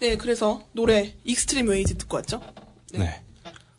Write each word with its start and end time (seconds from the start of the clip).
네, 0.00 0.16
그래서 0.16 0.62
노래 0.72 1.12
Extreme 1.24 1.68
Ways 1.68 1.98
듣고 1.98 2.16
왔죠. 2.16 2.40
네. 2.92 3.20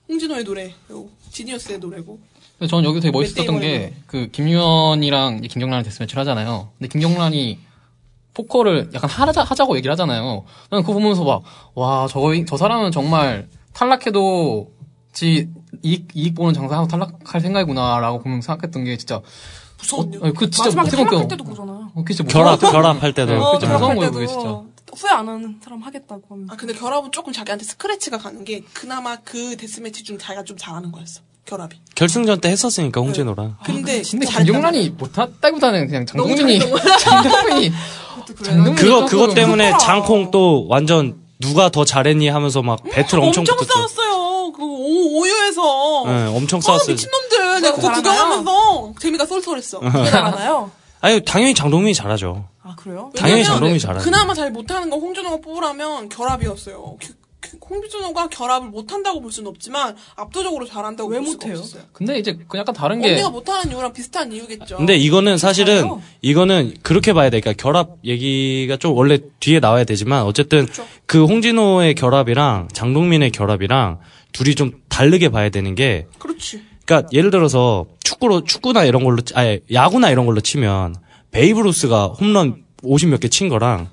홍진호의 0.08 0.44
노래, 0.44 0.74
그리고 0.88 1.09
지니어스의 1.32 1.79
노래고. 1.79 2.20
근데 2.59 2.70
저는 2.70 2.83
여기 2.88 3.00
되게 3.00 3.12
맷 3.12 3.20
멋있었던 3.20 3.59
게, 3.59 3.94
그, 4.05 4.28
김유현이랑 4.31 5.39
이제 5.39 5.47
김경란이 5.47 5.84
death 5.83 5.97
match를 5.97 6.21
하잖아요. 6.21 6.70
근데 6.78 6.89
김경란이 6.89 7.60
포커를 8.34 8.92
약간 8.94 9.10
하자, 9.10 9.42
하자고 9.42 9.76
얘기를 9.78 9.92
하잖아요. 9.94 10.46
나는 10.70 10.84
그거 10.84 10.94
보면서 10.94 11.23
막, 11.23 11.42
와, 11.73 12.07
저거, 12.07 12.33
저 12.45 12.55
사람은 12.55 12.91
정말 12.91 13.47
탈락해도 13.73 14.71
지, 15.13 15.49
이익, 15.81 16.07
이익 16.13 16.35
보는 16.35 16.53
장사하고 16.53 16.88
탈락할 16.88 17.41
생각이구나라고 17.41 18.19
보면서 18.19 18.45
생각했던 18.45 18.83
게 18.83 18.95
진짜, 18.97 19.21
무서운 19.79 20.13
일. 20.13 20.23
아니, 20.23 20.33
그 20.33 20.49
진짜 20.51 20.69
마지막에 20.75 20.88
어떻게 20.88 20.97
탈락할 20.97 21.13
보면, 21.13 21.27
때도 21.29 21.43
그러잖아요. 21.43 21.91
어, 21.95 22.01
그게 22.03 22.13
진짜 22.13 22.31
결합. 22.31 22.59
결합할 22.59 23.13
때도. 23.13 23.31
네, 23.33 23.39
어, 23.39 23.51
진짜 23.59 23.67
결합할 23.67 23.95
무서운 23.95 23.95
거예요, 23.97 24.11
그게 24.11 24.27
진짜. 24.27 24.61
후회 24.96 25.12
안 25.12 25.28
하는 25.28 25.60
사람 25.64 25.82
하겠다고 25.82 26.21
하면. 26.30 26.48
아, 26.52 26.55
근데 26.55 26.73
결합은 26.73 27.12
조금 27.12 27.32
자기한테 27.34 27.64
스크래치가 27.66 28.18
가는 28.18 28.44
게 28.45 28.62
그나마 28.73 29.18
그 29.18 29.55
데스매치 29.58 30.04
중 30.04 30.18
자기가 30.18 30.44
좀 30.44 30.58
잘하는 30.58 30.91
거였어. 30.91 31.22
결합이. 31.45 31.77
결승전 31.95 32.40
때 32.40 32.49
했었으니까, 32.49 33.02
홍진호랑. 33.02 33.58
근데 33.66 34.02
근데 34.04 34.26
잘 34.26 34.44
김경란이 34.46 34.90
못했다기보다는 34.91 35.88
그냥 35.88 36.05
장동민이, 36.05 36.59
잘 36.59 36.70
장동민이, 37.23 37.72
장동민이 38.44 38.76
그거, 38.76 39.05
그것 39.05 39.09
조금- 39.09 39.34
때문에 39.35 39.73
장콩 39.80 40.30
또 40.32 40.68
완전 40.70 41.20
누가 41.40 41.70
더 41.70 41.84
잘했니 41.84 42.30
하면서 42.30 42.62
막 42.62 42.84
배틀 42.84 43.20
엄청 43.20 43.41
엄청 43.41 43.58
붙었죠. 43.58 43.73
싸웠어요. 43.73 44.52
그 44.52 44.62
오, 44.63 45.20
오유에서. 45.21 46.04
네, 46.05 46.26
엄청 46.38 46.60
아, 46.60 46.62
싸웠어요. 46.62 46.94
미친놈들. 46.96 47.62
내가 47.62 47.76
그거? 47.76 47.91
구경하면서 47.91 48.94
재미가 48.99 49.26
쏠쏠했어. 49.26 49.80
그게 49.80 50.12
나가나요? 50.12 50.70
아니, 51.02 51.23
당연히 51.26 51.54
장동민이 51.54 51.94
잘하죠. 51.94 52.48
아, 52.64 52.76
그래요? 52.76 53.12
당연히 53.16 53.44
장동민이 53.44 53.80
잘하죠. 53.80 54.04
그나마 54.05 54.34
잘 54.34 54.52
못하는 54.52 54.90
거 54.90 54.98
홍준호가 54.98 55.38
뽑으라면 55.38 56.10
결합이었어요. 56.10 56.98
그- 57.00 57.14
그 57.40 57.58
홍준호가 57.68 58.27
결합을 58.30 58.70
못한다고 58.70 59.20
볼 59.20 59.32
수는 59.32 59.50
없지만 59.50 59.96
압도적으로 60.16 60.63
잘한다고 60.68 61.10
왜볼 61.10 61.26
수가 61.27 61.48
못해요? 61.48 61.60
없었어요. 61.60 61.84
근데 61.91 62.20
이제 62.20 62.38
그 62.48 62.55
약간 62.60 62.76
다른 62.76 63.02
게, 63.02 63.10
언니가 63.13 63.32
못하는 63.32 63.71
이유랑 63.71 63.93
비슷한 63.93 64.31
이유겠죠. 64.31 64.78
근데 64.78 64.96
이거는 64.96 65.40
사실은 65.40 65.78
잘해요. 65.78 66.02
이거는 66.22 66.75
그렇게 66.84 67.13
봐야 67.13 67.31
돼. 67.31 67.40
그러니까 67.41 67.59
결합 67.62 67.97
얘기가 68.06 68.78
좀 68.78 68.96
원래 68.96 69.18
뒤에 69.40 69.59
나와야 69.59 69.86
되지만 69.86 70.22
어쨌든 70.22 70.66
그렇죠. 70.66 70.86
그 71.08 71.25
홍진호의 71.25 71.96
결합이랑 71.96 72.68
장동민의 72.74 73.31
결합이랑 73.31 74.00
둘이 74.34 74.53
좀 74.53 74.74
다르게 74.88 75.30
봐야 75.30 75.50
되는 75.50 75.74
게 75.74 76.06
그렇지. 76.19 76.62
그러니까 76.91 77.09
예를 77.13 77.31
들어서 77.31 77.85
축구로 78.03 78.44
축구나 78.44 78.84
이런 78.84 79.03
걸로 79.06 79.22
치- 79.22 79.34
아니 79.35 79.59
야구나 79.72 80.09
이런 80.09 80.25
걸로 80.25 80.41
치면 80.41 80.95
베이브 81.31 81.61
루스가 81.61 82.07
홈런 82.07 82.63
50 82.84 83.09
몇 83.09 83.19
개 83.22 83.29
친 83.29 83.47
거랑 83.47 83.88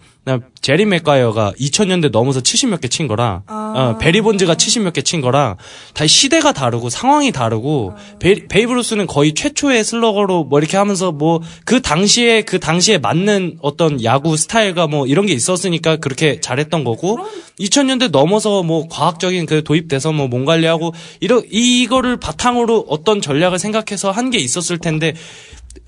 제리 0.61 0.85
맥과이어가 0.87 1.53
2000년대 1.59 2.11
넘어서 2.11 2.41
70몇 2.41 2.81
개 2.81 2.89
친 2.89 3.07
거랑 3.09 3.43
아. 3.47 3.73
어, 3.77 3.99
베리 3.99 4.21
본즈가 4.23 4.55
70몇 4.55 4.93
개 4.93 5.03
친 5.03 5.21
거랑 5.21 5.57
다 5.95 6.07
시대가 6.07 6.53
다르고 6.53 6.91
상황이 6.91 7.33
다르고 7.33 7.95
베, 8.19 8.47
베이브 8.49 8.73
루스는 8.73 9.07
거의 9.07 9.35
최초의 9.35 9.85
슬러거로 9.85 10.45
뭐 10.45 10.59
이렇게 10.59 10.77
하면서 10.77 11.13
뭐 11.13 11.41
그 11.65 11.81
당시에 11.83 12.43
그 12.43 12.59
당시에 12.61 12.99
맞는 12.99 13.59
어떤 13.63 14.03
야구 14.05 14.37
스타일과 14.37 14.87
뭐 14.87 15.07
이런 15.07 15.27
게 15.27 15.33
있었으니까 15.35 15.97
그렇게 15.97 16.41
잘했던 16.41 16.85
거고 16.85 17.19
2000년대 17.61 18.11
넘어서 18.11 18.63
뭐 18.63 18.87
과학적인 18.89 19.47
그 19.47 19.63
도입돼서 19.65 20.13
뭐 20.13 20.29
몸 20.29 20.45
관리하고 20.45 20.93
이러 21.21 21.43
이거를 21.51 22.17
바탕으로 22.19 22.87
어떤 22.89 23.21
전략을 23.21 23.59
생각해서 23.59 24.11
한 24.11 24.29
게 24.29 24.39
있었을 24.39 24.77
텐데 24.79 25.15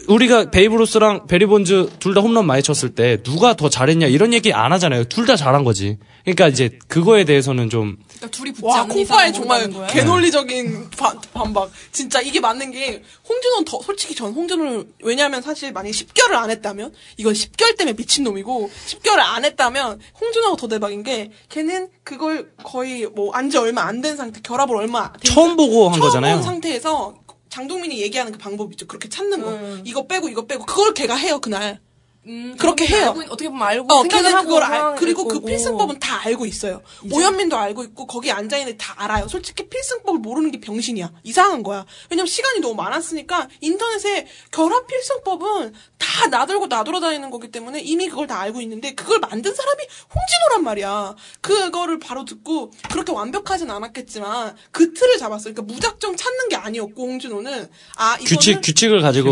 우리가 0.08 0.50
베이브루스랑 0.50 1.26
베리본즈 1.26 1.90
둘 2.00 2.14
다 2.14 2.20
홈런 2.20 2.46
많이 2.46 2.62
쳤을 2.62 2.94
때 2.94 3.22
누가 3.22 3.54
더 3.54 3.68
잘했냐 3.68 4.06
이런 4.08 4.32
얘기 4.34 4.52
안 4.52 4.72
하잖아요. 4.72 5.04
둘 5.04 5.26
다 5.26 5.36
잘한 5.36 5.62
거지. 5.64 5.98
그러니까 6.24 6.48
이제 6.48 6.78
그거에 6.88 7.24
대해서는 7.24 7.70
좀 7.70 7.96
그러니까 8.16 8.28
둘이 8.36 8.50
붙지 8.52 8.64
와, 8.66 8.84
콩파의 8.84 9.30
이상은 9.30 9.32
정말? 9.70 9.86
개논리적인 9.88 10.90
바- 10.90 11.14
반박. 11.32 11.70
진짜 11.92 12.20
이게 12.20 12.40
맞는 12.40 12.72
게, 12.72 13.02
홍준호는 13.28 13.64
더, 13.64 13.80
솔직히 13.80 14.14
전 14.14 14.32
홍준호를, 14.32 14.84
왜냐면 15.02 15.40
사실 15.40 15.72
만약에 15.72 15.92
10개월을 15.92 16.32
안 16.34 16.50
했다면, 16.50 16.92
이건 17.16 17.32
10개월 17.32 17.76
때문에 17.78 17.96
미친 17.96 18.24
놈이고, 18.24 18.70
10개월을 18.88 19.18
안 19.20 19.44
했다면, 19.46 20.00
홍준호가 20.20 20.56
더 20.56 20.68
대박인 20.68 21.02
게, 21.02 21.30
걔는 21.48 21.88
그걸 22.04 22.50
거의 22.62 23.06
뭐, 23.06 23.32
안 23.32 23.50
지 23.50 23.56
얼마 23.58 23.82
안 23.82 24.00
된 24.02 24.16
상태, 24.16 24.40
결합을 24.42 24.76
얼마 24.76 25.12
된 25.12 25.20
처음 25.32 25.56
보고 25.56 25.88
한 25.88 25.94
처음 25.98 26.00
거잖아요. 26.08 26.34
본 26.36 26.42
상태에서, 26.42 27.14
장동민이 27.50 28.00
얘기하는 28.00 28.32
그 28.32 28.38
방법 28.38 28.72
있죠. 28.72 28.86
그렇게 28.86 29.08
찾는 29.08 29.42
거. 29.42 29.50
음. 29.50 29.82
이거 29.84 30.06
빼고, 30.06 30.28
이거 30.28 30.46
빼고. 30.46 30.64
그걸 30.64 30.94
걔가 30.94 31.14
해요, 31.16 31.40
그날. 31.40 31.80
음, 32.26 32.54
그렇게 32.58 32.86
해요. 32.86 33.06
알고 33.08 33.22
있- 33.22 33.26
어떻게 33.30 33.48
보면 33.48 33.62
알고 33.66 33.94
어, 33.94 34.02
걔는 34.02 34.42
그걸 34.42 34.62
알, 34.62 34.94
그리고 34.96 35.26
그. 35.26 35.40
필승법은 35.40 35.98
다 36.00 36.20
알고 36.26 36.44
있어요. 36.44 36.82
오현민도 37.10 37.56
알고 37.56 37.82
있고, 37.84 38.06
거기 38.06 38.30
앉아 38.30 38.58
있는 38.58 38.76
다 38.76 38.94
알아요. 38.98 39.26
솔직히 39.26 39.66
필승법을 39.68 40.20
모르는 40.20 40.50
게 40.50 40.60
병신이야. 40.60 41.12
이상한 41.24 41.62
거야. 41.62 41.86
왜냐면 42.10 42.26
시간이 42.26 42.60
너무 42.60 42.74
많았으니까, 42.74 43.48
인터넷에 43.62 44.26
결합 44.52 44.86
필승법은 44.86 45.72
다 46.00 46.26
나들고 46.26 46.66
나돌아다니는 46.66 47.30
거기 47.30 47.50
때문에 47.50 47.80
이미 47.80 48.08
그걸 48.08 48.26
다 48.26 48.40
알고 48.40 48.60
있는데, 48.62 48.94
그걸 48.94 49.20
만든 49.20 49.54
사람이 49.54 49.82
홍진호란 50.14 50.64
말이야. 50.64 51.14
그거를 51.40 51.98
바로 52.00 52.24
듣고, 52.24 52.72
그렇게 52.90 53.12
완벽하진 53.12 53.70
않았겠지만, 53.70 54.56
그 54.72 54.92
틀을 54.94 55.18
잡았어요. 55.18 55.54
그러니까 55.54 55.72
무작정 55.74 56.16
찾는 56.16 56.48
게 56.48 56.56
아니었고, 56.56 57.02
홍진호는. 57.02 57.68
아, 57.96 58.14
이거는 58.14 58.24
규칙 58.26 58.60
규칙을 58.62 59.00
가지고 59.02 59.30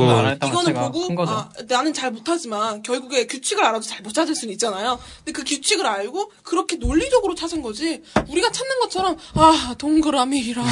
이거는 0.49 0.75
보고. 0.93 1.07
아, 1.33 1.49
나는 1.69 1.93
잘 1.93 2.11
못하지만 2.13 2.83
결국에 2.83 3.27
규칙을 3.27 3.65
알아도 3.65 3.81
잘 3.85 3.99
못 4.03 4.13
찾을 4.15 4.35
수는 4.37 4.53
있잖아요. 4.53 4.99
근데 5.25 5.33
그 5.33 5.43
규칙을 5.45 5.85
알고 5.85 6.31
그렇게 6.45 6.77
논리적으로 6.77 7.35
찾은 7.35 7.63
거지. 7.63 8.01
우리가 8.29 8.51
찾는 8.53 8.79
것처럼 8.81 9.17
아 9.35 9.75
동그라미라 9.77 10.63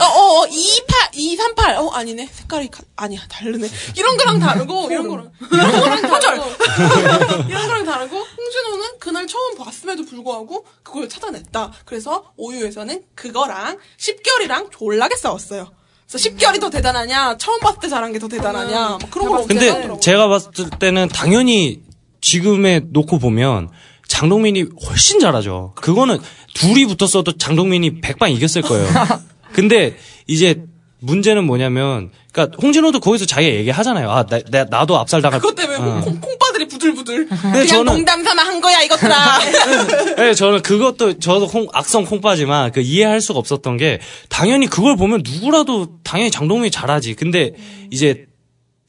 어어 0.00 0.46
28, 0.48 1.10
238. 1.14 1.76
어 1.76 1.88
아니네 1.90 2.26
색깔이 2.26 2.68
가- 2.68 2.82
아니야 2.96 3.20
다르네. 3.28 3.68
이런 3.96 4.16
거랑 4.16 4.40
다르고 4.40 4.90
이런 4.90 5.08
거랑 5.08 5.25
거랑 5.50 6.02
다르고 6.02 6.44
거랑 7.48 7.84
다르고 7.84 8.16
홍준호는 8.16 8.98
그날 9.00 9.26
처음 9.26 9.56
봤음에도 9.56 10.04
불구하고 10.04 10.64
그걸 10.82 11.08
찾아냈다. 11.08 11.72
그래서 11.84 12.24
오유에서는 12.36 13.02
그거랑 13.14 13.78
10개월이랑 13.98 14.70
졸라게 14.72 15.16
싸웠어요. 15.16 15.70
그래서 16.08 16.28
10개월이 16.30 16.60
더 16.60 16.70
대단하냐, 16.70 17.36
처음 17.38 17.58
봤을 17.60 17.80
때 17.80 17.88
잘한 17.88 18.12
게 18.12 18.18
더 18.18 18.28
대단하냐, 18.28 18.88
뭐 18.88 18.98
그런 19.10 19.28
걸 19.28 19.46
근데 19.46 19.68
하더라고요. 19.68 20.00
제가 20.00 20.28
봤을 20.28 20.70
때는 20.78 21.08
당연히 21.08 21.82
지금에 22.20 22.80
놓고 22.90 23.18
보면 23.18 23.68
장동민이 24.08 24.66
훨씬 24.88 25.18
잘하죠. 25.18 25.72
그거는 25.76 26.18
둘이 26.54 26.86
붙었어도 26.86 27.36
장동민이 27.38 28.00
백방 28.00 28.30
이겼을 28.30 28.62
거예요. 28.62 28.88
근데 29.52 29.96
이제 30.28 30.62
문제는 31.06 31.44
뭐냐면, 31.44 32.10
그러니까 32.32 32.56
홍진호도 32.60 33.00
거기서 33.00 33.24
자기가 33.26 33.54
얘기하잖아요. 33.54 34.10
아, 34.10 34.26
나, 34.26 34.40
나, 34.50 34.64
나도 34.64 34.98
압살 34.98 35.22
당할. 35.22 35.40
그것 35.40 35.54
때문에 35.54 35.78
어. 35.78 36.00
콩, 36.04 36.20
콩빠들이 36.20 36.68
부들부들. 36.68 37.28
그냥 37.30 37.66
저는- 37.66 37.84
농담 37.84 38.22
삼아 38.22 38.42
한 38.42 38.60
거야, 38.60 38.82
이것들아. 38.82 39.38
네, 40.18 40.34
저는 40.34 40.62
그것도 40.62 41.18
저도 41.18 41.46
콩, 41.46 41.66
악성 41.72 42.04
콩빠지만 42.04 42.72
그 42.72 42.80
이해할 42.80 43.20
수가 43.20 43.38
없었던 43.38 43.76
게 43.76 44.00
당연히 44.28 44.66
그걸 44.66 44.96
보면 44.96 45.22
누구라도 45.24 45.88
당연히 46.02 46.30
장동민이 46.30 46.70
잘하지. 46.70 47.14
근데 47.14 47.52
이제 47.90 48.26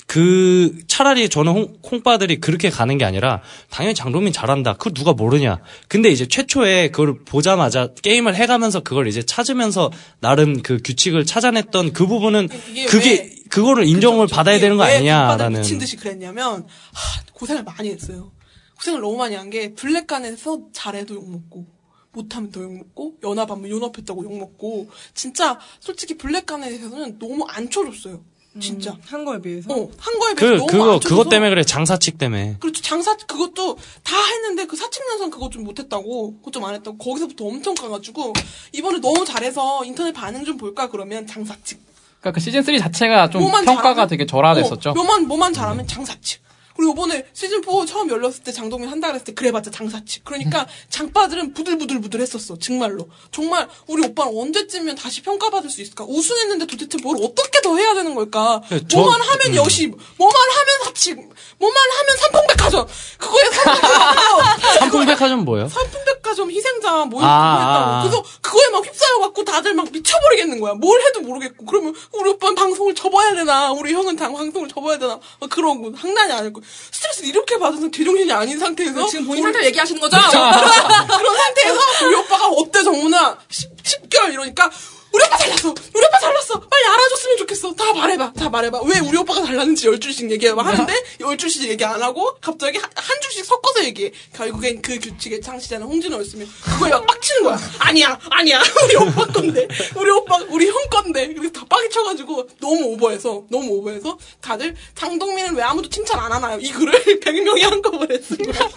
그 0.08 0.80
차라리 0.88 1.28
저는 1.28 1.52
홍, 1.52 1.74
콩빠들이 1.82 2.40
그렇게 2.40 2.70
가는 2.70 2.98
게 2.98 3.04
아니라 3.04 3.42
당연히 3.70 3.94
장동민 3.94 4.32
잘한다. 4.32 4.74
그걸 4.74 4.94
누가 4.94 5.12
모르냐. 5.14 5.60
근데 5.90 6.10
이제 6.10 6.26
최초에 6.28 6.92
그걸 6.92 7.20
보자마자 7.26 7.90
게임을 8.02 8.34
해가면서 8.36 8.80
그걸 8.80 9.08
이제 9.08 9.22
찾으면서 9.24 9.92
나름 10.22 10.62
그 10.62 10.80
규칙을 10.84 11.26
찾아냈던 11.26 11.92
그 11.92 12.08
부분은 12.08 12.48
그게 12.88 13.12
왜- 13.12 13.38
그거를 13.50 13.86
인정을 13.86 14.28
받아야 14.28 14.60
되는 14.60 14.78
거왜 14.78 14.96
아니냐라는. 14.96 15.60
미친 15.62 15.78
듯이 15.78 15.96
그랬냐면, 15.98 16.64
하, 16.94 17.22
고생을 17.34 17.64
많이 17.64 17.90
했어요. 17.90 18.32
고생을 18.78 19.02
너무 19.02 19.18
많이 19.18 19.36
한 19.36 19.50
게, 19.50 19.74
블랙간에서 19.74 20.60
잘해도 20.74 21.16
욕 21.16 21.30
먹고, 21.30 21.66
못하면 22.12 22.52
더 22.52 22.62
욕먹고, 22.62 23.16
연합하면 23.24 23.70
연합했다고 23.70 24.24
욕먹고, 24.26 24.90
진짜, 25.14 25.60
솔직히 25.80 26.18
블랙간에서는 26.18 27.20
너무 27.20 27.46
안 27.48 27.70
쳐줬어요. 27.70 28.22
진짜. 28.60 28.92
음, 28.92 28.98
한 29.06 29.26
거에 29.26 29.42
비해서. 29.42 29.74
어, 29.74 29.90
한 29.98 30.20
거에 30.20 30.36
비해서 30.36 30.66
그 30.66 30.76
너무 30.76 31.00
그거. 31.00 31.10
그것 31.10 31.30
때문에 31.30 31.50
그래 31.50 31.64
장사칙 31.64 32.18
때문에. 32.18 32.58
그렇죠. 32.60 32.82
장사 32.82 33.16
그것도 33.16 33.78
다 34.04 34.16
했는데 34.34 34.66
그 34.66 34.76
사측연산 34.76 35.30
그거 35.30 35.50
좀 35.50 35.64
못했다고 35.64 36.38
그거 36.40 36.52
좀안 36.52 36.76
했다고 36.76 36.98
거기서부터 36.98 37.46
엄청 37.46 37.76
가가지고 37.76 38.34
이번에 38.74 39.00
너무 39.00 39.26
잘해서 39.26 39.84
인터넷 39.86 40.12
반응 40.12 40.46
좀 40.46 40.58
볼까 40.58 40.90
그러면 40.90 41.28
장사측 41.28 41.80
그러니까 42.20 42.32
그 42.32 42.40
시즌 42.40 42.64
3 42.64 42.78
자체가 42.78 43.30
좀 43.30 43.42
평가가 43.44 43.74
잘하면? 43.82 44.08
되게 44.08 44.26
절하됐었죠. 44.26 44.90
어, 44.92 44.94
뭐만 44.94 45.28
뭐만 45.28 45.54
잘하면 45.54 45.88
장사측 45.88 46.42
그리고 46.78 46.94
이번에 46.94 47.26
시즌 47.34 47.62
4 47.64 47.86
처음 47.88 48.10
열렸을 48.10 48.44
때 48.44 48.52
장동민 48.52 48.90
한다 48.90 49.08
그랬을 49.08 49.26
때 49.26 49.34
그래봤자 49.34 49.72
장사치. 49.72 50.22
그러니까 50.24 50.68
장빠들은 50.90 51.54
부들부들부들 51.56 52.22
했었어. 52.22 52.58
정말로. 52.60 53.10
정말 53.32 53.68
우리 53.88 54.06
오빠는 54.06 54.38
언제쯤이면 54.38 54.96
다시 54.96 55.24
평가받을 55.24 55.70
수 55.72 55.82
있을까? 55.82 56.06
우승했는데 56.08 56.68
도대체 56.68 57.00
뭘 57.02 57.18
어떻게 57.22 57.62
더 57.62 57.76
해야 57.76 57.96
되는 57.96 58.14
걸까? 58.14 58.62
네, 58.70 58.80
저- 58.88 59.00
뭐만 59.00 59.20
하면 59.22 59.56
여시, 59.56 59.88
뭐만 59.88 60.36
하면 60.36 60.84
사치, 60.86 61.14
뭐만 61.16 61.84
하면 61.98 62.18
삼풍백화점. 62.20 62.88
그거에 63.18 63.44
삼풍백화점. 63.52 64.60
삼풍백화점 64.80 65.46
뭐예요? 65.46 65.68
삼풍백화점 65.70 66.52
희생자 66.52 66.88
아, 66.88 67.10
아, 67.22 67.26
아, 67.26 68.00
아. 68.00 68.02
그래서 68.04 68.24
그거에 68.42 68.70
막 68.70 68.86
휩싸여갖고 68.86 69.44
다들 69.44 69.74
막 69.74 69.92
미쳐버리겠는 69.92 70.60
거야. 70.60 70.74
뭘 70.74 71.02
해도 71.02 71.22
모르겠고. 71.22 71.66
그러면 71.66 71.96
우리 72.14 72.30
오빠는 72.30 72.56
방송을 72.56 72.94
접어야 72.96 73.34
되나? 73.34 73.72
우리 73.72 73.94
형은 73.94 74.16
당 74.16 74.34
방송을 74.34 74.70
접어야 74.70 74.98
되나? 75.00 75.20
막 75.40 75.50
그러고 75.50 75.94
장난이 75.96 76.32
아니고 76.34 76.62
스트레스 76.92 77.26
이렇게 77.26 77.58
받아서 77.58 77.90
제정신이 77.92 78.32
아닌 78.32 78.58
상태에서 78.60 79.08
지금 79.08 79.28
본인 79.28 79.44
상태를 79.44 79.68
얘기하시는 79.68 80.00
거죠? 80.02 80.18
그런 80.18 81.38
상태에서 81.38 81.80
우리 82.06 82.16
오빠가 82.16 82.48
어때 82.48 82.84
정문아 82.84 83.38
10, 83.50 84.10
개월 84.10 84.32
이러니까 84.34 84.70
우리 85.18 85.24
오빠 85.26 85.38
잘났어. 85.38 85.70
우리 85.96 86.06
오빠 86.06 86.20
잘났어. 86.20 86.60
빨리 86.60 86.86
알아줬으면 86.86 87.38
좋겠어. 87.38 87.74
다 87.74 87.94
말해봐. 87.94 88.34
다 88.34 88.50
말해봐. 88.50 88.82
왜 88.84 89.00
우리 89.00 89.18
오빠가 89.18 89.44
잘났는지 89.44 89.88
열 89.88 90.00
줄씩 90.00 90.30
얘기해봐. 90.32 90.62
하는데 90.64 90.94
열 91.22 91.38
줄씩 91.38 91.64
얘기 91.70 91.84
안 91.84 92.02
하고 92.02 92.36
갑자기 92.40 92.78
한, 92.78 92.90
한 92.96 93.22
줄씩 93.22 93.46
섞어서 93.46 93.84
얘기해. 93.86 94.12
결국엔 94.36 94.82
그 94.84 95.00
규칙의 95.00 95.42
창시자는 95.42 95.88
홍진호였으면 95.88 96.48
그거에 96.64 96.92
막 96.92 97.08
빡치는 97.08 97.44
거야. 97.44 97.60
아니야 97.80 98.20
아니야. 98.30 98.62
우리 98.86 98.96
오빠 98.96 99.26
건데. 99.26 99.68
우리 99.96 100.12
오빠 100.12 100.38
우리 100.50 100.68
형 100.68 100.76
건데. 100.92 101.34
그래서 101.34 101.52
다 101.52 101.66
빡이 101.68 101.90
쳐가지고 101.90 102.48
너무 102.60 102.84
오버해서 102.94 103.44
너무 103.50 103.72
오버해서 103.78 104.18
다들 104.42 104.76
장동민은 104.96 105.56
왜 105.56 105.64
아무도 105.64 105.90
칭찬 105.90 106.20
안 106.20 106.32
하나요? 106.32 106.60
이 106.60 106.70
글을 106.72 106.94
100명이 107.22 107.62
한꺼번에 107.64 108.20
쓴 108.20 108.38
거야 108.38 108.70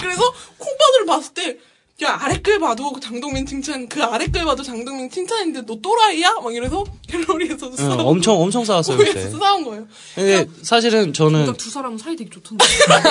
그래서 0.00 0.34
콩밥을 0.58 1.06
봤을 1.06 1.34
때, 1.34 1.56
야, 2.02 2.18
아랫글 2.20 2.58
봐도 2.58 2.98
장동민 3.00 3.46
칭찬, 3.46 3.86
그 3.86 4.02
아랫글 4.02 4.44
봐도 4.44 4.62
장동민 4.62 5.08
칭찬인데 5.10 5.66
너 5.66 5.76
또라이야? 5.80 6.40
막 6.42 6.52
이래서 6.52 6.84
갤러리에서 7.06 7.68
응, 7.68 7.76
싸우고. 7.76 8.02
엄청 8.02 8.40
엄청 8.40 8.64
싸웠어요 8.64 8.96
그때. 8.96 9.30
싸운 9.30 9.62
거예요. 9.62 9.86
근데 10.14 10.46
사실은 10.62 11.12
저는 11.12 11.44
정작 11.44 11.58
두 11.58 11.70
사람은 11.70 11.98
사이 11.98 12.16
되게 12.16 12.28
좋던데. 12.30 12.64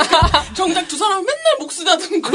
정작 0.57 0.87
두 0.87 0.97
사람은 0.97 1.23
맨날 1.25 1.43
목수 1.59 1.85
다듬고, 1.85 2.29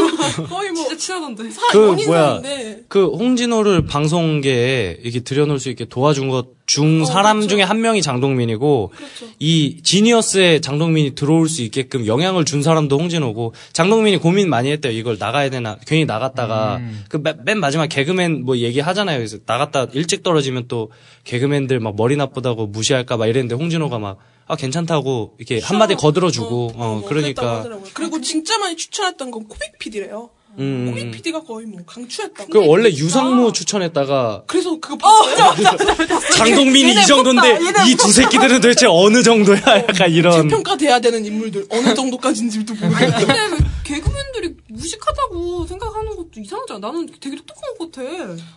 거의 0.48 0.70
뭐, 0.70 0.84
진짜 0.84 0.96
친하던데. 0.96 1.50
사, 1.50 1.60
그 1.72 1.78
뭐야 1.78 2.40
사이인데. 2.40 2.84
그 2.88 3.04
홍진호를 3.06 3.84
방송계에 3.86 4.98
이렇게 5.02 5.20
들여놓을 5.20 5.58
수 5.60 5.68
있게 5.68 5.84
도와준 5.86 6.28
것 6.28 6.55
중 6.66 7.04
사람 7.04 7.38
그렇죠. 7.38 7.54
중에 7.54 7.62
한 7.62 7.80
명이 7.80 8.02
장동민이고 8.02 8.92
그렇죠. 8.94 9.26
이 9.38 9.80
지니어스에 9.82 10.60
장동민이 10.60 11.14
들어올 11.14 11.48
수 11.48 11.62
있게끔 11.62 12.06
영향을 12.06 12.44
준 12.44 12.62
사람도 12.62 12.98
홍진호고 12.98 13.54
장동민이 13.72 14.18
고민 14.18 14.50
많이 14.50 14.70
했대요. 14.70 14.92
이걸 14.92 15.16
나가야 15.18 15.50
되나 15.50 15.78
괜히 15.86 16.04
나갔다가 16.04 16.80
그맨 17.08 17.60
마지막 17.60 17.86
개그맨 17.88 18.44
뭐 18.44 18.58
얘기하잖아요. 18.58 19.18
그래서 19.18 19.38
나갔다 19.46 19.86
일찍 19.92 20.22
떨어지면 20.22 20.64
또 20.68 20.90
개그맨들 21.24 21.80
막 21.80 21.94
머리 21.96 22.16
나쁘다고 22.16 22.66
무시할까 22.66 23.16
막 23.16 23.26
이랬는데 23.26 23.54
홍진호가 23.54 23.98
막 23.98 24.18
아 24.48 24.54
괜찮다고 24.54 25.34
이렇게 25.38 25.60
한마디 25.60 25.96
거들어주고 25.96 26.72
어, 26.76 26.98
뭐 27.00 27.08
그랬다고 27.08 27.62
그러니까. 27.64 27.90
그리고 27.94 28.20
진짜 28.20 28.58
많이 28.58 28.76
추천했던 28.76 29.30
건 29.32 29.48
코빅 29.48 29.78
PD래요. 29.78 30.30
음, 30.58 30.90
코빅 30.90 31.10
PD가 31.12 31.42
거의 31.42 31.66
뭐 31.66 31.80
강추했다고. 31.86 32.50
그 32.50 32.66
원래 32.66 32.88
유상무 32.88 33.52
추천했다가 33.52 34.44
그래서 34.46 34.78
그거 34.80 34.96
봤어요? 34.96 35.54
장동민이 36.36 36.92
이 36.92 37.06
정도인데 37.06 37.58
이 37.88 37.96
두 37.96 38.12
새끼들은 38.12 38.60
도대체 38.60 38.86
어느 38.88 39.22
정도야? 39.22 39.58
약간 39.66 40.10
이런. 40.10 40.42
재평가돼야 40.48 41.00
되는 41.00 41.24
인물들 41.24 41.66
어느 41.70 41.94
정도까지인지도 41.94 42.74
모르겠어요. 42.80 43.26
근데 43.26 43.32
왜 43.34 43.58
개그맨들이 43.84 44.54
무식하다고 44.76 45.66
생각하는 45.66 46.16
것도 46.16 46.30
이상하지 46.38 46.74
않아? 46.74 46.86
나는 46.88 47.06
되게 47.20 47.36
똑똑한 47.36 47.74
것 47.78 47.90
같아. 47.92 48.02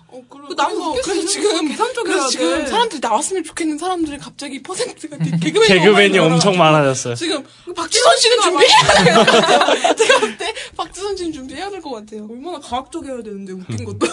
어, 0.08 0.22
그래, 0.30 0.44
그 0.48 0.54
나는 0.54 0.76
그래서, 1.02 1.26
지금 1.28 1.76
그래서 2.04 2.28
지금 2.30 2.60
돼. 2.60 2.68
사람들이 2.68 3.00
나왔으면 3.00 3.44
좋겠는 3.44 3.78
사람들이 3.78 4.18
갑자기 4.18 4.62
퍼센트가 4.64 5.18
되게 5.18 5.38
개그맨이, 5.38 5.68
개그맨이 5.68 6.20
엄청 6.20 6.58
많아졌어요. 6.58 7.16
지금 7.16 7.44
박지선 7.76 8.18
씨는 8.18 8.42
준비해야 8.42 9.04
될것 9.04 9.26
같아요. 9.26 9.96
제가 9.96 10.20
볼 10.20 10.38
때 10.38 10.54
박지선 10.78 11.18
씨는 11.18 11.32
준비해야 11.34 11.70
될 11.70 11.82
것 11.82 11.92
같아요. 11.92 12.28
얼마나 12.30 12.60
과학적이어야 12.60 13.24
되는데 13.24 13.54
웃긴 13.54 13.86
것도. 13.86 14.08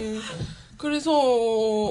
예. 0.00 0.18
그래서 0.84 1.12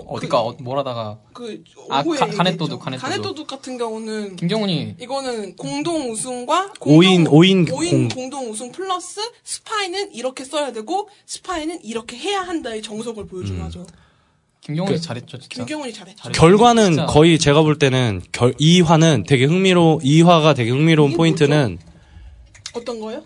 어디가 0.08 0.42
어, 0.42 0.56
뭘 0.62 0.80
하다가 0.80 1.20
그 1.32 1.64
아, 1.92 2.02
오후에 2.04 2.18
가-. 2.18 2.26
가넷도둑, 2.26 2.80
가넷도둑. 2.82 3.02
가넷도둑 3.08 3.48
같은 3.48 3.78
경우는 3.78 4.36
김경훈이 4.36 4.96
이거는 5.00 5.56
공동 5.58 6.10
우승과 6.10 6.74
오인, 6.82 7.28
오인 7.28 7.68
오인 7.72 8.08
공- 8.08 8.08
공동 8.10 8.50
우승 8.50 8.72
플러스 8.72 9.22
스파이는 9.44 10.12
이렇게 10.16 10.44
써야 10.44 10.72
되고 10.74 11.08
스파이는 11.28 11.84
이렇게 11.84 12.18
해야 12.18 12.42
한다의 12.42 12.82
정석을 12.82 13.28
보여준 13.28 13.58
음. 13.58 13.62
거죠. 13.62 13.86
김경훈이 14.62 14.96
그- 14.96 15.02
잘했죠 15.02 15.38
진짜. 15.38 15.56
김경훈이 15.56 15.94
잘했죠. 15.94 16.24
잘했죠. 16.24 16.42
결과는 16.42 16.86
진짜. 16.86 17.06
거의 17.06 17.38
제가 17.38 17.62
볼 17.62 17.78
때는 17.78 18.24
결, 18.32 18.54
2화는 18.56 19.28
되게 19.28 19.46
흥미로, 19.46 20.00
2화가 20.04 20.56
되게 20.56 20.72
흥미로운 20.72 21.14
포인트는 21.16 21.78
어떤 22.74 23.00
거요? 23.00 23.24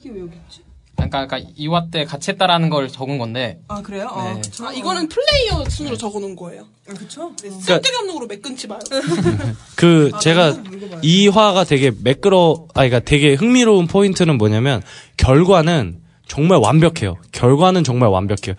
이게 0.00 0.08
왜 0.08 0.20
여기 0.20 0.36
있지? 0.36 0.61
그러니까, 1.08 1.26
그러니까 1.26 1.52
2화 1.58 1.90
때 1.90 2.04
같이 2.04 2.30
했다라는 2.30 2.70
걸 2.70 2.88
적은 2.88 3.18
건데 3.18 3.60
아 3.68 3.82
그래요? 3.82 4.10
네. 4.16 4.22
아, 4.22 4.34
그쵸? 4.34 4.66
아, 4.66 4.72
이거는 4.72 5.08
플레이어 5.08 5.64
순으로 5.68 5.96
적어놓은 5.96 6.36
거예요. 6.36 6.66
아, 6.88 6.94
그쵸? 6.94 7.32
네, 7.42 7.50
쓸데없는 7.50 8.14
거로 8.14 8.26
매 8.26 8.36
끊지 8.36 8.66
마요. 8.68 8.80
그 9.76 10.10
아, 10.12 10.18
제가 10.18 10.50
읽어봐요. 10.50 11.00
2화가 11.00 11.66
되게 11.68 11.92
매끄러, 12.02 12.66
아, 12.70 12.72
그러니까 12.74 13.00
되게 13.00 13.34
흥미로운 13.34 13.86
포인트는 13.86 14.38
뭐냐면 14.38 14.82
결과는 15.16 16.00
정말 16.26 16.58
완벽해요. 16.58 17.16
결과는 17.32 17.84
정말 17.84 18.08
완벽해요. 18.08 18.54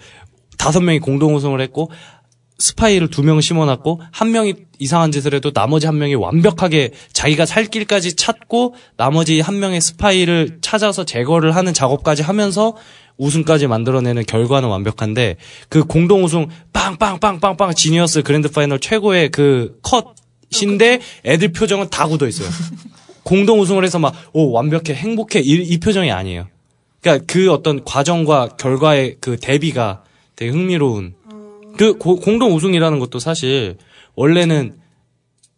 다섯 0.58 0.82
명이 0.82 1.00
공동 1.00 1.36
우승을 1.36 1.60
했고 1.62 1.92
스파이를 2.64 3.10
두 3.10 3.24
명 3.24 3.42
심어놨고 3.42 4.02
한 4.12 4.32
명이 4.32 4.54
이상한 4.80 5.12
짓을 5.12 5.34
해도 5.34 5.52
나머지 5.52 5.86
한 5.86 5.98
명이 5.98 6.16
완벽하게 6.16 6.92
자기가 7.12 7.46
살 7.46 7.66
길까지 7.66 8.16
찾고 8.16 8.76
나머지 8.96 9.42
한 9.42 9.60
명의 9.60 9.82
스파이를 9.82 10.60
찾아서 10.62 11.04
제거를 11.04 11.56
하는 11.58 11.74
작업까지 11.74 12.22
하면서 12.22 12.76
우승까지 13.18 13.68
만들어내는 13.68 14.26
결과는 14.26 14.70
완벽한데 14.70 15.36
그 15.68 15.84
공동 15.84 16.24
우승 16.24 16.48
빵빵빵빵빵 16.72 17.74
지니어스 17.76 18.24
Grand 18.24 18.50
Final 18.50 18.80
최고의 18.80 19.30
그 19.30 19.80
컷인데 19.84 21.02
애들 21.26 21.52
표정은 21.52 21.90
다 21.90 22.08
굳어 22.08 22.28
있어요. 22.28 22.48
공동 23.24 23.60
우승을 23.60 23.84
해서 23.84 24.00
막 24.00 24.14
오 24.34 24.52
완벽해 24.52 24.94
행복해 24.94 25.42
이, 25.42 25.52
이 25.52 25.80
표정이 25.80 26.12
아니에요. 26.12 26.48
그러니까 27.02 27.26
그 27.28 27.52
어떤 27.52 27.84
과정과 27.84 28.56
결과의 28.58 29.18
그 29.20 29.38
대비가 29.38 30.04
되게 30.36 30.52
흥미로운 30.52 31.14
그 31.78 31.98
고- 31.98 32.18
공동 32.18 32.54
우승이라는 32.56 33.00
것도 33.00 33.20
사실 33.20 33.78
원래는 34.16 34.78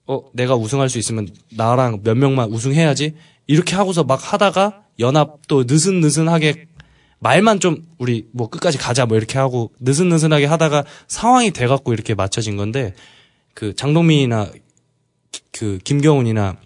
어 0.08 0.22
내가 0.34 0.56
우승할 0.56 0.90
수 0.90 0.98
있으면 1.00 1.28
나랑 1.52 2.02
몇 2.04 2.16
명만 2.16 2.50
우승해야지 2.52 3.16
이렇게 3.48 3.76
하고서 3.76 4.04
막 4.04 4.34
하다가 4.34 4.84
연합도 5.00 5.64
느슨느슨하게 5.66 6.68
말만 7.20 7.60
좀 7.60 7.86
우리 7.98 8.28
뭐 8.32 8.50
끝까지 8.50 8.78
가자 8.78 9.06
뭐 9.06 9.18
이렇게 9.18 9.40
하고 9.40 9.72
느슨느슨하게 9.80 10.46
하다가 10.46 10.86
상황이 11.08 11.52
돼갖고 11.52 11.94
이렇게 11.94 12.14
맞춰진 12.14 12.56
건데 12.56 12.94
그 13.54 13.76
장동민이나 13.76 14.52
기- 15.32 15.42
그 15.52 15.80
김경훈이나 15.84 16.58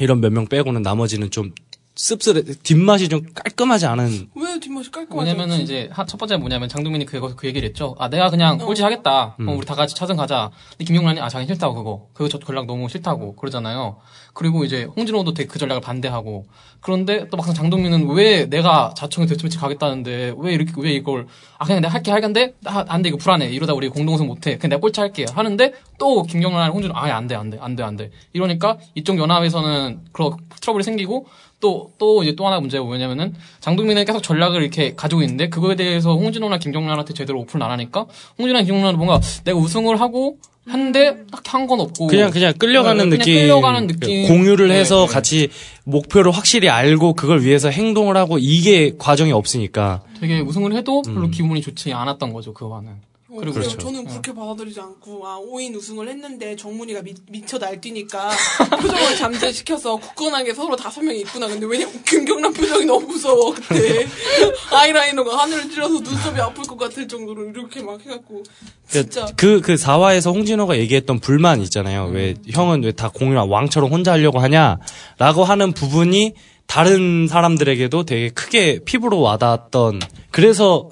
이런 0.00 0.20
몇 0.20 0.30
명 0.32 0.46
빼고는 0.46 0.82
나머지는 0.82 1.30
좀 1.30 1.52
씁쓸해 1.94 2.42
뒷맛이 2.62 3.08
좀 3.08 3.22
깔끔하지 3.34 3.86
않은 3.86 4.28
왜 4.34 4.41
뒷맛이 4.62 4.90
깔끔하지? 4.90 5.14
뭐냐면은 5.14 5.52
않지? 5.56 5.62
이제 5.64 5.88
하- 5.92 6.06
첫 6.06 6.16
번째 6.16 6.36
뭐냐면 6.38 6.68
장동민이 6.68 7.04
그거 7.04 7.34
그 7.36 7.46
얘기를 7.46 7.68
했죠. 7.68 7.94
아 7.98 8.08
내가 8.08 8.30
그냥 8.30 8.54
어. 8.60 8.64
꼴찌 8.64 8.82
하겠다. 8.82 9.36
음. 9.40 9.44
그럼 9.46 9.58
우리 9.58 9.66
다 9.66 9.74
같이 9.74 9.94
차선 9.94 10.16
가자. 10.16 10.50
근데 10.70 10.84
김용란이 10.84 11.20
아 11.20 11.28
자기 11.28 11.46
싫다고 11.46 11.74
그거. 11.74 12.06
그거 12.14 12.28
저 12.28 12.38
전략 12.38 12.66
너무 12.66 12.88
싫다고 12.88 13.36
그러잖아요. 13.36 13.98
그리고 14.34 14.64
이제 14.64 14.84
홍진호도 14.84 15.34
되게 15.34 15.46
그 15.46 15.58
전략을 15.58 15.82
반대하고 15.82 16.46
그런데 16.80 17.28
또 17.28 17.36
막상 17.36 17.54
장동민은 17.54 18.08
왜 18.08 18.46
내가 18.48 18.94
자청에 18.96 19.26
데스매치 19.26 19.58
가겠다는데 19.58 20.34
왜 20.38 20.54
이렇게 20.54 20.72
왜 20.78 20.92
이걸 20.92 21.26
아 21.58 21.66
그냥 21.66 21.82
내가 21.82 21.92
할게 21.92 22.10
할건데 22.10 22.54
안돼 22.64 23.10
이거 23.10 23.18
불안해 23.18 23.50
이러다 23.50 23.74
우리 23.74 23.88
공동우승 23.88 24.26
못해 24.26 24.56
그냥 24.56 24.70
내가 24.70 24.80
꼴찌 24.80 25.00
할게 25.00 25.26
하는데 25.32 25.74
또 25.98 26.22
김경란 26.22 26.70
홍진호 26.70 26.94
아예 26.96 27.12
안돼 27.12 27.34
안돼 27.34 27.58
안돼 27.60 27.82
안돼 27.82 28.10
이러니까 28.32 28.78
이쪽 28.94 29.18
연합에서는 29.18 30.00
그런 30.12 30.36
트러블이 30.60 30.82
생기고 30.82 31.26
또, 31.62 31.92
또 31.96 32.22
이제 32.24 32.34
또 32.34 32.46
하나 32.46 32.60
문제가 32.60 32.84
뭐냐면은 32.84 33.34
장동민은 33.60 34.04
계속 34.04 34.20
전략을 34.20 34.60
이렇게 34.60 34.94
가지고 34.94 35.22
있는데 35.22 35.48
그거에 35.48 35.76
대해서 35.76 36.14
홍진호나 36.14 36.58
김경란한테 36.58 37.14
제대로 37.14 37.40
오픈을 37.40 37.64
안 37.64 37.70
하니까 37.70 38.06
홍진호나 38.38 38.64
김경란은 38.64 38.98
뭔가 38.98 39.20
내가 39.44 39.58
우승을 39.58 40.00
하고 40.00 40.36
한데 40.66 41.24
딱히 41.30 41.50
한건 41.50 41.80
없고 41.80 42.08
그냥 42.08 42.30
그냥 42.30 42.52
끌려가는 42.56 43.10
네, 43.10 43.16
그냥 43.16 43.18
느낌, 43.18 43.34
끌려가는 43.34 43.86
느낌. 43.86 44.28
공유를 44.28 44.68
네, 44.68 44.80
해서 44.80 45.06
네. 45.06 45.12
같이 45.12 45.48
목표를 45.84 46.32
확실히 46.32 46.68
알고 46.68 47.14
그걸 47.14 47.42
위해서 47.42 47.68
행동을 47.68 48.16
하고 48.16 48.38
이게 48.38 48.94
과정이 48.98 49.32
없으니까 49.32 50.02
되게 50.20 50.40
우승을 50.40 50.74
해도 50.74 51.02
음. 51.06 51.14
별로 51.14 51.28
기분이 51.28 51.62
좋지 51.62 51.92
않았던 51.92 52.32
거죠 52.32 52.52
그 52.52 52.68
화는 52.68 52.90
어, 53.32 53.36
그리고 53.36 53.54
그래요. 53.54 53.68
그렇죠. 53.68 53.78
저는 53.78 54.04
그렇게 54.06 54.32
받아들이지 54.32 54.80
않고 54.80 55.26
아 55.26 55.38
5인 55.40 55.74
우승을 55.74 56.08
했는데 56.08 56.54
정문이가 56.56 57.02
미, 57.02 57.14
미쳐 57.28 57.58
날뛰니까 57.58 58.30
표정을 58.80 59.16
잠재시켜서 59.16 59.96
굳건하게 59.96 60.54
서로 60.54 60.76
다섯 60.76 61.02
명이 61.02 61.20
있구나. 61.20 61.48
근데 61.48 61.66
왜냐 61.66 61.86
김경란 62.06 62.52
표정이 62.52 62.84
너무 62.86 63.06
무서워 63.06 63.52
그때 63.52 64.06
아이라이너가 64.72 65.36
하늘을 65.38 65.68
찔러서 65.68 66.00
눈썹이 66.00 66.40
아플 66.40 66.62
것 66.64 66.76
같을 66.78 67.08
정도로 67.08 67.48
이렇게 67.50 67.82
막 67.82 68.00
해갖고 68.00 68.42
진짜 68.88 69.26
그, 69.36 69.60
그 69.60 69.74
4화에서 69.74 70.32
홍진호가 70.34 70.78
얘기했던 70.78 71.18
불만 71.20 71.60
있잖아요. 71.62 72.10
왜, 72.12 72.34
형은 72.50 72.84
왜 72.84 72.92
다 72.92 73.08
공유랑 73.08 73.50
왕처럼 73.50 73.90
혼자 73.90 74.12
하려고 74.12 74.38
하냐? 74.38 74.78
라고 75.18 75.44
하는 75.44 75.72
부분이 75.72 76.34
다른 76.66 77.26
사람들에게도 77.26 78.04
되게 78.04 78.28
크게 78.28 78.80
피부로 78.84 79.20
와닿았던, 79.20 80.00
그래서 80.30 80.88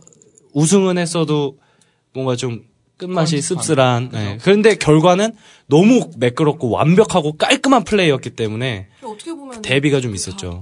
우승은 0.55 0.99
했어도 0.99 1.59
뭔가 2.13 2.37
좀 2.37 2.65
끝맛이 2.97 3.41
씁쓸한. 3.41 4.11
예. 4.15 4.39
그런데 4.43 4.77
결과는 4.77 5.35
너무 5.67 6.11
매끄럽고 6.17 6.69
완벽하고 6.71 7.37
깔끔한 7.37 7.85
플레이였기 7.85 8.31
때문에 8.31 8.89
어떻게 9.03 9.33
보면 9.33 9.63
대비가 9.63 10.01
좀다 10.01 10.15
있었죠. 10.15 10.61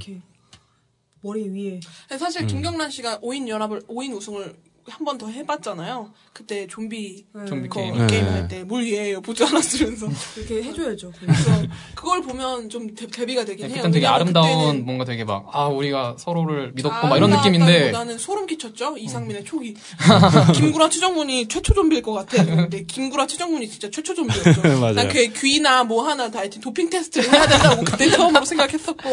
머리 1.20 1.48
위에 1.48 1.80
사실 2.16 2.42
음. 2.42 2.46
김경란 2.46 2.90
씨가 2.90 3.18
5인 3.18 3.48
연합을 3.48 3.82
5인 3.82 4.14
우승을 4.14 4.54
한 4.90 5.04
번 5.04 5.18
더 5.18 5.28
해봤잖아요. 5.28 6.10
그때 6.32 6.66
좀비 6.66 7.26
좀비 7.48 7.68
거 7.68 7.80
게임. 7.80 7.98
네. 7.98 8.06
게임 8.06 8.24
할 8.26 8.48
때 8.48 8.64
물 8.64 8.84
위에요 8.84 9.20
보지 9.20 9.44
않았으면서 9.44 10.06
이렇게 10.36 10.62
해줘야죠. 10.62 11.12
그래서 11.18 11.50
그걸 11.94 12.22
보면 12.22 12.68
좀 12.68 12.94
대, 12.94 13.06
대비가 13.06 13.44
되긴 13.44 13.68
해요. 13.70 13.78
약간 13.78 13.90
되게 13.90 14.06
아름다운 14.06 14.84
뭔가 14.84 15.04
되게 15.04 15.24
막 15.24 15.46
아 15.52 15.66
우리가 15.68 16.16
서로를 16.18 16.72
믿었고 16.72 17.06
막 17.06 17.16
이런 17.16 17.30
느낌인데 17.30 17.64
아름다웠다기보다는 17.64 18.18
소름 18.18 18.46
끼쳤죠 18.46 18.96
이상민의 18.98 19.44
촉이 19.44 19.74
김구라 20.54 20.88
최정문이 20.88 21.48
최초 21.48 21.74
좀비일 21.74 22.02
것 22.02 22.12
같아 22.12 22.44
근데 22.44 22.84
김구라 22.84 23.26
최정문이 23.26 23.68
진짜 23.68 23.90
최초 23.90 24.14
좀비였죠 24.14 24.60
맞아요. 24.80 24.92
난그 24.94 25.32
귀나 25.34 25.84
뭐 25.84 26.06
하나 26.06 26.30
다 26.30 26.40
하여튼 26.40 26.60
도핑 26.60 26.90
테스트를 26.90 27.32
해야 27.32 27.46
된다고 27.46 27.84
그때 27.84 28.08
처음으로 28.10 28.44
생각했었고 28.44 29.08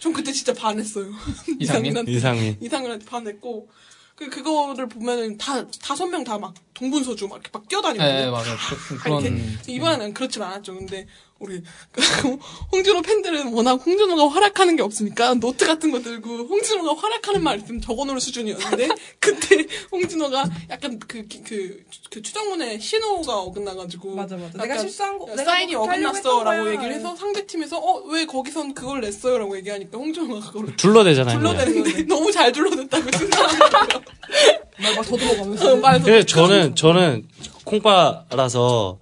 전 0.00 0.12
그때 0.12 0.32
진짜 0.32 0.52
반했어요 0.54 1.06
이상민? 1.58 1.92
이상민한테 1.92 2.12
이상민. 2.12 2.56
이상민한테 2.60 3.04
반했고 3.06 3.68
그 4.16 4.30
그거를 4.30 4.88
보면은 4.88 5.36
다 5.38 5.66
다섯 5.82 6.06
명 6.06 6.22
다 6.24 6.38
막 6.38 6.54
동분서주 6.74 7.26
막 7.28 7.36
이렇게 7.36 7.50
막 7.52 7.68
뛰어다니고 7.68 8.02
네 8.02 8.30
맞아요 8.30 8.56
그- 8.88 8.98
그런 8.98 9.22
이번에는 9.66 10.14
그렇진 10.14 10.42
않았죠. 10.42 10.74
근데 10.74 11.06
우리 11.40 11.60
홍진호 12.72 13.02
팬들은 13.02 13.52
워낙 13.52 13.72
홍진호가 13.74 14.28
활약하는 14.28 14.76
게 14.76 14.82
없으니까 14.82 15.34
노트 15.34 15.66
같은 15.66 15.90
거 15.90 16.00
들고 16.00 16.28
홍진호가 16.46 16.94
활약하는 16.94 17.42
말 17.42 17.58
있으면 17.58 17.80
적어놓을 17.80 18.20
수준이었는데 18.20 18.88
그때 19.18 19.66
홍진호가 19.90 20.44
약간 20.70 20.98
그그그 21.00 21.84
최정문의 22.22 22.78
신호가 22.78 23.36
어긋나가지고 23.40 24.14
맞아, 24.14 24.36
맞아. 24.36 24.56
내가 24.58 24.78
실수한 24.78 25.18
거- 25.18 25.26
내가 25.26 25.44
사인이 25.44 25.74
어긋났어라고. 25.74 26.70
얘기를 26.70 26.92
해서 26.94 27.14
상대 27.16 27.44
팀에서 27.46 27.78
어 27.78 28.04
왜 28.06 28.26
거기선 28.26 28.74
그걸 28.74 29.00
냈어요라고 29.00 29.56
얘기하니까 29.58 29.98
홍진호가 29.98 30.46
그걸 30.52 30.76
둘러대잖아요. 30.76 31.38
둘러대는데 31.38 32.02
너무 32.06 32.30
잘 32.30 32.52
둘러댔다고 32.52 33.10
생각하더라고요. 33.10 34.02
막 34.96 35.02
더듬어가면서 35.04 35.76
말도 35.76 36.04
그래서 36.04 36.26
저는 36.26 36.74
저는 36.76 37.26
콩바라서 37.64 38.98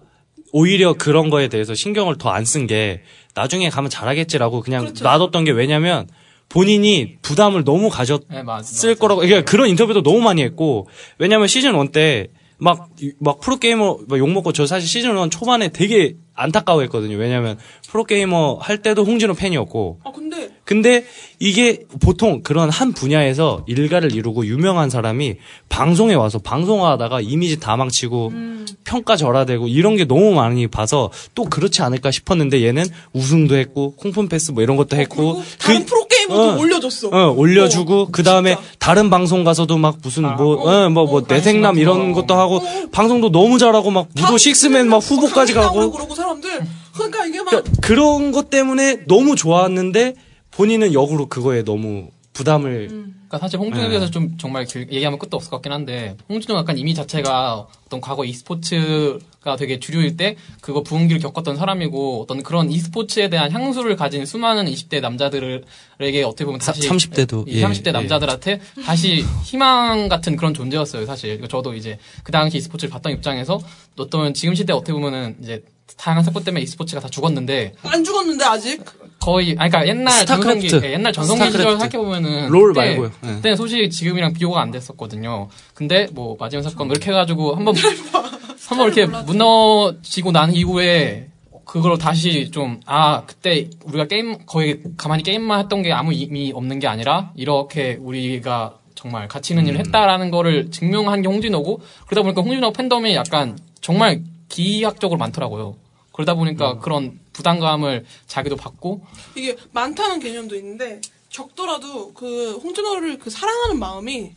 오히려 0.52 0.92
그런 0.94 1.30
거에 1.30 1.48
대해서 1.48 1.74
신경을 1.74 2.18
더 2.18 2.30
안 2.30 2.44
쓴 2.44 2.66
게 2.66 3.02
나중에 3.34 3.70
가면 3.70 3.90
잘하겠지라고 3.90 4.60
그냥 4.60 4.82
그렇죠. 4.84 5.04
놔뒀던 5.04 5.44
게 5.44 5.50
왜냐면 5.52 6.06
본인이 6.48 7.16
부담을 7.22 7.64
너무 7.64 7.88
가졌을 7.88 8.26
네, 8.30 8.42
맞, 8.42 8.62
거라고 8.98 9.22
그러니까 9.22 9.50
그런 9.50 9.68
인터뷰도 9.70 10.02
너무 10.02 10.20
많이 10.20 10.42
했고 10.42 10.86
왜냐면 11.18 11.48
시즌 11.48 11.74
1 11.78 11.88
때 11.92 12.28
막, 12.58 12.90
막 13.18 13.40
프로 13.40 13.56
게이머 13.58 13.98
막 14.06 14.18
욕먹고 14.18 14.52
저 14.52 14.66
사실 14.66 14.86
시즌 14.88 15.18
1 15.18 15.30
초반에 15.30 15.68
되게 15.70 16.14
안타까워했거든요. 16.34 17.16
왜냐면 17.16 17.58
프로 17.88 18.04
게이머 18.04 18.58
할 18.60 18.82
때도 18.82 19.04
홍진호 19.04 19.34
팬이었고 19.34 20.00
아 20.04 20.12
근데 20.12 20.50
근데 20.72 21.04
이게 21.38 21.84
보통 22.00 22.42
그런 22.42 22.70
한 22.70 22.92
분야에서 22.92 23.64
일가를 23.66 24.14
이루고 24.14 24.46
유명한 24.46 24.88
사람이 24.88 25.36
방송에 25.68 26.14
와서 26.14 26.38
방송하다가 26.38 27.20
이미지 27.20 27.60
다 27.60 27.76
망치고 27.76 28.28
음. 28.28 28.66
평가 28.84 29.16
절하되고 29.16 29.68
이런 29.68 29.96
게 29.96 30.06
너무 30.06 30.32
많이 30.32 30.66
봐서 30.66 31.10
또 31.34 31.44
그렇지 31.44 31.82
않을까 31.82 32.10
싶었는데 32.10 32.64
얘는 32.64 32.86
우승도 33.12 33.56
했고 33.56 33.94
콩품 33.96 34.28
패스 34.28 34.50
뭐 34.52 34.62
이런 34.62 34.76
것도 34.76 34.96
했고 34.96 35.16
그리고 35.16 35.42
다른 35.58 35.84
프로게이머도 35.84 36.42
어. 36.42 36.58
올려줬어. 36.58 37.08
어, 37.08 37.32
올려주고 37.32 38.08
그 38.10 38.22
다음에. 38.22 38.56
다른 38.78 39.10
방송 39.10 39.44
가서도 39.44 39.78
막 39.78 39.98
무슨 40.02 40.24
아, 40.24 40.30
뭐 40.32 40.56
어, 40.56 40.88
뭐뭐 40.88 41.18
어, 41.20 41.24
내생남 41.28 41.78
이런. 41.78 42.12
것도 42.12 42.34
하고 42.34 42.60
방송도 42.90 43.30
너무 43.30 43.58
잘하고 43.58 43.90
막 43.90 44.08
무도 44.14 44.36
식스맨 44.38 44.88
막 44.88 44.96
후보까지 44.98 45.54
가고 45.54 45.90
그러고 45.90 46.14
사람들 46.14 46.66
그러니까 46.94 47.26
이게 47.26 47.38
막 47.38 47.50
그러니까 47.50 47.72
그런 47.80 48.32
것 48.32 48.50
때문에 48.50 49.04
너무 49.06 49.36
좋았는데 49.36 50.14
본인은 50.52 50.92
역으로 50.92 51.26
그거에 51.26 51.64
너무 51.64 52.10
부담을 52.32 52.88
그러니까 52.88 53.38
사실 53.38 53.58
홍준호에 53.58 53.84
네. 53.84 53.88
대해서 53.90 54.10
좀 54.10 54.36
정말 54.38 54.64
길- 54.64 54.90
얘기하면 54.90 55.18
끝도 55.18 55.36
없을 55.36 55.50
것 55.50 55.56
같긴 55.56 55.72
한데 55.72 56.16
홍준호 56.28 56.58
약간 56.58 56.78
이미 56.78 56.94
자체가 56.94 57.66
어떤 57.86 58.00
과거 58.00 58.24
e스포츠가 58.24 59.56
되게 59.58 59.78
주류일 59.78 60.16
때 60.16 60.36
그거 60.62 60.82
부흥기를 60.82 61.20
겪었던 61.20 61.56
사람이고 61.56 62.22
어떤 62.22 62.42
그런 62.42 62.70
e스포츠에 62.70 63.28
대한 63.28 63.50
향수를 63.52 63.96
가진 63.96 64.24
수많은 64.24 64.64
20대 64.66 65.00
남자들에게 65.00 66.22
어떻게 66.24 66.44
보면 66.44 66.60
다시 66.60 66.88
30대 66.88 67.28
도, 67.28 67.44
이 67.48 67.58
예, 67.58 67.62
30대 67.62 67.88
예. 67.88 67.92
남자들한테 67.92 68.60
다시 68.84 69.24
희망 69.44 70.08
같은 70.08 70.36
그런 70.36 70.54
존재였어요 70.54 71.04
사실 71.06 71.34
이거 71.34 71.46
저도 71.48 71.74
이제 71.74 71.98
그 72.22 72.32
당시 72.32 72.58
e스포츠를 72.58 72.90
봤던 72.90 73.12
입장에서 73.12 73.60
어떤 73.98 74.32
지금 74.34 74.54
시대 74.54 74.72
어떻게 74.72 74.92
보면은 74.92 75.36
이제 75.42 75.62
다양한 75.98 76.24
사건 76.24 76.44
때문에 76.44 76.62
e스포츠가 76.62 77.00
다 77.00 77.08
죽었는데 77.08 77.74
안 77.82 78.04
죽었는데 78.04 78.44
아직 78.44 78.82
거의 79.24 79.54
아니 79.58 79.70
그러니까 79.70 79.86
옛날 79.88 80.12
스타크래프트. 80.20 80.68
전성기 80.68 80.86
예, 80.86 80.92
옛날 80.92 81.12
전성기 81.12 81.44
시절. 81.46 81.62
생각해 81.62 81.90
보면은 81.98 82.48
롤 82.48 82.72
말고요. 82.72 83.10
예. 83.24 83.28
그때 83.28 83.56
소식이 83.56 83.90
지금이랑 83.90 84.32
비교가 84.32 84.60
안 84.60 84.70
됐었거든요. 84.70 85.48
근데 85.74 86.08
뭐 86.12 86.36
마지막 86.38 86.62
사건 86.62 86.88
그렇게 86.88 87.10
해가지고 87.10 87.54
한번 87.54 87.74
한번 88.68 88.92
이렇게 88.92 89.06
무너지고 89.06 90.32
난 90.32 90.52
이후에 90.54 91.28
그걸 91.64 91.96
다시 91.98 92.50
좀 92.50 92.80
아 92.86 93.22
그때 93.26 93.68
우리가 93.84 94.06
게임 94.06 94.38
거의 94.46 94.80
가만히 94.96 95.22
게임만 95.22 95.60
했던 95.60 95.82
게 95.82 95.92
아무 95.92 96.12
의미 96.12 96.52
없는 96.54 96.78
게 96.80 96.86
아니라 96.86 97.30
이렇게 97.36 97.96
우리가 98.00 98.78
정말 98.94 99.26
가치 99.28 99.52
있는 99.54 99.66
일을 99.68 99.80
했다라는 99.80 100.30
거를 100.30 100.70
증명한 100.70 101.22
게 101.22 101.28
홍진호고 101.28 101.80
그러다 102.06 102.22
보니까 102.22 102.42
홍진호 102.42 102.72
팬덤이 102.72 103.14
약간 103.14 103.58
정말 103.80 104.22
기하학적으로 104.48 105.18
많더라고요. 105.18 105.76
그러다 106.12 106.34
보니까 106.34 106.78
그런 106.78 107.18
부담감을 107.32 108.04
자기도 108.26 108.56
받고 108.56 109.04
이게 109.34 109.56
많다는 109.72 110.20
개념도 110.20 110.56
있는데 110.56 111.00
적더라도 111.30 112.12
그 112.12 112.52
홍준호를 112.58 113.18
그 113.18 113.30
사랑하는 113.30 113.78
마음이 113.78 114.32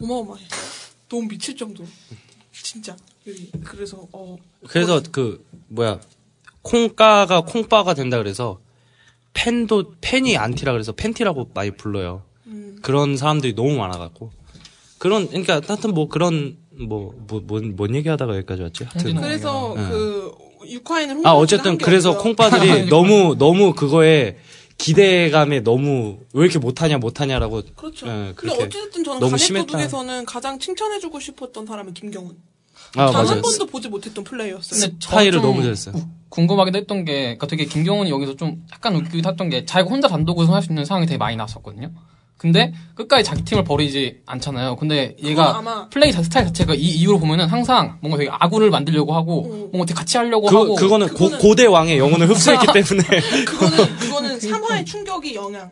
어마어마해. 0.00 0.44
너무 1.08 1.28
미칠 1.28 1.56
정도로 1.56 1.88
진짜 2.52 2.96
여기 3.26 3.50
그래서 3.64 4.06
어 4.12 4.36
그래서 4.68 5.00
그 5.10 5.46
뭐야 5.68 6.00
콩가가 6.62 7.42
콩바가 7.42 7.94
된다 7.94 8.18
그래서 8.18 8.60
팬도 9.32 9.94
팬이 10.00 10.36
안티라 10.36 10.72
그래서 10.72 10.92
팬티라고 10.92 11.50
많이 11.54 11.70
불러요. 11.70 12.22
음. 12.46 12.78
그런 12.82 13.16
사람들이 13.16 13.54
너무 13.54 13.76
많아갖고 13.76 14.32
그런 14.98 15.28
그러니까 15.28 15.60
하여튼 15.66 15.94
뭐 15.94 16.08
그런 16.08 16.58
뭐 16.70 17.14
뭐뭔 17.28 17.76
뭔 17.76 17.94
얘기하다가 17.94 18.36
여기까지 18.36 18.62
왔지? 18.62 18.84
하여튼. 18.84 19.14
그래서 19.14 19.74
네. 19.76 19.88
그 19.88 20.45
육화에는 20.70 21.26
아 21.26 21.32
어쨌든 21.32 21.78
그래서 21.78 22.18
콩바들이 22.18 22.86
너무 22.90 23.36
너무 23.38 23.74
그거에 23.74 24.36
기대감에 24.78 25.60
너무 25.60 26.18
왜 26.32 26.44
이렇게 26.44 26.58
못하냐 26.58 26.98
못하냐라고 26.98 27.62
그렇죠. 27.76 28.06
예, 28.06 28.10
근데 28.10 28.54
그렇게 28.56 28.64
어쨌든 28.64 29.04
저는 29.04 29.20
너무 29.20 29.38
심했다. 29.38 29.66
도둑에서는 29.66 30.24
가장 30.26 30.58
칭찬해주고 30.58 31.18
싶었던 31.20 31.66
사람은 31.66 31.94
김경훈. 31.94 32.36
아단 32.94 33.12
맞아요. 33.12 33.28
한 33.28 33.42
번도 33.42 33.66
보지 33.66 33.88
못했던 33.88 34.22
플레이였어요. 34.22 34.80
근데 34.80 34.96
스타일을 35.00 35.32
좀 35.32 35.42
너무 35.42 35.62
잘했어요. 35.62 35.94
궁금하기도 36.28 36.78
했던 36.78 37.04
게, 37.04 37.12
그러니까 37.22 37.46
되게 37.46 37.64
김경훈이 37.64 38.10
여기서 38.10 38.36
좀 38.36 38.64
약간 38.72 38.94
웃기기도 38.94 39.28
했던 39.30 39.48
게, 39.48 39.64
자기가 39.64 39.88
혼자 39.90 40.08
단독 40.08 40.38
우승할 40.38 40.62
수 40.62 40.70
있는 40.70 40.84
상황이 40.84 41.06
되게 41.06 41.16
많이 41.18 41.36
나왔었거든요. 41.36 41.90
근데 42.38 42.74
끝까지 42.94 43.24
자기 43.24 43.44
팀을 43.44 43.64
버리지 43.64 44.20
않잖아요. 44.26 44.76
근데 44.76 45.16
얘가 45.22 45.56
아마- 45.58 45.88
플레이 45.88 46.12
자- 46.12 46.22
스타일 46.22 46.46
자체가 46.46 46.74
이 46.74 46.80
이후로 46.80 47.18
보면은 47.18 47.46
항상 47.46 47.96
뭔가 48.00 48.18
되게 48.18 48.30
아군을 48.30 48.70
만들려고 48.70 49.14
하고, 49.14 49.38
어. 49.44 49.48
뭔가 49.72 49.86
되게 49.86 49.94
같이 49.94 50.18
하려고 50.18 50.46
그 50.48 50.54
하고. 50.56 50.74
그거는 50.74 51.08
고, 51.08 51.30
그거는- 51.30 51.38
고 51.40 51.54
대 51.54 51.64
왕의 51.64 51.98
영혼을 51.98 52.28
흡수했기 52.28 52.66
때문에 52.74 53.04
그거는 53.46 53.96
그거는 53.98 54.38
3화의 54.38 54.84
충격이 54.84 55.34
영향. 55.34 55.70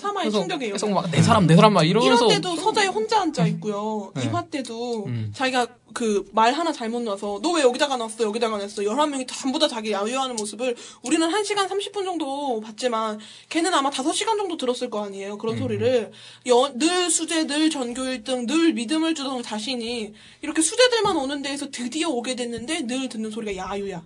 3화의 0.00 0.14
그래서 0.20 0.38
충격이 0.40 0.72
계속. 0.72 0.90
막 0.90 1.10
내 1.10 1.22
사람 1.22 1.46
내 1.46 1.54
사람 1.56 1.72
막 1.72 1.84
이러면서 1.84 2.26
1화 2.26 2.30
때도 2.30 2.56
서자에 2.56 2.86
혼자 2.86 3.20
앉아 3.20 3.46
있고요. 3.48 4.12
네. 4.14 4.22
2화 4.28 4.50
때도 4.50 5.04
음. 5.06 5.30
자기가 5.34 5.66
그 5.94 6.24
말 6.32 6.52
하나 6.52 6.72
잘못 6.72 7.02
놔서 7.02 7.38
너 7.42 7.52
왜 7.52 7.62
여기다가 7.62 7.96
놨어 7.96 8.24
여기다가 8.24 8.58
놨어 8.58 8.82
11명이 8.82 9.28
전부 9.28 9.60
다 9.60 9.68
자기 9.68 9.92
야유하는 9.92 10.34
모습을 10.34 10.74
우리는 11.02 11.28
1시간 11.28 11.68
30분 11.68 12.04
정도 12.04 12.60
봤지만 12.60 13.20
걔는 13.48 13.72
아마 13.72 13.90
5시간 13.90 14.36
정도 14.36 14.56
들었을 14.56 14.90
거 14.90 15.04
아니에요 15.04 15.38
그런 15.38 15.56
소리를 15.56 16.10
여- 16.48 16.72
늘 16.74 17.10
수재 17.10 17.46
늘 17.46 17.70
전교 17.70 18.02
1등 18.02 18.48
늘 18.48 18.72
믿음을 18.72 19.14
주던 19.14 19.44
자신이 19.44 20.12
이렇게 20.42 20.62
수재들만 20.62 21.16
오는 21.16 21.42
데에서 21.42 21.70
드디어 21.70 22.08
오게 22.08 22.34
됐는데 22.34 22.88
늘 22.88 23.08
듣는 23.08 23.30
소리가 23.30 23.56
야유야 23.70 24.02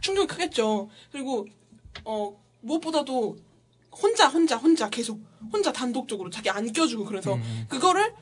충격이 0.00 0.26
크겠죠 0.26 0.88
그리고 1.12 1.46
어 2.06 2.34
무엇보다도 2.62 3.36
혼자 4.02 4.28
혼자 4.28 4.56
혼자 4.56 4.88
계속 4.90 5.20
혼자 5.52 5.72
단독적으로 5.72 6.30
자기 6.30 6.50
안 6.50 6.72
껴주고 6.72 7.04
그래서 7.04 7.38
그거를 7.68 8.12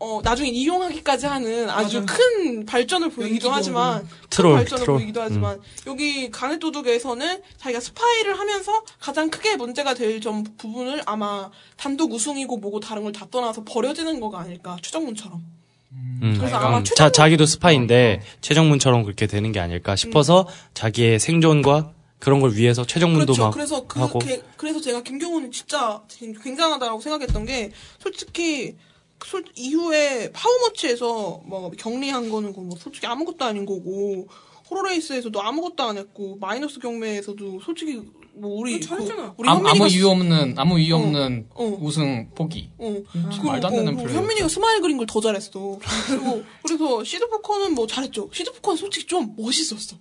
어 0.00 0.20
나중에 0.22 0.48
이용하기까지 0.50 1.26
하는 1.26 1.68
아주 1.68 2.06
큰 2.06 2.64
발전을 2.64 3.10
보이기도 3.10 3.50
하지만 3.50 4.02
큰 4.02 4.08
트롤, 4.30 4.54
발전을 4.54 4.84
트롤. 4.84 4.96
보이기도 4.98 5.20
하지만 5.20 5.60
여기 5.88 6.30
가네도둑에서는 6.30 7.42
자기가 7.56 7.80
스파이를 7.80 8.38
하면서 8.38 8.84
가장 9.00 9.28
크게 9.28 9.56
문제가 9.56 9.94
될 9.94 10.20
점 10.20 10.44
부분을 10.56 11.02
아마 11.06 11.50
단독 11.76 12.12
우승이고 12.12 12.58
뭐고 12.58 12.78
다른 12.80 13.02
걸 13.02 13.12
다 13.12 13.26
떠나서 13.28 13.64
버려지는 13.64 14.20
거가 14.20 14.38
아닐까 14.38 14.76
추정문처럼. 14.82 15.42
음. 15.90 16.34
그래서 16.38 16.54
약간 16.56 16.68
아마 16.68 16.82
자, 16.84 16.94
최종 16.94 17.12
자기도 17.12 17.46
스파인데 17.46 18.22
최정문처럼 18.40 19.02
그렇게 19.02 19.26
되는 19.26 19.50
게 19.50 19.58
아닐까 19.58 19.96
싶어서 19.96 20.46
자기의 20.74 21.18
생존과 21.18 21.92
그런 22.18 22.40
걸 22.40 22.52
위해서 22.54 22.84
최정문도 22.84 23.26
그렇죠. 23.26 23.42
막 23.44 23.50
그래서 23.52 23.86
그 23.86 24.00
하고 24.00 24.18
게- 24.18 24.42
그래서 24.56 24.80
제가 24.80 25.02
김경훈이 25.02 25.50
진짜 25.52 26.02
굉장하다고 26.42 27.00
생각했던 27.00 27.44
게 27.46 27.70
솔직히 28.00 28.76
솔- 29.24 29.44
이후에 29.54 30.30
파워머치에서 30.32 31.42
뭐 31.44 31.70
격리한 31.78 32.30
거는 32.30 32.52
뭐 32.54 32.70
솔직히 32.78 33.06
아무것도 33.06 33.44
아닌 33.44 33.64
거고 33.66 34.26
horror 34.70 34.96
race에서도 34.96 35.40
아무것도 35.40 35.82
안 35.82 35.96
했고 35.98 36.36
마이너스 36.40 36.78
경매에서도 36.80 37.60
솔직히 37.64 38.02
뭐 38.34 38.56
우리 38.60 38.80
잘했잖아. 38.80 39.30
그 39.30 39.34
우리 39.38 39.48
아무, 39.48 39.66
아무 39.68 39.88
이유 39.88 40.08
없는 40.10 40.54
아무 40.58 40.78
이유 40.78 40.94
없는 40.96 41.46
어. 41.54 41.78
우승 41.80 42.28
포기. 42.34 42.70
어. 42.78 42.86
음, 43.14 43.30
말도 43.44 43.66
안 43.66 43.72
되는 43.74 43.96
플레이. 43.96 44.14
현민이가 44.14 44.46
스마일 44.48 44.80
그린 44.80 44.96
걸 44.96 45.06
더 45.06 45.20
잘했어. 45.20 45.78
그리고 46.06 46.44
그래서 46.62 47.02
시드 47.02 47.28
포커는 47.28 47.74
뭐 47.74 47.86
잘했죠. 47.86 48.28
시드 48.32 48.52
포커는 48.52 48.76
솔직히 48.76 49.06
좀 49.06 49.34
멋있었어. 49.36 49.96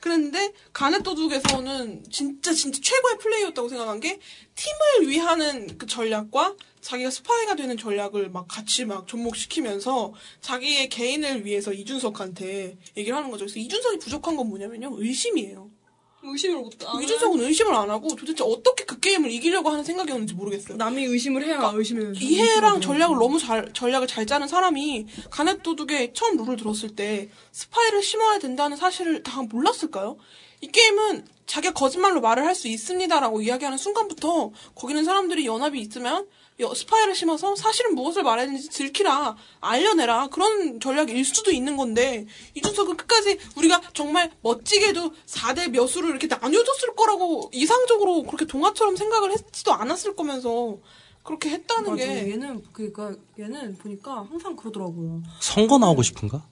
그랬는데 0.00 0.52
가넷도둑에서는 0.72 2.04
진짜 2.10 2.52
진짜 2.52 2.80
최고의 2.82 3.18
플레이였다고 3.18 3.68
생각한 3.68 4.00
게 4.00 4.18
팀을 4.54 5.10
위하는 5.10 5.78
그 5.78 5.86
전략과 5.86 6.56
자기가 6.80 7.10
스파이가 7.10 7.56
되는 7.56 7.76
전략을 7.76 8.30
막 8.30 8.46
같이 8.48 8.84
막 8.84 9.06
접목시키면서 9.06 10.14
자기의 10.40 10.88
개인을 10.88 11.44
위해서 11.44 11.72
이준석한테 11.72 12.78
얘기를 12.96 13.16
하는 13.16 13.30
거죠. 13.30 13.44
그래서 13.44 13.60
이준석이 13.60 13.98
부족한 13.98 14.36
건 14.36 14.48
뭐냐면요. 14.48 14.94
의심이에요. 14.98 15.69
의심을 16.22 16.56
못. 16.60 16.72
아, 16.86 17.00
이준석은 17.00 17.40
의심을 17.40 17.74
안 17.74 17.88
하고 17.90 18.08
도대체 18.14 18.44
어떻게 18.44 18.84
그 18.84 19.00
게임을 19.00 19.30
이기려고 19.30 19.70
하는 19.70 19.82
생각이었는지 19.84 20.34
모르겠어요. 20.34 20.76
남이 20.76 21.04
의심을 21.04 21.44
해야 21.44 21.72
의심을. 21.74 22.14
이해랑 22.20 22.80
전략을 22.80 23.16
너무 23.16 23.38
잘 23.38 23.72
전략을 23.72 24.06
잘 24.06 24.26
짜는 24.26 24.46
사람이 24.48 25.06
가넷 25.30 25.62
도둑의 25.62 26.12
처음 26.14 26.36
룰을 26.36 26.56
들었을 26.56 26.94
때 26.94 27.30
스파이를 27.52 28.02
심어야 28.02 28.38
된다는 28.38 28.76
사실을 28.76 29.22
다 29.22 29.42
몰랐을까요? 29.42 30.18
이 30.60 30.68
게임은 30.68 31.26
자기가 31.46 31.72
거짓말로 31.72 32.20
말을 32.20 32.44
할 32.44 32.54
수 32.54 32.68
있습니다라고 32.68 33.40
이야기하는 33.40 33.78
순간부터 33.78 34.52
거기는 34.74 35.02
사람들이 35.04 35.46
연합이 35.46 35.80
있으면 35.80 36.14
여- 36.16 36.26
스파이를 36.74 37.14
심어서 37.14 37.56
사실은 37.56 37.94
무엇을 37.94 38.22
말했는지 38.22 38.68
들키라 38.70 39.36
알려내라 39.60 40.28
그런 40.28 40.80
전략일 40.80 41.24
수도 41.24 41.50
있는 41.50 41.76
건데 41.76 42.26
이준석은 42.54 42.96
끝까지 42.96 43.38
우리가 43.56 43.80
정말 43.92 44.30
멋지게도 44.42 45.12
4대 45.26 45.68
몇으로 45.70 46.08
이렇게 46.08 46.26
나뉘어졌을 46.26 46.94
거라고 46.94 47.50
이상적으로 47.52 48.22
그렇게 48.24 48.44
동화처럼 48.44 48.96
생각을 48.96 49.32
했지도 49.32 49.72
않았을 49.72 50.14
거면서 50.16 50.78
그렇게 51.22 51.50
했다는 51.50 51.90
맞아. 51.90 52.04
게 52.04 52.30
얘는 52.30 52.62
그니까 52.72 53.14
얘는 53.38 53.76
보니까 53.78 54.26
항상 54.30 54.56
그러더라고요. 54.56 55.22
선거 55.40 55.78
나오고 55.78 56.02
싶은가? 56.02 56.46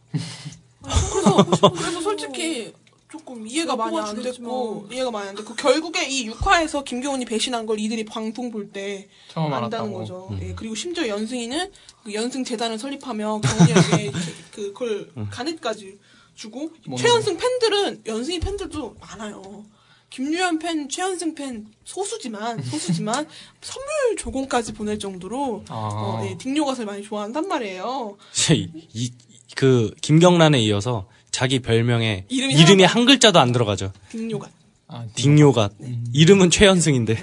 그래서 0.82 1.72
그래서 1.72 2.00
솔직히 2.00 2.72
조금 3.10 3.46
이해가 3.46 3.74
많이 3.76 3.98
안. 3.98 4.22
됐고 4.22 4.88
이해가 4.92 5.10
많이 5.10 5.30
안 5.30 5.34
됐고 5.34 5.54
결국에 5.54 6.06
이 6.08 6.28
6화에서 6.30 6.84
김경훈이 6.84 7.24
배신한 7.24 7.64
걸 7.64 7.80
이들이 7.80 8.04
방송 8.04 8.50
볼때 8.50 9.08
처음 9.28 9.52
안다는 9.52 9.86
알았다고. 9.94 9.98
거죠. 9.98 10.38
예, 10.42 10.54
그리고 10.54 10.74
심지어 10.74 11.08
연승이는 11.08 11.70
그 12.04 12.12
연승 12.12 12.44
재단을 12.44 12.78
설립하며 12.78 13.40
경훈이에게 13.40 14.12
그- 14.52 14.72
그걸 14.74 15.10
간эт까지 15.30 15.98
주고 16.34 16.70
뭔가. 16.86 17.02
최연승 17.02 17.36
팬들은 17.38 18.02
연승이 18.06 18.38
팬들도 18.40 18.96
많아요. 19.00 19.64
김유현 20.10 20.58
팬, 20.58 20.88
최연승 20.88 21.34
팬 21.34 21.66
소수지만 21.84 22.62
소수지만 22.64 23.26
선물 23.60 24.16
조공까지 24.18 24.72
보낼 24.74 24.98
정도로 24.98 25.64
아. 25.68 25.74
어, 26.20 26.26
예, 26.26 26.36
딩요갓을 26.38 26.84
많이 26.84 27.02
좋아한단 27.02 27.48
말이에요. 27.48 28.16
이, 28.52 28.68
이- 28.92 29.12
그 29.56 29.92
김경란에 30.02 30.60
이어서 30.60 31.08
자기 31.30 31.61
별명에 31.61 32.24
이름이 32.29 32.55
이름이, 32.55 32.85
한 32.85 33.05
글자도 33.05 33.38
안 33.38 33.52
들어가죠. 33.52 33.92
딩요갓. 34.11 34.50
아, 34.88 35.05
딩요가 35.14 35.70
네. 35.79 35.98
이름은 36.12 36.50
최현승인데 36.50 37.22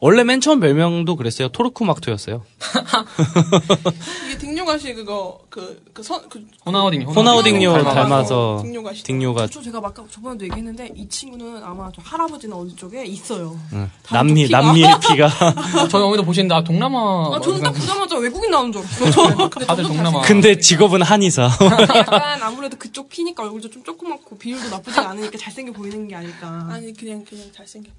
원래 0.00 0.22
맨 0.22 0.40
처음 0.40 0.60
별명도 0.60 1.16
그랬어요. 1.16 1.48
토르쿠막토였어요. 1.48 2.44
이게 4.28 4.38
딩요갓이 4.38 4.94
그거 4.94 5.40
그그선그 5.50 6.46
호나우딩 6.64 7.02
호나우딩요. 7.02 7.82
닮아서 7.82 8.62
딩요가 9.04 9.46
저 9.48 9.60
제가 9.60 9.78
아까 9.78 10.04
저번에도 10.08 10.44
얘기했는데 10.44 10.92
이 10.94 11.08
친구는 11.08 11.64
아마 11.64 11.90
저 11.92 12.00
할아버지나 12.04 12.54
어느 12.56 12.70
쪽에 12.76 13.04
있어요. 13.06 13.58
응. 13.72 13.90
남미 14.12 14.46
피가. 14.46 14.60
남미의 14.60 14.88
피가 15.00 15.26
아, 15.26 15.88
저희 15.90 16.02
어머니도 16.02 16.24
보시는데 16.24 16.54
아 16.54 16.62
동남아 16.62 17.32
아, 17.34 17.40
저는 17.40 17.60
딱막 17.60 17.80
보자마자 17.80 18.16
외국인 18.18 18.52
나오는 18.52 18.72
줄 18.72 18.82
알았어요. 18.82 19.48
근데 19.50 19.66
다들 19.66 19.84
동남아. 19.84 20.20
근데 20.22 20.58
직업은 20.58 21.02
한의사. 21.02 21.50
약간 21.96 22.40
아무래도 22.42 22.76
그쪽 22.76 23.08
피니까 23.08 23.42
얼굴도 23.42 23.70
좀 23.70 23.82
조그맣고 23.82 24.38
비율도 24.38 24.68
나쁘지 24.68 25.00
않으니까 25.00 25.36
잘생겨 25.38 25.72
보이는 25.72 26.06
게 26.06 26.14
아닐까. 26.14 26.68
아니 26.70 26.92
그냥 26.92 27.24
그냥 27.28 27.46
잘생겨. 27.52 27.90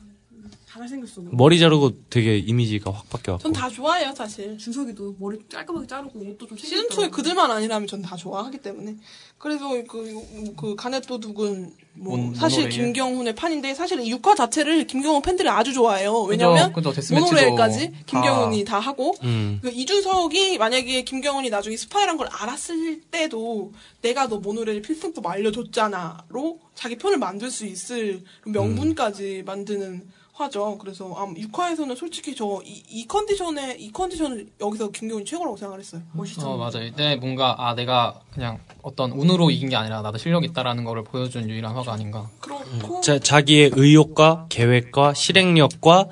다 0.68 0.80
잘생겼어. 0.80 1.22
머리 1.32 1.58
자르고 1.60 1.92
되게 2.10 2.38
이미지가 2.38 2.92
확 2.92 3.10
바뀌어. 3.10 3.38
전 3.40 3.52
다 3.54 3.68
좋아해요 3.70 4.14
사실. 4.16 4.58
준석이도 4.58 5.16
머리 5.20 5.40
깔끔하게 5.52 5.88
자르고 5.88 6.20
옷도 6.20 6.48
좀 6.48 6.58
시즌 6.58 6.78
2에 6.78 6.82
챙겼더라고요. 6.82 7.12
그들만 7.12 7.52
아니라면 7.52 7.88
전 7.88 8.02
다 8.02 8.16
좋아하기 8.16 8.60
때문에. 8.60 8.96
그래서 9.38 9.70
그, 9.88 10.54
그 10.58 10.76
가넷도둑은 10.76 11.74
뭐 11.96 12.18
몬- 12.18 12.36
사실 12.36 12.64
모노레일? 12.64 12.84
김경훈의 12.86 13.36
판인데 13.36 13.74
사실 13.74 14.00
이 14.02 14.14
6화 14.14 14.36
자체를 14.36 14.86
김경훈 14.88 15.22
팬들이 15.22 15.50
아주 15.50 15.74
좋아해요. 15.74 16.22
왜냐면 16.24 16.74
모노레일까지 17.12 17.92
다- 17.92 17.98
김경훈이 18.06 18.64
다 18.66 18.80
하고 18.80 19.16
음. 19.24 19.60
그 19.62 19.70
이준석이 19.70 20.58
만약에 20.58 21.04
김경훈이 21.04 21.50
나중에 21.50 21.76
스파이란 21.78 22.18
걸 22.18 22.28
알았을 22.32 23.02
때도 23.12 23.72
내가 24.02 24.28
너 24.28 24.38
모노레일 24.40 24.82
필승법 24.82 25.26
알려줬잖아로 25.26 26.60
자기 26.76 26.96
편을 26.98 27.18
만들 27.18 27.50
수 27.52 27.66
있을 27.66 28.24
명분까지 28.46 29.44
만드는 29.46 30.08
화죠. 30.40 30.78
그래서 30.80 31.14
아, 31.18 31.26
6화에서는 31.26 31.96
솔직히 31.98 32.34
저이 32.36 33.06
컨디션에 33.08 33.76
이 33.78 33.92
컨디션을 33.92 34.48
여기서 34.62 34.90
김경훈이 34.92 35.26
최고라고 35.26 35.58
생각을 35.58 35.80
했어요. 35.80 36.02
멋있어. 36.14 36.50
어 36.52 36.58
맞아요. 36.58 36.86
이때 36.86 37.16
뭔가 37.18 37.56
아 37.60 37.76
내가 37.76 38.22
그냥 38.34 38.60
어떤 38.82 39.12
운으로 39.12 39.52
이긴 39.52 39.70
게 39.70 39.76
아니라 39.76 40.02
나도 40.02 40.18
실력 40.18 40.44
있다라는 40.46 40.84
거를 40.86 41.04
보여준 41.04 41.50
유일한 41.50 41.76
화가 41.76 41.92
아닌가. 41.94 42.30
그렇고 42.40 43.02
자, 43.02 43.20
자기의 43.20 43.72
의욕과 43.74 44.46
계획과 44.50 45.14
실행력과 45.14 46.08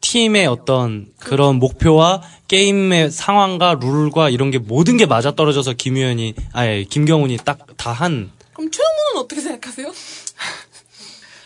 팀의 0.00 0.46
어떤 0.46 1.12
그런 1.18 1.56
목표와 1.56 2.22
게임의 2.48 3.10
상황과 3.10 3.74
룰과 3.80 4.30
이런 4.30 4.50
게 4.50 4.58
모든 4.58 4.96
게 4.96 5.06
맞아 5.06 5.32
떨어져서 5.34 5.72
김유현이 5.74 6.34
아예 6.52 6.84
김경훈이 6.84 7.36
딱 7.38 7.58
다 7.76 7.92
한 7.92 8.30
그럼 8.54 8.70
최영문은 8.72 9.20
어떻게 9.24 9.40
생각하세요? 9.40 9.92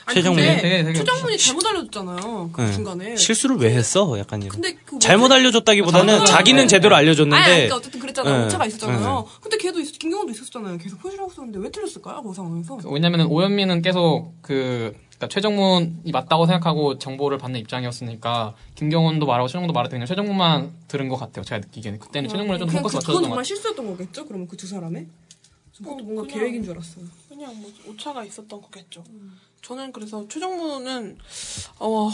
아니, 0.05 0.15
최정문? 0.17 0.43
근데 0.43 0.61
되게- 0.63 0.83
되게 0.85 0.99
최정문이 0.99 1.39
잘못 1.39 1.67
알려줬잖아요. 1.67 2.51
그 2.53 2.61
네. 2.61 2.73
중간에. 2.73 3.17
실수를 3.17 3.57
왜 3.57 3.75
했어? 3.75 4.19
약간 4.19 4.41
이런. 4.43 4.51
근데 4.53 4.75
그 4.85 4.99
잘못 4.99 5.29
뭐지? 5.29 5.35
알려줬다기보다는 5.35 6.07
잘못 6.15 6.25
자기는 6.27 6.59
알려줬네. 6.61 6.69
제대로 6.69 6.97
알려줬는데 6.97 7.45
그러니까 7.45 7.77
어쨌든 7.77 8.01
그랬잖아요. 8.01 8.39
네. 8.41 8.47
오차가 8.47 8.67
있었잖아요. 8.67 9.27
근데 9.41 9.57
걔도 9.59 9.81
있, 9.81 9.99
김경호도 9.99 10.31
있었잖아요. 10.31 10.79
계속 10.79 11.01
표시를 11.01 11.23
하고 11.23 11.33
있었는데 11.33 11.59
왜 11.61 11.71
틀렸을까요? 11.71 12.23
그 12.23 12.33
상황에서. 12.35 12.79
왜냐면은 12.85 13.27
오현민은 13.27 13.83
계속 13.83 14.33
그 14.43 14.93
그러니까 15.19 15.29
최정문이 15.29 16.11
맞다고 16.13 16.47
생각하고 16.47 16.99
정보를 16.99 17.39
받는 17.39 17.61
입장이었으니까 17.61 18.55
김경훈도 18.75 19.25
말하고 19.27 19.47
최정문도 19.47 19.73
말했더니 19.73 19.99
그냥 20.01 20.07
최정문만 20.09 20.73
들은 20.89 21.09
것 21.09 21.17
같아요. 21.17 21.45
제가 21.45 21.61
느끼기에는 21.61 22.01
그때는 22.01 22.29
최정문을 22.29 22.59
좀 22.59 22.67
그냥 22.69 22.83
포커스 22.83 22.99
그, 22.99 23.07
그건 23.07 23.23
맞춰줬던 23.23 23.23
것 23.23 23.23
정말 23.23 23.37
같아요. 23.37 23.45
실수였던 23.45 23.87
거겠죠? 23.87 24.27
그러면 24.27 24.49
그 24.49 24.57
두 24.57 24.67
사람의? 24.67 25.07
그것도 25.79 25.95
어, 25.95 26.03
뭔가 26.03 26.23
그냥- 26.23 26.39
계획인 26.39 26.63
줄 26.65 26.73
알았어요. 26.75 27.05
그냥 27.29 27.55
뭐 27.61 27.71
오차가 27.89 28.25
있었던 28.25 28.61
거겠죠. 28.63 29.03
저는 29.63 29.93
그래서 29.93 30.27
최정문은 30.29 31.19
어 31.79 32.11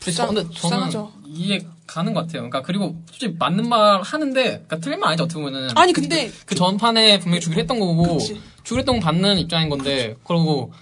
저, 0.00 0.26
근데 0.26 0.44
저는 0.44 0.48
불쌍하죠. 0.50 1.12
이해 1.26 1.60
가는 1.86 2.14
것 2.14 2.20
같아요. 2.20 2.42
그러니까 2.42 2.62
그리고 2.62 2.96
솔직히 3.10 3.34
맞는 3.38 3.68
말 3.68 4.00
하는데 4.00 4.42
그러니까 4.42 4.78
틀린 4.78 5.00
말 5.00 5.10
아니죠 5.10 5.24
어떻게 5.24 5.40
보면은. 5.40 5.76
아니, 5.76 5.92
근데 5.92 6.30
그 6.46 6.54
전판에 6.54 7.18
분명히 7.18 7.40
주기로 7.40 7.60
했던 7.60 7.80
거고 7.80 8.16
그치. 8.18 8.40
주기로 8.62 8.78
했던 8.80 9.00
거 9.00 9.04
받는 9.04 9.38
입장인 9.38 9.68
건데 9.68 10.16
그러고 10.24 10.72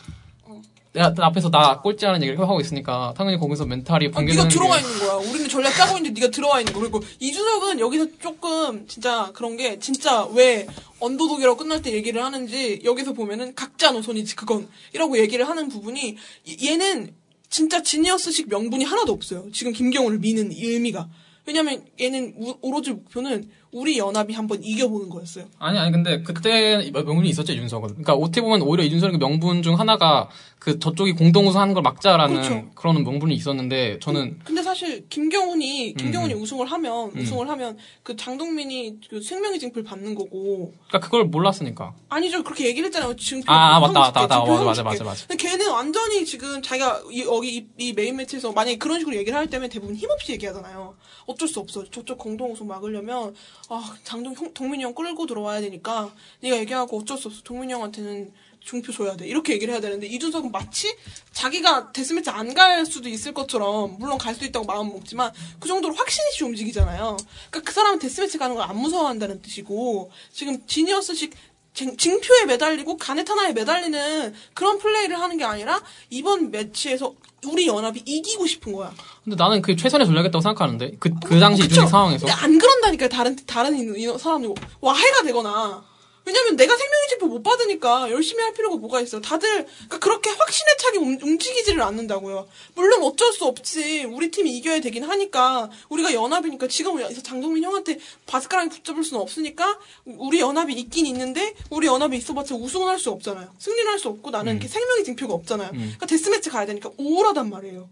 내가 0.97 1.13
나 1.15 1.27
앞에서 1.27 1.51
나 1.51 1.81
꼴찌하는 1.83 2.23
얘기를 2.23 2.41
하고 2.41 2.59
있으니까 2.61 3.13
당연히 3.17 3.39
거기서 3.39 3.67
멘탈이 3.67 4.07
아, 4.07 4.09
네가 4.09 4.19
붕괴되는 4.19 4.49
들어와 4.49 4.77
게 4.79 4.83
있는 4.83 4.99
거야. 4.99 5.15
우리는 5.31 5.49
전략 5.49 5.75
짜고 5.77 5.99
있는데 5.99 6.19
네가 6.21 6.31
들어와 6.33 6.59
있는 6.61 6.73
거. 6.73 6.81
그리고 6.81 7.01
이준석은 7.21 7.81
여기서 7.81 8.07
조금 8.19 8.87
진짜 8.89 9.31
그런 9.35 9.57
게 9.57 9.79
진짜 9.79 10.25
왜 10.35 10.67
언더독이라고 11.01 11.57
끝날 11.59 11.83
때 11.83 11.93
얘기를 11.93 12.25
하는지 12.25 12.81
여기서 12.85 13.13
보면은 13.13 13.55
각자 13.55 13.91
노선이지 13.91 14.35
그건 14.37 14.67
이라고 14.95 15.19
얘기를 15.19 15.47
하는 15.47 15.69
부분이 15.69 16.17
얘- 16.49 16.71
얘는 16.73 17.15
진짜 17.51 17.83
지니어스식 17.83 18.49
명분이 18.49 18.85
하나도 18.85 19.13
없어요. 19.13 19.45
지금 19.53 19.73
김경호를 19.73 20.19
미는 20.19 20.51
이 20.53 20.65
의미가. 20.65 21.09
왜냐면 21.49 21.85
얘는 22.01 22.35
우- 22.39 22.57
오로지 22.61 22.91
목표는 22.91 23.49
우리 23.71 23.99
연합이 23.99 24.35
한번 24.35 24.65
이겨보는 24.65 25.11
거였어요. 25.11 25.45
아니 25.61 25.79
아니 25.79 25.93
근데 25.93 26.23
그때 26.23 26.91
명분이 26.93 27.29
있었죠 27.29 27.53
이준석은. 27.53 27.89
그러니까 27.91 28.15
어떻게 28.15 28.41
보면 28.41 28.63
오히려 28.63 28.83
이준석의 28.85 29.19
명분 29.19 29.63
중 29.63 29.79
하나가 29.79 30.29
그 30.59 30.79
저쪽이 30.79 31.13
공동 31.13 31.47
우승하는 31.47 31.75
걸 31.75 31.83
막자라는 31.83 32.35
그렇죠. 32.35 32.71
그런 32.75 33.05
명분이 33.05 33.35
있었는데 33.35 33.99
저는 34.01 34.41
근데 34.43 34.63
사실 34.63 35.07
김경훈이 35.09 35.95
김경훈이 35.95 36.35
음. 36.35 36.43
우승을 36.43 36.67
하면 36.67 37.13
우승을 37.15 37.49
하면 37.51 37.77
그 38.03 38.17
장동민이 38.17 39.01
그 39.09 39.21
생명의 39.21 39.61
징표를 39.61 39.85
받는 39.85 40.15
거고 40.15 40.73
그러니까 40.89 41.01
그걸 41.01 41.27
몰랐으니까. 41.27 41.95
아니죠 42.09 42.43
그렇게 42.43 42.67
얘기를 42.67 42.87
했잖아요 42.87 43.15
지금 43.17 43.43
아, 43.47 43.77
아, 43.77 43.81
맞다, 43.81 44.01
맞다, 44.01 44.21
맞다. 44.23 44.41
맞아, 44.41 44.65
맞아. 44.65 44.83
맞아, 44.83 45.05
맞아. 45.05 45.27
근데 45.27 45.49
걔는 45.49 45.71
완전히 45.71 46.25
지금 46.25 46.61
자기가 46.63 47.03
이, 47.13 47.23
여기 47.23 47.57
이, 47.59 47.67
이 47.79 47.93
main 47.93 48.17
match에서 48.17 48.53
만약에 48.53 48.79
그런 48.79 48.99
식으로 48.99 49.15
얘기를 49.17 49.39
할 49.39 49.49
때면 49.49 49.69
대부분 49.69 49.95
힘없이 49.95 50.33
얘기하잖아요 50.33 50.97
어쩔 51.27 51.47
수 51.47 51.61
없어 51.61 51.85
저쪽 51.91 52.19
공동 52.19 52.53
우승 52.53 52.67
막으려면 52.67 53.35
아 53.69 53.95
장동 54.05 54.35
형, 54.35 54.53
동민이 54.55 54.83
형 54.85 54.95
끌고 54.95 55.27
들어와야 55.27 55.61
되니까 55.61 56.11
네가 56.41 56.57
얘기하고 56.59 56.99
어쩔 56.99 57.19
수 57.19 57.29
없어 57.29 57.43
동민이 57.43 57.73
형한테는 57.73 58.33
징표 58.67 58.93
줘야 58.93 59.17
돼 59.17 59.27
이렇게 59.27 59.53
얘기를 59.55 59.73
해야 59.73 59.81
되는데 59.81 60.07
이준석은 60.09 60.51
마치 60.53 60.95
자기가 61.33 61.93
death 61.93 62.11
match 62.11 62.29
안 62.31 62.53
갈 62.53 62.85
수도 62.87 63.09
있을 63.09 63.33
것처럼 63.33 63.97
물론 63.99 64.19
갈 64.19 64.35
수도 64.35 64.45
있다고 64.47 64.67
마음 64.67 64.89
먹지만 64.93 65.31
그 65.61 65.69
정도로 65.69 65.95
확신 65.95 66.23
있이 66.33 66.43
움직이잖아요 66.45 67.17
그러니까 67.51 67.61
그 67.65 67.73
사람은 67.73 67.99
데스매치 67.99 68.37
가는 68.39 68.55
걸 68.57 68.67
안 68.67 68.77
무서워한다는 68.77 69.41
뜻이고 69.43 70.11
지금 70.33 70.67
지니어스식 70.67 71.33
쟁- 71.75 71.97
징표에 71.97 72.47
매달리고 72.47 72.97
가넷 72.97 73.29
하나에 73.29 73.53
매달리는 73.53 74.35
그런 74.55 74.79
플레이를 74.79 75.21
하는 75.21 75.37
게 75.37 75.45
아니라 75.45 75.81
이번 76.11 76.51
매치에서 76.51 77.15
우리 77.47 77.67
연합이 77.69 78.03
이기고 78.05 78.47
싶은 78.47 78.73
거야. 78.73 78.93
근데 79.23 79.37
나는 79.37 79.61
그게 79.63 79.77
최선의 79.77 80.07
전략이었다고 80.07 80.41
생각하는데 80.43 80.97
그 80.99 81.11
그 81.23 81.39
당시 81.39 81.63
그쵸? 81.63 81.73
이준석 81.75 81.91
상황에서 81.91 82.27
근데 82.27 82.41
안 82.41 82.59
그런다니까 82.59 83.09
다른 83.09 83.37
다른 83.47 83.77
이- 83.77 84.03
이 84.03 84.19
사람들 84.19 84.53
와해가 84.81 85.23
되거나. 85.25 85.85
왜냐면 86.27 86.57
내가 86.57 86.77
생명의 86.77 87.09
징표 87.09 87.27
못 87.29 87.43
받으니까 87.45 88.11
열심히 88.11 88.43
할 88.43 88.53
필요가 88.53 88.75
뭐가 88.77 89.01
있어요. 89.01 89.21
다들 89.21 89.65
그러니까 89.65 89.99
그렇게 90.01 90.29
확신에 90.31 90.77
차게 90.77 90.99
움- 90.99 91.19
움직이지를 91.23 91.81
않는다고요. 91.83 92.49
물론 92.75 93.03
어쩔 93.05 93.33
수 93.33 93.45
없지. 93.45 94.05
우리 94.05 94.33
팀이 94.33 94.51
이겨야 94.57 94.81
되긴 94.81 95.05
하니까 95.05 95.71
우리가 95.89 96.13
연합이니까 96.13 96.67
지금 96.67 96.99
장동민 97.23 97.63
형한테 97.63 98.01
바스카랑이 98.27 98.71
붙잡을 98.71 99.05
수는 99.05 99.23
없으니까 99.23 99.79
우리 100.05 100.41
연합이 100.41 100.75
있긴 100.75 101.07
있는데 101.07 101.55
우리 101.71 101.87
연합이 101.87 102.17
있어봤자 102.17 102.57
우승은 102.57 102.89
할 102.89 102.99
수 102.99 103.11
없잖아요. 103.11 103.53
승리는 103.59 103.89
할 103.93 103.99
수 104.01 104.09
없고 104.09 104.31
나는 104.31 104.55
이렇게 104.55 104.67
생명의 104.67 105.05
징표가 105.05 105.33
없잖아요. 105.33 105.71
그러니까 105.71 106.07
데스매치 106.07 106.51
가야 106.51 106.67
되니까 106.67 106.91
우울하단 106.99 107.49
말이에요. 107.51 107.89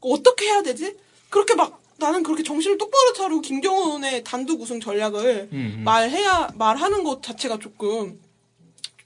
어떻게 0.00 0.46
해야 0.46 0.62
되지? 0.62 0.96
그렇게 1.30 1.54
막 1.54 1.80
나는 1.98 2.22
그렇게 2.22 2.42
정신을 2.42 2.76
똑바로 2.78 3.12
차리고 3.12 3.40
김경훈의 3.40 4.24
단독 4.24 4.60
우승 4.60 4.80
전략을 4.80 5.48
음, 5.52 5.74
음. 5.78 5.84
말해야 5.84 6.48
말하는 6.54 7.04
것 7.04 7.22
자체가 7.22 7.58
조금 7.58 8.18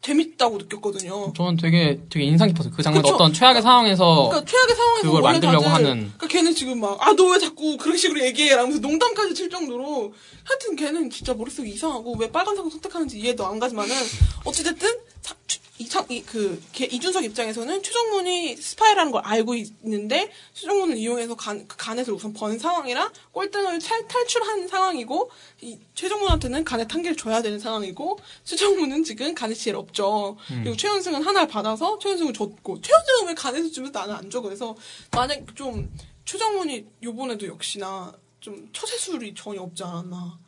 재밌다고 0.01 0.59
느꼈거든요. 0.59 1.33
저는 1.37 1.57
되게 1.57 2.01
되게 2.09 2.24
인상 2.24 2.48
깊었어요. 2.48 2.72
그 2.72 2.83
장면? 2.83 3.05
어떤 3.05 3.33
최악의 3.33 3.61
상황에서 3.61 4.29
그러니까 4.31 4.51
최악의 4.51 4.77
상황에서 4.77 5.07
그걸 5.07 5.22
만들려고 5.22 5.64
다들 5.64 5.74
하는. 5.74 5.96
그러니까 5.98 6.27
걔는 6.29 6.55
지금 6.55 6.81
막 6.81 6.96
아 7.03 7.12
너 7.14 7.31
왜 7.33 7.38
자꾸 7.38 7.77
그런 7.77 7.96
식으로 7.96 8.24
얘기해 8.24 8.55
라면서 8.55 8.79
농담까지 8.79 9.35
칠 9.35 9.51
정도로 9.51 10.14
하여튼 10.44 10.77
걔는 10.77 11.11
진짜 11.11 11.35
머릿속이 11.35 11.68
이상하고 11.70 12.14
왜 12.16 12.31
빨간색을 12.31 12.70
선택하는지 12.70 13.18
이해도 13.18 13.44
안 13.44 13.59
가지만은 13.59 13.94
어찌됐든 14.44 14.88
사- 15.20 15.35
이창 15.78 16.06
이그 16.08 16.60
이준석 16.78 17.24
입장에서는 17.24 17.82
최정문이 17.82 18.56
스파이라는 18.56 19.12
걸 19.12 19.22
알고 19.24 19.54
있는데 19.54 20.30
최정문을 20.54 20.96
이용해서 20.96 21.36
간, 21.36 21.66
그 21.68 21.76
간에서 21.76 22.12
우선 22.12 22.32
번 22.32 22.58
상황이라 22.58 23.12
꼴등을 23.32 23.78
탈, 23.78 24.06
탈출한 24.08 24.66
상황이고 24.66 25.30
이 25.60 25.78
최정문한테는 25.94 26.64
간에 26.64 26.86
탄개를 26.86 27.16
줘야 27.16 27.42
되는 27.42 27.58
상황이고 27.58 28.18
최정문은 28.44 29.04
지금 29.04 29.34
간에 29.34 29.54
제일 29.54 29.76
없죠. 29.76 30.36
그리고 30.62 30.76
최현승은 30.76 31.22
하나를 31.22 31.48
받아서 31.48 31.98
최현승을 31.98 32.32
줬고 32.32 32.80
최현승은 32.80 33.28
왜 33.28 33.34
간에서 33.34 33.70
주면 33.70 33.92
나는 33.92 34.14
안 34.14 34.30
줘. 34.30 34.40
그래서 34.40 34.74
만약 35.12 35.44
좀 35.54 35.90
최정문이 36.24 36.86
요번에도 37.04 37.46
역시나 37.46 38.12
좀 38.40 38.68
처세술이 38.72 39.34
전혀 39.36 39.62
없지 39.62 39.82
않았나. 39.84 40.38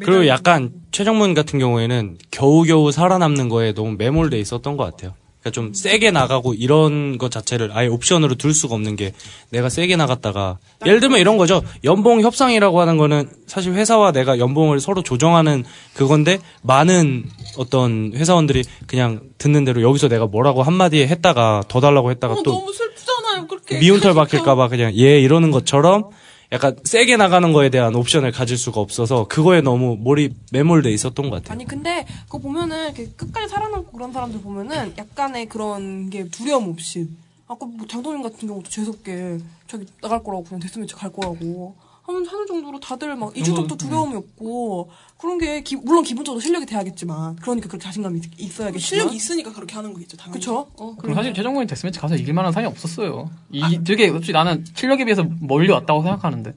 그리고 0.00 0.26
약간 0.26 0.72
최정문 0.92 1.34
같은 1.34 1.58
경우에는 1.58 2.18
겨우겨우 2.30 2.92
살아남는 2.92 3.48
거에 3.48 3.72
너무 3.74 3.96
매몰돼 3.96 4.38
있었던 4.38 4.76
것 4.76 4.84
같아요. 4.84 5.14
그러니까 5.44 5.50
좀 5.50 5.74
세게 5.74 6.10
나가고 6.10 6.54
이런 6.54 7.18
것 7.18 7.30
자체를 7.30 7.70
아예 7.74 7.86
옵션으로 7.86 8.36
둘 8.36 8.54
수가 8.54 8.74
없는 8.74 8.96
게 8.96 9.12
내가 9.50 9.68
세게 9.68 9.94
나갔다가 9.96 10.56
예를 10.86 11.00
들면 11.00 11.20
이런 11.20 11.36
거죠. 11.36 11.62
연봉 11.84 12.22
협상이라고 12.22 12.80
하는 12.80 12.96
거는 12.96 13.28
사실 13.46 13.74
회사와 13.74 14.12
내가 14.12 14.38
연봉을 14.38 14.80
서로 14.80 15.02
조정하는 15.02 15.64
그건데 15.92 16.38
많은 16.62 17.24
어떤 17.58 18.12
회사원들이 18.14 18.64
그냥 18.86 19.20
듣는 19.36 19.66
대로 19.66 19.82
여기서 19.82 20.08
내가 20.08 20.26
뭐라고 20.26 20.62
한마디에 20.62 21.06
했다가 21.08 21.64
더 21.68 21.80
달라고 21.80 22.10
했다가 22.10 22.34
어, 22.34 22.42
또 22.42 22.52
너무 22.52 22.72
슬프잖아요. 22.72 23.46
그렇게 23.46 23.78
미운털 23.78 24.14
박힐까봐 24.14 24.68
그냥 24.68 24.94
예 24.94 25.20
이러는 25.20 25.50
것처럼 25.50 26.08
약간 26.54 26.76
세게 26.84 27.16
나가는 27.16 27.52
거에 27.52 27.68
대한 27.68 27.96
옵션을 27.96 28.30
가질 28.30 28.56
수가 28.56 28.80
없어서 28.80 29.26
그거에 29.26 29.60
너무 29.60 29.96
몰입 29.98 30.36
매몰돼 30.52 30.92
있었던 30.92 31.28
것 31.28 31.36
같아요. 31.36 31.52
아니 31.52 31.64
근데 31.64 32.06
그거 32.26 32.38
보면은 32.38 32.84
이렇게 32.84 33.08
끝까지 33.16 33.48
살아남고 33.48 33.90
그런 33.90 34.12
사람들 34.12 34.40
보면은 34.40 34.94
약간의 34.96 35.46
그런 35.46 36.10
게 36.10 36.28
두려움 36.28 36.68
없이 36.68 37.08
아까 37.48 37.66
뭐 37.66 37.84
장동민 37.88 38.22
같은 38.22 38.46
경우도 38.46 38.70
재수없게 38.70 39.38
자기 39.66 39.84
나갈 40.00 40.22
거라고 40.22 40.44
그냥 40.44 40.60
데스매치 40.60 40.94
갈 40.94 41.12
거라고 41.12 41.74
하는 42.02 42.24
하는 42.24 42.46
정도로 42.46 42.78
다들 42.78 43.16
막 43.16 43.36
이준석도 43.36 43.76
두려움이 43.76 44.14
없고 44.14 44.90
그런 45.24 45.38
게 45.38 45.62
기- 45.62 45.76
물론 45.76 46.04
기본적으로 46.04 46.38
실력이 46.38 46.66
돼야겠지만 46.66 47.36
그러니까 47.36 47.66
그렇게 47.68 47.82
자신감이 47.82 48.18
있- 48.18 48.38
있어야겠지만 48.40 48.78
실력이 48.80 49.16
있으니까 49.16 49.52
그렇게 49.54 49.74
하는 49.74 49.94
거겠죠. 49.94 50.18
당연히. 50.18 50.38
그쵸? 50.38 50.68
어, 50.76 50.94
그리고 50.98 51.14
사실 51.14 51.32
최정권이 51.32 51.66
데스매치 51.66 51.98
가서 51.98 52.14
이길 52.14 52.34
만한 52.34 52.52
상이 52.52 52.66
없었어요. 52.66 53.30
이 53.50 53.82
되게 53.84 54.10
솔직히 54.10 54.32
나는 54.32 54.64
실력에 54.74 55.04
비해서 55.06 55.26
멀리 55.40 55.70
왔다고 55.70 56.02
생각하는데. 56.02 56.50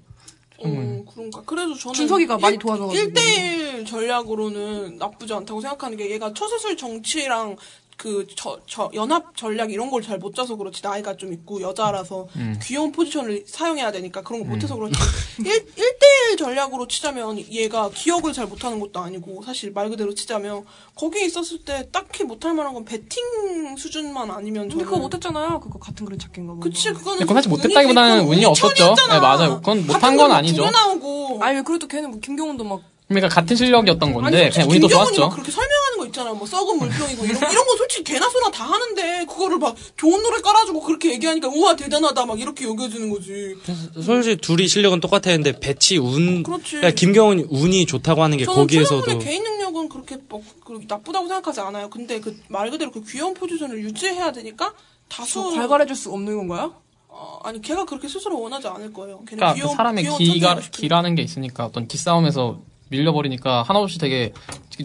어, 0.59 1.03
그런가. 1.13 1.41
그래도 1.45 1.75
저는 1.75 1.93
준석이가 1.93 2.39
많이 2.39 2.57
도와줘가지고. 2.57 3.09
1대1 3.13 3.85
전략으로는 3.85 4.97
나쁘지 4.97 5.31
않다고 5.33 5.61
생각하는 5.61 5.97
게 5.97 6.09
얘가 6.11 6.33
처세술 6.33 6.75
정치랑 6.75 7.55
그, 7.97 8.27
저, 8.35 8.59
저, 8.67 8.91
연합 8.93 9.35
전략 9.35 9.71
이런 9.71 9.89
걸 9.89 10.01
잘 10.03 10.19
못 10.19 10.35
짜서 10.35 10.55
그렇지. 10.55 10.81
나이가 10.83 11.17
좀 11.17 11.33
있고, 11.33 11.61
여자라서 11.61 12.27
귀여운 12.61 12.91
포지션을 12.91 13.45
사용해야 13.47 13.91
되니까 13.91 14.21
그런 14.21 14.41
거 14.43 14.47
못해서 14.47 14.75
그렇지. 14.75 14.93
1, 15.43 15.45
1대1 15.75 16.37
전략으로 16.37 16.87
치자면 16.87 17.39
얘가 17.51 17.89
기억을 17.89 18.33
잘 18.33 18.45
못하는 18.45 18.79
것도 18.79 18.99
아니고, 18.99 19.41
사실 19.43 19.71
말 19.71 19.89
그대로 19.89 20.13
치자면, 20.13 20.63
거기에 20.93 21.25
있었을 21.25 21.59
때 21.65 21.89
딱히 21.91 22.23
못할 22.23 22.53
만한 22.53 22.73
건 22.75 22.85
배팅 22.85 23.75
수준만 23.75 24.29
아니면 24.29 24.69
근데. 24.69 24.83
그거 24.85 24.97
못했잖아요. 24.97 25.59
그거 25.59 25.79
같은 25.79 26.05
그릇 26.05 26.19
찾기인가 26.19 26.53
뭐. 26.53 26.59
그치, 26.61 26.91
그거는. 26.93 27.21
그건 27.21 27.35
사실 27.37 27.49
좀 27.49 27.57
못했다기보다는 27.57 28.17
그건 28.19 28.31
운이 28.31 28.45
없었죠. 28.45 28.93
네, 29.09 29.19
맞아요. 29.19 29.55
그건 29.57 29.87
못한 29.87 30.15
건거 30.15 30.33
아니죠. 30.35 30.69
나오고. 30.69 31.39
아니 31.41 31.63
그래도 31.63 31.87
걔는 31.87 32.11
뭐 32.11 32.19
김경훈도 32.19 32.63
막 32.63 32.81
그러니까 33.07 33.29
같은 33.29 33.55
실력이었던 33.55 34.13
건데 34.13 34.45
아니, 34.45 34.49
그냥 34.67 34.67
막 34.81 34.89
좋았죠. 34.89 35.29
그렇게 35.29 35.49
설명하는 35.49 35.97
거 35.97 36.05
있잖아. 36.07 36.33
뭐 36.33 36.45
썩은 36.45 36.77
물병이고 36.77 37.23
이런 37.25 37.37
이런 37.51 37.65
거 37.65 37.77
솔직히 37.77 38.03
개나 38.13 38.29
소나 38.29 38.51
다 38.51 38.65
하는데 38.65 39.25
그거를 39.25 39.57
막 39.59 39.75
좋은 39.95 40.21
노래 40.21 40.41
깔아주고 40.41 40.81
그렇게 40.81 41.11
얘기하니까 41.13 41.47
우와 41.47 41.77
대단하다 41.77 42.25
막 42.25 42.37
이렇게 42.39 42.65
여겨지는 42.65 43.09
거지. 43.09 43.55
솔직히 44.03 44.35
둘이 44.37 44.67
실력은 44.67 44.99
똑같았는데 44.99 45.59
배치 45.61 45.97
운 45.97 46.43
그렇지. 46.43 46.77
그러니까 46.77 46.91
김경훈이 46.91 47.45
운이 47.49 47.85
좋다고 47.85 48.23
하는 48.23 48.37
게 48.37 48.43
저는 48.43 48.59
거기에서도 48.59 49.19
개인 49.19 49.41
능력은 49.43 49.87
그렇게 49.87 50.17
뭐 50.27 50.43
그렇게 50.65 50.85
나쁘다고 50.89 51.27
생각하지 51.27 51.61
않아요. 51.61 51.89
근데 51.89 52.19
그 52.19 52.35
말 52.49 52.69
그대로 52.71 52.91
그 52.91 53.01
귀여운 53.05 53.33
포지션을 53.33 53.79
유지해야 53.83 54.31
되니까 54.33 54.73
다수 55.09 55.53
발갈해줄 55.53 55.95
수 55.95 56.11
없는 56.11 56.35
건가요? 56.37 56.73
어, 57.07 57.39
아니 57.43 57.61
걔가 57.61 57.85
그렇게 57.85 58.07
스스로 58.09 58.39
원하지 58.41 58.67
않을 58.67 58.91
거예요. 58.93 59.19
걔는 59.19 59.25
그러니까 59.25 59.53
그 59.53 59.55
귀여운 59.59 59.75
사람의 59.75 60.03
귀여운 60.03 60.17
기가 60.17 60.31
천재가 60.33 60.61
싶으니까. 60.61 60.77
기라는 60.81 61.15
게 61.15 61.21
있으니까 61.23 61.65
어떤 61.65 61.87
기싸움에서 61.87 62.59
밀려버리니까 62.89 63.63
하나없이 63.63 63.99
되게 63.99 64.33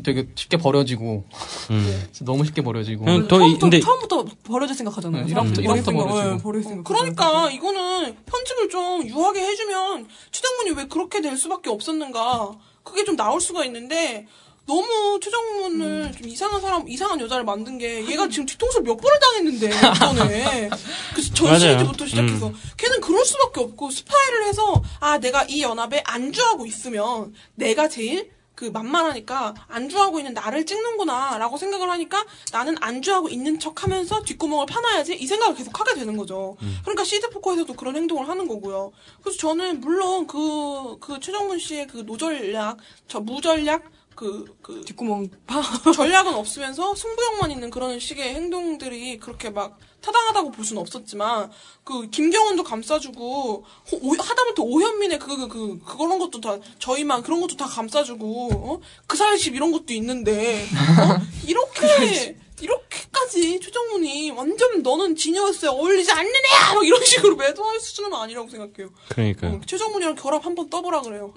되게 0.04 0.26
쉽게 0.34 0.56
버려지고 0.56 1.24
음. 1.70 2.02
너무 2.22 2.44
쉽게 2.44 2.62
버려지고 2.62 3.04
그냥 3.04 3.28
더 3.28 3.36
이- 3.36 3.40
처음부터, 3.40 3.60
근데 3.60 3.80
처음부터 3.80 4.24
버려질 4.44 4.74
생각하잖아요. 4.76 5.24
네. 5.26 5.30
이런- 5.30 5.46
이런부터 5.48 5.62
버릴 5.62 5.82
생각, 5.84 6.04
버려지고. 6.12 6.34
예, 6.34 6.42
버릴 6.42 6.62
생각. 6.64 6.84
그러니까 6.84 7.50
이거는 7.50 8.16
편집을 8.26 8.68
좀 8.70 9.06
유하게 9.06 9.40
해주면 9.40 10.08
최정문이 10.30 10.70
왜 10.76 10.86
그렇게 10.86 11.20
될 11.20 11.36
수밖에 11.36 11.70
없었는가 11.70 12.52
그게 12.82 13.04
좀 13.04 13.16
나올 13.16 13.40
수가 13.40 13.64
있는데 13.66 14.26
너무 14.66 15.18
최정문을 15.20 16.12
좀 16.12 16.28
이상한 16.28 16.60
사람 16.60 16.88
이상한 16.88 17.20
여자를 17.20 17.44
만든 17.44 17.78
게 17.78 18.06
얘가 18.08 18.28
지금 18.28 18.46
뒤통수를 18.46 18.84
몇 18.84 18.96
번을 18.96 19.18
당했는데 19.18 19.70
이번에 19.96 20.70
그래서 21.12 21.34
전. 21.34 21.58
시리즈부터 21.58 22.06
시작해서 22.06 22.52
걔는 22.76 23.00
그럴 23.00 23.24
수밖에 23.24 23.60
없고 23.60 23.90
스파이를 23.90 24.44
해서 24.44 24.82
아 25.00 25.18
내가 25.18 25.44
이 25.48 25.62
연합에 25.62 26.02
안주하고 26.06 26.66
있으면 26.66 27.34
내가 27.54 27.88
제일 27.88 28.30
그 28.54 28.66
만만하니까 28.66 29.54
안주하고 29.66 30.20
있는 30.20 30.34
나를 30.34 30.64
찍는구나 30.66 31.38
라고 31.38 31.56
생각을 31.56 31.90
하니까 31.90 32.24
나는 32.52 32.76
안주하고 32.80 33.28
있는 33.28 33.58
척 33.58 33.82
하면서 33.82 34.22
뒷구멍을 34.22 34.66
파놔야지 34.66 35.14
이 35.14 35.26
생각을 35.26 35.56
계속 35.56 35.80
하게 35.80 35.94
되는 35.94 36.16
거죠. 36.16 36.56
그러니까 36.82 37.02
시드 37.02 37.30
포커에서도 37.30 37.72
그런 37.74 37.96
행동을 37.96 38.28
하는 38.28 38.46
거고요. 38.46 38.92
그래서 39.22 39.38
저는 39.38 39.80
물론 39.80 40.26
그, 40.28 40.98
그 41.00 41.18
최정문 41.18 41.58
씨의 41.58 41.88
그 41.88 42.04
no전략, 42.06 42.76
저 43.08 43.18
무전략, 43.20 43.90
그, 44.14 44.56
그, 44.62 44.82
뒷구멍 44.84 45.28
파. 45.46 45.62
전략은 45.92 46.34
없으면서 46.34 46.94
승부욕만 46.94 47.50
있는 47.50 47.70
그런 47.70 47.98
식의 47.98 48.34
행동들이 48.34 49.18
그렇게 49.18 49.50
막 49.50 49.78
타당하다고 50.00 50.50
볼 50.50 50.64
수는 50.64 50.82
없었지만 50.82 51.50
그 51.84 52.08
김경훈도 52.10 52.64
감싸주고 52.64 53.64
호- 53.92 53.96
오- 54.02 54.14
하다못해 54.16 54.60
오현민의 54.62 55.18
그 55.20 55.36
그 55.36 55.48
그 55.48 55.78
그런 55.84 56.18
것도 56.18 56.40
다 56.40 56.56
저희만 56.78 57.22
그런 57.22 57.40
것도 57.40 57.56
다 57.56 57.66
감싸주고 57.66 58.50
어? 58.52 58.80
그 59.06 59.16
사이십 59.16 59.54
이런 59.54 59.70
것도 59.72 59.92
있는데 59.94 60.64
어? 60.64 61.20
이렇게 61.46 62.36
이렇게까지 62.62 63.60
최정문이 63.60 64.30
완전 64.30 64.82
너는 64.82 65.16
지니어스에 65.16 65.68
어울리지 65.68 66.10
않는 66.12 66.30
애야 66.30 66.74
막 66.74 66.86
이런 66.86 67.04
식으로 67.04 67.36
매도할 67.36 67.80
수준은 67.80 68.12
아니라고 68.14 68.48
생각해요. 68.48 68.90
그러니까요. 69.08 69.52
어, 69.54 69.60
최정문이랑 69.66 70.14
결합 70.14 70.44
한번 70.46 70.70
떠보라 70.70 71.02
그래요. 71.02 71.34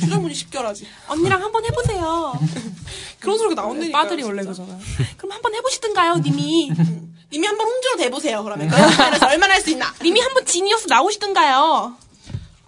최정문이 0.00 0.34
10결하지. 0.34 0.84
언니랑 1.08 1.42
한번 1.42 1.64
해보세요. 1.64 2.32
그런 3.20 3.38
소리가 3.38 3.62
나온다니까. 3.62 4.02
빠들이 4.02 4.22
원래 4.24 4.42
그러잖아요. 4.42 4.78
그럼 5.16 5.32
한번 5.32 5.54
해보시든가요, 5.54 6.16
님이. 6.18 6.70
님이 7.32 7.46
한번 7.46 7.66
홍주로 7.66 7.96
대보세요. 7.96 8.42
그러면 8.44 8.68
그래서 8.68 9.26
얼마나 9.28 9.54
할 9.54 9.62
수 9.62 9.70
있나? 9.70 9.94
님이 10.02 10.20
한번 10.20 10.44
지니어스 10.44 10.86
나오시든가요. 10.88 11.96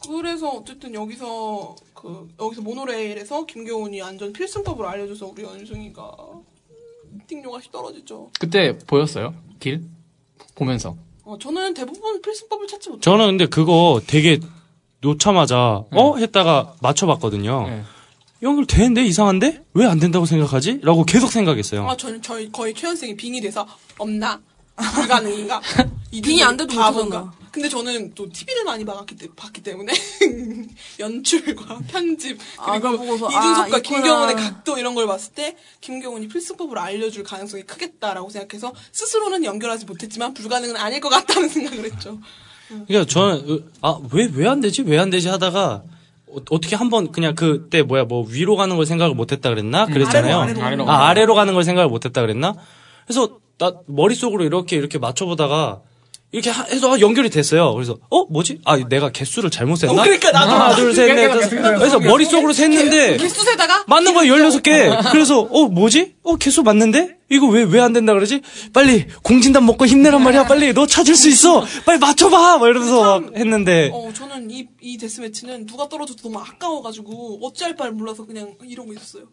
그래서 0.06 0.48
어쨌든 0.50 0.94
여기서 0.94 1.74
그 1.94 2.28
여기서 2.38 2.62
모노레일에서 2.62 3.46
김경훈이 3.46 4.00
안전 4.02 4.32
필승법을 4.32 4.86
알려줘서 4.86 5.26
우리 5.26 5.42
연승이가 5.42 6.02
띵료가시 7.26 7.70
떨어지죠. 7.70 8.30
그때 8.38 8.76
보였어요 8.86 9.34
길 9.60 9.82
보면서 10.54 10.96
어, 11.24 11.38
저는 11.38 11.74
대부분 11.74 12.20
필승법을 12.20 12.66
찾지 12.66 12.90
못해요. 12.90 13.00
저는 13.00 13.26
근데 13.26 13.46
그거 13.46 14.00
되게 14.06 14.38
놓자마자 15.00 15.84
어 15.90 16.16
했다가 16.16 16.74
맞춰봤거든요. 16.82 17.66
네. 17.68 17.82
연결 18.42 18.66
되는데 18.66 19.04
이상한데 19.04 19.64
왜 19.74 19.86
안 19.86 19.98
된다고 19.98 20.26
생각하지? 20.26 20.80
라고 20.82 21.04
계속 21.04 21.28
생각했어요. 21.32 21.88
아, 21.88 21.96
저는 21.96 22.20
저희 22.20 22.50
거의 22.52 22.74
최연생이 22.74 23.16
빙이 23.16 23.40
돼서 23.40 23.66
없나 23.98 24.40
불가능인가? 24.76 25.60
이 26.10 26.20
빙이 26.20 26.42
안 26.42 26.56
돼도 26.56 26.74
바본가? 26.76 27.32
근데 27.54 27.68
저는 27.68 28.14
또 28.16 28.28
TV를 28.28 28.64
많이 28.64 28.84
봤기, 28.84 29.14
때, 29.14 29.28
봤기 29.36 29.62
때문에 29.62 29.92
연출과 30.98 31.78
편집 31.86 32.36
아, 32.58 32.72
그리고 32.72 32.90
그걸 32.90 32.98
보고서, 32.98 33.28
이준석과 33.28 33.76
아. 33.76 33.80
김경훈의 33.80 34.34
각도 34.34 34.76
이런 34.76 34.96
걸 34.96 35.06
봤을 35.06 35.32
때 35.34 35.56
김경훈이 35.80 36.26
필승법을 36.26 36.76
알려줄 36.76 37.22
가능성이 37.22 37.62
크겠다라고 37.62 38.28
생각해서 38.30 38.72
스스로는 38.90 39.44
연결하지 39.44 39.84
못했지만 39.86 40.34
불가능은 40.34 40.76
아닐 40.76 41.00
것 41.00 41.10
같다는 41.10 41.48
생각을 41.48 41.84
했죠. 41.84 42.18
그러니까 42.88 43.04
저는 43.04 43.64
아왜 43.80 44.30
왜 44.34 44.48
안 44.48 44.60
되지 44.60 44.82
왜 44.82 44.98
안 44.98 45.10
되지 45.10 45.28
하다가 45.28 45.82
어, 46.26 46.36
어떻게 46.50 46.74
한번 46.74 47.12
그냥 47.12 47.36
그때 47.36 47.82
뭐야 47.82 48.02
뭐 48.04 48.26
위로 48.28 48.56
가는 48.56 48.74
걸 48.74 48.84
생각을 48.84 49.14
못했다 49.14 49.50
그랬나 49.50 49.86
그랬잖아요. 49.86 50.40
아래로, 50.40 50.60
아래로. 50.62 50.90
아 50.90 51.06
아래로 51.08 51.34
가는 51.36 51.54
걸 51.54 51.62
생각을 51.62 51.88
못했다 51.88 52.20
그랬나? 52.20 52.54
그래서 53.06 53.38
나 53.58 53.74
머릿속으로 53.86 54.42
이렇게 54.44 54.74
이렇게 54.76 54.98
맞춰보다가 54.98 55.82
이렇게 56.34 56.50
하- 56.50 56.64
해서 56.64 56.92
아, 56.94 56.98
연결이 57.00 57.30
됐어요. 57.30 57.72
그래서 57.74 57.96
어 58.10 58.24
뭐지? 58.26 58.58
아 58.64 58.76
내가 58.76 59.10
개수를 59.10 59.50
잘못 59.50 59.76
셌나? 59.76 59.92
어, 59.92 60.04
그러니까 60.04 60.32
나도 60.32 60.50
하나 60.52 60.74
둘셋넷 60.74 61.30
다섯 61.30 61.48
그래서 61.78 62.00
머릿속으로 62.00 62.52
셌는데 62.52 63.16
개수 63.18 63.44
세다가 63.44 63.84
맞는 63.86 64.14
거야 64.14 64.24
16개. 64.32 65.12
그래서 65.12 65.40
어 65.40 65.68
뭐지? 65.68 66.14
어 66.24 66.34
개수 66.36 66.62
맞는데? 66.64 67.18
이거 67.30 67.46
왜 67.46 67.62
왜 67.64 67.80
안 67.80 67.92
된다 67.92 68.12
그러지? 68.14 68.40
빨리 68.72 69.06
공진단 69.22 69.64
먹고 69.64 69.86
힘내란 69.86 70.22
말이야. 70.24 70.44
빨리 70.46 70.72
너 70.74 70.86
찾을 70.86 71.14
수 71.14 71.28
있어. 71.28 71.64
빨리 71.86 71.98
맞춰 71.98 72.28
봐. 72.28 72.58
막 72.58 72.66
이러면서 72.68 73.20
막 73.20 73.36
했는데 73.36 73.90
어 73.92 74.10
저는 74.12 74.50
이 74.50 74.66
이 74.82 74.98
데스매치는 74.98 75.64
누가 75.66 75.88
떨어져도 75.88 76.22
너무 76.24 76.38
아까워 76.44 76.82
가지고 76.82 77.38
어찌할 77.42 77.74
바를 77.74 77.92
몰라서 77.92 78.26
그냥 78.26 78.54
이러고 78.62 78.92
있었어요. 78.92 79.24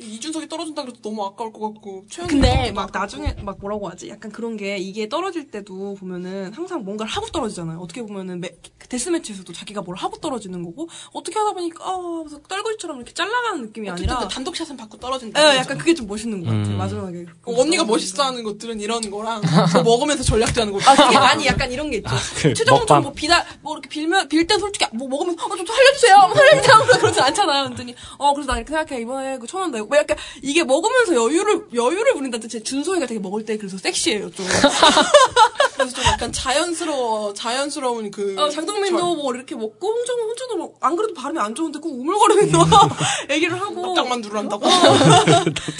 이- 0.00 0.14
이준석이 0.14 0.48
떨어진다 0.48 0.82
그래도 0.82 1.00
너무 1.02 1.24
아까울 1.24 1.52
것 1.52 1.60
같고 1.60 2.04
근데 2.28 2.72
막 2.72 2.90
나중에 2.92 3.34
막 3.42 3.58
뭐라고 3.60 3.88
하지? 3.88 4.08
약간 4.08 4.30
그런 4.32 4.56
게 4.56 4.76
이게 4.78 5.08
떨어질 5.08 5.50
때도 5.50 5.94
보면은 5.98 6.52
항상 6.54 6.84
뭔가를 6.84 7.10
하고 7.12 7.26
떨어지잖아요. 7.28 7.78
어떻게 7.78 8.02
보면은 8.02 8.40
매- 8.40 8.56
그 8.78 8.88
데스매치에서도 8.88 9.52
자기가 9.52 9.82
뭘 9.82 9.96
하고 9.96 10.16
떨어지는 10.18 10.62
거고 10.64 10.88
어떻게 11.12 11.38
하다 11.38 11.52
보니까 11.52 11.84
아 11.84 12.22
그래서 12.24 12.40
떨굴처럼 12.48 12.96
이렇게 12.96 13.12
잘라가는 13.12 13.62
느낌이 13.66 13.88
아니라 13.90 14.18
그 14.20 14.28
단독샷은 14.28 14.76
받고 14.76 14.98
떨어진다. 14.98 15.40
예, 15.40 15.44
이거죠. 15.54 15.58
약간 15.60 15.78
그게 15.78 15.94
좀 15.94 16.06
멋있는 16.06 16.40
것 16.40 16.46
같아요. 16.46 16.66
음. 16.74 16.78
마지막에 16.78 17.26
어, 17.44 17.60
언니가 17.60 17.84
멋있어 17.84 18.22
하는 18.24 18.42
것들은 18.42 18.80
이런 18.80 19.00
거랑 19.10 19.40
저 19.72 19.82
먹으면서 19.82 20.22
전략자는 20.24 20.72
거. 20.72 20.78
아, 20.90 21.10
많이 21.20 21.46
약간 21.46 21.70
이런 21.70 21.90
게 21.90 21.98
있죠. 21.98 22.10
그 22.36 22.54
최종적으로 22.54 22.80
먹방. 22.80 23.02
뭐 23.02 23.12
비다, 23.12 23.44
뭐 23.60 23.74
이렇게 23.74 23.88
빌면, 23.88 24.28
빌 24.28 24.46
때 24.46 24.58
솔직히 24.58 24.86
뭐 24.92 25.06
먹으면, 25.08 25.34
어, 25.38 25.56
좀 25.56 25.66
살려주세요! 25.66 26.16
뭐 26.26 26.34
살려주세요! 26.34 26.98
그러지 27.00 27.20
않잖아요. 27.20 27.64
그랬더니, 27.66 27.94
어, 28.18 28.32
그래서 28.34 28.50
나 28.52 28.58
이렇게 28.58 28.72
생각해. 28.72 29.00
이번에 29.02 29.38
그 29.38 29.46
천원 29.46 29.70
내고. 29.70 29.89
뭐 29.90 29.98
약간, 29.98 30.16
이게 30.40 30.62
먹으면서 30.64 31.14
여유를, 31.14 31.66
여유를 31.74 32.14
부린다는 32.14 32.48
제 32.48 32.62
준소희가 32.62 33.06
되게 33.06 33.18
먹을 33.20 33.44
때 33.44 33.56
그래서 33.58 33.76
섹시해요, 33.76 34.30
좀. 34.30 34.46
그래서 35.74 35.94
좀 35.96 36.04
약간 36.04 36.32
자연스러워 36.32 37.34
자연스러운 37.34 38.10
그. 38.10 38.36
어, 38.38 38.48
장동민도 38.48 38.98
저- 38.98 39.14
뭐 39.16 39.34
이렇게 39.34 39.54
먹고, 39.56 39.88
홍정은, 39.88 40.22
홍정도 40.24 40.56
뭐, 40.56 40.74
안 40.80 40.94
그래도 40.96 41.12
발음이 41.14 41.38
안 41.40 41.54
좋은데 41.54 41.80
꼭 41.80 41.98
우물거리면서 42.00 42.58
얘기를 43.30 43.60
하고. 43.60 43.94
딱만두를 43.94 44.36
한다고. 44.38 44.64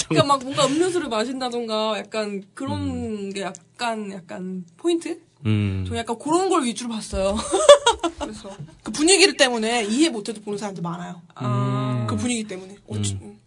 그러니까 0.09 0.25
막 0.27 0.43
뭔가 0.43 0.67
음료수를 0.67 1.09
마신다던가 1.09 1.99
약간 1.99 2.43
그런 2.55 3.33
게 3.33 3.43
약간, 3.43 4.13
약간 4.13 4.65
포인트? 4.77 5.21
음. 5.47 5.85
저 5.89 5.97
약간 5.97 6.19
그런 6.19 6.49
걸 6.49 6.65
위주로 6.65 6.91
봤어요. 6.91 7.37
그래서 8.19 8.51
그 8.83 8.93
분위기를 8.93 9.37
때문에 9.37 9.85
이해 9.85 10.11
못해도 10.11 10.41
보는 10.43 10.59
사람들 10.59 10.83
많아요. 10.83 11.23
아. 11.35 12.07
그 12.09 12.17
분위기 12.17 12.45
때문에. 12.45 12.77
어찌- 12.89 13.19
음. 13.23 13.40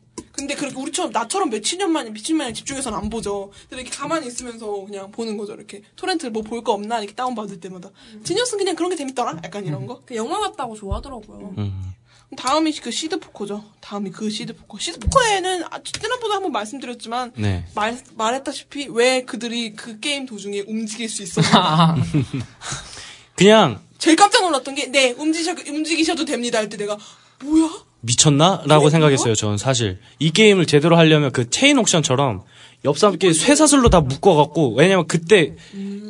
근데 0.43 0.55
그렇게 0.55 0.75
우리처럼 0.75 1.11
나처럼 1.11 1.49
며칠 1.49 1.85
만에 1.87 2.09
미친만에 2.09 2.51
집중해서는 2.53 2.97
안 2.97 3.09
보죠. 3.09 3.51
근데 3.69 3.81
이렇게 3.81 3.95
가만히 3.97 4.27
있으면서 4.27 4.67
그냥 4.85 5.09
보는 5.11 5.37
거죠. 5.37 5.53
이렇게 5.53 5.81
torrent를 5.95 6.31
뭐 6.31 6.43
볼 6.43 6.61
거 6.63 6.73
없나 6.73 6.99
이렇게 6.99 7.13
다운 7.15 7.33
받을 7.33 7.59
때마다. 7.59 7.89
지니어스는 8.23 8.57
그냥 8.59 8.75
그런 8.75 8.89
게 8.89 8.95
재밌더라. 8.97 9.39
약간 9.43 9.65
이런 9.65 9.85
거. 9.87 10.01
그 10.05 10.15
영화 10.15 10.39
같다고 10.39 10.75
좋아하더라고요. 10.75 11.53
음. 11.57 11.93
다음이 12.35 12.73
그 12.73 12.89
시드 12.91 13.19
포커죠. 13.19 13.63
다음이 13.79 14.11
그 14.11 14.29
시드 14.29 14.55
포커. 14.55 14.79
시드 14.79 14.99
포커에는 14.99 15.63
아, 15.69 15.79
지난번에 15.83 16.33
한번 16.33 16.51
말씀드렸지만 16.51 17.31
네. 17.37 17.65
말 17.75 17.97
말했다시피 18.15 18.87
왜 18.89 19.23
그들이 19.23 19.73
그 19.75 19.99
게임 19.99 20.25
도중에 20.25 20.61
움직일 20.67 21.07
수 21.09 21.21
있었나. 21.23 21.95
그냥 23.35 23.81
제일 23.97 24.15
깜짝 24.17 24.41
놀랐던 24.43 24.75
게 24.75 24.87
네 24.91 25.11
움직이셔 25.17 25.55
움직이셔도 25.67 26.25
됩니다 26.25 26.57
할 26.59 26.69
때 26.69 26.77
내가 26.77 26.97
뭐야? 27.43 27.82
미쳤나? 28.05 28.63
라고 28.65 28.89
생각했어요, 28.89 29.33
저는 29.33 29.57
사실. 29.57 29.97
이 30.19 30.31
게임을 30.31 30.65
제대로 30.65 30.97
하려면 30.97 31.31
그 31.31 31.49
체인 31.49 31.77
옥션처럼 31.79 32.43
옆 32.83 32.97
사람끼리 32.97 33.33
쇠사슬로 33.33 33.89
다 33.89 34.01
묶어갖고, 34.01 34.75
왜냐면 34.75 35.07
그때 35.07 35.53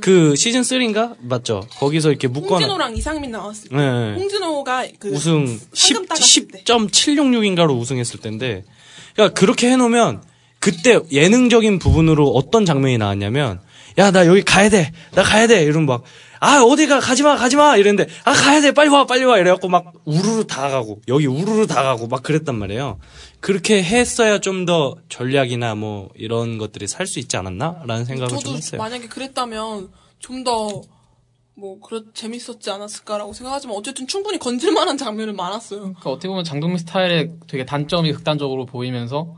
그 0.01 0.35
시즌 0.35 0.61
3인가? 0.61 1.15
맞죠? 1.19 1.61
거기서 1.77 2.09
이렇게 2.09 2.27
묶어놔. 2.27 2.57
홍진호랑 2.57 2.97
이상민 2.97 3.29
나왔을 3.29 3.69
때. 3.69 3.75
네. 3.75 4.15
홍진호가 4.15 4.87
그 4.97 5.09
우승 5.09 5.45
상금 5.45 5.59
10, 5.73 6.07
따갔을 6.09 6.47
때. 6.47 6.63
10.766인가로 6.63 7.79
우승했을 7.79 8.19
텐데, 8.19 8.65
그러니까 9.13 9.39
그렇게 9.39 9.69
해놓으면 9.69 10.23
그때 10.59 10.99
예능적인 11.11 11.77
부분으로 11.77 12.27
어떤 12.29 12.65
장면이 12.65 12.97
나왔냐면, 12.97 13.59
야, 13.97 14.11
나 14.11 14.25
여기 14.25 14.41
가야 14.43 14.69
돼! 14.69 14.91
나 15.13 15.23
가야 15.23 15.47
돼! 15.47 15.63
이러면 15.63 15.85
막, 15.85 16.03
아, 16.39 16.61
어디 16.63 16.87
가, 16.87 16.99
가지 16.99 17.23
마, 17.23 17.35
가지 17.35 17.55
마! 17.55 17.77
이랬는데, 17.77 18.11
아, 18.25 18.33
가야 18.33 18.61
돼! 18.61 18.71
빨리 18.71 18.89
와, 18.89 19.05
빨리 19.05 19.23
와! 19.23 19.37
이래갖고 19.37 19.69
막 19.69 19.93
우르르 20.05 20.45
다 20.47 20.69
가고, 20.69 21.01
여기 21.07 21.27
우르르 21.27 21.67
다 21.67 21.83
가고, 21.83 22.07
막 22.07 22.23
그랬단 22.23 22.55
말이에요. 22.55 22.99
그렇게 23.39 23.83
했어야 23.83 24.39
좀 24.39 24.65
더 24.65 24.95
전략이나 25.09 25.75
뭐, 25.75 26.09
이런 26.15 26.57
것들이 26.57 26.87
살 26.87 27.05
수 27.07 27.19
있지 27.19 27.37
않았나? 27.37 27.83
라는 27.85 28.05
생각을 28.05 28.29
좀 28.29 28.39
저도 28.39 28.55
했어요. 28.55 28.79
만약에 28.81 29.07
그랬다면 29.07 29.89
좀 30.19 30.43
더 30.43 30.81
뭐 31.55 31.79
그렇 31.79 32.01
재밌었지 32.15 32.71
않았을까라고 32.71 33.31
생각하지만 33.33 33.77
어쨌든 33.77 34.07
충분히 34.07 34.39
건질만한 34.39 34.97
장면은 34.97 35.35
많았어요. 35.35 35.81
그러니까 35.81 36.09
어떻게 36.09 36.27
보면 36.27 36.43
장동민 36.43 36.79
스타일의 36.79 37.29
되게 37.47 37.63
단점이 37.63 38.11
극단적으로 38.11 38.65
보이면서 38.65 39.35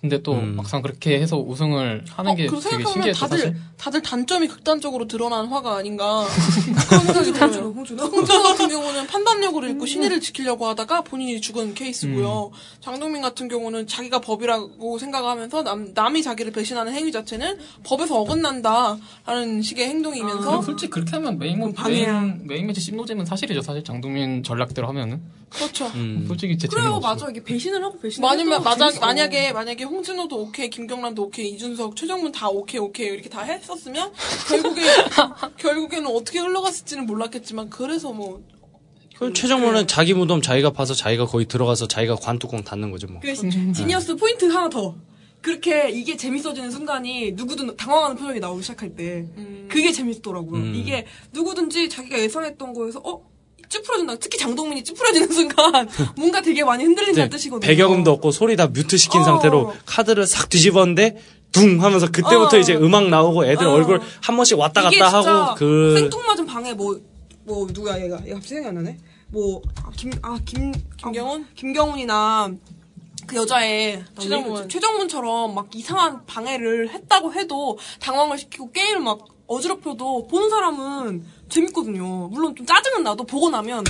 근데 0.00 0.22
또 0.22 0.32
음. 0.32 0.56
막상 0.56 0.80
그렇게 0.80 1.20
해서 1.20 1.36
우승을 1.38 2.04
하는 2.08 2.30
어, 2.30 2.34
게 2.34 2.46
되게 2.46 2.60
신기했죠 2.86 3.20
다들 3.20 3.38
사실. 3.38 3.56
다들 3.76 4.00
단점이 4.00 4.48
극단적으로 4.48 5.06
드러난 5.06 5.46
화가 5.48 5.76
아닌가 5.76 6.24
그런 6.88 7.04
생각이 7.04 7.32
들어요. 7.34 7.64
홍진호. 7.76 8.04
홍진호 8.06 8.42
같은 8.42 8.68
경우는 8.70 9.06
판단력을 9.08 9.62
잃고 9.68 9.84
신의를 9.84 10.20
지키려고 10.22 10.66
하다가 10.68 11.02
본인이 11.02 11.38
죽은 11.42 11.74
케이스고요. 11.74 12.50
장동민 12.80 13.20
같은 13.20 13.48
경우는 13.48 13.86
자기가 13.86 14.22
법이라고 14.22 14.98
생각하면서 14.98 15.62
남, 15.64 15.90
남이 15.94 16.22
자기를 16.22 16.52
배신하는 16.52 16.94
행위 16.94 17.12
자체는 17.12 17.58
법에서 17.84 18.18
어긋난다라는 18.20 19.60
식의 19.62 19.86
행동이면서 19.88 20.48
그리고 20.48 20.62
솔직히 20.62 20.90
그렇게 20.90 21.10
하면 21.12 21.38
메인 21.38 21.58
모- 21.58 21.72
방해야. 21.72 22.20
main 22.22 22.46
main 22.46 22.66
match 22.66 22.80
씹노잼은 22.80 23.26
사실이죠 23.26 23.60
사실 23.60 23.84
장동민 23.84 24.42
전략대로 24.44 24.88
하면은 24.88 25.20
그렇죠. 25.50 25.86
음. 25.94 26.24
솔직히 26.28 26.56
제 26.56 26.68
그래요. 26.68 27.00
맞아. 27.00 27.28
이게 27.28 27.42
배신을 27.42 27.82
하고 27.84 27.98
해도 28.06 28.60
만약. 28.60 29.00
만약에, 29.00 29.52
만약에 29.52 29.84
홍진호도 29.90 30.40
오케이, 30.40 30.70
김경란도 30.70 31.24
오케이, 31.24 31.50
이준석, 31.50 31.96
최정문 31.96 32.32
다 32.32 32.48
오케이, 32.48 32.80
오케이, 32.80 33.08
이렇게 33.08 33.28
다 33.28 33.42
했었으면, 33.42 34.12
결국에, 34.48 34.82
결국에는 35.58 36.06
어떻게 36.06 36.38
흘러갔을지는 36.38 37.06
몰랐겠지만, 37.06 37.68
그래서 37.68 38.12
뭐, 38.12 38.42
그 39.18 39.32
최정문은 39.34 39.86
자기 39.86 40.14
무덤 40.14 40.40
자기가 40.40 40.70
파서 40.70 40.94
자기가 40.94 41.26
거기 41.26 41.44
들어가서 41.44 41.88
자기가 41.88 42.14
관뚜껑 42.14 42.64
닫는 42.64 42.90
거죠 42.90 43.06
뭐. 43.06 43.20
그 43.20 43.34
지니어스 43.34 44.16
포인트 44.16 44.46
하나 44.46 44.70
더. 44.70 44.94
그렇게 45.42 45.90
이게 45.90 46.16
재밌어지는 46.16 46.70
순간이 46.70 47.32
누구든 47.32 47.76
당황하는 47.76 48.16
표정이 48.16 48.40
나오기 48.40 48.62
시작할 48.62 48.94
때 48.94 49.26
그게 49.68 49.92
재밌더라고요. 49.92 50.60
음. 50.62 50.74
이게 50.74 51.06
누구든지 51.32 51.88
자기가 51.88 52.18
예상했던 52.18 52.72
거에서 52.74 53.00
어 53.04 53.29
찌푸려진다. 53.70 54.16
특히 54.16 54.36
장동민이 54.38 54.84
찌푸려지는 54.84 55.28
순간 55.32 55.88
뭔가 56.16 56.42
되게 56.42 56.62
많이 56.64 56.84
흔들린다는 56.84 57.30
뜻이거든요. 57.30 57.66
배경음도 57.66 58.10
없고 58.10 58.30
소리 58.32 58.56
다 58.56 58.66
뮤트 58.66 58.98
시킨 58.98 59.22
어. 59.22 59.24
상태로 59.24 59.72
카드를 59.86 60.26
싹 60.26 60.50
뒤집었는데 60.50 61.16
둥 61.52 61.82
하면서 61.82 62.06
그때부터 62.10 62.56
어. 62.56 62.60
이제 62.60 62.74
음악 62.74 63.08
나오고 63.08 63.46
애들 63.46 63.66
어. 63.66 63.72
얼굴 63.72 64.00
한 64.20 64.36
번씩 64.36 64.58
왔다 64.58 64.82
이게 64.88 64.98
갔다 64.98 65.20
진짜 65.22 65.34
하고 65.34 65.54
그 65.54 65.94
생뚱맞은 65.96 66.46
방에 66.46 66.74
뭐뭐 66.74 67.68
누가 67.72 67.96
얘가 68.00 68.16
얘가 68.26 68.34
갑자기 68.34 68.48
생각이 68.48 68.68
안 68.68 68.74
나네. 68.84 68.98
뭐 69.28 69.62
김 69.96 70.10
아김 70.22 70.72
김경훈? 70.96 71.46
김경훈이나 71.54 72.52
그 73.26 73.36
여자의 73.36 74.02
최정문. 74.18 74.68
최정문처럼 74.68 75.54
막 75.54 75.68
이상한 75.74 76.24
방해를 76.26 76.90
했다고 76.90 77.32
해도 77.34 77.78
당황을 78.00 78.38
시키고 78.38 78.72
게임을 78.72 79.00
막 79.00 79.20
어지럽혀도 79.46 80.26
보는 80.28 80.48
사람은 80.50 81.24
재밌거든요. 81.50 82.28
물론 82.28 82.54
좀 82.56 82.64
짜증은 82.64 83.02
나도 83.02 83.24
보고 83.24 83.50
나면 83.50 83.84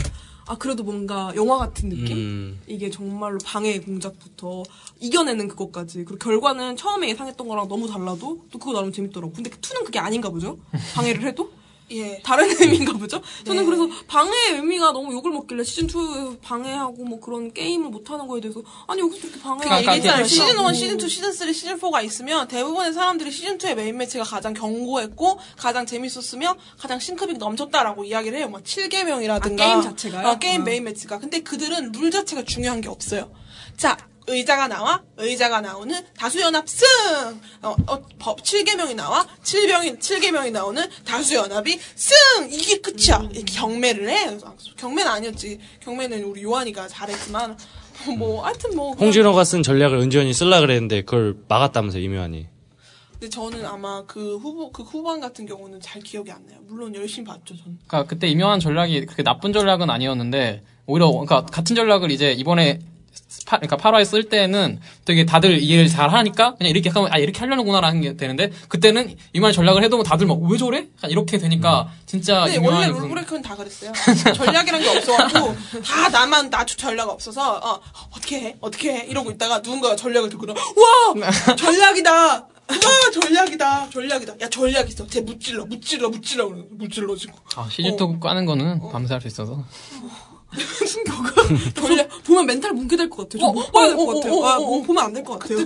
아 0.46 0.56
그래도 0.58 0.82
뭔가 0.82 1.32
영화 1.36 1.58
같은 1.58 1.90
느낌? 1.90 2.16
음. 2.16 2.60
이게 2.66 2.90
정말로 2.90 3.38
방해 3.44 3.78
공작부터 3.78 4.64
이겨내는 4.98 5.46
그것까지 5.46 6.04
그리고 6.04 6.16
결과는 6.18 6.76
처음에 6.76 7.08
예상했던 7.10 7.46
거랑 7.46 7.68
너무 7.68 7.86
달라도 7.86 8.44
또 8.50 8.58
그거 8.58 8.72
나름 8.72 8.90
재밌더라고. 8.90 9.32
근데 9.32 9.48
그 9.48 9.60
2는 9.60 9.84
그게 9.84 9.98
아닌가 10.00 10.28
보죠? 10.28 10.58
방해를 10.94 11.22
해도? 11.22 11.52
예. 11.92 12.20
다른 12.22 12.48
의미인가 12.48 12.92
보죠? 12.92 13.20
저는 13.44 13.62
네. 13.62 13.66
그래서 13.66 13.88
방해의 14.06 14.54
의미가 14.56 14.92
너무 14.92 15.12
욕을 15.12 15.32
먹길래 15.32 15.62
시즌2 15.62 16.40
방해하고 16.40 17.04
뭐 17.04 17.18
그런 17.20 17.52
게임을 17.52 17.90
못하는 17.90 18.26
거에 18.28 18.40
대해서 18.40 18.62
아니 18.86 19.00
여기서 19.00 19.22
그렇게 19.22 19.40
방해가 19.40 19.64
그러니까 19.64 19.90
아까 19.90 19.96
얘기했잖아요. 19.96 20.22
그- 20.22 20.28
시즌 20.28 20.46
1, 20.50 20.58
하고. 20.58 20.72
시즌 20.72 21.00
2, 21.00 21.08
시즌 21.08 21.32
3, 21.32 21.52
시즌 21.52 21.78
4가 21.78 22.04
있으면 22.04 22.46
대부분의 22.48 22.92
사람들이 22.92 23.30
시즌 23.32 23.58
2의 23.58 23.74
main 23.74 23.96
match가 23.96 24.24
가장 24.24 24.54
견고했고 24.54 25.38
가장 25.56 25.84
재밌었으며 25.86 26.56
가장 26.78 26.98
싱크빅 27.00 27.38
넘쳤다라고 27.38 28.04
이야기를 28.04 28.38
해요. 28.38 28.48
막 28.48 28.62
7계명이라든가 28.62 29.60
아, 29.60 29.66
게임 29.66 29.82
자체가요? 29.82 30.38
게임 30.38 30.60
아. 30.62 30.64
main 30.64 30.84
match가. 30.84 31.18
근데 31.18 31.40
그들은 31.40 31.92
룰 31.92 32.10
자체가 32.10 32.44
중요한 32.44 32.80
게 32.80 32.88
없어요. 32.88 33.30
자, 33.76 33.96
의자가 34.30 34.68
나와 34.68 35.02
의자가 35.16 35.60
나오는 35.60 35.94
다수연합 36.16 36.68
승. 36.68 36.86
어, 37.62 37.74
어, 37.86 38.02
법 38.18 38.42
7개명이 38.42 38.94
나와 38.94 39.26
7병이 39.42 39.98
7개명이 39.98 40.52
나오는 40.52 40.88
다수연합이 41.04 41.78
승. 41.94 42.14
이게 42.50 42.78
끝이야. 42.78 43.28
이렇게 43.32 43.52
경매를 43.52 44.08
해. 44.08 44.38
경매는 44.76 45.10
아니었지. 45.10 45.58
경매는 45.80 46.22
우리 46.24 46.42
요한이가 46.42 46.88
잘했지만 46.88 47.58
뭐 48.18 48.44
하여튼 48.44 48.74
뭐 48.76 48.92
홍진호가 48.94 49.44
쓴 49.44 49.62
전략을 49.62 49.98
은지원이 49.98 50.32
쓸라 50.32 50.60
그랬는데 50.60 51.02
그걸 51.02 51.36
막았다면서 51.48 51.98
이묘한이. 51.98 52.46
근데 53.12 53.28
저는 53.28 53.66
아마 53.66 54.02
그 54.06 54.38
후보 54.38 54.72
그 54.72 54.82
후반 54.82 55.20
같은 55.20 55.44
경우는 55.44 55.80
잘 55.80 56.00
기억이 56.00 56.30
안 56.30 56.46
나요. 56.46 56.58
물론 56.66 56.94
열심히 56.94 57.26
봤죠, 57.26 57.54
전. 57.56 57.78
그러니까 57.86 58.08
그때 58.08 58.26
임요한 58.28 58.60
전략이 58.60 59.04
그렇게 59.04 59.22
나쁜 59.22 59.52
전략은 59.52 59.90
아니었는데 59.90 60.62
오히려 60.86 61.10
그러니까 61.10 61.44
같은 61.44 61.76
전략을 61.76 62.10
이제 62.10 62.32
이번에 62.32 62.78
파, 63.46 63.58
그러니까 63.58 63.76
8화에 63.76 64.04
쓸 64.04 64.24
때는 64.28 64.80
되게 65.04 65.24
다들 65.26 65.60
이해를 65.60 65.88
잘 65.88 66.10
하니까 66.12 66.54
그냥 66.54 66.70
이렇게 66.70 66.88
하면 66.90 67.12
아 67.12 67.18
이렇게 67.18 67.40
하려는구나라는 67.40 68.00
게 68.00 68.16
되는데 68.16 68.50
그때는 68.68 69.16
이만 69.32 69.52
전략을 69.52 69.82
해도 69.82 70.02
다들 70.02 70.26
막 70.26 70.38
왜 70.40 70.56
저래? 70.56 70.86
약간 70.98 71.10
이렇게 71.10 71.38
되니까 71.38 71.90
진짜 72.06 72.44
근데 72.44 72.58
원래 72.58 72.90
그- 72.92 72.98
롤브레이크는 73.00 73.42
다 73.42 73.56
그랬어요. 73.56 73.92
전략이란 74.34 74.80
게 74.82 74.88
없어갖고 74.88 75.56
다 75.84 76.08
나만 76.10 76.50
나 76.50 76.64
전략 76.64 77.08
없어서 77.08 77.56
어, 77.58 77.80
어떻게 78.16 78.40
해? 78.40 78.56
어떻게 78.60 78.92
해? 78.92 79.06
이러고 79.08 79.30
있다가 79.32 79.58
누군가가 79.58 79.96
전략을 79.96 80.30
나 80.30 80.54
와! 80.54 81.56
전략이다! 81.56 82.12
와! 82.12 82.48
전략이다! 83.12 83.90
전략이다! 83.90 84.34
야 84.40 84.48
전략 84.48 84.88
있어. 84.88 85.06
쟤 85.08 85.20
무찔러 85.20 85.66
무찔러 85.66 86.08
무찔러. 86.08 86.44
그러는 86.46 86.68
거야. 86.68 86.76
무찔러 86.78 87.16
지고. 87.16 87.36
아, 87.56 87.68
시즌2 87.68 88.20
까는 88.20 88.46
거는 88.46 88.80
밤새 88.92 89.14
할 89.14 89.20
수 89.20 89.26
있어서 89.28 89.64
충격가 90.56 91.42
전략 91.74 92.08
보면 92.24 92.46
멘탈 92.46 92.72
뭉개될 92.72 93.08
것 93.10 93.28
같아요. 93.28 93.48
어, 93.48 93.52
저못 93.54 93.72
봐야 93.72 93.86
될 93.88 93.94
어, 93.94 93.98
것 93.98 94.08
어, 94.10 94.14
같아요. 94.20 94.34
어, 94.34 94.44
아, 94.46 94.56
어, 94.56 94.60
뭐 94.60 94.78
어. 94.78 94.82
보면 94.82 95.04
안 95.04 95.12
될 95.12 95.24
것 95.24 95.38
같아요. 95.38 95.58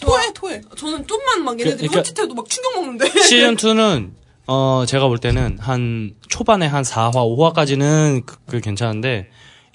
토해 0.00 0.32
토해 0.34 0.60
저는 0.76 1.06
좀만 1.06 1.42
막 1.44 1.58
얘네들이 1.58 1.88
그러니까- 1.88 1.98
헛짓해도 2.10 2.34
막 2.34 2.48
충격 2.48 2.74
먹는데. 2.74 3.08
시즌 3.22 3.56
2는 3.56 4.10
어 4.46 4.84
제가 4.86 5.08
볼 5.08 5.18
때는 5.18 5.58
한 5.58 6.14
초반에 6.28 6.66
한 6.66 6.82
4화, 6.84 7.12
5화까지는 7.14 8.24
그, 8.26 8.36
그 8.46 8.60
괜찮은데 8.60 9.28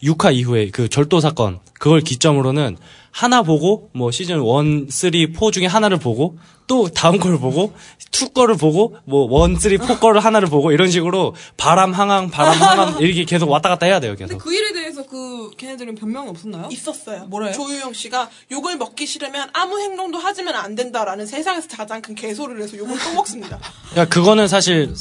6화 0.04 0.34
이후에 0.34 0.70
그 0.70 0.88
절도 0.90 1.20
사건 1.20 1.60
그걸 1.80 2.02
기점으로는 2.02 2.78
하나 3.12 3.44
보고 3.44 3.90
뭐 3.94 4.12
시즌 4.12 4.38
1, 4.42 4.88
3, 4.90 5.12
4 5.34 5.52
중에 5.52 5.66
하나를 5.66 5.98
보고 5.98 6.38
또 6.68 6.88
다음 6.88 7.18
걸 7.20 7.38
보고 7.38 7.74
2 8.12 8.34
거를 8.34 8.56
보고 8.56 8.96
뭐 9.06 9.48
1, 9.48 9.60
3, 9.60 9.78
4 9.78 10.00
거를 10.00 10.24
하나를 10.24 10.48
보고 10.48 10.72
이런 10.72 10.90
식으로 10.90 11.36
바람 11.58 11.92
항항 11.92 12.30
바람 12.30 12.54
항항 12.58 13.00
이렇게 13.04 13.26
계속 13.26 13.50
왔다 13.50 13.70
갔다 13.70 13.86
해야 13.86 14.00
돼요 14.00 14.16
근데 14.18 14.34
계속. 14.34 14.38
그 14.40 14.54
일에 14.54 14.72
대해서 14.74 15.06
그 15.06 15.52
걔네들은 15.58 15.96
변명이 15.96 16.30
없었나요? 16.30 16.70
있었어요. 16.72 17.26
뭐래요? 17.26 17.52
조유영 17.54 17.94
씨가 17.94 18.30
욕을 18.52 18.78
먹기 18.78 19.06
싫으면 19.06 19.50
아무 19.54 19.80
행동도 19.80 20.18
하지면 20.18 20.56
안 20.56 20.76
된다라는 20.76 21.26
세상에서 21.26 21.68
가장 21.76 22.02
큰 22.02 22.16
개소리를 22.16 22.62
해서 22.62 22.78
욕을 22.78 22.98
또 22.98 23.14
먹습니다. 23.14 23.60
야 23.98 24.06
그거는 24.06 24.48
사실 24.48 24.94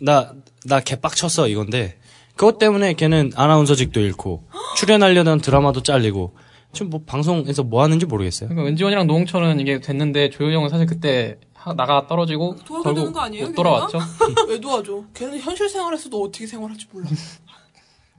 나 0.00 0.32
나 0.64 0.80
개빡쳤어 0.80 1.48
이건데 1.48 1.98
그것 2.36 2.58
때문에 2.58 2.94
걔는 2.94 3.32
아나운서직도 3.34 4.00
잃고 4.00 4.44
출연하려던 4.76 5.40
드라마도 5.40 5.82
잘리고 5.82 6.34
지금 6.72 6.90
뭐 6.90 7.00
방송에서 7.04 7.62
뭐 7.62 7.82
하는지 7.82 8.06
모르겠어요. 8.06 8.48
그러니까 8.48 8.68
은지원이랑 8.70 9.06
노홍철은 9.06 9.60
이게 9.60 9.80
됐는데 9.80 10.30
조효영은 10.30 10.68
사실 10.70 10.86
그때 10.86 11.38
하- 11.54 11.74
나가 11.74 12.06
떨어지고 12.06 12.56
되는 12.56 12.82
결국 12.82 13.12
거 13.12 13.20
아니에요, 13.20 13.46
못 13.46 13.54
돌아왔죠. 13.54 13.98
왜 14.48 14.58
도와줘? 14.60 15.04
걔는 15.14 15.38
현실 15.38 15.68
생활에서도 15.68 16.22
어떻게 16.22 16.46
생활할지 16.46 16.86
몰라. 16.92 17.06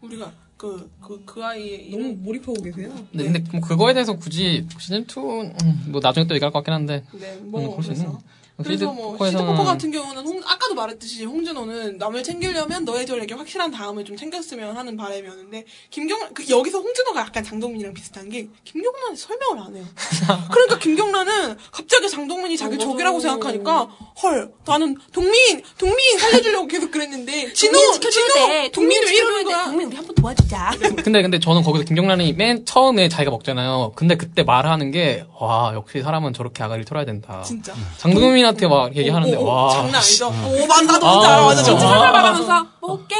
우리가 0.02 0.32
그 0.58 0.90
그 1.02 1.26
그 1.26 1.44
아이의 1.44 1.90
너무 1.92 2.04
이름 2.04 2.24
몰입하고 2.24 2.62
계세요. 2.62 2.94
근데, 3.12 3.24
근데 3.26 3.44
뭐 3.52 3.60
그거에 3.62 3.94
대해서 3.94 4.16
굳이 4.16 4.66
시즌 4.80 5.02
2, 5.04 5.90
뭐 5.90 6.00
나중에 6.02 6.26
또 6.28 6.36
얘기할 6.36 6.52
것 6.54 6.60
같긴 6.60 6.74
한데. 6.74 7.04
네, 7.20 7.34
음, 7.42 7.52
뭐볼수 7.52 7.92
있는. 7.92 8.06
그래서 8.06 8.22
그래서 8.62 8.92
뭐 8.94 9.18
포커에서는- 9.18 9.32
시드포커 9.32 9.64
같은 9.64 9.92
경우는 9.92 10.28
홍, 10.28 10.40
아까도 10.46 10.76
말했듯이 10.76 11.26
홍진호는 11.26 11.98
남을 11.98 12.22
챙기려면 12.24 12.86
너의 12.86 13.06
전략이 13.08 13.34
확실한 13.34 13.72
다음에 13.72 14.04
좀 14.04 14.16
챙겼으면 14.16 14.78
하는 14.78 14.96
바람이었는데 14.96 15.66
김경 15.90 16.20
그 16.36 16.48
여기서 16.48 16.80
홍진호가 16.80 17.22
약간 17.22 17.44
장동민이랑 17.44 17.94
비슷한 17.96 18.30
게 18.30 18.48
김경란이 18.64 19.18
설명을 19.18 19.60
안 19.60 19.76
해요. 19.76 19.84
그러니까 20.52 20.78
김경란은 20.80 21.58
갑자기 21.72 22.10
장동민이 22.10 22.56
자기. 22.58 22.78
적이라고 22.78 23.20
생각하니까 23.20 23.84
헐 24.22 24.52
나는 24.66 24.98
동민 25.12 25.62
동민 25.78 26.20
살려주려고 26.20 26.68
계속 26.68 26.92
그랬는데 26.92 27.54
진호 27.54 27.78
진호 28.00 28.28
돼. 28.48 28.72
동민 28.72 29.02
왜 29.02 29.08
지켜줘야 29.08 29.24
이러는 29.30 29.44
돼. 29.46 29.52
거야? 29.54 29.66
동민 29.66 29.88
우리 29.88 29.96
한번 29.96 30.16
도와주자. 30.16 30.72
근데 31.04 31.22
근데 31.22 31.40
저는 31.40 31.64
거기서 31.64 31.86
김경란이 31.86 32.34
맨 32.34 32.66
처음에 32.66 33.10
자기가 33.10 33.32
먹잖아요. 33.32 33.94
근데 33.96 34.16
그때 34.16 34.44
말하는 34.44 34.92
게 34.92 35.26
와 35.40 35.74
역시 35.74 36.02
사람은 36.02 36.34
저렇게 36.34 36.64
아가리를 36.64 36.86
털어야 36.86 37.04
된다. 37.06 37.42
진짜 37.44 37.74
장동민 37.98 38.43
한테 38.46 38.68
막 38.68 38.96
얘기하는데 38.96 39.36
오, 39.38 39.42
오, 39.42 39.44
오, 39.44 39.48
와 39.48 39.74
장난 39.74 39.96
아니죠. 39.96 40.28
오, 40.28 40.68
만 40.68 40.86
나도 40.86 41.08
아, 41.08 41.24
알아. 41.28 41.42
맞아, 41.46 41.64
진짜. 41.64 41.80
살살 41.80 42.12
말하면서 42.12 42.68
먹을게. 42.82 43.16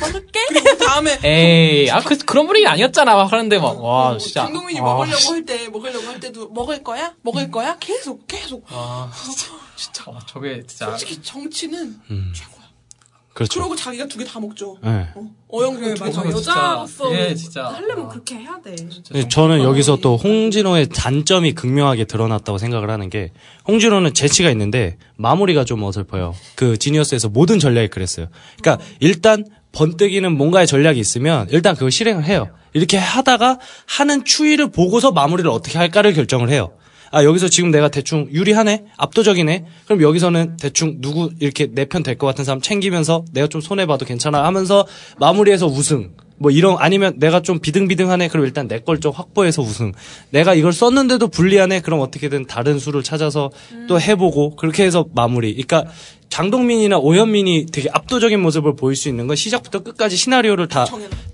먹을게. 0.00 0.40
다음에 0.86 1.18
에이 1.22 1.90
아그 1.90 2.16
그런 2.24 2.46
분위기 2.46 2.66
아니었잖아 2.66 3.14
막 3.14 3.30
하는데 3.30 3.58
막와 3.58 4.08
어, 4.10 4.18
진짜 4.18 4.42
장동민이 4.44 4.80
아, 4.80 4.82
먹으려고 4.82 5.32
할 5.34 5.44
때 5.44 5.68
먹으려고 5.68 6.06
할 6.06 6.18
때도 6.20 6.48
먹을 6.48 6.82
거야? 6.82 7.12
먹을 7.22 7.50
거야? 7.50 7.76
계속 7.78 8.26
계속. 8.26 8.64
와 8.72 9.10
진짜 9.76 10.10
와, 10.10 10.18
저게 10.26 10.62
진짜 10.66 10.86
솔직히 10.86 11.20
정치는 11.22 12.00
음. 12.10 12.32
최고야. 12.34 12.59
그렇죠. 13.34 13.54
그러고 13.60 13.76
자기가 13.76 14.06
두 14.06 14.18
개 14.18 14.24
다 14.24 14.40
먹죠. 14.40 14.76
네. 14.82 15.06
어, 15.14 15.22
어영도 15.52 15.80
그래, 15.80 15.94
두 15.94 16.04
맞아. 16.04 16.24
여자로서 16.28 17.14
예, 17.14 17.34
진짜. 17.34 17.66
하려면 17.68 18.06
아. 18.06 18.08
그렇게 18.08 18.34
해야 18.36 18.58
돼. 18.62 18.74
네, 19.12 19.28
저는 19.28 19.62
여기서 19.62 19.96
또 20.02 20.16
홍진호의 20.16 20.88
단점이 20.88 21.52
극명하게 21.52 22.04
드러났다고 22.04 22.58
생각을 22.58 22.90
하는 22.90 23.08
게 23.08 23.32
홍진호는 23.68 24.14
재치가 24.14 24.50
있는데 24.50 24.98
마무리가 25.16 25.64
좀 25.64 25.82
어설퍼요. 25.82 26.34
그 26.56 26.76
지니어스에서 26.76 27.28
모든 27.28 27.58
전략이 27.58 27.88
그랬어요. 27.88 28.26
그러니까 28.60 28.84
일단 28.98 29.44
번뜩이는 29.72 30.36
뭔가의 30.36 30.66
전략이 30.66 30.98
있으면 30.98 31.46
일단 31.50 31.74
그걸 31.74 31.90
실행을 31.92 32.24
해요. 32.24 32.48
이렇게 32.72 32.98
하다가 32.98 33.58
하는 33.86 34.24
추이를 34.24 34.70
보고서 34.70 35.12
마무리를 35.12 35.48
어떻게 35.50 35.78
할까를 35.78 36.12
결정을 36.14 36.50
해요. 36.50 36.72
아 37.12 37.24
여기서 37.24 37.48
지금 37.48 37.70
내가 37.70 37.88
대충 37.88 38.28
유리하네? 38.30 38.84
압도적이네? 38.96 39.64
그럼 39.86 40.00
여기서는 40.02 40.56
대충 40.58 41.00
누구 41.00 41.30
이렇게 41.40 41.66
내 41.66 41.84
편 41.84 42.02
될 42.04 42.16
것 42.16 42.26
같은 42.28 42.44
사람 42.44 42.60
챙기면서 42.60 43.24
내가 43.32 43.48
좀 43.48 43.60
손해 43.60 43.86
봐도 43.86 44.04
괜찮아? 44.06 44.44
하면서 44.44 44.86
마무리해서 45.18 45.66
우승. 45.66 46.12
뭐 46.38 46.50
이런 46.50 46.76
아니면 46.78 47.14
내가 47.18 47.42
좀 47.42 47.58
비등비등하네? 47.58 48.28
그럼 48.28 48.46
일단 48.46 48.66
내 48.68 48.78
걸 48.78 49.00
좀 49.00 49.12
확보해서 49.12 49.60
우승. 49.60 49.92
내가 50.30 50.54
이걸 50.54 50.72
썼는데도 50.72 51.28
불리하네? 51.28 51.80
그럼 51.80 52.00
어떻게든 52.00 52.46
다른 52.46 52.78
수를 52.78 53.02
찾아서 53.02 53.50
또 53.88 54.00
해보고 54.00 54.56
그렇게 54.56 54.84
해서 54.84 55.04
마무리. 55.14 55.52
그러니까 55.52 55.84
장동민이나 56.30 56.96
오현민이 56.98 57.66
되게 57.72 57.88
압도적인 57.92 58.40
모습을 58.40 58.76
보일 58.76 58.94
수 58.96 59.08
있는 59.08 59.26
건 59.26 59.36
시작부터 59.36 59.80
끝까지 59.80 60.16
시나리오를 60.16 60.68
다. 60.68 60.86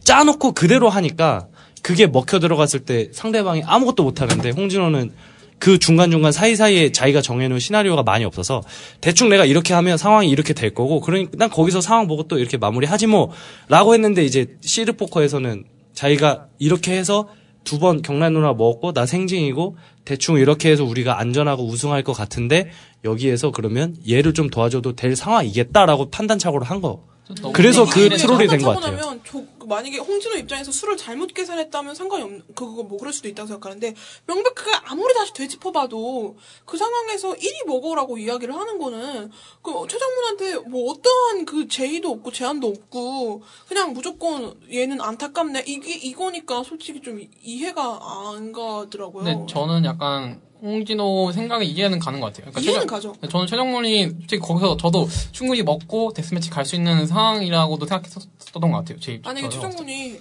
짜놓고 0.04 0.52
그대로 0.52 0.88
하니까 0.88 1.46
그게 1.82 2.06
먹혀 2.06 2.40
들어갔을 2.40 2.80
때 2.80 3.10
상대방이 3.12 3.62
아무것도 3.64 4.02
못 4.02 4.20
하는데 4.22 4.50
홍진호는 4.50 5.12
그 5.58 5.78
중간중간 5.78 6.32
사이사이에 6.32 6.92
자기가 6.92 7.22
정해놓은 7.22 7.60
시나리오가 7.60 8.02
많이 8.02 8.24
없어서 8.24 8.62
대충 9.00 9.28
내가 9.28 9.44
이렇게 9.44 9.72
하면 9.74 9.96
상황이 9.96 10.28
이렇게 10.28 10.52
될 10.52 10.74
거고 10.74 11.00
그러니까 11.00 11.32
난 11.36 11.50
거기서 11.50 11.80
상황 11.80 12.06
보고 12.06 12.24
또 12.24 12.38
이렇게 12.38 12.56
마무리하지 12.56 13.06
뭐 13.06 13.30
라고 13.68 13.94
했는데 13.94 14.24
이제 14.24 14.56
시드 14.60 14.96
포커에서는 14.96 15.64
자기가 15.94 16.46
이렇게 16.58 16.96
해서 16.96 17.28
두 17.64 17.80
번 17.80 18.00
경란 18.00 18.32
누나 18.32 18.52
먹었고 18.52 18.92
나 18.92 19.06
생징이고 19.06 19.76
대충 20.04 20.38
이렇게 20.38 20.70
해서 20.70 20.84
우리가 20.84 21.18
안전하고 21.18 21.64
우승할 21.66 22.04
것 22.04 22.12
같은데 22.12 22.70
여기에서 23.04 23.50
그러면 23.50 23.96
얘를 24.08 24.34
좀 24.34 24.48
도와줘도 24.50 24.94
될 24.94 25.16
상황이겠다라고 25.16 26.10
판단착오를 26.10 26.64
한 26.70 26.80
거. 26.80 27.02
그래서 27.52 27.84
그 27.84 28.08
트롤이 28.16 28.46
된 28.48 28.58
것 28.62 28.74
같아요. 28.74 28.96
타고 28.96 29.04
나면 29.10 29.24
조- 29.24 29.46
만약에 29.66 29.98
홍진호 29.98 30.36
입장에서 30.36 30.70
술을 30.70 30.96
잘못 30.96 31.34
계산했다면 31.34 31.94
상관이 31.96 32.22
없는 32.22 32.42
그거 32.54 32.84
뭐 32.84 32.98
그럴 32.98 33.12
수도 33.12 33.26
있다고 33.28 33.48
생각하는데 33.48 33.94
명백하게 34.26 34.70
아무리 34.84 35.12
다시 35.12 35.32
되짚어봐도 35.32 36.36
그 36.64 36.76
상황에서 36.76 37.34
1위 37.34 37.66
먹어라고 37.66 38.18
이야기를 38.18 38.54
하는 38.54 38.78
거는 38.78 39.30
그 39.62 39.72
최정문한테 39.88 40.68
뭐 40.70 40.92
어떠한 40.92 41.44
그 41.46 41.66
제의도 41.66 42.10
없고 42.12 42.30
제한도 42.30 42.68
없고 42.68 43.42
그냥 43.66 43.92
무조건 43.92 44.54
얘는 44.72 45.00
안타깝네 45.00 45.64
이게 45.66 45.94
이거니까 45.94 46.62
솔직히 46.62 47.00
좀 47.02 47.20
이- 47.20 47.28
이해가 47.42 47.98
안 48.36 48.52
가더라고요. 48.52 49.24
근데 49.24 49.52
저는 49.52 49.84
약간 49.84 50.40
홍진호 50.62 51.32
생각이 51.32 51.66
이해는 51.66 51.98
가는 51.98 52.20
것 52.20 52.26
같아요. 52.26 52.50
그러니까 52.50 52.60
이해는 52.60 52.80
최정- 52.88 53.12
가죠. 53.14 53.28
저는 53.30 53.46
최정문이 53.46 54.02
솔직히 54.10 54.38
거기서 54.38 54.76
저도 54.76 55.08
충분히 55.32 55.62
먹고 55.62 56.12
데스매치 56.12 56.50
갈 56.50 56.64
수 56.64 56.76
있는 56.76 57.06
상황이라고도 57.06 57.86
생각했었던 57.86 58.60
것 58.60 58.70
같아요. 58.78 58.98
제 59.00 59.12
입장에서. 59.14 59.28
만약에 59.42 59.48
최정문이 59.54 60.20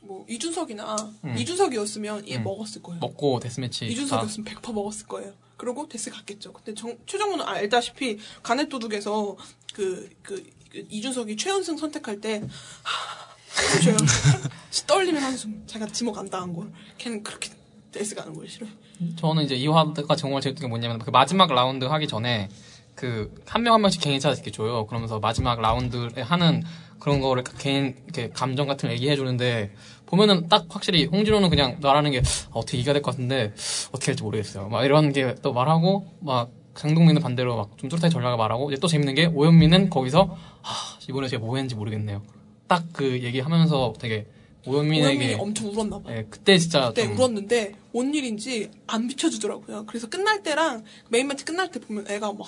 뭐 0.00 0.26
이준석이나 0.28 0.96
음. 1.24 1.36
이준석이었으면 1.38 2.28
얘 2.28 2.36
음. 2.36 2.44
먹었을 2.44 2.82
거예요. 2.82 2.98
먹고 3.00 3.38
death 3.40 3.63
match 3.63 3.86
이준석이었으면 3.86 4.44
100% 4.46 4.72
먹었을 4.72 5.06
거예요. 5.06 5.32
그리고 5.56 5.88
death 5.88 6.10
갔겠죠. 6.10 6.52
근데 6.52 6.74
정, 6.74 6.96
최정문은 7.06 7.44
알다시피 7.46 8.18
가넷도둑에서 8.42 9.36
그, 9.74 10.10
그, 10.22 10.42
그 10.70 10.84
이준석이 10.90 11.36
최연승 11.36 11.76
선택할 11.76 12.20
때, 12.20 12.42
하. 12.82 13.22
떨리면 14.86 15.22
한숨. 15.22 15.62
자기가 15.66 15.92
지목 15.92 16.16
안 16.18 16.28
당한 16.28 16.52
걸. 16.54 16.72
걔는 16.98 17.22
그렇게 17.22 17.50
death 17.92 18.14
가는 18.14 18.32
걸 18.34 18.48
싫어해. 18.48 18.72
저는 19.16 19.44
이제 19.44 19.54
이 19.54 19.66
화가 19.66 20.16
정말 20.16 20.40
재밌던 20.40 20.62
게 20.62 20.68
뭐냐면 20.68 20.98
그 20.98 21.10
마지막 21.10 21.52
라운드 21.52 21.84
하기 21.84 22.06
전에 22.08 22.48
그 22.94 23.32
한 23.46 23.62
명 23.62 23.74
한 23.74 23.80
명씩 23.82 24.00
개인 24.02 24.20
차트 24.20 24.36
이렇게 24.36 24.50
줘요. 24.50 24.86
그러면서 24.86 25.18
마지막 25.18 25.60
라운드에 25.60 26.22
하는 26.22 26.62
그런 26.98 27.20
거를 27.20 27.42
개인 27.58 27.96
이렇게 28.04 28.30
감정 28.30 28.66
같은 28.66 28.88
걸 28.88 28.96
얘기해 28.96 29.16
주는데 29.16 29.72
보면은 30.06 30.48
딱 30.48 30.66
확실히 30.68 31.06
홍진호는 31.06 31.48
그냥 31.50 31.78
말하는 31.80 32.10
게 32.12 32.18
아, 32.18 32.50
어떻게 32.52 32.78
이겨야 32.78 32.92
될 32.94 33.02
것 33.02 33.12
같은데 33.12 33.52
어떻게 33.92 34.12
할지 34.12 34.22
모르겠어요. 34.22 34.68
막 34.68 34.84
이런 34.84 35.12
게 35.12 35.34
또 35.42 35.52
말하고 35.52 36.06
막 36.20 36.50
장동민은 36.74 37.20
반대로 37.22 37.56
막 37.56 37.70
좀 37.78 37.88
뚜렷하게 37.90 38.10
전략을 38.10 38.36
말하고 38.36 38.70
이제 38.70 38.78
또 38.80 38.88
재밌는 38.88 39.14
게 39.14 39.26
오현민은 39.26 39.90
거기서 39.90 40.36
아 40.62 40.68
이번에 41.08 41.28
제가 41.28 41.44
뭐 41.44 41.56
했는지 41.56 41.74
모르겠네요. 41.74 42.22
딱 42.68 42.84
그 42.92 43.22
얘기하면서 43.22 43.94
되게 43.98 44.26
오현민에게 44.66 45.06
오현민이 45.06 45.34
엄청 45.34 45.68
울었나 45.68 45.98
봐. 45.98 46.10
예, 46.16 46.26
그때 46.28 46.58
진짜 46.58 46.88
그때 46.88 47.04
좀 47.04 47.18
울었는데 47.18 47.74
뭔 47.92 48.14
일인지 48.14 48.70
안 48.86 49.08
비춰주더라고요. 49.08 49.86
그래서 49.86 50.08
끝날 50.08 50.42
때랑 50.42 50.84
메인 51.08 51.28
매치 51.28 51.44
끝날 51.44 51.70
때 51.70 51.80
보면 51.80 52.06
애가 52.08 52.28
막, 52.28 52.38
막 52.38 52.46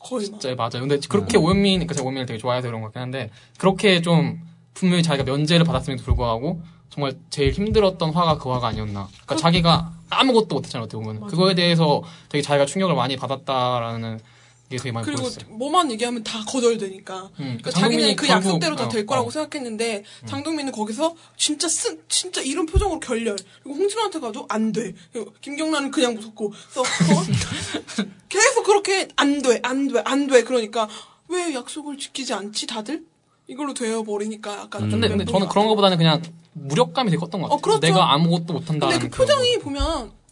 거의 0.00 0.30
막 0.30 0.40
진짜 0.40 0.54
맞아요. 0.54 0.86
근데 0.86 0.98
그렇게 1.08 1.38
오현민, 1.38 1.78
그러니까 1.80 1.94
제가 1.94 2.04
오현민을 2.04 2.26
되게 2.26 2.38
좋아해서 2.38 2.68
그런 2.68 2.80
것 2.80 2.88
같긴 2.88 3.02
한데 3.02 3.30
그렇게 3.58 4.02
좀 4.02 4.40
분명히 4.74 5.02
자기가 5.02 5.24
면제를 5.30 5.64
받았음에도 5.64 6.02
불구하고 6.02 6.60
정말 6.90 7.14
제일 7.30 7.52
힘들었던 7.52 8.10
화가 8.10 8.38
그 8.38 8.50
화가 8.50 8.68
아니었나. 8.68 9.08
그러니까 9.24 9.36
자기가 9.36 9.92
아무것도 10.08 10.54
못했잖아요. 10.54 10.84
어떻게 10.84 11.02
보면 11.02 11.26
그거에 11.26 11.54
대해서 11.54 12.02
되게 12.28 12.42
자기가 12.42 12.66
충격을 12.66 12.94
많이 12.94 13.16
받았다라는 13.16 14.20
게 14.68 14.76
되게 14.76 14.92
많이 14.92 15.04
그리고 15.04 15.22
보였어요. 15.22 15.44
뭐만 15.48 15.90
얘기하면 15.92 16.24
다 16.24 16.44
거절되니까. 16.46 17.30
음, 17.38 17.58
그러니까 17.58 17.70
자기는 17.70 18.16
그 18.16 18.28
약속대로 18.28 18.76
다될 18.76 19.02
어, 19.02 19.06
거라고 19.06 19.28
어. 19.28 19.30
생각했는데 19.30 20.04
장동민은 20.26 20.72
거기서 20.72 21.14
진짜 21.36 21.68
쓴 21.68 22.00
진짜 22.08 22.40
이런 22.40 22.66
표정으로 22.66 23.00
결렬. 23.00 23.36
그리고 23.62 23.78
홍진호한테 23.78 24.20
가도 24.20 24.46
안 24.48 24.72
돼. 24.72 24.94
그리고 25.12 25.32
김경란은 25.40 25.90
그냥 25.90 26.14
무섭고. 26.14 26.50
그래서 26.50 26.80
어? 26.80 28.04
계속 28.28 28.64
그렇게 28.64 29.08
안 29.16 29.40
돼, 29.40 29.60
안 29.62 29.88
돼, 29.88 30.02
안 30.04 30.26
돼. 30.26 30.42
그러니까 30.42 30.88
왜 31.28 31.54
약속을 31.54 31.98
지키지 31.98 32.34
않지 32.34 32.66
다들? 32.66 33.04
이걸로 33.48 33.74
되어 33.74 34.02
버리니까 34.02 34.58
약간. 34.58 34.82
좀 34.82 34.90
근데, 34.90 35.08
근데 35.08 35.24
저는 35.24 35.48
그런. 35.48 35.68
것보다는 35.68 35.96
그냥 35.98 36.20
무력감이 36.54 37.10
되게 37.10 37.20
컸던 37.20 37.40
것 37.40 37.48
같아요. 37.48 37.56
어, 37.56 37.60
그렇죠. 37.60 37.80
내가 37.80 38.12
아무것도 38.14 38.52
못한다는 38.52 38.98
근데 38.98 39.08
그 39.08 39.16
표정이 39.16 39.58
보면 39.58 40.10
그 40.10 40.25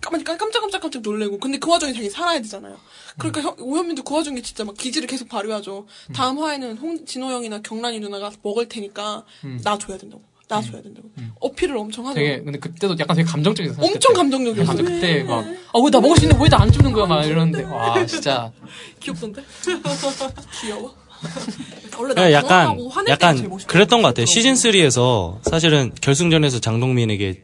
깜- 0.00 0.22
깜짝깜짝 0.24 0.80
깜짝 0.82 1.02
놀래고 1.02 1.38
근데 1.38 1.58
그 1.58 1.70
와중에 1.70 1.92
자기 1.92 2.10
살아야 2.10 2.40
되잖아요. 2.40 2.76
그러니까 3.18 3.40
형- 3.42 3.56
오현민도 3.58 4.02
그 4.04 4.14
와중에 4.14 4.40
진짜 4.42 4.64
막 4.64 4.76
기지를 4.76 5.08
계속 5.08 5.28
발휘하죠. 5.28 5.86
다음 6.14 6.38
화에는 6.38 6.76
홍 6.78 7.04
진호 7.06 7.30
형이나 7.30 7.60
경란이 7.62 8.00
누나가 8.00 8.30
먹을 8.42 8.68
테니까 8.68 9.24
나 9.62 9.78
줘야 9.78 9.96
된다고. 9.98 10.22
나 10.48 10.62
줘야 10.62 10.80
된다고. 10.80 11.10
어필을 11.40 11.76
엄청 11.76 12.06
하죠. 12.06 12.14
되게 12.14 12.40
근데 12.42 12.58
그때도 12.58 12.96
약간 12.98 13.14
되게 13.16 13.28
감정적이었어요. 13.28 13.84
엄청. 13.86 14.14
감정적이었어요. 14.14 14.66
감정 14.66 14.86
그때 14.86 15.22
막 15.24 15.44
아 15.74 15.78
왜 15.84 15.90
나 15.90 16.00
먹을 16.00 16.16
수 16.16 16.24
있는데 16.24 16.42
왜 16.42 16.48
나 16.48 16.62
안 16.62 16.72
주는 16.72 16.90
거야 16.92 17.04
막 17.06 17.22
이러는데 17.24 17.64
와 17.64 18.06
진짜 18.06 18.50
귀엽던데? 19.00 19.42
귀여워. 20.62 20.94
원래 21.98 22.14
네, 22.14 22.20
나 22.22 22.32
약간 22.32 22.78
약간. 23.08 23.58
그랬던 23.66 24.02
것 24.02 24.08
같아요. 24.08 24.24
시즌 24.26 24.54
3에서 24.54 25.38
사실은 25.42 25.92
결승전에서 26.00 26.60
장동민에게 26.60 27.42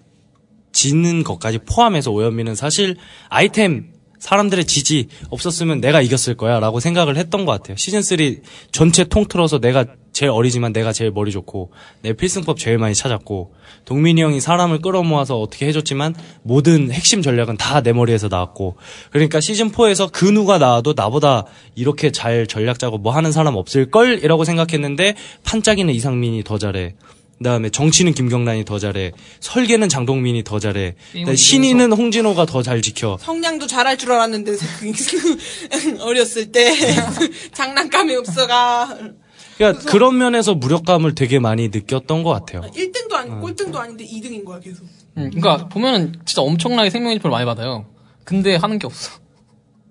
지는 0.75 1.25
것까지 1.25 1.61
포함해서 1.61 2.11
오현민은 2.11 2.55
사실 2.55 2.97
아이템 3.31 3.95
사람들의 4.19 4.65
지지 4.65 5.09
없었으면 5.29 5.81
내가 5.83 6.01
이겼을 6.01 6.35
거야 6.35 6.59
라고 6.59 6.81
생각을 6.81 7.19
했던 7.19 7.45
것 7.45 7.53
같아요. 7.53 7.77
시즌 7.77 8.01
3 8.03 8.17
전체 8.73 9.05
통틀어서 9.05 9.61
내가 9.61 9.85
제일 10.13 10.31
어리지만 10.31 10.73
내가 10.73 10.93
제일 10.93 11.11
머리 11.11 11.31
좋고 11.31 11.73
내 12.01 12.15
필승법 12.15 12.59
제일 12.59 12.79
많이 12.79 12.95
찾았고 12.95 13.53
동민이 13.85 14.23
형이 14.23 14.41
사람을 14.41 14.81
끌어모아서 14.81 15.39
어떻게 15.41 15.67
해줬지만 15.67 16.15
모든 16.43 16.91
핵심 16.91 17.21
전략은 17.21 17.59
다 17.59 17.83
내 17.83 17.93
머리에서 17.93 18.29
나왔고 18.29 18.77
그러니까 19.11 19.41
시즌 19.41 19.71
4에서 19.71 20.11
그 20.11 20.25
누가 20.25 20.57
나와도 20.57 20.95
나보다 20.97 21.45
이렇게 21.75 22.11
잘 22.11 22.47
전략 22.47 22.79
짜고 22.79 22.97
뭐 22.97 23.13
하는 23.13 23.31
사람 23.31 23.57
없을 23.57 23.91
걸 23.91 24.25
이라고 24.25 24.45
생각했는데 24.45 25.17
판짜기는 25.45 25.93
이상민이 25.93 26.45
더 26.45 26.57
잘해. 26.57 26.95
그다음에 27.39 27.69
정치는 27.71 28.15
김경란이 28.15 28.65
더 28.65 28.79
잘해. 28.79 29.13
설계는 29.41 29.89
장동민이 29.89 30.45
더 30.45 30.59
잘해. 30.59 30.95
신인은 31.35 31.93
홍진호가 31.93 32.47
더 32.47 32.63
잘 32.63 32.81
지켜. 32.81 33.19
성냥도 33.21 33.67
잘할 33.67 33.99
줄 33.99 34.13
알았는데 34.13 34.53
어렸을 36.01 36.53
때 36.53 36.73
장난감이 37.53 38.15
없어가 38.17 38.97
그러니까 39.59 39.85
그런 39.85 40.19
면에서 40.19 40.55
무력감을 40.55 41.15
되게 41.15 41.39
많이 41.39 41.69
느꼈던 41.69 42.23
것 42.23 42.31
같아요. 42.31 42.63
1등도 42.73 43.13
아니고 43.13 43.41
꼴등도 43.41 43.79
아닌데 43.79 44.05
2등인 44.07 44.45
거야 44.45 44.59
계속. 44.61 44.85
음, 45.17 45.31
그러니까 45.31 45.69
보면은 45.69 46.15
진짜 46.25 46.43
엄청나게 46.43 46.91
생명인표를 46.91 47.31
많이 47.31 47.45
받아요. 47.45 47.87
근데 48.25 48.57
하는 48.57 48.79
게 48.79 48.87
없어. 48.87 49.11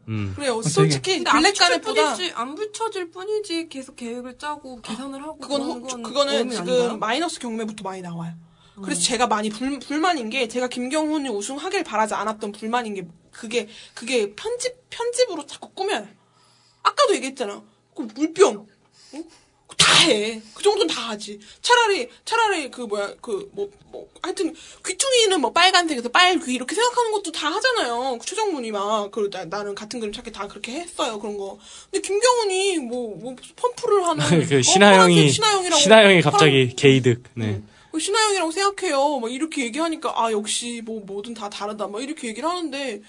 음. 0.07 0.33
그래요. 0.35 0.61
솔직히 0.61 1.15
근데 1.23 1.29
안 1.29 1.41
붙여질 1.43 1.81
블랙가넷보다 1.81 2.41
안 2.41 2.55
붙여질 2.55 3.11
뿐이지 3.11 3.69
계속 3.69 3.95
계획을 3.95 4.37
짜고 4.37 4.81
계산을 4.81 5.21
하고 5.21 5.37
그건 5.37 5.61
호- 5.61 5.81
건 5.81 6.03
그거는 6.03 6.49
지금 6.49 6.63
아닌가요? 6.67 6.97
마이너스 6.97 7.39
경매부터 7.39 7.83
많이 7.83 8.01
나와요. 8.01 8.33
그래서 8.83 9.01
제가 9.01 9.27
많이 9.27 9.49
불, 9.49 9.77
불만인 9.79 10.29
게 10.29 10.47
제가 10.47 10.67
김경훈이 10.67 11.29
우승하길 11.29 11.83
바라지 11.83 12.15
않았던 12.15 12.51
불만인 12.53 12.95
게 12.95 13.07
그게 13.31 13.67
그게 13.93 14.33
편집 14.35 14.89
편집으로 14.89 15.45
자꾸 15.45 15.69
꾸며요. 15.69 16.07
아까도 16.81 17.15
얘기했잖아. 17.15 17.61
그 17.95 18.01
물병 18.15 18.67
어? 19.13 19.23
다 19.78 19.93
해. 20.05 20.41
그 20.53 20.63
정도는 20.63 20.88
다 20.88 21.09
하지. 21.09 21.39
차라리, 21.61 22.09
차라리 22.26 22.69
그 22.71 22.82
뭐야, 22.82 23.13
그 23.21 23.49
뭐, 23.53 23.69
뭐, 23.91 24.07
하여튼, 24.21 24.53
귀퉁이는 24.86 25.41
뭐 25.41 25.51
빨간색에서 25.51 26.09
빨귀 26.09 26.53
이렇게 26.53 26.76
생각하는 26.76 27.11
것도 27.11 27.32
다 27.32 27.49
하잖아요. 27.53 28.17
그 28.19 28.26
최정문이 28.26 28.71
막, 28.71 29.11
그, 29.11 29.30
나, 29.30 29.45
나는 29.45 29.76
같은 29.76 29.99
그림 29.99 30.11
찾기 30.13 30.32
다 30.32 30.47
그렇게 30.47 30.74
했어요. 30.74 31.19
그런 31.19 31.38
거. 31.38 31.57
근데 31.91 32.07
김경훈이 32.07 32.80
뭐, 32.80 33.15
뭐, 33.17 33.36
펌프를 33.55 34.05
하는. 34.05 34.24
그 34.47 34.57
어, 34.57 34.61
신하영이 34.61 35.15
파란색 35.15 35.34
신하영이라고. 35.34 35.82
신하영이 35.82 36.21
갑자기 36.21 36.74
게이득. 36.76 37.24
네. 37.36 37.61
어, 37.93 37.99
신하영이라고 37.99 38.51
생각해요. 38.51 39.19
막 39.19 39.32
이렇게 39.32 39.65
얘기하니까 39.65 40.13
아 40.15 40.32
역시 40.32 40.82
뭐 40.84 41.01
뭐든 41.05 41.34
다 41.34 41.49
다르다. 41.49 41.88
막 41.88 42.01
이렇게 42.01 42.28
얘기를 42.28 42.49
하는데 42.49 43.01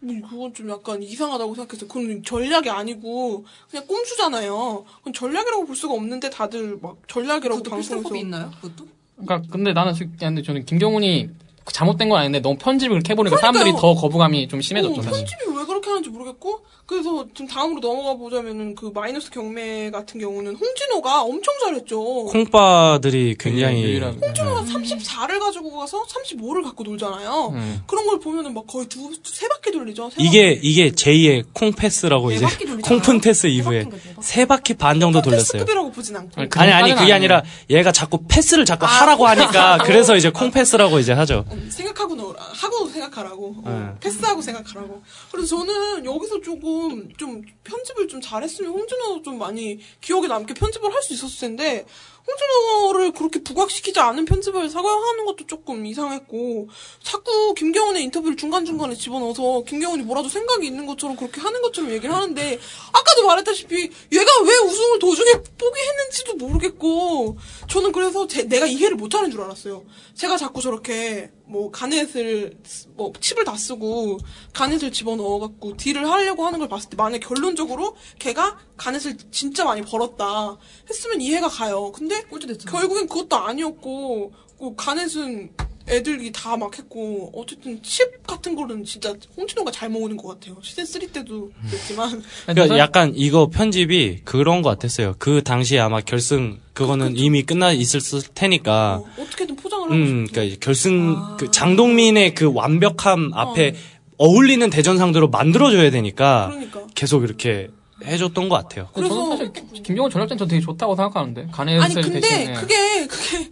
뭐 0.00 0.14
그건 0.28 0.54
좀 0.54 0.68
약간 0.70 1.02
이상하다고 1.02 1.54
생각했어요. 1.54 1.88
그건 1.88 2.22
전략이 2.22 2.68
아니고 2.70 3.44
그냥 3.70 3.86
꼼수잖아요. 3.86 4.84
그건 4.98 5.12
전략이라고 5.12 5.66
볼 5.66 5.74
수가 5.76 5.94
없는데 5.94 6.30
다들 6.30 6.78
막 6.80 6.96
전략이라고 7.08 7.62
방송에서 7.62 8.16
있나요? 8.16 8.50
그것도? 8.60 8.86
그러니까 9.16 9.42
근데 9.50 9.72
나는 9.72 9.94
근데 10.18 10.42
저는 10.42 10.64
김경훈이 10.66 11.30
잘못된 11.72 12.08
건 12.08 12.20
아닌데 12.20 12.40
너무 12.40 12.56
편집을 12.58 12.96
그렇게 12.96 13.12
해보니까 13.12 13.38
사람들이 13.38 13.64
그러니까요. 13.72 13.94
더 13.94 14.00
거부감이 14.00 14.46
좀 14.48 14.60
심해졌죠 14.60 15.00
어, 15.00 15.02
사실. 15.02 15.24
편집이 15.24 15.56
왜 15.58 15.64
그렇게 15.64 15.88
하는지 15.88 16.10
모르겠고 16.10 16.60
그래서 16.86 17.26
좀 17.34 17.48
다음으로 17.48 17.80
넘어가 17.80 18.14
보자면은 18.14 18.76
그 18.76 18.92
마이너스 18.94 19.28
경매 19.30 19.90
같은 19.90 20.20
경우는 20.20 20.54
홍진호가 20.54 21.22
엄청 21.22 21.52
잘했죠. 21.64 22.26
콩빠들이 22.26 23.34
굉장히 23.40 23.82
유일한- 23.82 24.22
홍진호가 24.22 24.62
34를 24.62 25.40
가지고 25.40 25.76
가서 25.78 26.04
35를 26.04 26.62
갖고 26.62 26.84
놀잖아요. 26.84 27.50
음. 27.54 27.82
그런 27.88 28.06
걸 28.06 28.20
보면은 28.20 28.54
막 28.54 28.66
거의 28.68 28.86
두 28.86 29.10
세 29.24 29.48
바퀴 29.48 29.72
돌리죠. 29.72 30.10
세 30.10 30.22
이게 30.22 30.54
바퀴. 30.54 30.68
이게 30.68 30.90
제2의 30.92 31.44
콩 31.52 31.72
패스라고 31.72 32.28
네 32.28 32.36
이제. 32.36 32.46
콩푼테스 32.84 33.42
세 33.42 33.48
이후에 33.48 33.78
네 33.84 33.90
바퀴. 33.90 34.02
세 34.20 34.44
바퀴 34.46 34.74
반 34.74 35.00
정도 35.00 35.20
돌렸어요. 35.20 35.58
패스급이라고 35.64 35.90
보진 35.90 36.16
않고. 36.16 36.30
아니, 36.40 36.48
아니 36.54 36.72
아니 36.72 36.90
그게 36.92 37.00
아니에요. 37.12 37.14
아니라 37.16 37.42
얘가 37.68 37.90
자꾸 37.90 38.20
패스를 38.28 38.64
자꾸 38.64 38.86
하라고 38.86 39.26
하니까 39.26 39.78
그래서 39.84 40.16
이제 40.16 40.30
콩 40.30 40.52
패스라고 40.52 41.00
이제 41.00 41.12
하죠. 41.12 41.44
음, 41.50 41.68
생각하고 41.70 42.14
넣으라. 42.14 42.40
하고 42.40 42.88
생각하라고. 42.88 43.56
어, 43.64 43.70
네. 43.94 44.00
패스하고 44.00 44.40
생각하라고. 44.40 45.02
그래서 45.32 45.56
저는 45.56 46.04
여기서 46.04 46.40
조금 46.42 46.75
좀 47.16 47.42
편집을 47.64 48.08
좀 48.08 48.20
잘했으면 48.20 48.72
홍진호도 48.72 49.22
좀 49.22 49.38
많이 49.38 49.78
기억에 50.00 50.26
남게 50.28 50.54
편집을 50.54 50.92
할 50.92 51.02
수 51.02 51.14
있었을 51.14 51.40
텐데 51.40 51.86
홍진호를 52.26 53.12
그렇게 53.12 53.42
부각시키지 53.42 54.00
않은 54.00 54.24
편집을 54.24 54.68
사과하는 54.68 55.24
것도 55.26 55.46
조금 55.46 55.86
이상했고 55.86 56.68
자꾸 57.02 57.54
김경훈의 57.54 58.02
인터뷰를 58.04 58.36
중간중간에 58.36 58.94
집어넣어서 58.94 59.62
김경훈이 59.64 60.02
뭐라도 60.02 60.28
생각이 60.28 60.66
있는 60.66 60.86
것처럼 60.86 61.16
그렇게 61.16 61.40
하는 61.40 61.62
것처럼 61.62 61.90
얘기를 61.92 62.14
하는데 62.14 62.58
아까도 62.92 63.26
말했다시피 63.26 63.74
얘가 64.12 64.40
왜 64.44 64.56
우승을 64.68 64.98
도중에 64.98 65.32
포기했는지도 65.56 66.34
모르겠고 66.36 67.36
저는 67.70 67.92
그래서 67.92 68.26
제- 68.26 68.42
내가 68.44 68.66
이해를 68.66 68.96
못하는 68.96 69.30
줄 69.30 69.40
알았어요. 69.42 69.84
제가 70.14 70.36
자꾸 70.36 70.60
저렇게 70.60 71.30
뭐 71.48 71.70
가넷을 71.70 72.56
쓰- 72.64 72.88
뭐 72.96 73.12
칩을 73.20 73.44
다 73.44 73.56
쓰고 73.56 74.18
가넷을 74.52 74.90
집어넣어갖고 74.90 75.76
딜을 75.76 76.08
하려고 76.10 76.44
하는 76.44 76.58
걸 76.58 76.68
봤을 76.68 76.90
때 76.90 76.96
만약 76.96 77.18
결론적으로 77.20 77.96
걔가 78.18 78.58
가넷을 78.76 79.16
진짜 79.30 79.64
많이 79.64 79.82
벌었다 79.82 80.56
했으면 80.88 81.20
이해가 81.20 81.48
가요. 81.48 81.92
근데 81.92 82.15
꼴찌 82.22 82.46
됐잖아. 82.46 82.70
결국엔 82.78 83.06
그것도 83.08 83.36
아니었고 83.36 84.32
그 84.58 84.74
가넷은 84.76 85.50
애들이 85.88 86.32
다 86.32 86.56
막 86.56 86.76
했고 86.76 87.30
어쨌든 87.32 87.80
칩 87.82 88.26
같은 88.26 88.56
거는 88.56 88.84
진짜 88.84 89.14
홍진호가 89.36 89.70
잘 89.70 89.88
모으는 89.88 90.16
것 90.16 90.28
같아요. 90.28 90.56
시즌 90.60 90.84
3 90.84 91.02
때도 91.12 91.52
그랬지만 91.68 92.22
그러니까 92.46 92.76
약간 92.78 93.12
이거 93.14 93.48
편집이 93.48 94.22
그런 94.24 94.62
것 94.62 94.70
같았어요. 94.70 95.14
그 95.20 95.42
당시에 95.44 95.78
아마 95.78 96.00
결승 96.00 96.58
그거는 96.72 97.16
이미 97.16 97.44
끝나 97.44 97.70
있을 97.70 98.00
테니까 98.34 98.96
어, 98.96 99.06
어떻게든 99.22 99.54
포장을 99.54 99.84
하고 99.84 99.94
음, 99.94 100.26
그러니까 100.28 100.42
이제 100.42 100.56
결승 100.60 101.36
그 101.38 101.52
장동민의 101.52 102.34
그 102.34 102.50
완벽함 102.52 103.30
앞에 103.32 103.74
어. 104.18 104.26
울리는 104.26 104.68
대전 104.70 104.98
상대로 104.98 105.28
만들어줘야 105.28 105.90
되니까 105.92 106.48
그러니까 106.50 106.82
계속 106.96 107.22
이렇게 107.22 107.68
해줬던 108.04 108.48
것 108.48 108.56
같아요. 108.56 108.88
그래서- 108.94 109.30
사실 109.30 109.52
김- 109.52 109.82
김경훈 109.82 110.10
전략전 110.10 110.38
전 110.38 110.48
되게 110.48 110.60
좋다고 110.60 110.96
생각하는데 110.96 111.48
가넷을 111.52 111.82
아니 111.82 111.94
근데 111.94 112.20
대신에 112.20 112.54
그게 112.54 113.06
그게 113.06 113.50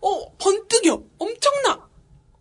어 0.00 0.30
번뜩여 0.38 1.02
엄청나 1.18 1.86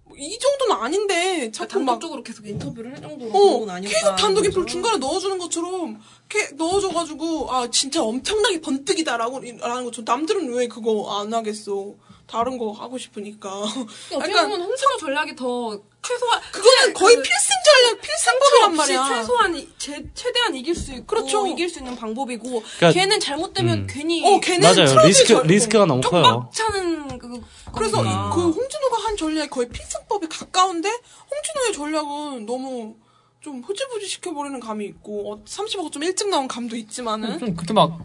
뭐이 0.04 0.38
정도는 0.38 0.76
아닌데 0.84 1.52
자꾸 1.52 1.80
막 1.80 1.94
단독적으로 1.94 2.24
계속 2.24 2.46
인터뷰를 2.46 2.92
할 2.92 3.02
정도로 3.02 3.32
어. 3.32 3.80
계속 3.82 4.16
단독 4.18 4.46
인플 4.46 4.66
중간에 4.66 4.98
넣어주는 4.98 5.38
것처럼 5.38 6.00
이렇게 6.30 6.56
넣어줘가지고 6.56 7.52
아 7.52 7.70
진짜 7.72 8.04
엄청나게 8.04 8.62
번뜩이다라고 8.62 9.40
라는 9.40 9.86
것처럼 9.86 10.06
남들은 10.06 10.54
왜 10.54 10.68
그거 10.68 11.20
안 11.22 11.34
하겠어 11.34 11.94
다른 12.28 12.58
거 12.58 12.72
하고 12.72 12.98
싶으니까 12.98 13.50
어떻게 14.14 14.34
보면 14.34 14.62
홍진호 14.62 14.98
전략이 15.00 15.36
더 15.36 15.80
최소한 16.02 16.42
그거는 16.52 16.94
거의 16.94 17.16
그 17.16 17.22
필승 17.22 17.50
전략 17.66 18.02
필승법이란 18.02 18.64
없이 18.70 18.78
말이야 18.94 19.16
최소한 19.16 19.56
이- 19.56 19.70
제, 19.78 20.04
최대한 20.14 20.56
이길 20.56 20.76
수 20.76 20.92
있고 20.94 21.06
그렇죠. 21.06 21.48
이길 21.48 21.70
수 21.70 21.80
있는 21.80 21.96
방법이고 21.96 22.64
그러니까- 22.78 22.92
걔는 23.00 23.20
잘못되면 23.20 23.78
음. 23.80 23.88
괜히 23.90 24.26
어 24.26 24.40
걔는 24.40 24.62
맞아요. 24.62 25.08
리스크 25.08 25.28
절- 25.28 25.48
리스크가 25.48 25.86
너무 25.86 26.02
커요. 26.02 26.24
빡 26.24 26.52
차는 26.54 27.18
그 27.20 27.42
그래서 27.76 27.98
거니까. 27.98 28.32
그 28.34 28.42
홍진호가 28.42 29.04
한 29.04 29.18
전략이 29.18 29.50
거의 29.50 29.70
필승법에 29.70 30.28
가까운데 30.28 30.90
홍진호의 30.90 31.74
전략은 31.74 32.46
너무 32.46 32.96
좀 33.42 33.62
흐지부지 33.64 34.08
시켜버리는 34.08 34.60
감이 34.60 34.86
있고 34.86 35.32
어, 35.34 35.44
30억 35.46 35.92
좀 35.92 36.02
일찍 36.04 36.30
나온 36.30 36.48
감도 36.48 36.76
있지만은 36.76 37.38
좀 37.40 37.56
그렇게 37.56 37.74
막 37.74 38.00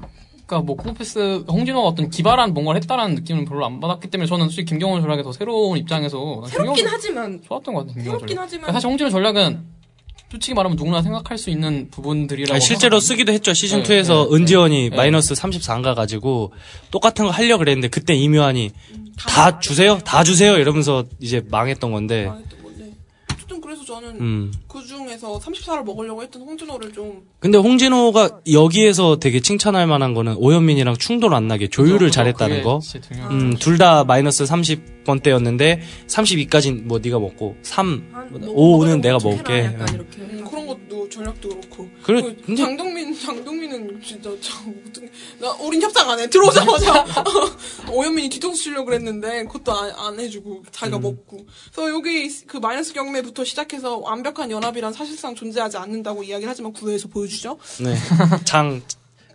그러니까 0.51 0.66
뭐 0.66 0.74
콩패스 0.76 1.44
홍진호가 1.48 1.86
어떤 1.86 2.11
기발한 2.11 2.53
뭔가를 2.53 2.80
했다라는 2.82 3.14
느낌은 3.14 3.44
별로 3.44 3.64
안 3.64 3.78
받았기 3.78 4.11
때문에 4.11 4.26
저는 4.26 4.46
솔직히 4.46 4.66
김경훈 4.66 5.01
전략이 5.01 5.22
더 5.22 5.32
새로운 5.32 5.78
입장에서 5.78 6.42
새롭긴 6.48 6.86
하지만 6.88 7.40
좋았던 7.46 7.72
것 7.74 7.86
같아요. 7.86 8.03
새롭긴 8.03 8.28
전략. 8.28 8.42
하지만 8.42 8.62
그러니까 8.62 8.72
사실 8.72 8.88
홍진호 8.88 9.11
전략은 9.11 9.61
솔직히 10.30 10.55
말하면 10.55 10.76
누구나 10.76 11.03
생각할 11.03 11.38
수 11.38 11.51
있는 11.51 11.88
부분들이라고 11.90 12.55
아니, 12.55 12.61
실제로 12.61 12.98
생각합니다. 12.98 13.07
쓰기도 13.07 13.32
했죠. 13.32 13.55
시즌 13.55 13.82
네, 13.82 14.03
2에서 14.03 14.28
네, 14.28 14.36
은지원이 14.36 14.90
네. 14.90 14.96
마이너스 14.96 15.34
34인가 15.34 15.94
가지고 15.94 16.53
똑같은 16.90 17.26
거 17.26 17.30
하려고 17.30 17.59
그랬는데 17.61 17.88
그때 17.88 18.14
이묘한이 18.14 18.70
다 19.18 19.61
주세요? 19.61 19.98
다 19.98 20.24
주세요? 20.24 20.57
이러면서 20.59 21.05
이제 21.20 21.44
망했던 21.48 21.92
건데. 21.92 22.26
망했던 22.26 22.59
저는 23.91 24.20
음. 24.20 24.53
그 24.68 24.84
중에서 24.84 25.41
34를 25.41 25.82
먹으려고 25.84 26.22
했던 26.22 26.43
홍진호를 26.43 26.93
좀 26.93 27.22
근데 27.41 27.59
홍진호가 27.59 28.41
여기에서 28.53 29.18
되게 29.18 29.41
칭찬할 29.41 29.88
만한 29.88 30.14
거는 30.14 30.36
오현민이랑 30.36 30.97
충돌 30.97 31.34
안 31.34 31.49
나게 31.49 31.66
조율을 31.68 31.99
그죠, 31.99 32.11
잘했다는 32.11 32.62
거. 32.62 32.80
음, 33.30 33.57
둘 33.59 33.78
다 33.78 34.05
마이너스 34.05 34.47
30 34.47 34.99
번대였는데 35.11 35.82
32까지 36.06 36.82
뭐 36.82 36.98
네가 36.98 37.18
먹고 37.18 37.56
3, 37.62 38.08
한 38.12 38.30
5는 38.32 39.00
내가 39.00 39.18
좀 39.18 39.30
먹을게. 39.30 39.52
해라, 39.54 39.72
약간 39.80 39.94
이렇게. 39.94 40.18
음, 40.20 40.44
그런 40.48 40.66
것도 40.66 41.08
전략도 41.08 41.48
그렇고 41.48 41.88
그래, 42.02 42.22
그 42.22 42.36
근데- 42.46 42.62
장동민 42.62 43.18
장동민은 43.18 44.00
진짜 44.02 44.30
참 44.40 44.74
어떻게 44.88 45.11
나 45.40 45.50
우린 45.61 45.80
협상 45.82 46.08
안 46.11 46.18
해 46.18 46.28
들어오자마자 46.28 47.04
오현민이 47.92 48.28
뒤통수 48.30 48.62
치려고 48.64 48.86
그랬는데 48.86 49.44
그것도 49.44 49.72
안, 49.72 49.90
안 49.96 50.20
해주고 50.20 50.64
자기가 50.70 50.98
음. 50.98 51.02
먹고 51.02 51.46
그래서 51.74 51.90
여기 51.94 52.28
그 52.46 52.58
마이너스 52.58 52.92
경매부터 52.92 53.44
시작해서 53.44 53.98
완벽한 53.98 54.50
연합이란 54.50 54.92
사실상 54.92 55.34
존재하지 55.34 55.76
않는다고 55.76 56.22
이야기를 56.22 56.48
하지만 56.48 56.72
구화에서 56.72 57.08
보여주죠 57.08 57.58
네. 57.80 57.94
장, 58.44 58.80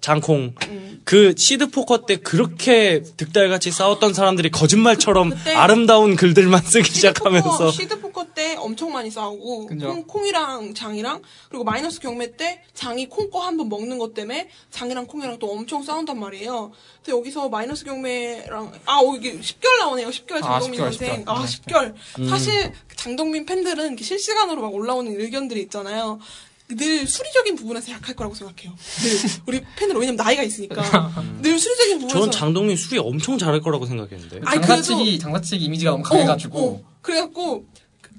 장콩. 0.10 0.54
음. 0.68 1.02
그 1.04 1.34
시드 1.36 1.72
포커 1.72 2.06
때 2.06 2.18
그렇게 2.18 3.02
득달같이 3.18 3.72
싸웠던 3.72 4.14
사람들이 4.14 4.52
거짓말처럼 4.52 5.34
아름다운 5.56 6.16
글들만 6.16 6.62
쓰기 6.62 6.92
시작하면서. 6.92 7.72
시드 7.72 8.00
포커 8.02 8.28
때 8.36 8.56
엄청 8.56 8.92
많이 8.94 9.10
싸우고. 9.10 9.68
콩, 9.68 10.04
콩이랑 10.06 10.76
장이랑 10.76 11.24
그리고 11.50 11.64
마이너스 11.64 12.00
경매 12.00 12.36
때 12.38 12.62
장이 12.76 13.08
콩 13.10 13.32
거 13.32 13.40
한 13.42 13.58
번 13.58 13.68
먹는 13.70 13.98
것 13.98 14.14
때문에 14.14 14.48
장이랑 14.70 15.08
콩이랑 15.08 15.40
또 15.40 15.52
엄청 15.52 15.82
싸운단 15.82 16.20
말이에요. 16.20 16.72
근데 17.04 17.18
여기서 17.18 17.50
마이너스 17.50 17.84
경매랑 17.86 18.72
아 18.86 19.00
어, 19.00 19.16
이게 19.16 19.40
10개월 19.40 19.80
나오네요. 19.80 20.10
10개월 20.10 20.38
아, 20.44 20.60
장동민 20.60 20.80
10개월, 20.82 20.84
선생. 20.84 21.26
10개월. 21.26 21.30
아 21.30 21.46
네. 21.46 21.48
10개월. 21.48 22.30
사실 22.30 22.72
장동민 22.96 23.46
팬들은 23.48 23.98
실시간으로 23.98 24.62
막 24.62 24.74
올라오는 24.74 25.20
의견들이 25.20 25.62
있잖아요. 25.64 26.20
늘 26.68 27.06
수리적인 27.06 27.56
부분에서 27.56 27.92
약할 27.92 28.16
거라고 28.16 28.34
생각해요. 28.34 28.76
늘 28.76 29.32
우리 29.46 29.62
팬들 29.76 29.96
왜냐면 29.98 30.16
나이가 30.16 30.42
있으니까 30.42 30.82
늘 31.42 31.60
수리적인 31.60 32.00
부분에서 32.00 32.20
전 32.20 32.32
장동민 32.32 32.76
수리 32.76 32.98
엄청 32.98 33.38
잘할 33.38 33.62
거라고 33.62 33.86
생각했는데. 33.86 34.42
아니, 34.46 34.62
장사치기 34.62 35.20
장사치기 35.20 35.66
이미지가 35.66 35.92
너무 35.92 36.04
강해가지고 36.04 36.60
어, 36.60 36.74
어. 36.74 36.84
그래갖고 37.02 37.66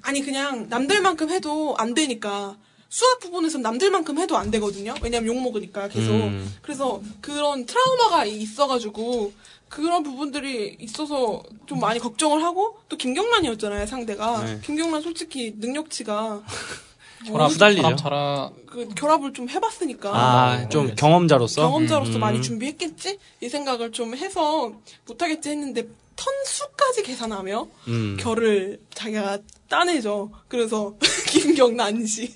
아니 0.01 0.21
그냥 0.21 0.67
남들만큼 0.69 1.29
해도 1.29 1.75
안 1.77 1.93
되니까 1.93 2.55
수학 2.89 3.19
부분에서 3.19 3.57
남들만큼 3.57 4.17
해도 4.17 4.37
안 4.37 4.49
되거든요. 4.51 4.95
왜냐면 5.01 5.27
욕 5.27 5.41
먹으니까 5.41 5.89
계속. 5.89 6.11
음. 6.11 6.55
그래서 6.61 7.01
그런 7.19 7.65
트라우마가 7.65 8.25
있어가지고 8.25 9.33
그런 9.67 10.03
부분들이 10.03 10.77
있어서 10.79 11.43
좀 11.65 11.79
많이 11.81 11.99
걱정을 11.99 12.41
하고 12.41 12.77
또 12.87 12.95
김경란이었잖아요 12.95 13.85
상대가. 13.85 14.43
네. 14.43 14.59
김경란 14.63 15.01
솔직히 15.01 15.53
능력치가 15.57 16.41
결합, 17.25 17.51
후달리죠. 17.51 17.81
결합 17.81 17.97
잘하, 17.97 18.51
그 18.65 18.87
결합을 18.89 19.33
좀 19.33 19.49
해봤으니까 19.49 20.11
아, 20.13 20.69
좀 20.69 20.93
경험자로서? 20.95 21.61
경험자로서 21.61 22.15
음. 22.15 22.19
많이 22.19 22.41
준비했겠지 22.41 23.17
이 23.41 23.49
생각을 23.49 23.91
좀 23.91 24.15
해서 24.15 24.71
못하겠지 25.07 25.49
했는데 25.49 25.87
턴수까지 26.15 27.03
계산하며 27.03 27.67
음. 27.87 28.17
결을 28.19 28.79
자기가 29.01 29.37
따내죠. 29.69 30.31
그래서 30.47 30.95
김경난 31.27 32.03
씨, 32.07 32.33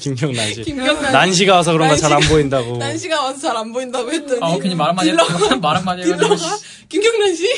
김경란 0.00 0.54
씨. 0.54 0.62
김경란 0.62 1.12
난시가 1.12 1.54
와서 1.56 1.72
그런가 1.72 1.96
잘안 1.96 2.20
난시가- 2.20 2.28
보인다고. 2.28 2.76
난시가 2.76 3.20
와서 3.20 3.38
잘 3.40 3.56
안 3.56 3.72
보인다고 3.72 4.12
했더니 4.12 4.38
아, 4.40 4.56
괜히 4.58 4.76
말 4.76 4.90
한마디 4.90 5.10
딜러가 5.10 5.48
했말 5.50 5.76
한마디 5.76 6.02
해가지고. 6.02 6.36
딜러가 6.36 6.56
김경란 6.88 7.34
씨, 7.34 7.48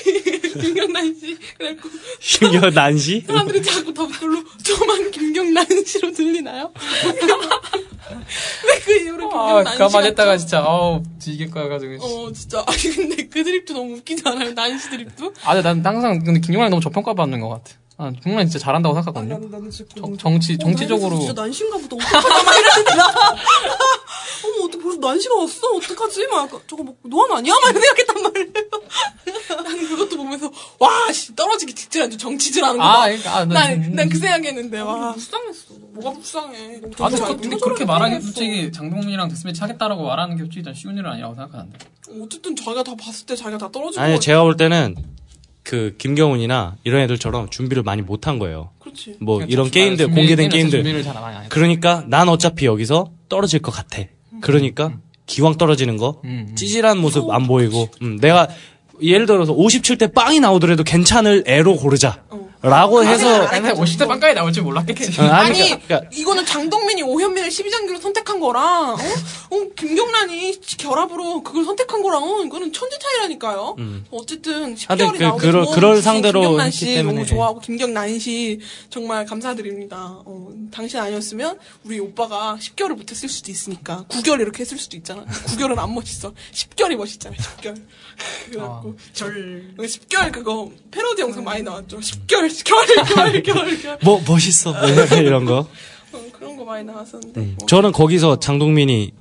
김경란 0.63 1.15
씨 1.21 1.37
그래갖고 1.59 1.89
김경란 2.21 2.99
씨? 2.99 3.21
사람들이 3.29 3.63
자꾸 3.63 3.93
덧글로 3.93 4.43
저만 4.63 5.11
김경란 5.11 5.67
씨로 5.85 6.13
들리나요? 6.13 6.73
근데 8.63 8.81
그 8.85 8.93
이후로 9.03 9.27
아, 9.39 9.65
김경란 9.65 9.75
그만 9.77 9.91
씨가 9.91 10.03
했다가 10.03 10.37
좀- 10.37 10.39
진짜, 10.39 10.65
어우, 10.65 11.03
뒤질 11.19 11.51
거여가지고. 11.51 12.05
어 12.05 12.33
진짜 12.33 12.65
아니 12.67 12.81
근데 12.95 13.27
그 13.29 13.45
드립도 13.45 13.75
너무 13.75 13.97
웃기지 13.97 14.23
않아요? 14.25 14.53
난시 14.55 14.89
드립도? 14.89 15.35
아, 15.45 15.53
근데 15.55 15.83
난 15.83 15.85
항상, 15.95 16.25
근데 16.25 16.41
김용란이 16.41 16.71
너무 16.71 16.81
저평가받는 16.81 17.41
것 17.41 17.49
같아. 17.51 17.73
아, 17.99 18.11
김용란이 18.11 18.51
진짜 18.51 18.63
잘한다고 18.65 18.95
생각하거든요. 18.95 19.39
나는 19.51 19.71
진짜 19.71 19.95
정, 19.99 20.17
정치, 20.19 20.55
어, 20.55 20.59
정치적으로. 20.59 21.19
진짜 21.19 21.33
난신가 21.33 21.79
보다. 21.79 21.97
어떡하냐, 21.97 22.43
막 22.43 22.59
이러는데 22.59 22.95
나. 22.95 23.07
어머, 24.45 24.65
어떻게 24.67 24.83
벌써 24.83 24.99
난시가 25.01 25.35
왔어? 25.35 25.69
어떡하지? 25.77 26.27
막, 26.27 26.45
약간 26.45 26.61
저거 26.69 26.83
뭐, 26.83 26.95
노안 27.05 27.33
아니야? 27.33 27.55
막 27.55 27.71
이렇게 27.71 27.81
생각했단 28.05 28.23
말이에요. 28.23 28.53
나는 29.65 29.89
그것도 29.89 30.17
보면서, 30.19 30.53
와, 30.79 31.11
씨, 31.11 31.35
떨어지기 31.35 31.75
직전에 31.75 32.15
정치질 32.19 32.63
하는 32.65 32.77
거. 32.77 32.83
아, 32.85 32.93
봐. 32.97 33.05
그러니까, 33.07 33.35
아, 33.37 33.45
난, 33.47 33.93
난그 33.95 34.19
생각했는데, 34.19 34.81
와. 34.81 35.13
불쌍했어. 35.13 35.75
뭐가 35.95 36.11
불쌍해. 36.19 36.81
아, 36.99 37.09
그- 37.09 37.37
근데. 37.39 37.57
그렇게 37.57 37.87
말하기 37.87 38.21
솔직히 38.21 38.71
장동민이랑 38.73 39.29
데스매치 39.29 39.63
하겠다라고 39.63 40.03
말하는 40.05 40.37
게 40.37 40.43
솔직히 40.43 40.71
쉬운 40.75 40.99
일은 40.99 41.11
아니라고 41.11 41.35
생각하는데. 41.35 41.79
어쨌든 42.23 42.55
자기가 42.55 42.83
다 42.85 42.95
봤을 42.95 43.25
때 43.25 43.35
자기가 43.35 43.57
다 43.57 43.71
떨어진 43.73 44.01
아니, 44.03 44.15
거 44.15 44.21
제가 44.21 44.43
볼 44.43 44.57
때는 44.59 44.95
그 45.67 45.97
김경훈이나 45.99 46.77
이런 46.85 47.01
애들처럼 47.03 47.51
준비를 47.51 47.83
많이 47.83 48.01
못한 48.01 48.39
거예요. 48.39 48.71
그렇지. 48.79 49.17
뭐 49.21 49.43
이런 49.43 49.67
주- 49.67 49.73
게임들, 49.73 50.07
준비- 50.07 50.15
공개된 50.21 50.49
게임들. 50.49 50.79
준비를 50.79 51.03
잘 51.03 51.15
많이 51.15 51.35
안 51.35 51.41
했어. 51.43 51.49
그러니까 51.49 52.05
난 52.07 52.29
어차피 52.29 52.67
여기서 52.67 53.11
떨어질 53.29 53.61
것 53.61 53.73
같아. 53.73 54.03
그러니까 54.41 54.93
기왕 55.27 55.57
떨어지는 55.59 55.97
거 55.97 56.21
음, 56.25 56.47
음. 56.51 56.55
찌질한 56.55 56.99
모습 56.99 57.29
안 57.31 57.49
보이고 57.49 57.89
음, 58.03 58.17
내가 58.21 58.49
예를 59.03 59.27
들어서 59.27 59.53
57대 59.53 60.15
빵이 60.15 60.39
나오더라도 60.39 60.85
괜찮을 60.85 61.43
애로 61.49 61.77
고르자. 61.77 62.23
라고 62.71 63.05
해서 63.05 63.49
근데 63.51 63.73
50대 63.73 64.07
빵까지 64.09 64.35
나올 64.35 64.53
줄 64.53 64.63
몰랐겠지. 64.65 65.21
어, 65.21 65.25
아니, 65.25 65.31
아니, 65.51 65.59
그러니까- 65.59 65.87
그러니까 65.87 66.11
이거는 66.13 66.47
장동민이 66.47 67.03
오현민을 67.03 67.49
12장기로 67.51 68.01
선택한 68.01 68.41
거랑, 68.41 68.95
어? 68.95 68.97
어, 68.97 69.69
김경란이 69.77 70.61
결합으로 70.79 71.43
그걸 71.43 71.65
선택한 71.65 72.03
거랑, 72.03 72.23
어, 72.23 72.43
이거는 72.45 72.73
천지 72.73 72.99
차이라니까요. 72.99 73.77
어쨌든, 74.11 74.75
10개월이 74.75 74.89
하여튼 74.89 75.37
그- 75.37 75.37
그럴- 75.39 75.65
도움 75.65 75.75
그럴 75.75 76.03
상대로 76.03 76.41
김경란 76.41 76.71
씨 76.71 76.87
때문에. 76.87 77.15
너무 77.15 77.27
좋아하고, 77.27 77.61
김경란 77.61 78.19
씨 78.19 78.61
정말 78.91 79.25
감사드립니다. 79.27 79.97
어, 80.25 80.49
당신 80.73 80.99
아니었으면 81.01 81.59
우리 81.85 81.99
오빠가 82.01 82.57
10개월을 82.61 82.95
못했을 82.97 83.29
수도 83.29 83.51
있으니까. 83.51 84.05
9개월 84.09 84.41
이렇게 84.41 84.61
했을 84.63 84.79
수도 84.79 84.97
있잖아. 84.97 85.25
9개월은 85.25 85.79
안 85.79 85.95
멋있어. 85.95 86.33
10개월이 86.53 86.97
멋있잖아요, 86.97 87.39
10개월. 87.39 87.83
그래갖고, 88.51 88.97
절, 89.13 89.75
10개월 89.79 90.33
그거 90.33 90.71
패러디 90.91 91.23
영상 91.23 91.45
많이 91.45 91.63
나왔죠. 91.63 91.99
10개월, 92.01 92.49
10개월, 92.65 92.85
10개월, 93.05 93.43
10개월, 93.43 93.79
10개월. 93.79 94.05
뭐 94.05 94.23
멋있어 94.27 94.73
뭐 94.73 94.81
이런 95.19 95.45
거. 95.45 95.67
어, 96.13 96.19
그런 96.33 96.57
거 96.57 96.65
많이 96.65 96.85
나왔었는데. 96.85 97.41
음. 97.41 97.57
어. 97.63 97.67
저는 97.67 97.93
거기서 97.93 98.39
장동민이 98.39 99.13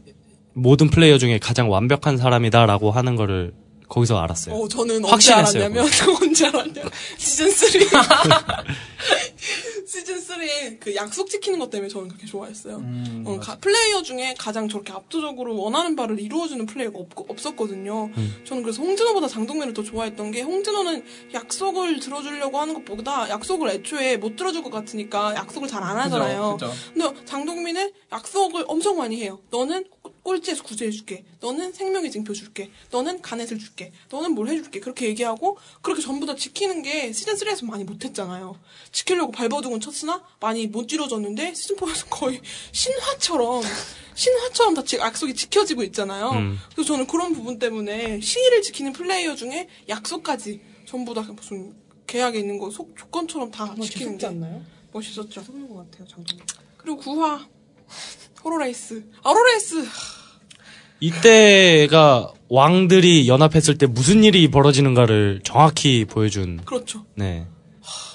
모든 0.54 0.90
플레이어 0.90 1.18
중에 1.18 1.38
가장 1.40 1.70
완벽한 1.70 2.18
사람이다라고 2.18 2.92
하는 2.92 3.16
거를 3.16 3.52
거기서 3.88 4.18
알았어요. 4.20 4.56
어, 4.56 4.68
저는 4.68 5.06
언제 5.06 5.32
확신했어요, 5.32 5.64
알았냐면, 5.64 5.86
언제 6.22 6.48
알았냐면, 6.48 6.92
시즌 7.18 7.50
3. 7.52 7.70
시즌3에 9.86 10.80
그 10.80 10.96
약속 10.96 11.30
지키는 11.30 11.60
것 11.60 11.70
때문에 11.70 11.88
저는 11.90 12.08
그렇게 12.08 12.26
좋아했어요. 12.26 12.78
음, 12.78 13.24
어, 13.26 13.40
가- 13.40 13.58
플레이어 13.58 14.02
중에 14.02 14.34
가장 14.38 14.68
저렇게 14.68 14.92
압도적으로 14.92 15.56
원하는 15.58 15.96
바를 15.96 16.20
이루어주는 16.20 16.66
플레이어가 16.66 17.00
없, 17.00 17.46
었거든요 17.46 18.10
음. 18.18 18.36
저는 18.46 18.64
그래서 18.64 18.82
홍진호보다 18.82 19.28
장동민을 19.28 19.74
더 19.74 19.84
좋아했던 19.84 20.32
게, 20.32 20.42
홍진호는 20.42 21.04
약속을 21.34 22.00
들어주려고 22.00 22.60
하는 22.60 22.74
것보다 22.74 23.30
약속을 23.30 23.70
애초에 23.70 24.18
못 24.18 24.36
들어줄 24.36 24.64
것 24.64 24.72
같으니까 24.72 25.36
약속을 25.36 25.68
잘 25.68 25.86
안 25.86 25.98
하잖아요. 25.98 26.58
그죠. 26.60 26.72
근데 26.96 27.26
장동민은 27.26 27.92
약속을 28.12 28.66
엄청 28.68 28.98
많이 28.98 29.22
해요. 29.22 29.40
너는 29.52 29.86
꼴찌에서 30.26 30.64
구제해줄게. 30.64 31.24
너는 31.40 31.72
생명의 31.72 32.10
징표 32.10 32.34
줄게. 32.34 32.72
너는 32.90 33.22
간έτ을 33.22 33.60
줄게. 33.60 33.92
너는 34.10 34.32
뭘 34.34 34.48
해줄게. 34.48 34.80
그렇게 34.80 35.06
얘기하고 35.08 35.58
그렇게 35.84 36.02
전부 36.02 36.26
다 36.26 36.36
지키는 36.36 36.82
게 36.82 37.14
시즌 37.14 37.36
3에서 37.36 37.64
많이 37.66 37.84
못했잖아요. 37.84 38.60
지키려고 38.92 39.32
발버둥은 39.32 39.80
쳤으나 39.82 40.24
많이 40.40 40.66
못 40.66 40.92
이루어졌는데 40.92 41.54
시즌 41.54 41.76
4에서 41.76 42.08
거의 42.10 42.42
신화처럼 42.72 43.62
신화처럼 44.16 44.74
다 44.74 44.84
지- 44.84 44.98
약속이 44.98 45.36
지켜지고 45.36 45.84
있잖아요. 45.84 46.32
음. 46.32 46.58
그래서 46.74 46.88
저는 46.94 47.06
그런 47.06 47.32
부분 47.34 47.60
때문에 47.60 48.20
시의를 48.20 48.64
지키는 48.64 48.94
플레이어 48.94 49.36
중에 49.36 49.68
약속까지 49.88 50.60
전부 50.86 51.14
다 51.14 51.22
무슨 51.22 51.76
계약에 52.08 52.40
있는 52.40 52.58
거 52.58 52.72
속, 52.72 52.98
조건처럼 52.98 53.52
다 53.52 53.76
지키는 53.80 54.18
게 54.18 54.26
않나요? 54.26 54.64
멋있었죠. 54.92 55.44
그런 55.44 55.68
것 55.70 55.92
같아요, 55.92 56.08
장동. 56.08 56.40
그리고 56.78 57.00
9화 57.02 57.46
호로레이스 58.44 59.04
아로레이스 59.24 59.84
이때가 61.06 62.32
왕들이 62.50 63.28
연합했을 63.28 63.78
때 63.78 63.86
무슨 63.86 64.24
일이 64.24 64.50
벌어지는가를 64.50 65.42
정확히 65.44 66.06
보여준. 66.06 66.62
그렇죠. 66.66 67.06
네. 67.16 67.46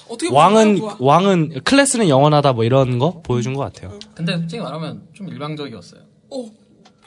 어떻게 0.09 0.29
왕은 0.33 0.79
보면 0.79 0.97
9화. 0.97 1.01
왕은 1.01 1.61
클래스는 1.63 2.09
영원하다 2.09 2.53
뭐 2.53 2.65
이런 2.65 2.99
거 2.99 3.21
보여준 3.21 3.53
것 3.53 3.61
같아요. 3.61 3.97
근데 4.13 4.37
솔직히 4.37 4.61
말하면 4.61 5.03
좀 5.13 5.29
일방적이었어요. 5.29 6.01
어, 6.31 6.45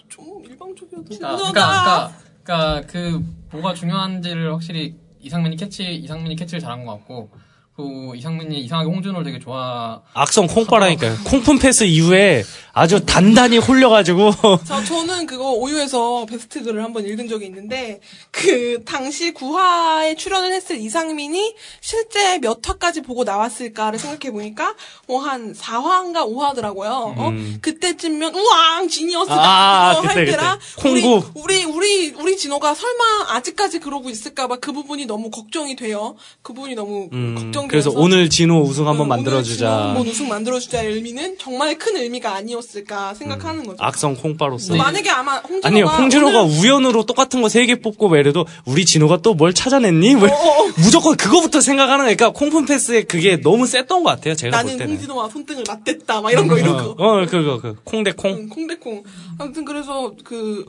좀 0.09 0.43
일방적이었지. 0.47 1.19
그러니까, 1.19 1.37
그러니까, 1.37 2.13
그러니까, 2.43 2.81
그러니까 2.81 2.87
그 2.87 3.25
뭐가 3.53 3.75
중요한지를 3.75 4.53
확실히 4.55 4.95
이상민이 5.21 5.57
캐치, 5.57 5.95
이상민이 5.97 6.37
캐치를 6.37 6.61
잘한 6.61 6.85
것 6.85 6.93
같고, 6.93 7.31
그 7.77 8.13
이상민이 8.15 8.61
이상하게 8.61 8.89
홍진호를 8.89 9.25
되게 9.25 9.41
좋아. 9.41 10.01
악성 10.13 10.47
콩파라니까요. 10.47 11.17
콩픈 11.25 11.59
패스 11.59 11.83
이후에 11.83 12.45
아주 12.73 13.05
단단히 13.05 13.59
홀려가지고 13.59 14.31
자, 14.65 14.83
저는 14.85 15.27
그거 15.27 15.51
오유에서 15.53 16.25
베스트 16.27 16.63
글을 16.63 16.85
한번 16.85 17.05
읽은 17.05 17.29
적이 17.29 17.47
있는데, 17.47 18.01
그, 18.31 18.83
당시 18.85 19.33
9화에 19.35 20.17
출연을 20.17 20.53
했을 20.53 20.77
이상민이 20.79 21.55
실제 21.81 22.39
몇 22.39 22.61
화까지 22.69 23.03
보고 23.03 23.25
나왔을까를 23.25 23.99
생각해 23.99 24.33
보니까, 24.33 24.75
뭐 25.09 25.35
한 25.35 25.55
4화인가 25.55 26.27
5화더라고요. 26.29 27.15
어? 27.17 27.33
그때쯤면, 27.61 28.35
우왕! 28.35 28.89
지니어스다! 28.89 29.35
음. 29.35 29.41
아, 29.41 29.95
그거 29.97 30.09
그때, 30.09 30.15
할 30.15 30.27
때라, 30.27 30.59
그때. 30.77 30.91
우리, 30.91 31.03
콩구. 31.03 31.31
우리, 31.41 31.65
우리, 31.65 32.11
우리 32.11 32.37
진호가 32.37 32.75
설마 32.75 33.05
아직까지 33.31 33.81
그러고 33.81 34.11
있을까봐 34.11 34.57
그 34.57 34.73
부분이 34.73 35.07
너무 35.07 35.31
걱정이 35.31 35.75
돼요. 35.77 36.17
그 36.43 36.53
부분이 36.53 36.75
너무 36.77 37.09
음, 37.13 37.35
걱정돼서. 37.37 37.64
그래서 37.69 37.91
오늘 37.95 38.29
진호 38.31 38.63
우승 38.63 38.87
한번 38.89 39.07
어, 39.07 39.09
만들어주자. 39.09 39.71
한번 39.89 40.07
우승 40.07 40.29
만들어주자의 40.29 40.93
의미는 40.95 41.37
정말 41.39 41.79
큰 41.79 41.97
의미가 41.97 42.35
아니었을까 42.35 43.15
생각하는 43.15 43.65
거죠. 43.65 43.77
악성 43.81 44.15
콩파로서. 44.17 44.77
만약에 44.77 45.11
아마 45.11 45.39
홍진호가 45.39 45.69
아니요, 45.69 45.85
홍진호가 45.87 46.43
오늘- 46.43 46.59
우연으로 46.59 47.05
똑같은 47.07 47.41
거 47.43 47.49
세 47.49 47.67
개 47.67 47.75
뽑고 47.81 48.09
뭐 48.09 48.17
이래도 48.19 48.47
우리 48.65 48.85
진호가 48.85 49.19
또 49.19 49.35
뭘 49.35 49.53
찾아냈니? 49.55 50.15
어, 50.15 50.19
뭐 50.19 50.29
무조건 50.79 51.17
그거부터 51.17 51.61
생각하는 51.61 52.05
거니까 52.05 52.31
콩품 52.31 52.67
패스에 52.67 53.03
그게 53.05 53.41
너무 53.41 53.67
셌던 53.67 54.03
것 54.03 54.11
같아요. 54.11 54.35
제가 54.35 54.63
볼 54.63 54.77
나는. 54.77 54.89
홍진호와 54.89 55.29
손등을 55.29 55.65
맞댔다 55.67 56.21
막 56.21 56.31
이런 56.33 56.47
거 56.49 56.59
이런 56.59 56.79
어, 56.79 56.95
거. 56.95 57.05
어, 57.05 57.27
그거 57.27 57.61
그 57.61 57.77
콩대 57.85 58.13
콩. 58.13 58.33
응, 58.33 58.49
콩대콩. 58.49 59.03
아무튼 59.39 59.65
그래서 59.65 60.13
그, 60.25 60.65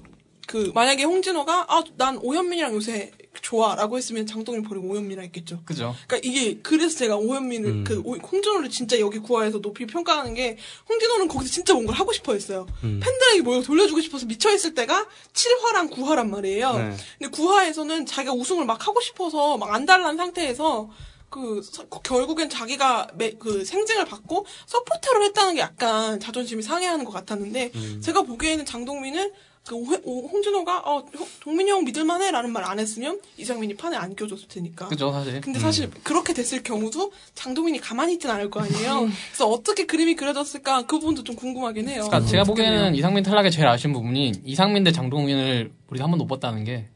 그, 0.48 0.72
만약에 0.76 1.04
홍진호가, 1.04 1.66
아, 1.70 1.84
난 1.98 2.18
오현민이랑 2.22 2.74
요새 2.74 3.12
좋아. 3.42 3.76
라고 3.76 3.98
했으면 3.98 4.26
장동일 4.26 4.62
버리고 4.64 4.88
오현민이랑 4.90 5.26
했겠죠. 5.26 5.62
그죠? 5.66 5.96
그러니까 6.08 6.28
이게, 6.30 6.60
그래서 6.62 6.98
제가 6.98 7.16
오현민을, 7.18 7.70
음. 7.70 7.84
그, 7.86 8.02
오- 8.06 8.16
홍진호를 8.18 8.70
진짜 8.70 9.00
여기 9.00 9.20
구화에서 9.20 9.60
높이 9.60 9.86
평가하는 9.86 10.34
게, 10.36 10.58
홍진호는 10.88 11.28
거기서 11.28 11.52
진짜 11.52 11.74
뭔가를 11.74 12.00
하고 12.00 12.14
싶어 12.14 12.34
했어요. 12.34 12.66
음. 12.84 13.00
팬들에게 13.04 13.42
뭘 13.42 13.64
돌려주고 13.64 14.02
싶어서 14.02 14.26
미쳐 14.26 14.54
있을 14.54 14.74
때가 14.76 15.08
7화랑 15.34 15.92
9화란 15.92 16.30
말이에요. 16.30 16.74
네. 16.74 16.96
근데 17.20 17.38
9화에서는 17.38 18.08
자기가 18.08 18.34
우승을 18.34 18.66
막 18.66 18.88
하고 18.88 19.02
싶어서 19.02 19.58
막 19.58 19.74
안달난 19.74 20.16
상태에서 20.18 20.90
그 21.30 21.62
서- 21.64 21.86
결국엔 21.90 22.50
자기가 22.50 23.08
매- 23.16 23.34
그 23.34 23.66
생증을 23.66 24.06
받고 24.06 24.46
서포터를 24.68 25.26
했다는 25.26 25.56
게 25.56 25.62
약간 25.62 26.20
자존심이 26.20 26.62
상해하는 26.64 27.04
것 27.04 27.12
같았는데 27.12 27.72
음. 27.76 28.02
제가 28.02 28.22
보기에는 28.22 28.66
장동민은 28.66 29.34
그 29.68 29.76
홍진호가 29.76 30.80
어 30.86 31.04
형- 31.14 31.28
동민이 31.42 31.72
형 31.72 31.84
믿을만해 31.86 32.32
라는 32.32 32.52
말 32.52 32.66
안 32.66 32.80
했으면 32.80 33.20
이상민이 33.38 33.76
판에 33.76 33.96
안 33.96 34.16
껴줬을 34.16 34.48
테니까. 34.48 34.88
그죠 34.88 35.12
사실. 35.12 35.42
근데 35.42 35.60
사실 35.60 35.90
그렇게 36.04 36.34
됐을 36.34 36.64
경우도 36.64 37.12
장동민이 37.36 37.80
가만히 37.80 38.14
있진 38.14 38.30
않을 38.30 38.50
거 38.50 38.60
아니에요. 38.62 39.08
그래서 39.30 39.48
어떻게 39.48 39.86
그림이 39.86 40.16
그려졌을까 40.16 40.84
그 40.88 41.00
부분도 41.00 41.24
좀 41.24 41.36
궁금하긴 41.36 41.90
해요. 41.90 42.06
그러니까 42.08 42.30
제가 42.30 42.44
보기에는 42.44 42.96
이상민 42.96 43.24
탈락의 43.24 43.52
제일 43.52 43.68
아쉬운 43.68 43.94
부분이 43.94 44.34
이상민 44.46 44.84
대 44.84 44.92
장동민을 44.92 45.72
우리가 45.90 46.06
한 46.06 46.12
번도 46.12 46.26
못 46.26 46.40
봤다는 46.40 46.64
게 46.64 46.88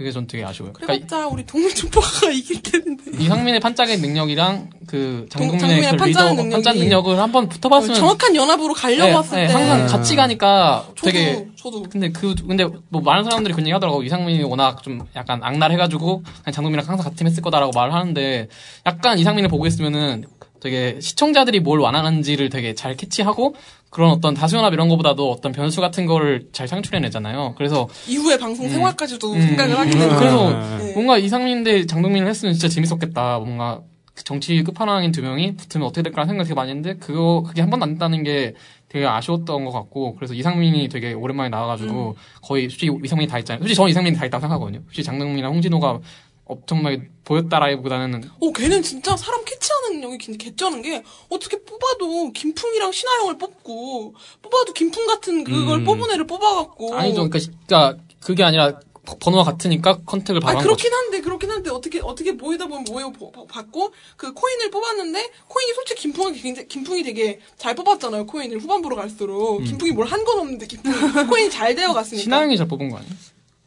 그게 0.00 0.12
전 0.12 0.26
되게 0.26 0.42
아쉬워요. 0.42 0.72
그러니까 0.72 0.94
그래봤자 1.06 1.28
우리 1.28 1.44
동민중보가 1.44 2.30
이길 2.32 2.62
텐데. 2.62 3.04
이상민의 3.22 3.60
판짝의 3.60 3.98
능력이랑 3.98 4.70
그 4.86 5.26
장동민의 5.28 5.60
장동민의 5.60 5.96
그 5.98 6.04
리더 6.04 6.30
능력이- 6.30 6.52
판짝 6.52 6.76
능력을 6.78 7.18
한번 7.18 7.48
붙어봤으면 7.50 7.96
정확한 7.96 8.34
연합으로 8.34 8.72
가려고 8.72 9.08
네, 9.08 9.12
봤을 9.12 9.40
네, 9.42 9.46
때 9.46 9.52
항상 9.52 9.86
같이 9.86 10.16
가니까 10.16 10.86
저도 10.96 11.02
되게 11.12 11.48
저도 11.54 11.82
근데 11.82 12.10
그 12.10 12.34
근데 12.34 12.66
뭐 12.88 13.02
많은 13.02 13.24
사람들이 13.24 13.52
그런 13.52 13.66
얘기 13.66 13.72
하더라고 13.74 14.02
이상민이 14.02 14.42
워낙 14.44 14.82
좀 14.82 15.02
약간 15.16 15.40
악랄해가지고 15.42 16.22
그냥 16.22 16.52
장동민이랑 16.54 16.88
항상 16.88 17.04
같은 17.04 17.16
팀 17.18 17.26
했을 17.26 17.42
거다라고 17.42 17.72
말을 17.74 17.92
하는데 17.92 18.48
약간 18.86 19.18
이상민을 19.18 19.50
보고 19.50 19.66
있으면은 19.66 20.24
되게 20.60 20.98
시청자들이 21.00 21.60
뭘 21.60 21.80
원하는지를 21.80 22.48
되게 22.48 22.74
잘 22.74 22.96
캐치하고 22.96 23.54
그런 23.90 24.10
어떤 24.10 24.34
다수연합 24.34 24.72
이런 24.72 24.88
거보다도 24.88 25.30
어떤 25.30 25.52
변수 25.52 25.80
같은 25.80 26.06
거를 26.06 26.48
잘 26.52 26.66
창출해내잖아요. 26.66 27.54
그래서 27.56 27.88
이후의 28.06 28.38
방송 28.38 28.68
생활까지도 28.68 29.32
음, 29.32 29.40
생각을 29.40 29.78
하게 29.78 29.90
음, 29.92 29.98
되고 29.98 30.16
그래서 30.16 30.78
네. 30.78 30.92
뭔가 30.94 31.18
이상민 31.18 31.64
대 31.64 31.86
장동민을 31.86 32.28
했으면 32.28 32.54
진짜 32.54 32.68
재밌었겠다. 32.68 33.38
뭔가 33.40 33.80
그 34.14 34.24
정치 34.24 34.62
끝판왕인 34.62 35.12
두 35.12 35.22
명이 35.22 35.56
붙으면 35.56 35.86
어떻게 35.86 36.02
될까 36.02 36.26
생각 36.26 36.44
되게 36.44 36.54
많이 36.54 36.70
했는데 36.70 36.96
그거 36.98 37.42
그게 37.46 37.62
한 37.62 37.70
번도 37.70 37.84
안 37.84 37.94
됐다는 37.94 38.22
게 38.22 38.54
되게 38.88 39.06
아쉬웠던 39.06 39.64
것 39.64 39.70
같고 39.70 40.14
그래서 40.16 40.34
이상민이 40.34 40.88
되게 40.88 41.12
오랜만에 41.12 41.48
나와가지고 41.48 42.16
거의 42.42 42.68
솔직히 42.68 42.92
이상민이 43.04 43.28
다 43.28 43.36
했잖아요. 43.36 43.60
솔직히 43.60 43.76
저는 43.76 43.90
이상민이 43.90 44.16
다 44.16 44.24
했다고 44.24 44.40
생각하거든요. 44.40 44.80
솔직히 44.86 45.04
장동민이랑 45.04 45.52
홍진호가 45.52 46.00
엄청나게 46.50 47.08
보였다라기보다는 47.24 48.24
어, 48.40 48.52
걔는 48.52 48.82
진짜 48.82 49.16
사람 49.16 49.44
캐치하는 49.44 49.92
능력이 50.00 50.18
긴- 50.18 50.38
개쩌는 50.38 50.82
게 50.82 51.02
어떻게 51.28 51.58
뽑아도 51.62 52.32
김풍이랑 52.32 52.92
신하영을 52.92 53.38
뽑고 53.38 54.14
뽑아도 54.42 54.72
김풍 54.72 55.06
같은 55.06 55.44
그걸 55.44 55.78
음. 55.78 55.84
뽑은 55.84 56.10
애를 56.12 56.26
뽑아갖고 56.26 56.94
아니죠. 56.94 57.28
그러니까, 57.30 57.96
그게 58.20 58.42
아니라 58.44 58.80
번- 59.06 59.18
번호가 59.18 59.44
같으니까 59.44 60.00
contact을 60.04 60.40
바로 60.40 60.50
아니, 60.50 60.58
한 60.58 60.66
거죠. 60.66 60.76
그렇긴 60.76 60.92
한데 60.92 61.20
그렇긴 61.22 61.50
한데 61.50 61.70
어떻게 61.70 62.00
어떻게 62.00 62.32
모이다 62.32 62.66
보면 62.66 62.84
모여 62.90 63.10
보- 63.10 63.30
보- 63.32 63.46
받고 63.46 63.92
그 64.16 64.32
coin을 64.34 64.70
뽑았는데 64.70 65.30
coin이 65.48 65.72
솔직히 65.74 66.02
김풍이 66.02 66.38
굉장히 66.40 66.68
김풍이 66.68 67.02
되게 67.02 67.40
잘 67.56 67.74
뽑았잖아요 67.74 68.26
coin을 68.26 68.58
후반부로 68.60 68.96
갈수록 68.96 69.60
김풍이 69.64 69.92
뭘 69.92 70.06
한 70.06 70.24
건 70.24 70.40
없는데 70.40 70.66
김풍이 70.66 71.26
coin이 71.28 71.50
잘 71.50 71.74
되어 71.74 71.92
갔으니까 71.94 72.22
신아영이 72.24 72.56
잘 72.58 72.68
뽑은 72.68 72.90
거 72.90 72.98
아니에요? 72.98 73.14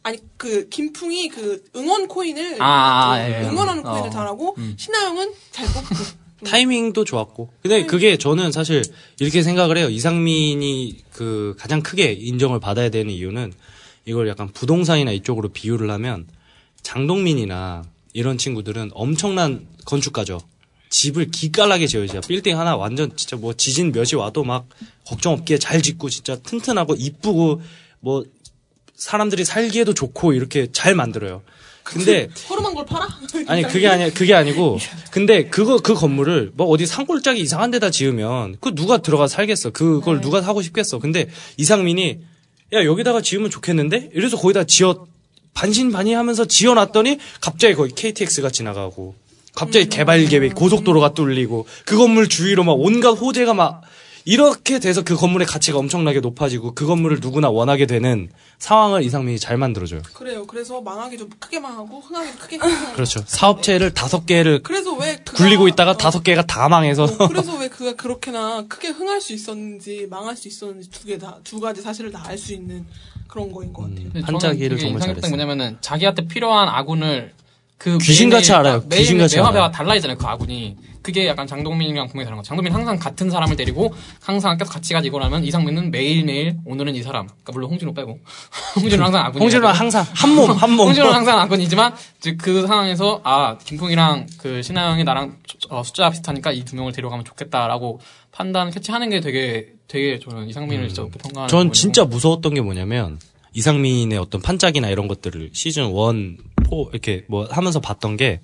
아니 0.04 0.18
그 0.36 0.68
김풍이 0.68 1.28
그 1.28 1.64
응원 1.74 2.06
coin을 2.06 2.62
아, 2.62 3.12
아, 3.12 3.20
예, 3.20 3.42
예. 3.42 3.48
응원하는 3.48 3.84
어. 3.84 3.90
coin을 3.90 4.10
잘하고 4.10 4.54
신아영은 4.76 5.32
잘 5.50 5.66
뽑고 5.66 6.24
타이밍도 6.44 7.04
좋았고. 7.04 7.50
근데 7.62 7.86
그게 7.86 8.18
저는 8.18 8.52
사실 8.52 8.82
이렇게 9.18 9.42
생각을 9.42 9.78
해요. 9.78 9.88
이상민이 9.88 10.98
그 11.10 11.56
가장 11.58 11.82
크게 11.82 12.12
인정을 12.12 12.60
받아야 12.60 12.90
되는 12.90 13.12
이유는 13.12 13.54
이걸 14.04 14.28
약간 14.28 14.48
부동산이나 14.52 15.10
이쪽으로 15.12 15.48
비유를 15.48 15.90
하면 15.90 16.28
장동민이나 16.82 17.84
이런 18.12 18.36
친구들은 18.36 18.90
엄청난 18.92 19.66
건축가죠. 19.86 20.38
집을 20.90 21.30
기깔나게 21.30 21.86
지어요. 21.86 22.06
진짜 22.06 22.20
빌딩 22.20 22.58
하나 22.58 22.76
완전 22.76 23.16
진짜 23.16 23.36
뭐 23.36 23.54
지진 23.54 23.90
몇이 23.90 24.14
와도 24.16 24.44
막 24.44 24.68
걱정 25.06 25.32
없게 25.32 25.58
잘 25.58 25.80
짓고 25.80 26.10
진짜 26.10 26.36
튼튼하고 26.36 26.94
이쁘고 26.94 27.62
뭐 28.00 28.22
사람들이 28.96 29.44
살기에도 29.44 29.94
좋고 29.94 30.32
이렇게 30.32 30.68
잘 30.72 30.94
만들어요. 30.94 31.42
근데 31.82 32.28
허름한 32.48 32.74
걸 32.74 32.86
팔아? 32.86 33.06
아니 33.46 33.62
그게 33.62 33.88
아니 33.88 34.12
그게 34.12 34.34
아니고 34.34 34.78
근데 35.10 35.44
그거 35.48 35.76
그 35.76 35.92
건물을 35.92 36.52
뭐 36.54 36.66
어디 36.68 36.86
산골짜기 36.86 37.40
이상한 37.40 37.70
데다 37.70 37.90
지으면 37.90 38.56
그 38.60 38.74
누가 38.74 38.98
들어가 38.98 39.28
살겠어? 39.28 39.70
그걸 39.70 40.22
누가 40.22 40.40
하고 40.40 40.62
싶겠어? 40.62 40.98
근데 40.98 41.28
이상민이 41.58 42.20
야 42.72 42.84
여기다가 42.84 43.20
지으면 43.20 43.50
좋겠는데? 43.50 44.10
이래서 44.14 44.38
거기다 44.38 44.64
지어 44.64 45.06
반신반의하면서 45.52 46.46
지어놨더니 46.46 47.18
갑자기 47.40 47.74
거기 47.74 47.94
KTX가 47.94 48.50
지나가고 48.50 49.14
갑자기 49.54 49.88
개발 49.88 50.24
계획 50.24 50.54
고속도로가 50.54 51.14
뚫리고 51.14 51.66
그 51.84 51.96
건물 51.96 52.28
주위로 52.28 52.64
막 52.64 52.72
온갖 52.72 53.10
호재가 53.10 53.54
막 53.54 53.82
이렇게 54.26 54.78
돼서 54.78 55.02
그 55.02 55.16
건물의 55.16 55.46
가치가 55.46 55.78
엄청나게 55.78 56.20
높아지고 56.20 56.74
그 56.74 56.86
건물을 56.86 57.18
누구나 57.20 57.50
원하게 57.50 57.84
되는 57.86 58.30
상황을 58.58 59.02
이상민이 59.02 59.38
잘 59.38 59.58
만들어줘요. 59.58 60.00
그래요. 60.14 60.46
그래서 60.46 60.80
망하기 60.80 61.18
좀 61.18 61.28
크게 61.38 61.60
망하고 61.60 62.00
흥하기 62.00 62.38
크게 62.38 62.56
흥하고. 62.62 62.94
그렇죠. 62.94 63.22
사업체를 63.26 63.92
다섯 63.92 64.24
개를 64.24 64.62
그래서 64.62 64.94
왜 64.94 65.16
그가- 65.16 65.36
굴리고 65.36 65.68
있다가 65.68 65.90
어, 65.90 65.96
다섯 65.98 66.22
개가 66.22 66.46
다 66.46 66.68
망해서 66.70 67.04
어, 67.04 67.28
그래서 67.28 67.56
왜 67.60 67.68
그가 67.68 67.94
그렇게나 67.96 68.64
크게 68.68 68.88
흥할 68.88 69.20
수 69.20 69.32
있었는지 69.34 70.06
망할 70.08 70.36
수 70.36 70.48
있었는지 70.48 70.90
두 70.90 71.06
개 71.06 71.18
다 71.18 71.38
두 71.44 71.60
가지 71.60 71.82
사실을 71.82 72.10
다 72.10 72.22
알 72.26 72.38
수 72.38 72.54
있는 72.54 72.86
그런 73.28 73.52
거인 73.52 73.72
것 73.72 73.82
같아요. 73.82 74.10
저는 74.40 74.58
되게 74.58 74.76
정말 74.78 75.00
잘했어요. 75.02 75.28
뭐냐면은 75.28 75.76
자기한테 75.82 76.26
필요한 76.28 76.68
아군을 76.68 77.32
그 77.78 77.98
귀신같이 77.98 78.52
알아요. 78.52 78.86
귀신같이 78.88 79.38
알아요. 79.40 79.70
달라 79.70 79.94
있잖아요. 79.96 80.16
그 80.16 80.26
아군이 80.26 80.76
그게 81.02 81.26
약간 81.26 81.46
장동민이랑 81.46 82.06
분명히 82.08 82.24
다른 82.24 82.38
거. 82.38 82.42
장동민 82.42 82.72
은 82.72 82.78
항상 82.78 82.98
같은 82.98 83.28
사람을 83.28 83.56
데리고 83.56 83.92
항상 84.22 84.56
계속 84.56 84.72
같이 84.72 84.94
가지고 84.94 85.18
나면 85.18 85.44
이상민은 85.44 85.90
매일 85.90 86.24
매일 86.24 86.56
오늘은 86.64 86.94
이 86.94 87.02
사람. 87.02 87.26
그러니까 87.26 87.52
물론 87.52 87.70
홍진호 87.70 87.92
빼고 87.92 88.18
홍진호 88.80 89.04
항상 89.04 89.26
아군이. 89.26 89.42
홍진호는 89.42 89.74
항상 89.74 90.06
한 90.14 90.34
몸 90.34 90.50
한 90.56 90.70
몸. 90.70 90.86
홍진호는 90.88 91.14
항상 91.14 91.38
아군이지만 91.40 91.94
그 92.38 92.66
상황에서 92.66 93.20
아 93.24 93.58
김풍이랑 93.58 94.26
그 94.38 94.62
신하영이 94.62 95.04
나랑 95.04 95.36
어, 95.68 95.82
숫자 95.82 96.08
비슷하니까 96.08 96.52
이 96.52 96.64
두 96.64 96.76
명을 96.76 96.92
데려가면 96.92 97.24
좋겠다라고 97.26 98.00
판단 98.32 98.70
캐치하는 98.70 99.10
게 99.10 99.20
되게 99.20 99.66
되게 99.88 100.18
저는 100.18 100.48
이상민을 100.48 100.88
진짜 100.88 101.02
높게 101.02 101.18
평가하는. 101.18 101.48
음. 101.54 101.66
전. 101.66 101.72
진짜 101.72 102.04
무서웠던 102.04 102.54
게 102.54 102.62
뭐냐면 102.62 103.18
이상민의 103.52 104.16
어떤 104.18 104.40
판짝이나 104.40 104.88
이런 104.88 105.06
것들을 105.06 105.50
시즌 105.52 105.84
1, 105.94 106.38
4 106.64 106.90
이렇게 106.92 107.24
뭐 107.28 107.46
하면서 107.50 107.80
봤던 107.80 108.16
게 108.16 108.40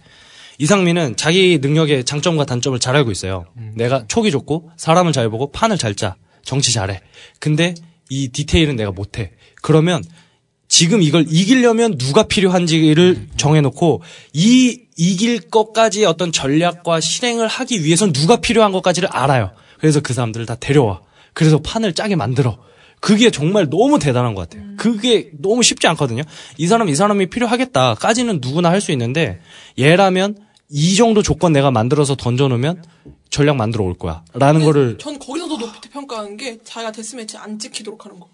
이상민은 0.59 1.17
자기 1.17 1.59
능력의 1.61 2.05
장점과 2.05 2.45
단점을 2.45 2.79
잘 2.79 2.95
알고 2.97 3.11
있어요. 3.11 3.47
내가 3.75 4.07
촉이 4.07 4.31
좋고 4.31 4.71
사람을 4.77 5.13
잘 5.13 5.29
보고 5.31 5.51
판을 5.51 5.79
잘 5.79 5.95
짜. 5.95 6.17
정치 6.43 6.73
잘해. 6.73 7.01
근데 7.39 7.75
이 8.11 8.29
디테일은 8.29 8.77
내가 8.77 8.91
못해. 8.91 9.33
그러면 9.63 10.03
지금 10.69 11.03
이걸 11.03 11.27
이기려면 11.29 11.99
누가 11.99 12.25
필요한지를 12.25 13.29
정해놓고 13.37 14.03
이 14.35 14.81
이길 14.97 15.41
것까지의 15.49 16.05
어떤 16.07 16.31
전략과 16.31 17.01
실행을 17.01 17.49
하기 17.49 17.83
위해선 17.83 18.13
누가 18.13 18.37
필요한 18.37 18.71
것까지를 18.71 19.09
알아요. 19.11 19.53
그래서 19.79 20.01
그 20.01 20.13
사람들을 20.13 20.45
다 20.47 20.57
데려와. 20.57 21.01
그래서 21.33 21.59
판을 21.59 21.95
짜게 21.95 22.17
만들어. 22.17 22.59
그게 23.01 23.31
정말 23.31 23.69
너무 23.71 23.99
대단한 23.99 24.35
것 24.35 24.49
같아요. 24.49 24.69
그게 24.77 25.31
너무 25.39 25.63
쉽지 25.63 25.87
않거든요. 25.89 26.23
이 26.59 26.67
사람 26.67 26.89
이 26.89 26.95
사람이 26.95 27.31
필요하겠다까지는 27.31 28.41
누구나 28.43 28.71
할 28.71 28.81
수 28.81 28.93
있는데 28.93 29.41
얘라면 29.79 30.37
이 30.71 30.95
정도 30.97 31.23
조건 31.23 31.53
내가 31.53 31.71
만들어서 31.71 32.15
던져놓으면 32.15 32.83
전략 33.31 33.57
만들어 33.57 33.85
올 33.85 33.95
거야. 33.95 34.23
라는 34.35 34.65
거를 34.65 34.99
전 34.99 35.19
거기서도 35.19 35.59
높이 35.59 35.89
평가하는 35.91 36.37
게 36.37 36.59
자기가 36.63 36.93
데스매치 36.93 37.37
안 37.37 37.59
찍히도록 37.59 38.05
하는 38.05 38.21
거. 38.21 38.29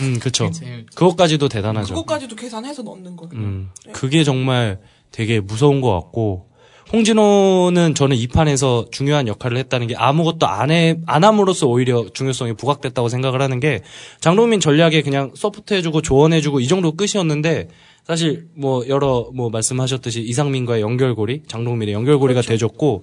음 0.00 0.18
그쵸. 0.18 0.50
그것까지도 0.94 1.48
대단하죠. 1.48 1.94
그것까지도 1.94 2.34
계산해서 2.36 2.82
넣는 2.82 3.16
거. 3.16 3.28
음, 3.34 3.70
그게 3.92 4.24
정말 4.24 4.80
되게 5.12 5.38
무서운 5.40 5.80
것 5.80 5.92
같고, 5.92 6.48
홍진호는 6.92 7.94
저는 7.96 8.16
이 8.16 8.28
판에서 8.28 8.86
중요한 8.92 9.26
역할을 9.26 9.56
했다는 9.58 9.88
게 9.88 9.96
아무것도 9.96 10.46
안 10.46 10.70
해, 10.70 10.98
안 11.06 11.24
함으로써 11.24 11.66
오히려 11.66 12.06
중요성이 12.12 12.54
부각됐다고 12.54 13.08
생각을 13.08 13.42
하는 13.42 13.58
게, 13.58 13.82
장동민 14.20 14.60
전략에 14.60 15.02
그냥 15.02 15.32
서포트해주고 15.34 16.02
조언해주고 16.02 16.60
이 16.60 16.68
정도 16.68 16.92
끝이었는데, 16.92 17.68
사실 18.04 18.46
뭐 18.54 18.86
여러 18.88 19.30
뭐 19.34 19.50
말씀하셨듯이 19.50 20.20
이상민과의 20.22 20.80
연결고리, 20.80 21.42
장동민의 21.48 21.92
연결고리가 21.92 22.40
돼줬고, 22.42 23.02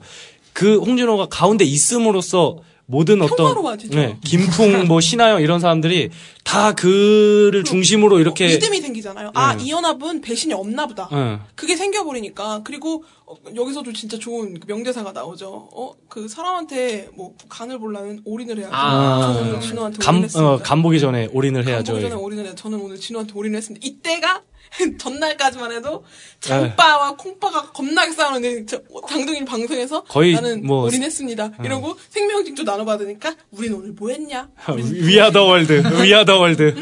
그 0.53 0.77
홍진호가 0.77 1.25
가운데 1.25 1.65
있음으로써 1.65 2.59
모든 2.85 3.21
어떤. 3.21 3.77
네, 3.91 4.17
김풍 4.23 4.87
뭐 4.87 4.99
신하영 4.99 5.41
이런 5.41 5.59
사람들이 5.59 6.09
다 6.43 6.73
그를 6.73 7.63
중심으로 7.63 8.19
이렇게 8.19 8.47
믿음이 8.47 8.81
생기잖아요. 8.81 9.31
아, 9.33 9.55
네. 9.55 9.63
이 9.63 9.71
연합은 9.71 10.21
배신이 10.21 10.53
없나 10.53 10.85
보다. 10.85 11.07
네. 11.11 11.39
그게 11.55 11.75
생겨버리니까. 11.75 12.61
그리고, 12.63 13.03
어, 13.25 13.35
여기서도 13.55 13.93
진짜 13.93 14.19
좋은 14.19 14.59
그 14.59 14.67
명대사가 14.67 15.13
나오죠. 15.13 15.69
어, 15.73 15.93
그 16.09 16.27
사람한테 16.27 17.09
뭐, 17.15 17.33
간을 17.47 17.79
보려면 17.79 18.21
올인을 18.25 18.57
해야죠. 18.57 18.75
아. 18.75 19.33
저는 19.33 19.49
오늘 19.49 19.61
진호한테 19.61 19.97
감, 19.99 20.15
올인했습니다. 20.15 20.51
어, 20.51 20.59
간 20.59 20.83
보기 20.83 20.99
전에 20.99 21.29
all-in을 21.31 21.65
해야죠. 21.65 21.93
간 21.93 22.01
보기 22.01 22.09
전에 22.09 22.21
all-in을 22.21 22.45
해야 22.45 22.55
저는 22.55 22.79
오늘 22.79 22.99
진호한테 22.99 23.33
all-in을 23.33 23.57
했습니다. 23.57 23.85
이때가 23.87 24.41
전날까지만 24.97 25.71
해도 25.71 26.03
장빠와 26.39 27.15
콩빠가 27.15 27.71
겁나게 27.71 28.11
싸우는데 28.11 28.65
저- 28.65 28.81
장동민 29.07 29.45
방송에서 29.45 30.03
거의 30.03 30.33
나는 30.33 30.65
뭐- 30.65 30.83
all-in했습니다. 30.85 31.51
이러고 31.63 31.95
생명징표 32.09 32.63
나눠받으니까 32.63 33.35
우린 33.51 33.73
오늘 33.73 33.91
뭐 33.91 34.09
했냐? 34.09 34.49
위아더 34.77 35.45
월드, 35.45 35.83
위아더 36.03 36.39
월드. 36.39 36.73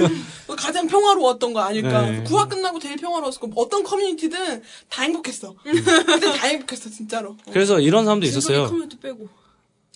가장 0.58 0.88
평화로웠던 0.88 1.54
거 1.54 1.62
아닐까. 1.62 2.02
네. 2.04 2.24
구화 2.24 2.48
끝나고 2.48 2.80
제일 2.80 2.98
평화로웠고 2.98 3.52
어떤 3.56 3.84
커뮤니티든 3.84 4.62
다 4.90 5.04
행복했어. 5.04 5.56
그때 5.64 5.82
다 6.38 6.48
행복했어 6.48 6.90
진짜로. 6.90 7.36
그래서 7.52 7.80
이런 7.80 8.04
사람도 8.06 8.26
있었어요. 8.26 8.68
커뮤니티 8.68 8.98
빼고. 9.00 9.28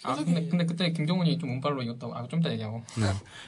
아, 0.05 0.15
근데, 0.15 0.47
근데 0.47 0.65
그때 0.65 0.91
김정은이 0.91 1.37
좀 1.39 1.51
운빨로 1.51 1.81
이겼다고. 1.83 2.15
아, 2.15 2.27
좀 2.29 2.39
이따 2.39 2.51
얘기하고. 2.51 2.83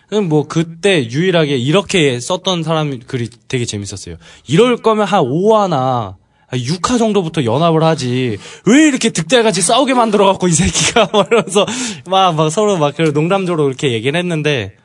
그럼 0.08 0.30
뭐 0.30 0.48
그때 0.48 1.04
유일하게 1.10 1.58
이렇게 1.58 2.20
썼던 2.20 2.64
사람 2.64 3.00
글이 3.00 3.30
되게 3.48 3.66
재밌었어요. 3.66 4.18
이럴 4.48 4.78
거면 4.78 5.06
한 5.06 5.24
5화나 5.24 6.16
6화 6.52 6.98
정도부터 6.98 7.44
연합을 7.44 7.84
하지. 7.84 8.38
왜 8.66 8.88
이렇게 8.88 9.10
득달같이 9.10 9.62
싸우게 9.62 9.94
만들어갖고 9.94 10.48
이 10.48 10.52
새끼가 10.52 11.10
말하면서 11.14 11.66
막, 12.08 12.36
막 12.36 12.50
서로 12.50 12.78
막 12.78 12.96
그런 12.96 13.14
농담적으로 13.14 13.68
이렇게 13.68 13.92
얘기를 13.92 14.18
했는데 14.18 14.76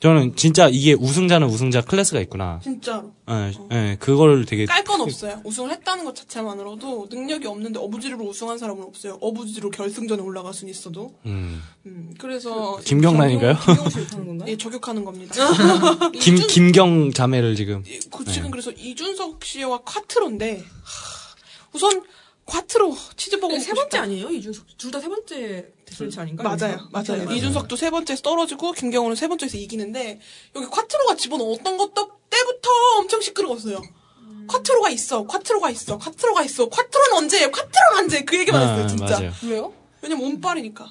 저는 0.00 0.36
진짜 0.36 0.68
이게 0.70 0.92
우승자는 0.92 1.48
우승자 1.48 1.80
클래스가 1.80 2.20
있구나. 2.20 2.60
진짜로. 2.62 3.12
예, 3.28 3.52
예, 3.72 3.96
그걸 3.98 4.44
되게 4.44 4.64
깔 4.64 4.84
건 4.84 5.00
없어요. 5.00 5.40
우승을 5.44 5.72
했다는 5.72 6.04
것 6.04 6.14
자체만으로도 6.14 7.08
능력이 7.10 7.48
없는데 7.48 7.80
어부지리로 7.80 8.24
우승한 8.24 8.58
사람은 8.58 8.84
없어요. 8.84 9.18
어부지리로 9.20 9.70
결승전에 9.70 10.22
올라갈 10.22 10.54
수는 10.54 10.70
있어도. 10.70 11.14
음, 11.26 11.60
음, 11.86 12.14
그래서 12.16 12.78
김경란인가요? 12.84 13.54
못하는 13.54 14.26
건가요? 14.26 14.44
예, 14.52 14.56
저격하는 14.56 15.04
겁니다. 15.04 15.34
김 16.20 16.36
이준- 16.36 16.46
김경 16.46 17.12
자매를 17.12 17.56
지금 17.56 17.82
예, 17.88 17.98
그 18.10 18.24
지금 18.24 18.52
그래서 18.52 18.70
이준석 18.70 19.44
씨와 19.44 19.78
콰트로인데 19.78 20.58
하, 20.58 21.34
우선 21.72 22.02
콰트로 22.44 22.96
치즈버거 23.16 23.58
세 23.58 23.72
번째 23.74 23.82
싶다. 23.96 24.02
아니에요? 24.02 24.30
이준석 24.30 24.64
둘 24.78 24.90
다 24.92 25.00
세 25.00 25.08
번째 25.08 25.66
데스매치 25.88 26.20
아닌가? 26.20 26.42
맞아요, 26.42 26.88
맞아요. 26.92 27.30
이준석도 27.30 27.76
세 27.76 27.90
번째에서 27.90 28.22
떨어지고 28.22 28.72
김경호는 28.72 29.16
세 29.16 29.28
번째에서 29.28 29.56
이기는데 29.56 30.20
여기 30.56 30.66
콰트로가 30.66 31.16
집어넣었던 31.16 31.76
것도 31.76 32.10
때부터 32.30 32.68
엄청 32.98 33.20
시끄러웠어요. 33.20 33.80
콰트로가 34.46 34.90
있어, 34.90 35.24
콰트로가 35.26 35.70
있어, 35.70 35.98
콰트로가 35.98 36.42
있어, 36.44 36.68
콰트로는 36.68 37.16
언제예요? 37.16 37.50
콰트로는 37.50 37.98
언제? 37.98 38.24
그 38.24 38.38
얘기만 38.38 38.62
했어요, 38.62 38.84
아, 38.84 38.86
진짜. 38.86 39.04
맞아요. 39.04 39.32
왜요? 39.44 39.72
왜냐면 40.02 40.26
운빨이니까. 40.26 40.86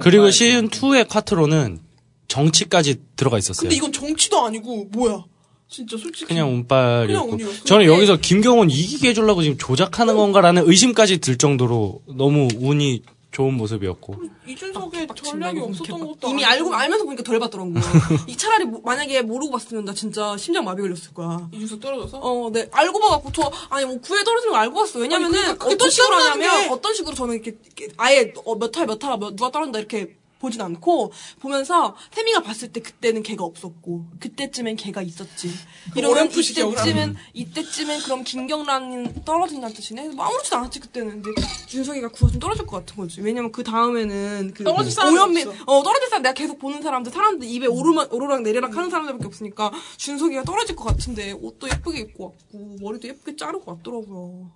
그리고 0.00 0.30
시즌 0.30 0.68
2의 0.70 1.08
콰트로는 1.08 1.80
정치까지 2.28 3.00
들어가 3.16 3.38
있었어요. 3.38 3.62
근데 3.62 3.76
이건 3.76 3.92
정치도 3.92 4.44
아니고 4.44 4.86
뭐야? 4.90 5.24
진짜 5.68 5.96
솔직히 5.96 6.26
그냥 6.26 6.46
그냥 6.46 6.58
운빨이었고 6.58 7.32
운이었어. 7.32 7.64
저는 7.64 7.86
여기서 7.86 8.18
김경훈 8.18 8.70
이기게 8.70 9.08
해주려고 9.08 9.42
지금 9.42 9.58
조작하는 9.58 10.16
건가라는 10.16 10.68
의심까지 10.68 11.18
들 11.18 11.36
정도로 11.36 12.02
너무 12.16 12.48
운이 12.56 13.02
좋은 13.36 13.54
모습이었고 13.58 14.14
이준석의 14.46 15.08
전략이 15.14 15.60
없었던 15.60 16.06
것도 16.06 16.28
이미. 16.30 16.42
알고 16.42 16.74
알면서 16.74 17.04
보니까 17.04 17.22
덜 17.22 17.38
받더라고요. 17.38 17.74
이 18.26 18.34
차라리 18.34 18.64
모- 18.64 18.80
만약에 18.80 19.20
모르고 19.20 19.52
봤으면 19.52 19.84
나 19.84 19.92
진짜 19.92 20.34
심장 20.38 20.64
마비 20.64 20.80
걸렸을 20.80 21.12
거야. 21.12 21.46
이준석 21.52 21.80
떨어져서 21.80 22.18
어, 22.18 22.50
네. 22.50 22.66
알고 22.72 22.98
봐갖고, 22.98 23.32
저, 23.32 23.52
아니, 23.68 23.84
뭐, 23.84 24.00
구에 24.00 24.24
떨어지는 24.24 24.52
거 24.54 24.58
알고 24.58 24.74
봤어. 24.76 25.00
왜냐면은, 25.00 25.34
아니, 25.38 25.42
그러니까 25.44 25.64
그게 25.64 25.74
어떤 25.74 25.86
또 25.86 25.90
식으로 25.90 26.14
하냐면, 26.16 26.62
게- 26.62 26.68
어떤 26.70 26.94
식으로 26.94 27.14
저는 27.14 27.34
이렇게, 27.34 27.58
이렇게 27.66 27.88
아예, 27.98 28.32
어, 28.46 28.54
몇 28.56 28.74
할, 28.74 28.86
몇 28.86 29.04
할, 29.04 29.18
몇, 29.18 29.36
누가 29.36 29.50
떨어진다, 29.50 29.80
이렇게 29.80 30.16
보진 30.38 30.60
않고, 30.60 31.12
보면서, 31.40 31.96
태미가 32.10 32.42
봤을 32.42 32.72
때 32.72 32.80
그때는 32.80 33.22
걔가 33.22 33.44
없었고, 33.44 34.06
그때쯤엔 34.20 34.76
걔가 34.76 35.02
있었지. 35.02 35.50
이러면 35.94 36.18
어렴풋이 36.18 36.54
기억을 36.54 36.74
이때쯤엔, 36.74 37.16
이때쯤엔 37.32 38.02
그럼 38.02 38.24
김경란이 38.24 39.24
떨어진다는 39.24 39.74
뜻이네? 39.74 40.08
뭐 40.10 40.26
아무렇지도 40.26 40.56
않았지, 40.56 40.80
그때는. 40.80 41.22
근데, 41.22 41.40
준석이가 41.66 42.10
좀 42.12 42.38
떨어질 42.38 42.66
것 42.66 42.78
같은 42.78 42.96
거지. 42.96 43.20
왜냐면 43.20 43.50
그 43.50 43.64
다음에는, 43.64 44.52
그, 44.54 44.64
떨어질 44.64 44.92
사람이 44.92 45.18
오현민, 45.18 45.48
없어. 45.48 45.62
어, 45.66 45.82
떨어질 45.82 46.08
사람 46.08 46.22
내가 46.22 46.34
계속 46.34 46.58
보는 46.58 46.82
사람들, 46.82 47.12
사람들 47.12 47.48
입에 47.48 47.66
오르막, 47.66 48.12
오르락 48.12 48.42
내리락 48.42 48.76
하는 48.76 48.90
사람들밖에 48.90 49.26
없으니까, 49.26 49.72
준석이가 49.96 50.44
떨어질 50.44 50.76
것 50.76 50.84
같은데, 50.84 51.32
옷도 51.32 51.68
예쁘게 51.68 52.00
입고 52.00 52.24
왔고, 52.24 52.76
머리도 52.80 53.08
예쁘게 53.08 53.36
자르고 53.36 53.70
왔더라고요. 53.72 54.50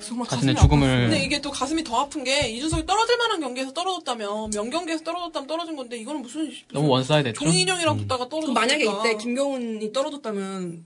정말 0.00 0.28
자신의 0.28 0.54
죽음을 0.56 1.08
근데 1.08 1.24
이게 1.24 1.40
또 1.40 1.50
가슴이 1.50 1.82
더 1.82 2.00
아픈 2.00 2.22
게 2.24 2.48
이준석이 2.50 2.86
떨어질 2.86 3.16
만한 3.18 3.40
경기에서 3.40 3.72
떨어졌다면 3.72 4.50
명경기에서 4.54 5.02
떨어졌다면 5.04 5.46
떨어진 5.46 5.76
건데 5.76 5.96
이거는 5.98 6.22
무슨 6.22 6.50
너무 6.72 6.88
one-side 6.88 7.30
됐죠. 7.30 7.44
동민형이랑 7.44 7.96
붙다가 7.96 8.28
떨어졌으니까 8.28 8.60
그럼 8.60 8.78
만약에 8.84 8.84
이때 8.84 9.16
김경훈이 9.16 9.92
떨어졌다면, 9.92 10.84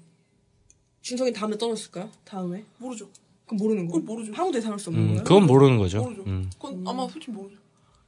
준석이 1.03 1.33
다음에 1.33 1.57
떨어졌을까요? 1.59 2.11
다음에? 2.25 2.65
모르죠. 2.79 3.09
그럼 3.47 3.59
모르는 3.59 3.87
거. 3.87 3.93
그건 3.95 4.07
모르죠. 4.07 4.33
아무도 4.35 4.59
예상할 4.59 4.79
수 4.79 4.91
없는 4.91 5.03
음, 5.03 5.09
거예요? 5.09 5.25
그건 5.25 5.47
모르는 5.47 5.79
거죠. 5.79 6.03
모르죠. 6.03 6.23
음. 6.27 6.51
그건 6.59 6.83
아마 6.87 7.07
솔직히 7.09 7.33
모르죠. 7.33 7.57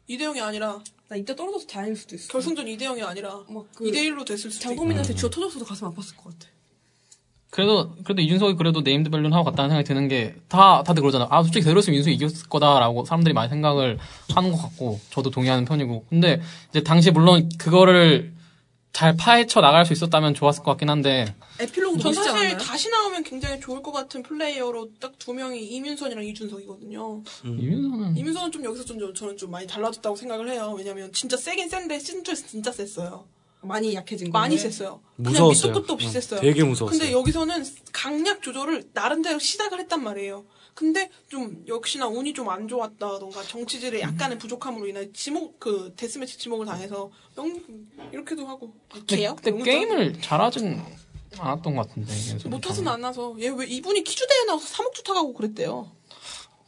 이대영이 0.09 0.41
아니라 0.41 0.83
나 1.09 1.17
이때 1.17 1.37
떨어져서 1.37 1.67
다행일 1.67 1.97
수도 1.97 2.17
있어. 2.17 2.33
결승전 2.33 2.67
이대영이 2.67 3.03
아니라 3.03 3.45
막 3.49 3.67
그, 3.75 3.85
2대1로 3.85 4.25
됐을 4.27 4.51
수도 4.51 4.65
있고. 4.65 4.75
장동민한테 4.75 5.15
쥐어 5.15 5.29
터졌어도 5.31 5.65
가슴 5.65 5.87
아팠을 5.89 6.17
것 6.17 6.25
같아. 6.39 6.49
그래도, 7.51 7.95
그래도 8.05 8.21
이준석이 8.21 8.57
그래도 8.57 8.83
named 8.83 9.09
value는 9.11 9.33
하고 9.33 9.45
갔다는 9.45 9.71
생각이 9.71 9.89
드는 9.89 10.09
게, 10.09 10.35
다, 10.49 10.83
다들 10.83 11.01
그러잖아. 11.03 11.27
아, 11.31 11.43
솔직히 11.43 11.61
그대로였으면 11.65 11.99
이준석이 11.99 12.15
이겼을 12.17 12.49
거다라고 12.49 13.05
사람들이 13.07 13.33
많이 13.33 13.49
생각을 13.49 13.99
하는 14.35 14.53
것 14.53 14.59
같고, 14.59 15.01
저도 15.11 15.31
동의하는 15.31 15.65
편이고. 15.65 16.05
근데, 16.11 16.43
이제 16.71 16.83
당시 16.83 17.11
물론 17.11 17.49
그거를 17.59 18.33
잘 18.93 19.17
파헤쳐 19.17 19.61
나갈 19.61 19.87
수 19.87 19.93
있었다면 19.93 20.35
좋았을 20.35 20.63
것 20.63 20.73
같긴 20.73 20.91
한데, 20.91 21.35
에필로그도 21.61 22.03
전 22.03 22.11
멋있지 22.11 22.29
사실 22.29 22.47
않았나요? 22.47 22.59
다시 22.59 22.91
나오면 22.91 23.23
굉장히 23.25 23.61
좋을 23.61 23.83
것 23.83 23.93
같은 23.93 24.23
플레이어로 24.23 24.91
딱 25.01 25.13
두 25.19 25.33
명이 25.33 25.63
이민선이랑 25.67 26.25
이준석이거든요. 26.25 27.23
이준석은, 27.45 28.17
이민선은 28.17 28.53
좀 28.53 28.65
여기서 28.65 28.85
좀 28.85 29.15
저는 29.15 29.37
좀 29.37 29.51
많이 29.51 29.67
달라졌다고 29.67 30.17
생각을 30.17 30.51
해요. 30.51 30.75
왜냐면 30.77 31.13
진짜 31.13 31.37
세긴 31.37 31.69
센데 31.69 31.99
시즌 31.99 32.23
2에서 32.23 32.47
진짜 32.47 32.73
셌어요. 32.73 33.25
많이 33.63 33.95
약해진 33.95 34.31
거. 34.31 34.39
많이 34.39 34.57
셌어요. 34.57 35.01
그냥 35.17 35.33
무서웠어요. 35.33 35.73
밑도 35.73 35.81
끝도 35.81 35.93
없이 35.95 36.07
응, 36.07 36.13
셌어요. 36.13 36.41
되게 36.41 36.63
무서웠어요. 36.65 36.99
근데 36.99 37.13
여기서는 37.13 37.65
강약 37.93 38.43
조절을 38.43 38.91
나름대로 38.93 39.39
시작을 39.39 39.81
했단 39.81 40.03
말이에요. 40.05 40.45
근데 40.75 41.11
좀 41.29 41.65
역시나 41.67 42.07
운이 42.07 42.35
좀 42.35 42.49
안 42.51 42.69
좋았다던가 42.69 43.43
정치질의 43.43 44.01
약간의 44.01 44.39
부족함으로 44.39 44.87
인해 44.87 45.11
지목 45.13 45.59
그 45.59 45.93
데스매치 45.97 46.39
지목을 46.39 46.67
당해서 46.67 47.11
명 47.37 47.61
이렇게도 48.13 48.47
하고 48.47 48.73
근데, 48.93 49.17
개요? 49.17 49.35
근데 49.35 49.63
게임을 49.65 50.21
잘하진 50.21 50.81
않았던 51.37 51.75
것 51.75 51.89
같은데. 51.89 52.49
못하진 52.49 52.87
않아서 52.87 53.35
얘 53.41 53.49
왜 53.49 53.67
이분이 53.67 54.05
키주대에 54.05 54.45
나와서 54.47 54.67
3억 54.83 54.95
주타 54.95 55.15
가고 55.15 55.35
그랬대요. 55.35 55.91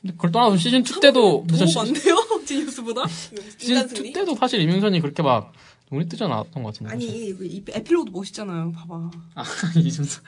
근데 0.01 0.14
그걸 0.16 0.32
떠나서 0.32 0.57
시즌 0.57 0.80
2 0.80 1.01
때도, 1.01 1.45
더 1.49 1.66
시- 1.66 1.76
많네요? 1.76 2.43
제뉴스보다? 2.47 3.03
인간 3.62 3.86
승리. 3.86 3.88
시즌 3.88 4.07
2 4.07 4.12
때도 4.12 4.34
사실 4.34 4.61
이민선이 4.61 5.01
그렇게 5.01 5.22
막, 5.22 5.53
눈이 5.93 6.09
뜨지 6.09 6.22
않았던 6.22 6.62
것 6.62 6.72
같은데. 6.72 6.93
아니, 6.93 7.05
이 7.05 7.62
에필로그도 7.68 8.16
멋있잖아요. 8.16 8.72
봐봐. 8.72 9.11
아, 9.34 9.45
이준석. 9.74 10.22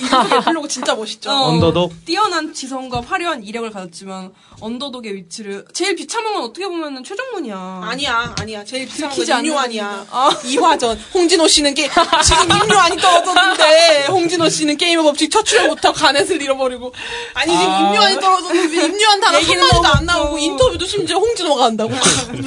이준석 0.00 0.32
에필로그 0.32 0.68
진짜 0.68 0.94
멋있죠. 0.94 1.28
어. 1.34 1.48
언더독 1.48 2.04
뛰어난 2.04 2.54
지성과 2.54 3.00
화려한 3.00 3.42
이력을 3.42 3.68
가졌지만 3.70 4.32
언더독의 4.60 5.14
위치를 5.14 5.64
제일 5.74 5.96
비참한 5.96 6.34
건 6.34 6.44
어떻게 6.44 6.68
보면 6.68 7.02
최정문이야. 7.02 7.80
아니야, 7.82 8.32
아니야. 8.38 8.64
제일 8.64 8.86
비싼 8.86 9.10
들키지 9.10 9.32
건 9.32 9.44
임요환이야. 9.44 10.06
아. 10.08 10.30
이화전. 10.44 10.96
홍진호 11.14 11.48
씨는 11.48 11.74
게, 11.74 11.88
지금 12.24 12.44
임요환이 12.64 12.96
떨어졌는데, 12.98 14.06
홍진호 14.10 14.48
씨는 14.48 14.76
게임의 14.76 15.02
법칙 15.02 15.32
첫 15.32 15.42
출연부터 15.44 15.92
가넷을 15.94 16.40
잃어버리고. 16.40 16.94
아니, 17.34 17.52
지금 17.58 17.72
아. 17.72 17.88
임요환이 17.88 18.20
떨어졌는데, 18.20 18.86
임요환 18.86 19.20
단어 19.20 19.38
한마디도 19.38 19.86
안 19.86 20.06
나오고, 20.06 20.38
인터뷰도 20.38 20.86
심지어 20.86 21.18
홍진호가 21.18 21.64
한다고. 21.64 21.92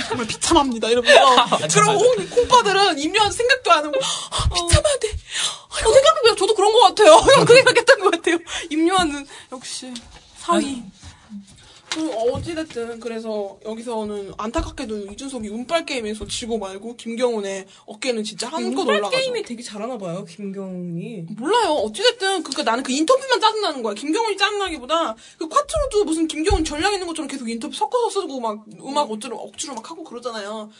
정말 0.07 0.25
비참합니다. 0.27 0.87
이러면서. 0.89 1.57
그리고 1.67 1.91
홍, 1.91 2.29
콩 2.29 2.47
파들은 2.61 2.99
임요환 2.99 3.31
생각도 3.31 3.71
안 3.71 3.85
하고, 3.85 3.99
아, 3.99 4.49
비참하대. 4.53 5.07
어, 5.09 5.93
생각해보면 5.93 6.37
저도 6.37 6.53
그런 6.53 6.71
것 6.71 6.79
같아요. 6.81 7.13
형그 7.37 7.53
생각했던 7.55 7.99
것 7.99 8.11
같아요. 8.11 8.37
임요환은 8.69 9.25
역시 9.51 9.93
사위. 10.37 10.83
그 11.93 12.09
어찌됐든 12.09 13.01
그래서 13.01 13.59
여기서는 13.65 14.31
안타깝게도 14.37 15.11
이준석이 15.11 15.49
운빨 15.49 15.85
게임에서 15.85 16.25
지고 16.25 16.57
말고 16.57 16.95
김경훈의 16.95 17.65
어깨는 17.85 18.23
진짜 18.23 18.47
한껏 18.47 18.79
운빨 18.79 18.95
올라가서 18.95 19.11
게임이 19.11 19.43
되게 19.43 19.61
잘하나 19.61 19.97
봐요, 19.97 20.23
김경훈이. 20.23 21.25
몰라요. 21.37 21.71
어찌됐든, 21.73 22.43
그니까 22.43 22.63
나는 22.63 22.81
그 22.83 22.93
인터뷰만 22.93 23.41
짜증 23.41 23.59
나는 23.59 23.83
거야. 23.83 23.93
김경훈이 23.93 24.37
짜증 24.37 24.59
나기보다, 24.59 25.15
그 25.37 25.49
콰트로도 25.49 26.05
무슨 26.05 26.29
김경훈 26.29 26.63
전략 26.63 26.93
있는 26.93 27.07
것처럼 27.07 27.27
계속 27.27 27.49
인터뷰 27.49 27.75
섞어서 27.75 28.21
쓰고 28.21 28.39
막, 28.39 28.63
음악 28.81 29.11
어쩌로, 29.11 29.35
억지로 29.37 29.73
막 29.75 29.91
하고 29.91 30.05
그러잖아요. 30.05 30.71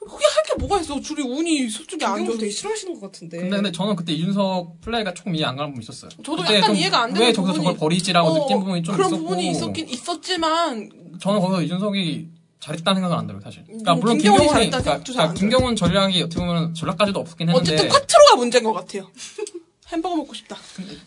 그게 0.00 0.24
할게 0.26 0.54
뭐가 0.58 0.80
있어. 0.80 0.98
줄이 1.00 1.22
운이 1.22 1.68
솔직히 1.68 2.04
안 2.04 2.24
좋아서. 2.24 2.38
되게 2.40 2.50
싫어하시는 2.50 2.98
것 2.98 3.12
같은데. 3.12 3.38
근데, 3.38 3.56
근데 3.56 3.72
저는 3.72 3.96
그때 3.96 4.12
이준석 4.12 4.80
플레이가 4.80 5.12
조금 5.14 5.34
이해 5.36 5.44
안 5.44 5.56
가는 5.56 5.70
부분이 5.70 5.84
있었어요. 5.84 6.10
저도 6.24 6.42
약간 6.42 6.62
좀 6.62 6.76
이해가 6.76 7.02
안 7.02 7.12
되는 7.12 7.26
왜 7.26 7.32
저기서 7.32 7.52
부분이- 7.52 7.56
저걸 7.64 7.76
버리지라고 7.76 8.28
어, 8.28 8.34
느낀 8.42 8.58
부분이 8.60 8.82
좀 8.82 8.94
그런 8.96 9.08
있었고. 9.08 9.22
부분이 9.22 9.50
있었긴 9.50 9.88
있었지만, 9.88 10.90
저는 11.20 11.40
거기서 11.40 11.62
이준석이 11.62 12.28
잘했다는 12.60 12.96
생각은 12.96 13.16
안 13.18 13.26
들어요, 13.26 13.42
사실. 13.42 13.62
그러니까 13.64 13.92
음, 13.94 14.00
물론 14.00 14.16
김경훈이 14.18 14.46
김경훈이, 14.46 14.70
그러니까, 14.70 15.00
그러니까 15.02 15.34
김경훈 15.34 15.76
전략이 15.76 16.22
어떻게 16.22 16.40
보면 16.40 16.74
전략까지도 16.74 17.20
없었긴 17.20 17.48
했는데. 17.50 17.72
어쨌든 17.74 17.88
콰트로가 17.90 18.36
문제인 18.36 18.64
것 18.64 18.72
같아요. 18.72 19.10
햄버거 19.88 20.16
먹고 20.16 20.32
싶다. 20.34 20.56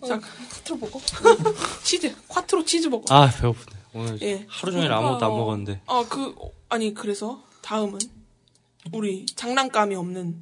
자, 0.08 0.20
콰트로 0.52 0.78
버거. 0.80 1.00
치즈, 1.84 2.14
콰트로 2.28 2.66
치즈 2.66 2.90
버거. 2.90 3.14
아 3.16 3.30
배고프네. 3.32 3.78
오늘 3.96 4.20
예. 4.24 4.46
하루 4.50 4.72
종일 4.72 4.92
아무것도 4.92 5.26
안 5.26 5.32
먹었는데. 5.32 5.82
아, 5.88 6.04
그, 6.10 6.34
어, 6.38 6.52
아니, 6.70 6.94
그래서, 6.94 7.44
다음은, 7.62 7.98
우리, 8.92 9.26
장난감이 9.26 9.96
없는, 9.96 10.36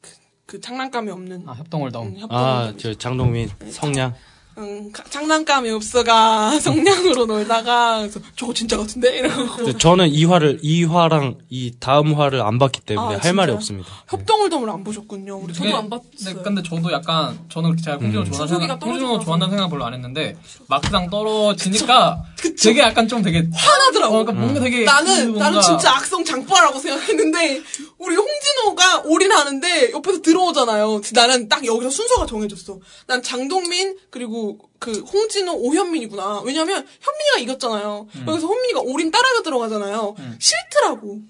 그, 0.00 0.10
그 0.46 0.60
장난감이 0.60 1.10
없는, 1.10 1.48
아, 1.48 1.52
협동월동. 1.52 2.06
음, 2.06 2.18
협동. 2.18 2.38
아저 2.38 2.94
장동민 2.94 3.48
성냥. 3.70 4.14
응, 4.58 4.90
가- 4.92 5.04
장난감이 5.04 5.70
없어가, 5.70 6.58
성냥으로 6.60 7.26
놀다가, 7.26 7.98
그래서, 8.00 8.20
저거 8.36 8.52
진짜 8.52 8.76
같은데? 8.76 9.18
이러고. 9.18 9.78
저는 9.78 10.08
이 10.08 10.24
화를 10.24 10.58
이 10.62 10.84
화랑 10.84 11.38
이 11.48 11.72
다음 11.78 12.14
화를 12.14 12.42
안 12.42 12.58
봤기 12.58 12.80
때문에 12.80 13.16
아, 13.16 13.18
할 13.22 13.32
말이? 13.34 13.52
없습니다. 13.52 13.88
협동을dom을 14.08 14.68
안 14.70 14.82
보셨군요. 14.84 15.36
우리 15.38 15.52
저도 15.54 15.76
안 15.76 15.88
봤어요. 15.88 16.04
근데, 16.18 16.42
근데 16.42 16.62
저도 16.62 16.90
약간 16.92 17.38
저는 17.48 17.70
그렇게 17.70 17.82
제가 17.84 17.96
홍준호 17.98 18.22
음. 18.24 18.30
좋아하는 18.32 18.58
생각, 18.58 18.82
홍준호 18.82 18.98
떨어져서. 19.06 19.24
좋아한다는 19.24 19.50
생각 19.56 19.70
별로 19.70 19.84
안 19.86 19.94
했는데 19.94 20.36
막상 20.66 21.08
떨어지니까 21.10 22.22
되게 22.60 22.80
약간 22.80 23.06
좀 23.06 23.22
되게 23.22 23.46
화나더라고. 23.52 24.16
어, 24.18 24.24
그러니까 24.24 24.32
뭔가 24.44 24.60
되게 24.60 24.84
나는 24.84 25.34
그 25.34 25.38
나는 25.38 25.52
뭔가- 25.54 25.60
진짜 25.62 25.94
악성 25.96 26.24
장빠라고 26.24 26.78
생각했는데 26.80 27.62
우리 27.98 28.16
홍진호가 28.16 29.02
올인하는데 29.04 29.92
옆에서 29.92 30.22
들어오잖아요. 30.22 31.00
나는 31.14 31.48
딱 31.48 31.64
여기서 31.64 31.90
순서가 31.90 32.26
정해졌어. 32.26 32.78
난 33.06 33.22
장동민 33.22 33.96
그리고 34.10 34.47
그 34.78 35.00
홍진호 35.00 35.52
오현민이구나. 35.54 36.40
왜냐면 36.44 36.86
현민이가 37.00 37.38
이겼잖아요. 37.40 38.06
음. 38.14 38.24
여기서 38.28 38.46
현민이가 38.46 38.80
올인 38.80 39.10
따라가 39.10 39.42
들어가잖아요. 39.42 40.14
싫더라고. 40.38 41.20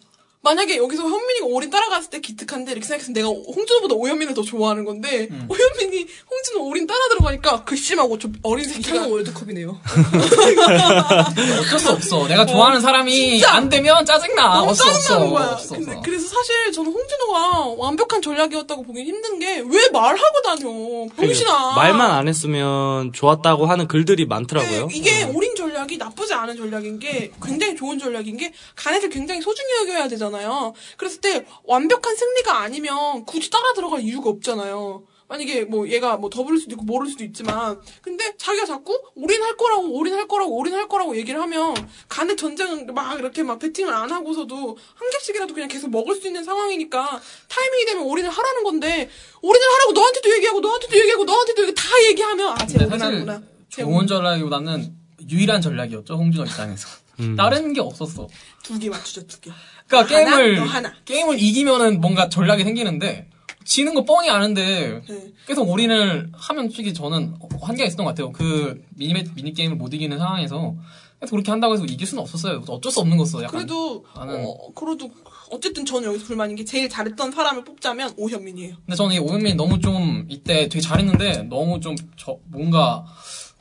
만약에 0.41 0.76
여기서 0.76 1.03
현민이가 1.03 1.47
올인 1.47 1.68
따라갔을 1.68 2.11
때 2.11 2.20
기특한데 2.20 2.70
이렇게 2.72 2.86
생각해서 2.86 3.12
내가 3.12 3.28
홍진호보다 3.28 3.95
오현민을 3.97 4.34
더 4.34 4.43
좋아하는 4.43 4.84
건데 4.84 5.26
음. 5.30 5.49
오현민이 5.51 6.07
홍진호 6.30 6.64
올인 6.68 6.86
따라 6.86 7.09
들어가니까 7.09 7.64
괘씸하고 7.64 8.18
저 8.18 8.28
어린 8.45 8.64
새끼가 8.68 9.09
월드컵이네요. 9.09 9.80
어쩔 11.61 11.78
수 11.78 11.91
없어. 11.91 12.26
내가 12.28 12.47
좋아하는 12.47 12.80
사람이 12.80 13.12
진짜. 13.39 13.53
안 13.55 13.68
되면 13.68 14.05
짜증나. 14.05 14.43
너무 14.61 14.70
어쩔 14.70 14.76
수 14.76 14.91
없어. 14.91 15.01
짜증나는 15.01 15.30
거야. 15.32 15.57
수 15.57 15.74
근데 15.74 15.91
없어. 15.93 16.03
그래서 16.03 16.28
사실 16.28 16.72
저는 16.72 16.93
홍진호가 16.93 17.66
완벽한 17.76 18.22
전략이었다고 18.22 18.82
보긴 18.84 19.07
힘든 19.07 19.39
게 19.41 19.59
왜 19.61 19.89
말하고 19.93 20.43
다녀 20.45 20.68
병신아 21.16 21.74
말만 21.74 22.11
안 22.12 22.28
했으면 22.28 23.12
좋았다고 23.12 23.66
하는 23.66 23.89
글들이 23.89 24.26
많더라고요. 24.26 24.86
네, 24.86 24.95
이게 24.97 25.24
올인 25.24 25.55
전략이 25.57 25.97
나쁘지 25.99 26.32
않은 26.32 26.57
전략인 26.57 26.99
게 27.01 27.32
굉장히 27.43 27.74
좋은 27.76 27.99
전략인 27.99 28.36
게 28.36 28.53
간에를 28.76 29.09
굉장히 29.11 29.41
소중히 29.43 29.68
여겨야 29.80 30.09
되잖아 30.09 30.28
요. 30.33 30.74
그랬을 30.97 31.20
때 31.20 31.47
완벽한 31.64 32.16
승리가 32.16 32.59
아니면 32.59 33.24
굳이 33.24 33.51
따라 33.51 33.72
들어갈 33.72 34.01
이유가 34.01 34.31
없잖아요. 34.31 35.05
만약에 35.29 35.64
뭐 35.64 35.87
얘가 35.89 36.16
뭐 36.16 36.31
더블 36.31 36.59
수도 36.59 36.72
있고 36.72 36.85
모를 36.85 37.11
수도 37.11 37.22
있지만 37.22 37.79
근데 38.01 38.35
자기가 38.39 38.64
자꾸 38.64 38.99
올인할 39.14 39.59
거라고 39.59 39.93
올인할 39.93 40.26
거라고 40.26 40.57
올인할 40.57 40.89
거라고 40.89 41.16
얘기를 41.18 41.39
하면 41.43 41.74
간의 42.09 42.37
전쟁은 42.37 42.95
막 42.95 43.18
이렇게 43.18 43.43
막 43.43 43.59
배팅을 43.59 43.93
안 43.93 44.11
하고서도 44.11 44.57
한 44.57 45.11
겹씩이라도 45.11 45.53
그냥 45.53 45.68
계속 45.68 45.91
먹을 45.91 46.14
수 46.14 46.26
있는 46.26 46.45
상황이니까 46.45 47.20
타이밍이 47.49 47.85
되면 47.85 48.05
올인을 48.05 48.31
하라는 48.31 48.64
건데 48.64 49.11
올인을 49.43 49.66
하라고 49.74 49.93
너한테도 49.93 50.31
얘기하고 50.37 50.61
너한테도 50.61 50.97
얘기하고 50.99 51.24
너한테도 51.24 51.62
얘기 51.62 51.74
다 51.74 51.85
얘기하면 52.09 52.53
아쟤 52.53 52.79
근데 52.79 52.85
올인 52.87 52.91
사실 52.99 53.05
하는구나 53.05 53.43
쟤 53.68 53.83
좋은 53.83 54.07
전략이보다는 54.07 54.99
유일한 55.31 55.61
전략이었죠. 55.61 56.14
홍준호 56.14 56.47
입장에서. 56.47 56.89
음. 57.20 57.37
다른 57.37 57.72
게 57.72 57.81
없었어. 57.81 58.29
두개 58.62 58.91
두 59.26 59.41
개. 59.41 59.51
그러니까 59.89 60.16
하나, 60.16 60.36
게임을 60.36 60.57
너 60.57 60.62
하나. 60.64 60.93
게임을 61.05 61.41
이기면은 61.43 62.01
뭔가 62.01 62.28
전략이 62.28 62.62
생기는데 62.64 63.28
지는 63.64 63.95
거 63.95 64.05
뻔히 64.05 64.30
아는데 64.30 65.03
네. 65.09 65.32
계속 65.47 65.68
올인을 65.68 66.30
하면 66.32 66.64
솔직히 66.68 66.95
저는 66.95 67.34
한계가 67.61 67.86
있었던 67.86 68.05
것 68.05 68.11
같아요. 68.12 68.32
그 68.32 68.82
미니 68.91 69.12
미니 69.34 69.53
게임을 69.53 69.76
못 69.76 69.93
이기는 69.93 70.16
상황에서 70.18 70.74
계속 71.20 71.32
그렇게 71.34 71.51
한다고 71.51 71.74
해서 71.74 71.84
이길 71.84 72.07
수는 72.07 72.22
없었어요. 72.22 72.62
어쩔 72.68 72.93
수 72.93 73.01
없는 73.01 73.16
거였어. 73.16 73.43
약간. 73.43 73.59
그래도 73.61 74.05
나는- 74.14 74.45
어, 74.47 74.72
그래도 74.74 75.11
어쨌든 75.51 75.84
저는 75.84 76.09
여기서 76.09 76.26
불만인 76.26 76.55
게 76.57 76.64
제일 76.64 76.89
잘했던 76.89 77.32
사람을 77.32 77.64
뽑자면 77.64 78.14
오현민이에요. 78.16 78.76
근데 78.86 78.97
저는 78.97 79.16
이 79.16 79.18
오현민이 79.18 79.55
너무 79.57 79.80
좀 79.80 80.26
이때 80.28 80.68
되게 80.68 80.80
잘했는데 80.80 81.45
너무 81.45 81.80
좀 81.80 81.97
저 82.16 82.36
뭔가 82.47 83.05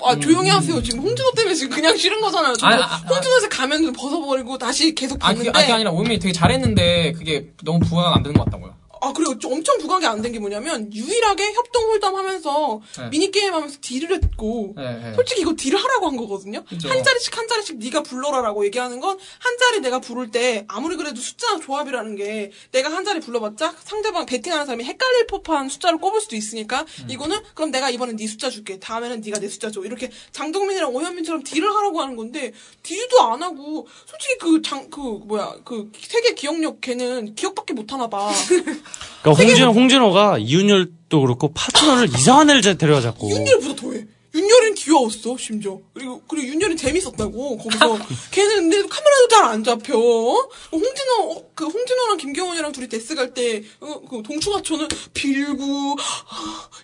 아 0.04 0.16
조용히 0.20 0.50
하세요. 0.50 0.82
지금 0.82 1.00
홍진호 1.00 1.32
때문에 1.32 1.56
지금 1.56 1.76
그냥 1.76 1.98
싫은 1.98 2.22
거잖아요. 2.22 2.54
저 2.54 2.68
음. 2.68 2.72
아니, 2.72 2.84
아, 2.84 2.86
아, 2.86 2.96
홍진호에서 2.98 3.50
가면 3.50 3.94
벗어버리고 3.94 4.58
다시 4.58 4.94
계속 4.94 5.16
아니 5.26 5.38
봤는데 5.40 5.58
아니, 5.58 5.66
그게 5.66 5.74
아니라 5.74 5.92
오현민이 5.92 6.20
되게 6.20 6.32
잘했는데 6.32 7.14
그게 7.14 7.52
너무 7.64 7.80
부가가 7.80 8.16
안 8.16 8.24
되는 8.24 8.38
것 8.38 8.46
같다고요. 8.46 8.77
아 9.02 9.14
그리고 9.14 9.38
좀 9.40 9.54
엄청 9.54 9.78
부각이 9.78 10.06
안 10.06 10.22
된 10.22 10.32
게 10.32 10.40
뭐냐면 10.40 10.92
유일하게 10.94 11.54
협동 11.54 11.84
홀담하면서 11.86 12.82
네. 13.00 13.10
미니 13.10 13.32
게임 13.32 13.54
하면서 13.54 13.78
딜을 13.82 14.12
했고 14.12 14.74
네, 14.76 14.84
네. 14.98 15.14
솔직히 15.16 15.42
이거 15.42 15.54
딜을 15.56 15.78
하라고 15.82 16.08
한 16.08 16.18
거거든요. 16.18 16.64
그죠. 16.66 16.90
한 16.90 17.04
자리씩 17.04 17.38
한 17.38 17.48
자리씩 17.48 17.78
네가 17.78 18.04
불러라라고 18.04 18.66
얘기하는 18.66 19.00
건 19.00 19.18
한 19.40 19.58
자리 19.60 19.80
내가 19.80 20.00
부를 20.00 20.32
때 20.32 20.66
아무리 20.68 20.96
그래도 20.96 21.20
숫자 21.22 21.60
조합이라는 21.60 22.16
게 22.16 22.52
내가 22.72 22.90
한 22.92 23.04
자리 23.06 23.20
불러봤자 23.20 23.76
상대방 23.84 24.26
배팅하는 24.26 24.66
사람이 24.66 24.84
헷갈릴 24.84 25.28
법한 25.28 25.70
숫자를 25.70 26.00
꼽을 26.00 26.20
수도 26.22 26.36
있으니까 26.36 26.86
음. 27.04 27.08
이거는 27.10 27.38
그럼 27.54 27.72
내가 27.72 27.90
이번엔 27.90 28.16
네 28.18 28.28
숫자 28.28 28.50
줄게 28.50 28.80
다음에는 28.80 29.22
네가 29.22 29.40
내 29.40 29.48
숫자 29.48 29.72
줘 29.72 29.82
이렇게 29.82 30.12
장동민이랑 30.32 30.94
오현민처럼 30.96 31.44
딜을 31.44 31.70
하라고 31.76 32.02
하는 32.02 32.16
건데 32.16 32.54
딜도 32.84 33.22
안 33.22 33.42
하고 33.44 33.88
솔직히 34.06 34.38
그 34.40 34.62
장그 34.62 35.00
뭐야 35.26 35.58
그 35.64 35.92
세계 36.00 36.34
기억력 36.34 36.82
걔는 36.82 37.36
기억밖에 37.36 37.74
못 37.74 37.92
하나 37.94 38.08
봐. 38.08 38.32
그러니까 39.22 39.44
홍진호 39.44 39.72
홍진호가 39.72 40.38
이윤열도 40.40 41.22
그렇고 41.22 41.52
파트너를 41.54 42.10
이상한 42.18 42.50
애를 42.50 42.78
데려가자고. 42.78 43.30
윤열보다 43.30 43.76
더해. 43.76 44.06
윤열이는 44.36 44.76
귀여웠어, 44.76 45.36
심지어. 45.38 45.80
그리고, 45.94 46.22
그리고 46.28 46.48
윤열이는 46.48 46.78
재밌었다고, 46.78 47.58
거기서. 47.58 47.98
걔는 48.30 48.70
근데 48.70 48.78
카메라도 48.88 49.28
잘 49.30 49.46
안 49.46 49.64
잡혀. 49.64 49.98
어? 49.98 50.50
홍진호, 50.72 51.32
어, 51.32 51.44
그, 51.56 51.66
홍진호랑 51.66 52.18
김경훈이랑 52.18 52.72
둘이 52.72 52.88
death 52.88 53.16
갈 53.16 53.34
때, 53.34 53.64
어, 53.80 54.00
그, 54.08 54.22
동충하초는 54.24 54.90
빌고, 55.16 55.96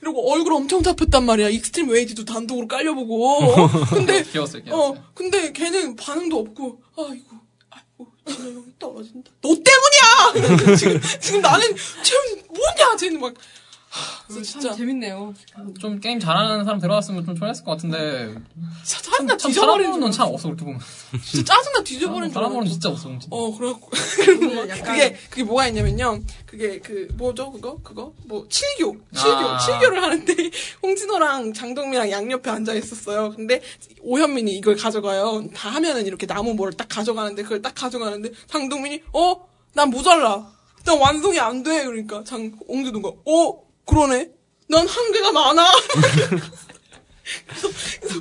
이러고 0.02 0.32
얼굴 0.32 0.54
엄청 0.54 0.82
잡혔단 0.82 1.26
말이야. 1.26 1.50
Extreme 1.50 1.90
Ways도 1.90 2.26
단독으로 2.26 2.68
깔려보고. 2.68 3.28
어? 3.28 3.70
근데, 3.94 4.24
귀여웠어요, 4.24 4.64
귀여웠어요. 4.64 4.74
어, 5.00 5.04
근데 5.14 5.52
걔는 5.52 5.96
반응도 5.96 6.40
없고, 6.40 6.82
아이고, 6.98 7.43
형이 8.28 8.74
떨어진다. 8.80 9.32
너 9.42 9.50
때문이야! 9.50 10.76
지금, 10.78 11.02
지금 11.20 11.42
나는, 11.42 11.76
쟤 12.04 12.16
뭐냐, 12.48 12.96
쟤는 12.98 13.20
막. 13.20 13.34
참 14.28 14.42
진짜. 14.44 14.74
재밌네요. 14.74 15.34
좀 15.80 16.00
게임 16.00 16.20
잘하는 16.20 16.64
사람 16.66 16.80
데려왔으면 16.80 17.26
좀 17.26 17.36
좋았을 17.36 17.64
것 17.64 17.72
같은데 17.72 18.34
짜- 18.84 19.02
짜증나 19.02 19.38
참 19.38 19.52
뒤져버리는 19.52 19.92
사람으로는 19.92 20.12
참 20.12 20.28
없어 20.30 20.48
그렇게 20.48 20.66
보면. 20.66 20.80
진짜 21.24 21.54
짜증나 21.56 21.84
뒤져버리는 21.84 22.32
줄 22.32 22.38
알았어. 22.44 22.64
진짜 22.64 22.90
없어 22.90 23.10
진짜. 23.10 23.28
어 23.30 23.52
약간- 24.70 24.84
그게 24.96 25.16
그게 25.30 25.44
뭐가 25.44 25.68
있냐면요. 25.68 26.22
그게 26.48 26.80
그 26.80 27.08
뭐죠 27.16 27.52
그거? 27.52 27.78
그거? 27.84 28.14
뭐 28.26 28.48
칠교. 28.50 28.98
칠교. 29.16 29.30
아. 29.30 29.58
칠교를 29.60 30.02
하는데 30.02 30.34
홍진호랑 30.82 31.54
장동민이랑 31.54 32.10
양옆에 32.10 32.50
앉아 32.50 32.74
있었어요. 32.74 33.34
근데 33.36 33.62
오현민이 34.02 34.52
이걸 34.56 34.76
가져가요. 34.76 35.46
다 35.54 35.70
하면은 35.70 36.08
이렇게 36.08 36.26
나무 36.26 36.54
뭐를 36.56 36.74
딱 36.74 36.88
가져가는데 36.90 37.44
그걸 37.44 37.62
딱 37.62 37.76
가져가는데 37.76 38.32
장동민이 38.48 39.04
어? 39.14 39.48
난 39.74 39.90
모자라. 39.90 40.52
난 40.86 41.00
완성이 41.00 41.40
안 41.40 41.64
돼. 41.64 41.86
그러니까 41.86 42.24
장 42.24 42.52
홍진호가 42.68 43.10
어 43.26 43.64
그러네 43.86 44.30
난 44.70 44.88
한계가 44.88 45.32
많아 45.32 45.72
그래서, 47.48 47.70
그래서 48.02 48.20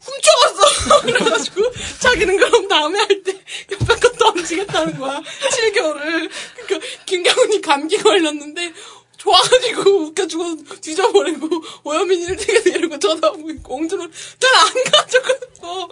훔쳐갔어. 0.00 1.00
그래가지고 1.02 1.62
자기는 2.00 2.36
그럼 2.36 2.68
다음에 2.68 2.98
할 2.98 3.22
때 3.22 3.32
옆에 3.72 3.96
거 3.96 4.12
던지겠다는 4.12 4.98
거야. 4.98 5.20
7개월을. 5.22 6.30
그러니까 6.66 6.88
김경훈이 7.06 7.60
감기 7.62 7.96
걸렸는데 7.96 8.72
좋아가지고 9.16 9.90
웃겨주고 10.08 10.64
뒤져버리고 10.82 11.48
오현민이를 11.84 12.36
되게 12.36 12.62
데리고 12.62 12.98
쳐다보고 12.98 13.50
있고 13.52 13.76
옹준은 13.76 14.12
난안 14.40 14.84
가져갔어. 14.92 15.88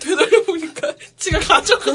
되돌려보니까 0.00 0.92
지가 1.16 1.38
가져가. 1.38 1.92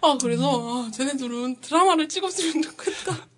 아 0.00 0.18
그래서 0.20 0.42
아, 0.44 0.90
쟤네들은 0.92 1.60
드라마를 1.60 2.08
찍었으면 2.08 2.62
좋겠다. 2.62 3.28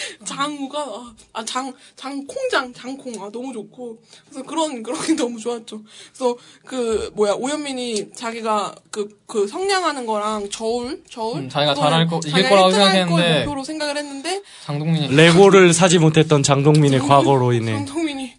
장우가 0.24 0.78
아, 0.80 1.14
아, 1.32 1.44
장 1.44 1.72
장콩장 1.96 2.72
장콩 2.72 3.12
아 3.22 3.30
너무 3.30 3.52
좋고 3.52 3.98
그래서 4.28 4.42
그런 4.46 4.82
그런 4.82 5.00
게 5.06 5.14
너무 5.16 5.38
좋았죠. 5.40 5.82
그래서 6.12 6.36
그 6.64 7.10
뭐야 7.14 7.32
오현민이 7.34 8.12
자기가 8.14 8.74
그그 8.90 9.46
성냥하는 9.46 10.06
거랑 10.06 10.50
저울 10.50 11.02
저울 11.08 11.40
음, 11.42 11.48
자기가 11.48 11.74
잘할 11.74 12.06
거- 12.06 12.20
이길 12.24 12.48
거라고 12.48 12.68
1등 12.70 12.72
할걸 12.74 12.92
생각했는데 12.92 13.38
목표로 13.44 13.64
생각을 13.64 13.96
했는데 13.96 14.42
장동민이 14.64 15.14
레고를 15.14 15.72
사지 15.72 15.98
못했던 15.98 16.42
장동민의 16.42 17.00
과거로 17.00 17.52
인해 17.52 17.72
장동민이 17.74 18.32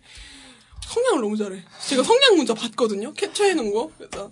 성냥을 0.87 1.21
너무 1.21 1.35
잘해. 1.37 1.61
제가 1.87 2.01
성냥 2.01 2.37
문자 2.37 2.53
봤거든요. 2.53 3.13
캡처해 3.13 3.53
놓은 3.55 3.73
거. 3.73 3.91
그래서 3.97 4.29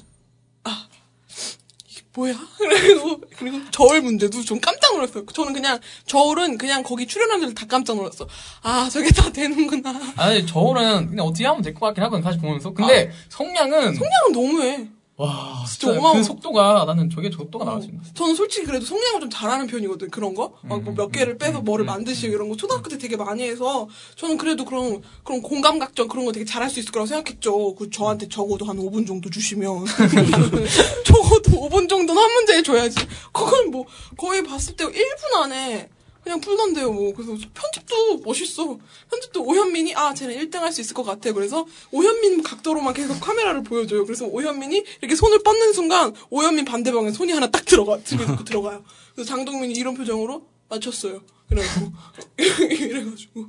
뭐야? 2.16 2.34
그리고 2.57 3.22
그리고 3.38 3.59
저울 3.72 4.01
문제도 4.01 4.41
좀 4.41 4.59
깜짝 4.59 4.93
놀랐어요. 4.95 5.26
저는 5.26 5.53
그냥 5.53 5.80
저울은 6.05 6.57
그냥 6.57 6.82
거기 6.84 7.05
출연한 7.07 7.41
들다 7.41 7.66
깜짝 7.68 7.95
놀랐어. 7.97 8.28
아 8.63 8.89
저게 8.91 9.09
다 9.11 9.32
되는구나. 9.32 9.93
아니 10.16 10.45
저울은 10.45 11.09
그냥 11.09 11.26
어떻게 11.26 11.45
하면 11.45 11.61
될 11.61 11.74
것 11.74 11.88
같긴 11.88 12.03
하거든 12.05 12.24
다시 12.24 12.38
보면서. 12.39 12.74
근데 12.74 13.11
성량은 13.30 13.95
성량은 13.95 14.32
너무해. 14.32 14.88
와 15.18 15.63
진짜 15.66 15.93
어마어마- 15.97 16.13
그 16.18 16.24
속도가 16.24 16.84
나는 16.86 17.09
저게 17.09 17.32
속도가 17.32 17.63
나왔지. 17.63 17.89
저는 18.16 18.36
솔직히 18.36 18.66
그래도 18.66 18.86
성량을 18.86 19.22
좀 19.22 19.30
잘하는 19.30 19.66
편이거든 19.68 20.09
그런 20.09 20.36
거. 20.36 20.55
막뭐몇 20.63 21.11
개를 21.13 21.38
빼서 21.38 21.61
뭐를 21.61 21.86
만드시고 21.86 22.34
이런 22.34 22.49
거 22.49 22.57
초등학교 22.57 22.89
때 22.89 22.97
되게 22.97 23.16
많이 23.16 23.43
해서 23.43 23.88
저는 24.18 24.38
그래도 24.38 24.66
그런 24.66 25.01
그런 25.24 25.41
공감 25.41 25.80
각전 25.80 26.09
그런 26.09 26.26
거 26.26 26.34
되게 26.34 26.43
잘할 26.43 26.70
수 26.70 26.80
있을 26.82 26.91
거라고 26.91 27.07
생각했죠. 27.07 27.76
그 27.76 27.89
저한테 27.89 28.28
적어도 28.28 28.66
한 28.66 28.76
5분 28.78 29.07
정도 29.07 29.30
주시면 29.30 29.86
적어도 31.05 31.51
5분 31.70 31.88
정도는 31.88 32.22
한 32.22 32.32
문제 32.34 32.61
줘야지. 32.61 32.97
그걸 33.32 33.68
뭐 33.68 33.86
거의 34.18 34.43
봤을 34.43 34.76
때 34.76 34.86
1분 34.86 35.43
안에 35.43 35.89
그냥 36.26 36.41
풀던데요, 36.41 36.91
뭐. 36.91 37.13
그래서 37.13 37.38
편집도 37.53 38.17
멋있어. 38.26 38.80
편집도 39.11 39.43
오현민이, 39.43 39.93
아, 39.95 40.11
쟤는 40.15 40.36
1등 40.36 40.55
할 40.55 40.71
수 40.73 40.82
있을 40.82 40.95
것 40.95 41.03
같아. 41.03 41.32
그래서 41.32 41.67
오현민 41.91 42.41
각도로만 42.41 42.95
계속 42.95 43.19
카메라를 43.21 43.61
보여줘요. 43.63 44.05
그래서 44.05 44.26
오현민이 44.26 44.84
이렇게 45.01 45.15
손을 45.15 45.43
뻗는 45.43 45.71
순간 45.73 46.13
오현민 46.32 46.65
반대방에 46.65 47.11
손이 47.11 47.32
하나 47.32 47.51
딱 47.51 47.63
들어가, 47.63 47.99
들고 47.99 48.43
들어가요. 48.43 48.84
그래서 49.13 49.30
장동민이 49.30 49.76
이런 49.76 49.93
표정으로 49.93 50.47
맞췄어요. 50.67 51.21
그래가지고, 51.47 51.91
이래가지고. 52.73 53.45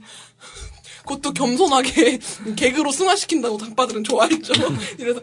그것도 1.06 1.32
겸손하게 1.32 2.18
개그로 2.56 2.92
승화시킨다고 2.92 3.56
장빠들은 3.56 4.04
좋아했죠. 4.04 4.52
이래서 5.00 5.20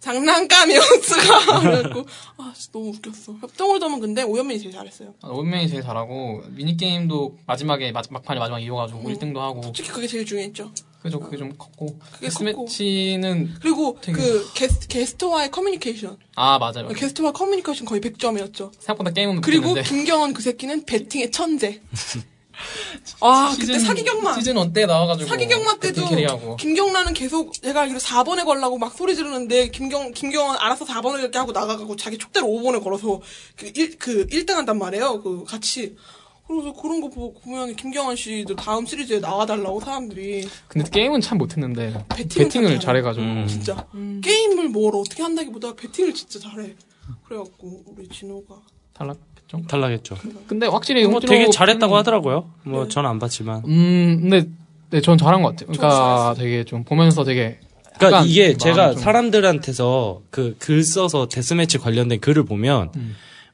장난감이었으가 0.00 1.60
그래갖고 1.60 2.06
아 2.38 2.52
진짜 2.56 2.70
너무 2.72 2.88
웃겼어. 2.90 3.32
협동 3.40 3.68
hold'em은 3.68 4.00
근데 4.00 4.22
오현민이 4.22 4.60
제일 4.60 4.72
잘했어요. 4.72 5.14
현민이 5.22 5.68
제일 5.68 5.82
잘하고 5.82 6.42
미니게임도 6.48 7.38
마지막에 7.46 7.92
마- 7.92 8.02
막판에 8.10 8.38
마지막에 8.40 8.64
이어가지고 8.64 9.00
1등도 9.02 9.36
하고 9.38 9.62
솔직히 9.62 9.88
그게 9.90 10.06
제일 10.06 10.24
중요했죠. 10.24 10.70
그죠 11.02 11.20
그게 11.20 11.36
좀 11.36 11.52
컸고 11.56 11.98
그게 12.12 12.28
컸고. 12.28 12.64
death 12.66 12.97
match는 12.97 13.54
그리고 13.60 13.96
되게- 14.00 14.20
그 14.20 14.52
게스트, 14.54 14.88
게스트와의 14.88 15.50
커뮤니케이션. 15.50 16.16
아 16.34 16.58
맞아요 16.58 16.88
게스트와 16.88 17.32
커뮤니케이션 17.32 17.86
거의 17.86 18.00
100점이었죠. 18.00 18.72
생각보다 18.78 19.10
게임은 19.10 19.40
그리고 19.40 19.68
못했는데 19.68 19.88
김경훈 19.88 20.32
그 20.34 20.42
새끼는 20.42 20.84
배팅의 20.84 21.30
천재. 21.30 21.80
아 23.20 23.54
그때 23.58 23.78
사기경마. 23.78 24.34
시즌 24.34 24.56
1 24.56 24.72
때 24.72 24.86
나와가지고 24.86 25.28
사기경마 25.28 25.76
때도 25.78 26.56
김경란은 26.58 27.14
계속 27.14 27.52
내가 27.62 27.82
알기로 27.82 27.98
4번에 28.00 28.44
걸라고 28.44 28.78
막 28.78 28.96
소리 28.96 29.14
지르는데 29.14 29.68
김경 29.68 30.12
김경원 30.12 30.56
알아서 30.58 30.84
4번을 30.84 31.20
이렇게 31.20 31.38
하고 31.38 31.52
나가고 31.52 31.96
자기 31.96 32.18
촉대로 32.18 32.46
5번에 32.46 32.82
걸어서 32.82 33.20
그 33.56 33.70
1, 33.74 33.98
그 33.98 34.26
1등 34.26 34.54
한단 34.54 34.78
말이에요. 34.78 35.22
그 35.22 35.44
같이. 35.44 35.96
그래서 36.48 36.72
그런 36.74 37.00
거 37.00 37.08
보고 37.08 37.40
보면 37.40 37.74
김경원 37.74 38.14
씨도 38.14 38.54
다음 38.54 38.86
시리즈에 38.86 39.18
나와달라고 39.18 39.80
사람들이 39.80 40.48
근데 40.68 40.88
게임은 40.88 41.20
참 41.20 41.38
못했는데 41.38 42.04
배팅을 42.10 42.50
참 42.50 42.62
잘해. 42.62 42.78
잘해가지고 42.78 43.24
음. 43.26 43.46
진짜 43.48 43.84
게임을 44.22 44.68
뭘 44.68 44.94
어떻게 44.94 45.24
한다기보다 45.24 45.74
배팅을 45.74 46.14
진짜 46.14 46.38
잘해. 46.38 46.76
그래갖고 47.26 47.82
우리 47.86 48.08
진호가 48.08 48.60
탈락 48.94 49.18
했죠 49.46 49.62
탈락했죠. 49.68 50.16
근데 50.46 50.66
확실히 50.66 51.06
뭐 51.06 51.20
되게 51.20 51.48
잘했다고 51.50 51.96
하더라고요. 51.96 52.50
뭐 52.64 52.84
네. 52.84 52.88
저는 52.88 53.08
안 53.10 53.18
봤지만. 53.18 53.62
음 53.66 54.18
근데 54.22 54.48
네, 54.90 55.00
전 55.00 55.16
잘한 55.18 55.42
것 55.42 55.50
같아요 55.50 55.66
그러니까. 55.72 56.34
되게 56.36 56.64
좀 56.64 56.84
보면서 56.84 57.24
되게 57.24 57.58
그러니까 57.98 58.22
이게 58.24 58.56
제가 58.56 58.92
좀- 58.92 59.02
사람들한테서 59.02 60.20
그 60.30 60.56
글 60.58 60.82
써서 60.82 61.28
death 61.28 61.53
match 61.53 61.78
관련된 61.78 62.20
글을 62.20 62.44
보면 62.44 62.90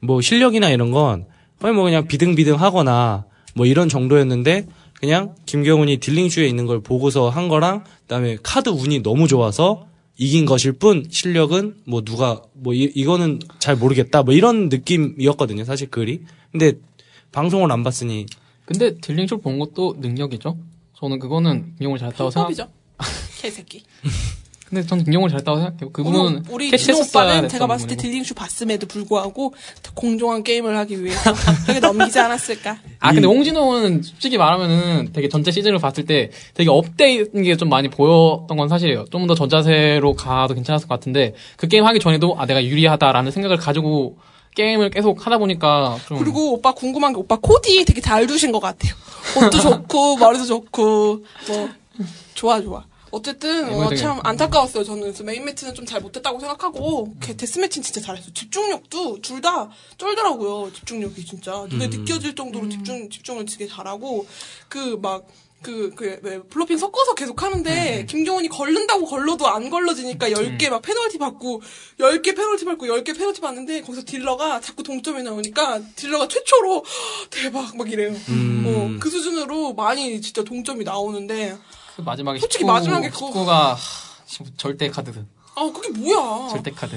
뭐 0.00 0.20
실력이나 0.20 0.70
이런 0.70 0.90
건 0.90 1.26
거의 1.60 1.74
뭐 1.74 1.84
그냥 1.84 2.06
비등비등 2.08 2.56
하거나 2.60 3.24
뭐 3.54 3.66
이런 3.66 3.88
정도였는데 3.88 4.66
그냥 4.98 5.34
김경훈이 5.46 5.98
dealing 5.98 6.26
shoe에 6.26 6.46
있는 6.46 6.66
걸 6.66 6.80
보고서 6.82 7.28
한 7.28 7.48
거랑 7.48 7.84
그다음에 8.02 8.36
카드 8.42 8.68
운이 8.70 9.02
너무 9.02 9.28
좋아서 9.28 9.86
이긴 10.22 10.44
것일 10.46 10.72
뿐 10.74 11.04
실력은 11.10 11.76
뭐 11.84 12.02
누가 12.02 12.42
뭐 12.52 12.74
이, 12.74 12.82
이거는 12.94 13.40
잘 13.58 13.74
모르겠다 13.76 14.22
뭐 14.22 14.32
이런 14.34 14.68
느낌이었거든요 14.68 15.64
사실 15.64 15.90
글이 15.90 16.22
근데 16.52 16.74
방송을 17.32 17.72
안 17.72 17.82
봤으니 17.82 18.26
근데 18.64 18.94
dealing 19.00 19.26
shoe 19.26 19.38
본 19.38 19.58
것도 19.58 19.96
능력이죠 19.98 20.56
저는 20.94 21.18
그거는 21.18 21.74
김용을 21.78 21.98
잘했다고 21.98 22.30
생각. 22.30 22.70
개새끼. 23.40 23.82
근데 24.72 24.86
저는 24.86 25.04
김용을 25.04 25.28
잘했다고 25.28 25.58
생각해요 25.58 25.90
그 25.92 26.02
부분은 26.02 26.44
우리 26.48 26.70
캐치했었어야 26.70 27.24
오빠는 27.34 27.48
제가 27.50 27.66
봤을 27.66 27.88
때. 27.88 27.94
딜링슈 27.96 28.32
봤음에도 28.34 28.86
불구하고 28.86 29.52
더 29.82 29.92
공정한 29.92 30.42
게임을 30.42 30.78
하기 30.78 31.04
위해서 31.04 31.34
저게 31.66 31.78
넘기지 31.78 32.18
않았을까. 32.18 32.78
아 32.98 33.12
근데 33.12 33.26
홍진호는 33.26 34.02
솔직히 34.02 34.38
말하면은 34.38 35.10
되게 35.12 35.28
전체 35.28 35.50
시즌을 35.50 35.78
봤을 35.78 36.06
때 36.06 36.30
되게 36.54 36.70
업데이트인 36.70 37.42
게 37.44 37.52
좀 37.56 37.68
많이 37.68 37.88
보였던 37.88 38.56
건 38.56 38.68
사실이에요. 38.70 39.04
좀 39.10 39.26
더 39.26 39.34
전자세로 39.34 40.14
가도 40.14 40.54
괜찮았을 40.54 40.88
것 40.88 40.94
같은데 40.94 41.34
그 41.58 41.68
게임 41.68 41.84
하기 41.84 42.00
전에도 42.00 42.34
아 42.38 42.46
내가 42.46 42.64
유리하다라는 42.64 43.30
생각을 43.30 43.58
가지고 43.58 44.16
게임을 44.56 44.88
계속 44.88 45.26
하다 45.26 45.36
보니까 45.36 45.98
좀 46.08 46.18
그리고 46.18 46.54
오빠 46.54 46.72
궁금한 46.72 47.12
게 47.12 47.18
오빠 47.18 47.36
코디 47.36 47.84
되게 47.84 48.00
잘 48.00 48.26
두신 48.26 48.52
것 48.52 48.60
같아요. 48.60 48.94
옷도 49.36 49.60
좋고 49.60 50.16
머리도 50.16 50.46
좋고 50.46 51.24
뭐 51.48 51.68
좋아 52.34 52.60
좋아. 52.62 52.84
어쨌든 53.12 53.68
네, 53.68 53.74
어, 53.74 53.88
되게- 53.88 54.00
참 54.00 54.18
안타까웠어요. 54.24 54.82
저는 54.84 55.02
그래서 55.02 55.22
main 55.22 55.44
match는 55.44 55.74
좀 55.74 55.86
잘 55.86 56.00
못했다고 56.00 56.40
생각하고 56.40 57.14
그 57.20 57.36
death 57.36 57.58
match는 57.58 57.82
진짜 57.84 58.00
잘했어요. 58.00 58.32
집중력도 58.32 59.20
둘 59.20 59.40
다 59.42 59.70
쩔더라고요. 59.98 60.72
집중력이 60.72 61.24
진짜 61.26 61.66
눈에 61.68 61.88
느껴질 61.88 62.34
정도로 62.34 62.68
집중 62.68 63.08
집중을 63.10 63.44
되게 63.46 63.66
잘하고 63.66 64.26
그막 64.68 65.26
그, 65.62 65.92
그, 65.94 66.18
왜, 66.22 66.42
bluffing 66.42 66.76
섞어서 66.76 67.14
계속 67.14 67.40
하는데, 67.40 68.04
김경훈이 68.06 68.48
걸른다고 68.48 69.06
걸러도 69.06 69.46
안 69.46 69.70
걸러지니까 69.70 70.30
10개 70.30 70.68
막 70.70 70.82
페널티 70.82 71.18
받고, 71.18 71.62
10개 72.00 72.34
페널티 72.34 72.64
받고, 72.64 72.86
10개 72.86 73.16
페널티 73.16 73.40
받는데, 73.40 73.82
거기서 73.82 74.02
딜러가 74.04 74.60
자꾸 74.60 74.82
동점이 74.82 75.22
나오니까, 75.22 75.80
딜러가 75.94 76.26
최초로, 76.26 76.84
대박, 77.30 77.76
막 77.76 77.88
이래요. 77.92 78.10
어, 78.66 78.96
그 79.00 79.08
수준으로 79.08 79.74
많이 79.74 80.20
진짜 80.20 80.42
동점이 80.42 80.82
나오는데, 80.82 81.50
그 81.52 81.58
마지막에 81.98 82.38
솔직히 82.38 82.64
19, 82.64 82.72
마지막에 82.72 83.10
그거- 83.10 83.28
19가 83.32 83.76
절대 84.56 84.88
카드 84.90 85.12
아, 85.54 85.70
그게 85.70 85.90
뭐야. 85.90 86.48
절대 86.48 86.70
카드 86.70 86.96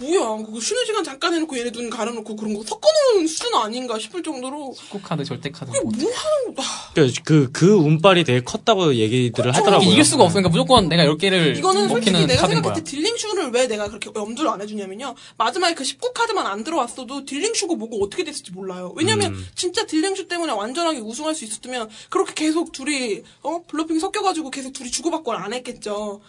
뭐 0.00 0.14
야. 0.14 0.44
그거 0.44 0.60
쉬는 0.60 0.84
시간 0.86 1.02
잠깐 1.02 1.34
해놓고 1.34 1.58
얘네 1.58 1.72
눈 1.72 1.90
가려놓고 1.90 2.36
그런 2.36 2.54
거 2.54 2.62
섞어놓은 2.62 3.26
수준 3.26 3.52
아닌가 3.54 3.98
싶을 3.98 4.22
정도로, 4.22 4.72
19 4.76 5.02
카드 5.02 5.24
절대 5.24 5.50
카드 5.50 5.72
그게 5.72 5.80
뭐 5.82 5.92
하는, 5.92 6.54
아, 6.58 6.92
그, 6.94 7.12
그, 7.24 7.50
그 7.50 7.72
운빨이 7.74 8.22
되게 8.22 8.40
컸다고 8.40 8.94
얘기들을 8.94 9.52
하더라고요. 9.54 9.84
이게 9.84 9.92
이길 9.94 10.04
수가 10.04 10.24
없으니까 10.24 10.48
무조건 10.48 10.88
내가 10.88 11.04
10개를 11.06 11.56
이거는 11.56 11.88
솔직히 11.88 12.26
내가 12.26 12.46
생각할 12.46 12.62
거야. 12.62 12.74
때 12.74 12.84
dealing 12.84 13.15
shoe를 13.15 13.50
왜 13.50 13.66
내가 13.66 13.88
그렇게 13.88 14.10
염두를 14.14 14.50
안 14.50 14.60
해주냐면요. 14.62 15.14
마지막에 15.36 15.74
그 15.74 15.82
19카드만 15.82 16.38
안 16.38 16.62
들어왔어도 16.62 17.24
dealing 17.24 17.51
shoe고 17.51 17.74
뭐고 17.76 18.04
어떻게 18.04 18.22
됐을지 18.22 18.52
몰라요. 18.52 18.92
왜냐면 18.96 19.34
진짜 19.56 19.84
dealing 19.86 20.13
shoe 20.13 20.28
때문에 20.28 20.52
완전하게 20.52 21.00
우승할 21.00 21.34
수 21.34 21.44
있었으면 21.44 21.88
그렇게 22.10 22.32
계속 22.34 22.70
둘이 22.70 23.22
어 23.42 23.62
bluffing 23.66 23.98
섞여가지고 23.98 24.50
계속 24.50 24.72
둘이 24.72 24.90
주고받고 24.90 25.32
안 25.32 25.52
했겠죠. 25.52 26.20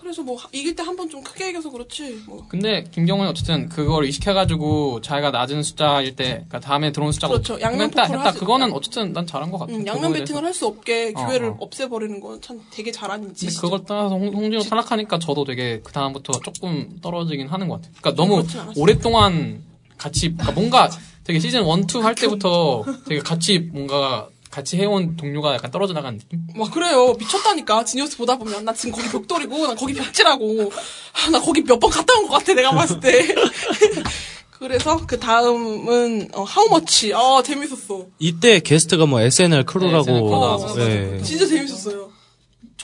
그래서 0.00 0.22
뭐 0.22 0.36
이길 0.52 0.74
때 0.76 0.82
한 0.82 0.96
번 0.96 1.08
좀 1.08 1.22
크게 1.22 1.50
이겨서 1.50 1.70
그렇지 1.70 2.22
뭐. 2.26 2.44
근데 2.48 2.84
김경훈이 2.90 3.28
어쨌든 3.28 3.68
그걸 3.68 4.04
의식해가지고 4.04 5.00
자기가 5.00 5.30
낮은 5.30 5.62
숫자일 5.62 6.14
때, 6.16 6.24
그러니까 6.48 6.60
다음에 6.60 6.92
들어온 6.92 7.10
숫자가 7.12 7.32
그렇죠. 7.32 7.60
양면 7.60 7.88
했다, 7.88 8.02
했다. 8.04 8.24
하지- 8.24 8.38
그거는 8.38 8.72
어쨌든 8.72 9.12
난 9.12 9.26
잘한 9.26 9.50
것 9.50 9.58
같아. 9.58 9.72
음, 9.72 9.78
그거에 9.84 9.94
양면. 9.96 10.12
배팅을 10.12 10.44
할 10.44 10.54
수 10.54 10.66
없게 10.66 11.12
어, 11.16 11.26
기회를 11.26 11.48
어. 11.48 11.56
없애버리는 11.60 12.20
건 12.20 12.40
참 12.40 12.60
되게 12.70 12.92
잘한 12.92 13.20
근데 13.22 13.34
짓이죠. 13.34 13.60
그걸 13.62 13.84
떠나서 13.84 14.14
홍, 14.16 14.28
홍진호 14.34 14.62
탈락하니까 14.64 15.18
저도 15.18 15.44
되게 15.44 15.80
그 15.82 15.92
다음부터 15.92 16.32
조금 16.40 16.98
떨어지긴 17.02 17.48
하는 17.48 17.68
것 17.68 17.76
같아요. 17.82 17.92
그러니까 18.00 18.22
너무. 18.22 18.44
오랫동안 18.76 19.62
같이 19.96 20.32
그러니까 20.32 20.52
뭔가 20.52 20.90
되게 21.24 21.38
시즌 21.40 21.60
1, 21.66 21.66
2 21.86 22.02
할 22.02 22.14
때부터 22.14 22.84
되게 23.08 23.20
같이 23.20 23.58
뭔가 23.58 24.28
같이 24.54 24.76
해온 24.76 25.16
동료가 25.16 25.54
약간 25.54 25.70
떨어져 25.72 25.92
나가는 25.94 26.16
느낌? 26.16 26.46
막 26.54 26.70
그래요 26.70 27.14
미쳤다니까 27.18 27.84
지니어스 27.84 28.16
보다 28.16 28.36
보면 28.38 28.64
나 28.64 28.72
지금 28.72 28.92
거기 28.92 29.08
벽돌이고 29.08 29.66
나 29.66 29.74
거기 29.74 29.92
벽지라고 29.94 30.70
아, 31.26 31.30
나 31.30 31.40
거기 31.40 31.62
몇 31.62 31.80
번 31.80 31.90
갔다 31.90 32.14
온 32.18 32.28
것 32.28 32.34
같아 32.38 32.54
내가 32.54 32.70
봤을 32.70 33.00
때 33.00 33.34
그래서 34.50 35.04
그 35.06 35.18
다음은 35.18 36.28
어, 36.34 36.42
How 36.44 36.73
Much 36.73 37.12
아 37.14 37.42
재밌었어 37.44 38.06
이때 38.18 38.60
게스트가 38.60 39.04
뭐 39.06 39.20
SNL 39.20 39.64
crew라고. 39.64 40.04
네, 40.06 40.12
SNL 40.12 40.22
crew 40.22 40.34
어. 40.36 41.16
예. 41.18 41.22
진짜 41.22 41.46
재밌었어요 41.46 42.03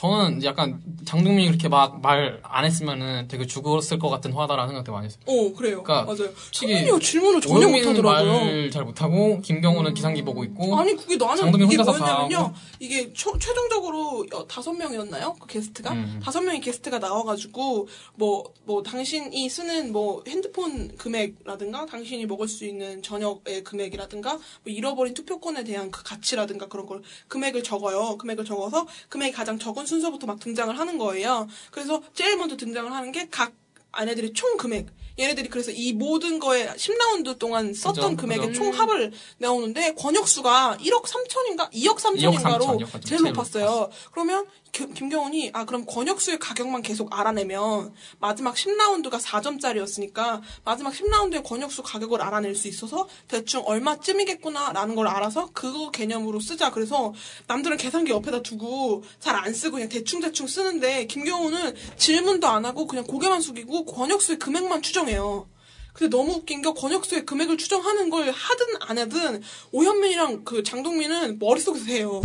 저는 0.01 0.43
약간 0.43 0.81
장동민이 1.05 1.47
그렇게 1.47 1.67
막 1.69 2.01
말 2.01 2.41
안 2.43 2.65
했으면은 2.65 3.27
되게 3.27 3.45
죽었을 3.45 3.97
것 3.99 4.09
같은 4.09 4.33
화다라는 4.33 4.69
생각도 4.69 4.91
많이 4.91 5.05
했어요. 5.05 5.21
어 5.27 5.53
그래요. 5.55 5.83
그러니까 5.83 6.03
맞아요. 6.05 6.33
솔직히 6.35 6.85
질문을 7.01 7.39
전혀 7.41 7.67
못하더라고요. 7.67 8.33
말잘 8.45 8.83
못하고 8.83 9.39
김경훈은 9.41 9.93
계산기 9.93 10.23
보고 10.23 10.43
있고 10.43 10.75
아니 10.77 10.95
그게 10.95 11.15
나는 11.17 11.37
장동민 11.37 11.67
이게 11.67 11.77
혼자서 11.77 11.97
뭐였냐면요. 11.99 12.53
이게 12.79 13.13
초- 13.13 13.37
최종적으로 13.37 14.25
어, 14.33 14.47
다섯 14.47 14.73
명이었나요 14.73 15.35
그 15.39 15.47
게스트가 15.47 15.93
음. 15.93 16.19
다섯 16.23 16.41
명의 16.41 16.59
게스트가 16.61 16.99
나와가지고 16.99 17.87
뭐뭐 18.15 18.83
당신이 18.83 19.47
쓰는 19.49 19.91
뭐 19.91 20.23
핸드폰 20.27 20.95
금액라든가 20.97 21.85
당신이 21.85 22.25
먹을 22.25 22.47
수 22.47 22.65
있는 22.65 23.01
저녁의 23.03 23.63
금액이라든가 23.63 24.33
뭐 24.33 24.41
잃어버린 24.65 25.13
투표권에 25.13 25.63
대한 25.63 25.91
그 25.91 26.03
가치라든가 26.03 26.67
그런 26.67 26.85
걸 26.85 27.01
금액을 27.27 27.63
적어요 27.63 28.17
금액을 28.17 28.45
적어서 28.45 28.87
금액이 29.09 29.33
가장 29.33 29.57
적은 29.59 29.85
순서부터 29.91 30.25
막 30.25 30.39
등장을 30.39 30.77
하는 30.79 30.97
거예요. 30.97 31.47
그래서 31.71 32.01
제일 32.13 32.37
먼저 32.37 32.55
등장을 32.55 32.91
하는 32.91 33.11
게 33.11 33.27
각 33.29 33.53
아내들의 33.93 34.33
총 34.33 34.55
금액 34.57 34.87
얘네들이 35.21 35.49
그래서 35.49 35.71
이 35.71 35.93
모든 35.93 36.39
거에 36.39 36.67
10라운드 36.69 37.37
동안 37.37 37.73
썼던 37.73 38.15
그죠, 38.15 38.21
금액의 38.21 38.47
그죠. 38.47 38.59
총 38.63 38.73
합을 38.73 39.11
나오는데 39.37 39.93
권역수가 39.95 40.77
1억 40.81 41.03
3천인가 41.03 41.71
2억 41.71 41.97
3천인가로 41.99 42.61
3천, 42.61 42.79
2억 42.81 42.89
3천, 42.91 43.05
제일 43.05 43.21
높았어요. 43.23 43.89
그러면 44.11 44.45
김- 44.71 44.93
김경훈이 44.93 45.51
아 45.53 45.65
그럼 45.65 45.85
권역수의 45.85 46.39
가격만 46.39 46.81
계속 46.81 47.13
알아내면 47.17 47.93
마지막 48.19 48.55
10라운드가 48.55 49.19
4점짜리였으니까 49.21 50.41
마지막 50.63 50.93
10라운드의 50.93 51.43
권역수 51.43 51.83
가격을 51.83 52.21
알아낼 52.21 52.55
수 52.55 52.67
있어서 52.69 53.07
대충 53.27 53.63
얼마쯤이겠구나라는 53.65 54.95
걸 54.95 55.07
알아서 55.07 55.49
그거 55.53 55.91
개념으로 55.91 56.39
쓰자. 56.39 56.71
그래서 56.71 57.13
남들은 57.47 57.77
계산기 57.77 58.11
옆에다 58.11 58.41
두고 58.41 59.03
잘 59.19 59.41
안 59.41 59.53
쓰고 59.53 59.73
그냥 59.77 59.89
대충 59.89 60.19
대충 60.21 60.45
쓰는데 60.45 61.05
김경훈은 61.07 61.73
질문도 61.97 62.47
안 62.47 62.63
하고 62.65 62.85
그냥 62.85 63.05
고개만 63.05 63.41
숙이고 63.41 63.85
권역수의 63.85 64.37
금액만 64.39 64.81
추정해 64.83 65.10
요. 65.15 65.47
근데 65.93 66.15
너무 66.15 66.33
웃긴 66.33 66.61
게 66.61 66.71
권역수의 66.71 67.25
금액을 67.25 67.57
추정하는 67.57 68.09
걸 68.09 68.31
하든 68.31 68.65
안 68.87 68.97
하든 68.97 69.41
오현민이랑 69.73 70.43
그 70.45 70.63
장동민은 70.63 71.37
머릿속에서 71.39 71.85
해요. 71.87 72.21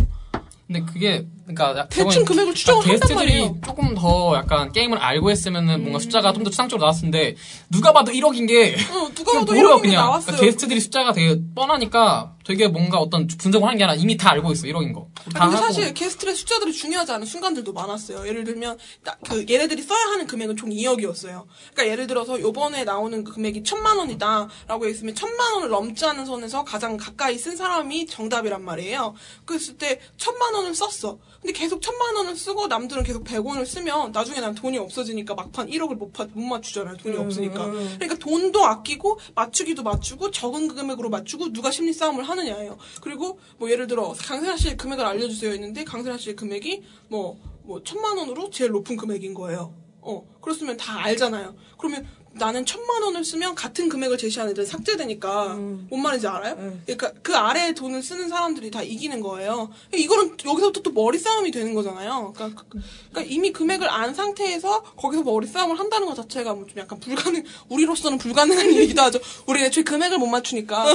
근데 0.67 0.81
그게 0.81 1.25
그러니까 1.45 1.87
대충 1.87 2.25
금액을 2.25 2.53
추정을 2.53 2.81
한단 2.81 2.99
게스트들이 2.99 3.15
말이에요. 3.15 3.57
조금 3.65 3.95
더 3.95 4.35
약간 4.35 4.71
게임을 4.73 4.97
알고 4.97 5.31
했으면은 5.31 5.79
뭔가 5.81 5.99
숫자가 5.99 6.33
좀 6.33 6.43
더 6.43 6.49
추상적으로 6.49 6.85
나왔는데 6.85 7.35
누가 7.69 7.93
봐도 7.93 8.11
1억인 8.11 8.47
게 8.49 8.75
어, 8.91 9.09
누가 9.15 9.31
봐도 9.33 9.45
보여 9.53 9.75
1억인 9.75 9.81
게 9.83 9.87
그냥 9.89 10.05
나왔어요. 10.05 10.25
그러니까 10.25 10.45
게스트들이 10.45 10.79
숫자가 10.81 11.13
되게 11.13 11.39
뻔하니까 11.55 12.33
되게 12.47 12.69
뭔가 12.69 12.97
어떤 12.99 13.27
분석을 13.27 13.67
하는 13.67 13.77
게 13.77 13.83
아니라 13.83 14.01
이미 14.01 14.15
다 14.15 14.31
알고 14.31 14.53
있어 14.53 14.67
1억인 14.67 14.93
거. 14.93 15.09
다 15.33 15.43
아, 15.43 15.49
근데. 15.49 15.61
사실 15.61 15.93
게스트의 15.93 16.33
숫자들이 16.33 16.71
중요하지 16.71 17.11
않은 17.11 17.27
순간들도 17.27 17.73
많았어요. 17.73 18.25
예를 18.25 18.45
들면 18.45 18.77
나- 19.03 19.17
그 19.27 19.45
얘네들이 19.49 19.81
써야 19.81 19.99
하는 20.11 20.25
금액은 20.27 20.55
총 20.55 20.69
2억이었어요. 20.69 21.45
그러니까 21.73 21.87
예를 21.91 22.07
들어서 22.07 22.39
요번에 22.39 22.85
나오는 22.85 23.25
그 23.25 23.33
금액이 23.33 23.63
천만 23.63 23.97
원이다라고 23.97 24.87
했으면 24.87 25.13
천만 25.13 25.55
원을 25.55 25.67
넘지 25.67 26.05
않은 26.05 26.25
선에서 26.25 26.63
가장 26.63 26.95
가까이 26.95 27.37
쓴 27.37 27.57
사람이 27.57 28.05
정답이란 28.07 28.63
말이에요. 28.63 29.13
그랬을 29.43 29.77
때 29.77 29.99
천만 30.15 30.53
원을 30.53 30.73
썼어. 30.73 31.17
근데 31.41 31.53
계속 31.53 31.81
천만 31.81 32.15
원을 32.15 32.35
쓰고 32.35 32.67
남들은 32.67 33.03
계속 33.03 33.23
100원을 33.23 33.65
쓰면 33.65 34.11
나중에 34.11 34.39
난 34.39 34.55
돈이 34.55 34.77
없어지니까 34.77 35.35
막판 35.35 35.67
1억을 35.69 35.95
못, 35.95 36.11
파- 36.11 36.27
못 36.33 36.41
맞추잖아요. 36.41 36.97
돈이 36.97 37.15
없으니까. 37.15 37.65
그러니까 37.71 38.15
돈도 38.15 38.63
아끼고 38.65 39.19
맞추기도 39.35 39.83
맞추고 39.83 40.31
적은 40.31 40.67
금액으로 40.69 41.09
맞추고 41.09 41.53
누가 41.53 41.69
심리 41.71 41.93
싸움을 41.93 42.23
하느냐예요. 42.23 42.77
그리고 43.01 43.39
뭐 43.57 43.69
예를 43.69 43.87
들어 43.87 44.13
강세나 44.17 44.57
씨의 44.57 44.77
금액을 44.77 45.05
알려주세요 45.05 45.51
했는데 45.51 45.83
강세나 45.83 46.17
씨의 46.17 46.35
금액이 46.35 46.83
뭐, 47.09 47.39
뭐 47.63 47.81
천만 47.83 48.17
원으로 48.17 48.49
제일 48.49 48.71
높은 48.71 48.97
금액인 48.97 49.33
거예요. 49.33 49.73
어, 50.01 50.25
그렇으면 50.41 50.77
다 50.77 51.03
알잖아요. 51.03 51.53
그러면 51.77 52.07
나는 52.37 52.65
천만 52.65 53.01
원을 53.03 53.23
쓰면 53.23 53.55
같은 53.55 53.89
금액을 53.89 54.17
제시하는 54.17 54.51
애들은 54.51 54.65
삭제되니까 54.67 55.55
뭔 55.89 56.01
말인지 56.01 56.27
알아요? 56.27 56.55
그러니까 56.85 57.11
그 57.21 57.35
아래에 57.35 57.73
돈을 57.73 58.01
쓰는 58.03 58.29
사람들이 58.29 58.71
다 58.71 58.81
이기는 58.81 59.19
거예요. 59.21 59.69
이거는 59.93 60.37
여기서부터 60.45 60.81
또 60.81 60.91
머리 60.91 61.17
싸움이 61.17 61.51
되는 61.51 61.73
거잖아요. 61.73 62.33
그러니까, 62.35 62.63
그- 62.69 62.79
그러니까 63.11 63.33
이미 63.33 63.51
금액을 63.51 63.89
안 63.89 64.13
상태에서 64.13 64.81
거기서 64.95 65.23
머리 65.23 65.47
싸움을 65.47 65.79
한다는 65.79 66.07
것 66.07 66.15
자체가 66.15 66.53
뭐 66.53 66.67
좀 66.67 66.77
약간 66.79 66.99
불가능, 66.99 67.43
우리로서는 67.69 68.17
불가능한 68.17 68.65
일이기도 68.73 69.01
하죠. 69.03 69.19
우리 69.47 69.63
애초에 69.63 69.83
금액을 69.83 70.17
못 70.17 70.27
맞추니까. 70.27 70.85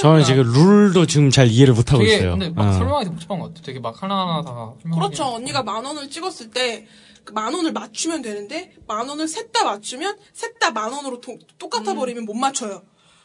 저는 0.00 0.24
지금 0.24 0.42
룰도 0.44 1.06
지금 1.06 1.30
잘 1.30 1.48
이해를 1.48 1.74
못 1.74 1.92
하고 1.92 2.02
되게 2.02 2.16
있어요. 2.16 2.32
근데 2.32 2.50
막 2.50 2.68
어. 2.68 2.72
설명하기 2.72 3.10
복잡한 3.10 3.38
것 3.40 3.48
같아. 3.48 3.60
되게 3.64 3.78
막 3.80 4.02
하나하나 4.02 4.42
다. 4.42 4.72
그렇죠. 4.94 5.24
언니가 5.24 5.62
만 5.62 5.84
원을 5.84 6.08
찍었을 6.10 6.50
때, 6.50 6.86
그 6.86 7.05
만 7.32 7.54
원을 7.54 7.72
맞추면 7.72 8.22
되는데, 8.22 8.72
만 8.86 9.08
원을 9.08 9.28
셋 9.28 9.52
다 9.52 9.64
맞추면, 9.64 10.16
셋 10.32 10.58
다 10.58 10.70
만 10.70 10.92
원으로 10.92 11.20
도- 11.20 11.38
똑같아 11.58 11.94
버리면 11.94 12.24
못 12.24 12.34
맞춰요. 12.34 12.82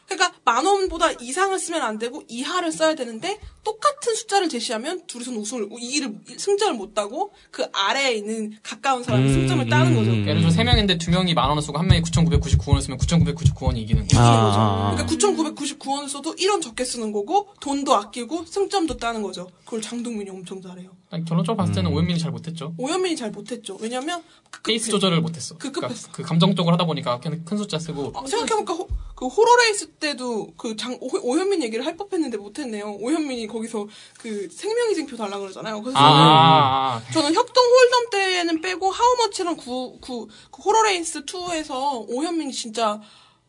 그러니까 0.08 0.34
만 0.44 0.66
원보다 0.66 1.12
이상을 1.12 1.56
쓰면 1.58 1.80
안 1.80 1.96
되고 1.98 2.22
이하를 2.28 2.70
써야 2.72 2.94
되는데 2.94 3.38
똑같은 3.64 4.14
숫자를 4.14 4.48
제시하면 4.50 5.06
둘이서는 5.06 5.38
우승을 5.38 5.68
이기를 5.80 6.18
승점을 6.36 6.74
못 6.74 6.92
따고 6.92 7.32
그 7.50 7.64
아래에 7.72 8.14
있는 8.16 8.52
가까운 8.62 9.04
사람이 9.04 9.24
음, 9.28 9.32
승점을 9.32 9.68
따는 9.70 9.92
음, 9.92 9.96
거죠. 9.96 10.10
음. 10.10 10.26
예를 10.26 10.40
들어 10.40 10.50
세 10.50 10.64
명인데 10.64 10.98
두 10.98 11.10
명이 11.12 11.32
만 11.32 11.48
원을 11.48 11.62
쓰고 11.62 11.78
한 11.78 11.86
명이 11.86 12.02
9,999원을 12.02 12.82
쓰면 12.82 12.98
9,999원이 12.98 13.78
이기는. 13.78 14.06
아, 14.16 14.18
아, 14.18 14.90
아. 14.90 14.96
그러니까 14.96 15.16
9,999원을 15.16 16.08
써도 16.08 16.34
1원 16.34 16.60
적게 16.60 16.84
쓰는 16.84 17.12
거고 17.12 17.48
돈도 17.60 17.94
아끼고 17.94 18.44
승점도 18.44 18.96
따는 18.98 19.22
거죠. 19.22 19.48
그걸 19.64 19.80
장동민이 19.80 20.28
엄청 20.28 20.60
잘해요. 20.60 20.90
난 21.12 21.26
결론적으로 21.26 21.58
봤을 21.58 21.72
음. 21.72 21.74
때는 21.74 21.92
오현민이 21.92 22.18
잘 22.18 22.30
못했죠. 22.30 22.74
오현민이 22.78 23.16
잘 23.16 23.30
못했죠. 23.30 23.76
왜냐면 23.82 24.22
페이스 24.64 24.90
조절을 24.90 25.20
못했어. 25.20 25.58
그 25.58 25.70
그러니까. 25.70 26.00
그 26.10 26.22
감정적으로 26.22 26.72
하다 26.72 26.86
보니까 26.86 27.20
그냥 27.20 27.44
큰 27.44 27.58
숫자 27.58 27.78
쓰고 27.78 28.12
어, 28.14 28.26
생각해보니까 28.26 28.72
호, 28.72 28.88
그 29.14 29.26
Horror 29.26 29.63
Race 29.63 29.88
때도 30.00 30.54
그 30.56 30.74
장 30.74 30.96
오현민 31.00 31.62
얘기를 31.62 31.84
할 31.84 31.98
법했는데 31.98 32.38
못했네요. 32.38 32.92
오현민이 32.98 33.46
거기서 33.46 33.86
그 34.20 34.48
생명의 34.50 34.94
징표 34.94 35.18
달라 35.18 35.38
그러잖아요. 35.38 35.82
그래서 35.82 35.98
아, 35.98 36.02
아, 36.02 36.94
아. 36.96 37.12
저는 37.12 37.34
협동 37.34 37.62
hold'em 37.62 38.10
때는 38.10 38.60
빼고 38.62 38.90
How 38.90 39.08
Much랑 39.08 39.56
구, 39.58 39.98
구, 40.00 40.28
그 40.50 40.62
Horror 40.62 41.00
Race 41.00 41.26
2에서 41.26 42.06
오현민이 42.08 42.52
진짜 42.54 43.02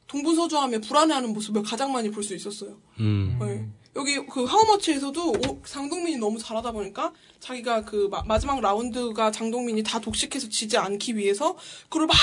동분서주하며 0.07 0.79
불안해하는 0.81 1.31
모습을 1.31 1.63
가장 1.63 1.93
많이 1.93 2.11
볼 2.11 2.23
수 2.25 2.35
있었어요. 2.35 2.75
음. 2.99 3.37
네. 3.39 3.65
여기 3.95 4.25
그 4.25 4.43
How 4.45 4.65
Much에서도 4.65 5.31
오- 5.31 5.61
장동민이 5.65 6.17
너무 6.17 6.39
잘하다 6.39 6.71
보니까 6.71 7.13
자기가 7.39 7.85
그 7.85 8.09
마, 8.25 8.39
지막 8.39 8.59
라운드가 8.61 9.31
장동민이 9.31 9.83
다 9.83 9.99
독식해서 9.99 10.49
지지 10.49 10.77
않기 10.77 11.15
위해서 11.15 11.55
그걸 11.89 12.07
막 12.07 12.15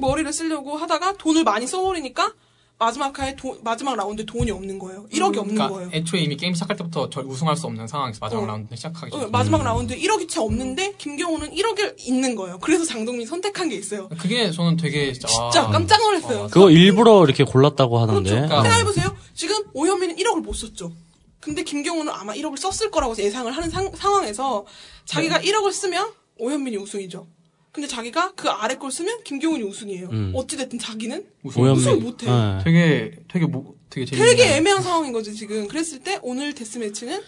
머리를 0.00 0.30
쓰려고 0.32 0.76
하다가 0.76 1.14
돈을 1.14 1.44
많이 1.44 1.66
써버리니까 1.66 2.34
마지막 2.80 3.18
화에 3.18 3.34
도- 3.34 3.58
마지막 3.64 3.96
라운드에 3.96 4.24
돈이 4.24 4.50
없는 4.52 4.78
거예요. 4.78 5.06
1억이 5.12 5.36
없는 5.38 5.54
그러니까 5.56 5.68
거예요. 5.68 5.90
애초에 5.92 6.20
이미 6.20 6.36
게임 6.36 6.54
시작할 6.54 6.76
때부터 6.76 7.10
절 7.10 7.24
우승할 7.24 7.56
수 7.56 7.66
없는 7.66 7.88
상황에서 7.88 8.18
마지막 8.20 8.42
어. 8.42 8.46
라운드 8.46 8.76
시작하기 8.76 9.14
어, 9.14 9.18
전에 9.18 9.30
마지막 9.30 9.64
라운드에 9.64 9.98
1억이 9.98 10.28
채 10.28 10.38
없는데 10.40 10.94
김경훈은 10.96 11.50
1억이 11.50 11.94
있는 12.06 12.36
거예요. 12.36 12.58
그래서 12.60 12.84
장동민이 12.84 13.26
선택한 13.26 13.68
게 13.68 13.74
있어요. 13.76 14.08
그게 14.18 14.50
저는 14.52 14.76
되게 14.76 15.12
진짜, 15.12 15.26
진짜 15.26 15.62
와. 15.64 15.70
깜짝 15.70 16.00
놀랐어요. 16.00 16.46
그거 16.52 16.70
일부러 16.70 17.24
이렇게 17.24 17.42
골랐다고 17.42 17.98
하던데. 17.98 18.30
그렇죠. 18.30 18.46
그러니까. 18.48 18.62
생각해보세요. 18.62 19.16
지금 19.34 19.56
오현민은 19.74 20.16
1억을 20.16 20.42
못 20.42 20.52
썼죠. 20.52 20.92
근데 21.40 21.64
김경호는 21.64 22.12
아마 22.12 22.32
1억을 22.34 22.56
썼을 22.58 22.90
거라고 22.92 23.16
예상을 23.16 23.50
하는 23.50 23.70
상, 23.70 23.90
상황에서 23.94 24.66
자기가 25.04 25.38
네. 25.38 25.50
1억을 25.50 25.72
쓰면 25.72 26.10
오현민이 26.38 26.76
우승이죠. 26.76 27.26
근데 27.72 27.86
자기가 27.86 28.32
그 28.34 28.48
아래 28.48 28.76
걸 28.76 28.90
쓰면 28.90 29.22
김경훈이 29.24 29.62
우승이에요. 29.62 30.08
음. 30.10 30.32
어찌됐든 30.34 30.78
자기는 30.78 31.26
우승. 31.44 31.62
우승을 31.62 31.96
못해. 31.98 32.26
네. 32.26 32.58
되게 32.64 33.16
되게 33.28 33.46
뭐 33.46 33.74
되게. 33.90 34.06
되게 34.06 34.44
애매한 34.56 34.82
상황인 34.82 35.12
거지 35.12 35.34
지금. 35.34 35.68
그랬을 35.68 36.00
때 36.00 36.18
오늘 36.22 36.54
데스매치는 36.54 37.20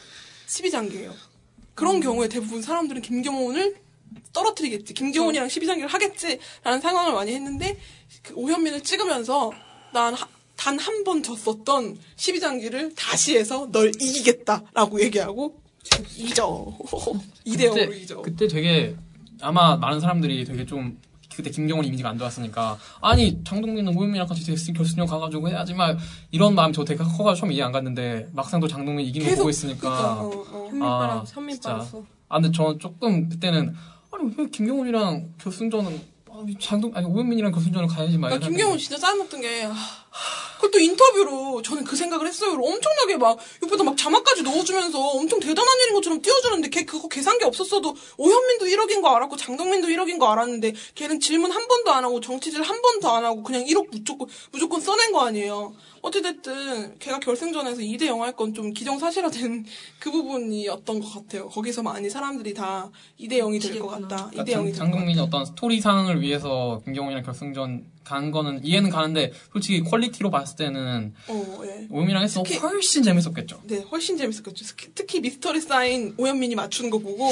12장기예요. 0.46 1.12
그런 1.74 1.96
음. 1.96 2.00
경우에 2.00 2.28
대부분 2.28 2.62
사람들은 2.62 3.02
김경훈을 3.02 3.76
떨어뜨리겠지. 4.32 4.94
김경훈이랑 4.94 5.46
12장기를 5.48 5.88
하겠지라는 5.88 6.80
상황을 6.80 7.12
많이 7.12 7.32
했는데 7.32 7.78
그 8.22 8.34
오현민을 8.34 8.82
찍으면서 8.82 9.52
난 9.92 10.14
단 10.56 10.78
한 10.78 11.04
번 11.04 11.22
졌었던 11.22 11.96
12장기를 12.16 12.92
다시 12.94 13.34
해서 13.34 13.66
널 13.72 13.88
이기겠다라고 13.98 15.00
얘기하고 15.00 15.58
이죠. 16.18 16.76
2대 17.46 17.60
0으로 17.70 17.74
그때 17.86 17.96
이죠. 17.96 18.22
그때 18.22 18.46
되게 18.46 18.94
아마 19.42 19.76
많은 19.76 20.00
사람들이 20.00 20.44
되게 20.44 20.64
좀 20.64 20.98
그때 21.34 21.50
김경훈 21.50 21.84
이미지가 21.84 22.08
안 22.08 22.18
좋았으니까 22.18 22.76
아니 23.00 23.42
장동민은 23.44 23.96
오현민이랑 23.96 24.26
같이 24.26 24.44
결승전 24.72 25.06
가가지고 25.06 25.48
해야지 25.48 25.74
막 25.74 25.96
이런 26.30 26.54
마음이 26.54 26.72
저 26.72 26.84
되게 26.84 27.02
커가지고 27.02 27.34
처음 27.34 27.52
이해 27.52 27.62
안 27.62 27.72
갔는데 27.72 28.28
막상 28.32 28.60
또 28.60 28.66
장동민 28.68 29.06
이기는 29.06 29.28
거 29.30 29.36
보고 29.36 29.50
있으니까 29.50 29.78
그러니까, 29.80 30.22
어, 30.22 30.26
어. 30.26 30.66
현민 30.68 30.82
아, 30.82 31.24
현민. 31.26 31.60
빨았어. 31.60 32.04
아 32.28 32.40
근데 32.40 32.52
저는 32.52 32.78
조금 32.78 33.28
그때는 33.28 33.74
아니 34.12 34.34
왜 34.36 34.46
김경훈이랑 34.48 35.34
결승전은 35.38 36.00
아니, 36.42 36.56
장동 36.58 36.92
아니 36.94 37.06
오현민이랑 37.06 37.52
결승전을 37.52 37.88
가야지 37.88 38.14
이런 38.14 38.40
김경훈 38.40 38.78
진짜 38.78 38.96
짜증났던 38.98 39.40
게 39.40 39.64
아, 39.64 39.74
그것도 40.56 40.78
인터뷰로 40.78 41.62
저는 41.62 41.84
그 41.84 41.96
생각을 41.96 42.26
했어요. 42.26 42.52
엄청나게 42.52 43.16
막 43.16 43.38
옆에다 43.62 43.82
막 43.82 43.96
자막까지 43.96 44.42
넣어주면서 44.42 44.98
엄청 44.98 45.40
대단한 45.40 45.68
일인 45.82 45.94
것처럼 45.94 46.20
띄워주는데 46.20 46.68
걔 46.68 46.84
그거 46.84 47.08
계산기 47.08 47.44
없었어도 47.44 47.94
오현민도 48.18 48.66
1억인 48.66 49.00
거 49.02 49.14
알았고 49.16 49.36
장동민도 49.36 49.88
1억인 49.88 50.18
거 50.18 50.30
알았는데 50.30 50.74
걔는 50.94 51.20
질문 51.20 51.50
한 51.50 51.66
번도 51.66 51.90
안 51.92 52.04
하고 52.04 52.20
정치질 52.20 52.62
한 52.62 52.82
번도 52.82 53.10
안 53.10 53.24
하고 53.24 53.42
그냥 53.42 53.64
1억 53.64 53.88
무조건 53.90 54.28
무조건 54.52 54.80
써낸 54.80 55.12
거 55.12 55.20
아니에요. 55.24 55.74
어찌됐든 56.02 56.98
걔가 56.98 57.18
결승전에서 57.20 57.80
2대 57.82 58.02
0할 58.02 58.34
건 58.36 58.50
좀 58.54 58.72
기정사실화된 58.72 59.64
그 60.00 60.10
부분이었던 60.10 61.00
것 61.00 61.08
같아요. 61.14 61.48
거기서 61.48 61.82
많이 61.82 62.08
사람들이 62.10 62.52
다 62.54 62.90
2대 63.20 63.32
0이 63.38 63.62
될 63.62 63.78
것 63.78 63.88
같다. 63.88 64.30
2대 64.30 64.32
0이 64.32 64.32
그러니까 64.32 64.44
장, 64.44 64.44
될것 64.44 64.64
같다. 64.72 64.78
장동민이 64.78 65.20
어떤 65.20 65.44
스토리 65.44 65.80
상을 65.80 66.20
위해서 66.20 66.80
김경훈이랑 66.84 67.22
결승전 67.22 67.84
간 68.10 68.32
거는 68.32 68.64
이해는 68.64 68.90
가는데 68.90 69.32
솔직히 69.52 69.80
quality로 69.82 70.30
봤을 70.30 70.56
때는 70.56 71.14
어, 71.28 71.60
예. 71.64 71.86
오현민이랑 71.90 72.24
했으면 72.24 72.44
특히- 72.44 72.58
훨씬 72.58 73.04
재밌었겠죠. 73.04 73.60
네, 73.68 73.84
훨씬 73.88 74.16
재밌었겠죠. 74.18 74.64
특히- 74.66 74.88
특히 74.96 75.20
Mystery 75.20 75.60
Sign 75.60 76.12
오현민이 76.18 76.56
맞추는 76.56 76.90
거 76.90 76.98
보고 76.98 77.30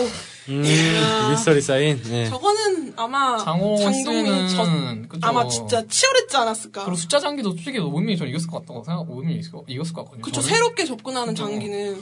음, 0.48 0.62
Mystery 1.32 1.60
Sign. 1.60 2.00
네. 2.04 2.28
저거는 2.28 2.92
아마 2.96 3.36
장호 3.38 3.76
장동민이 3.76 4.48
저 4.50 4.64
그죠. 5.08 5.26
아마 5.26 5.48
진짜 5.48 5.84
치열했지 5.84 6.36
않았을까. 6.36 6.84
그리고 6.84 6.96
숫자 6.96 7.18
장기도 7.18 7.50
솔직히 7.56 7.78
오현민이 7.80 8.16
전 8.16 8.28
이겼을 8.28 8.48
것 8.48 8.60
같다고 8.60 8.84
생각. 8.84 9.10
오현민이 9.10 9.34
이겼을, 9.40 9.50
것- 9.52 9.64
이겼을 9.66 9.92
것 9.94 10.02
같거든요. 10.04 10.22
그쵸 10.22 10.40
저는. 10.40 10.48
새롭게 10.56 10.84
접근하는 10.84 11.34
그죠. 11.34 11.44
장기는 11.48 12.00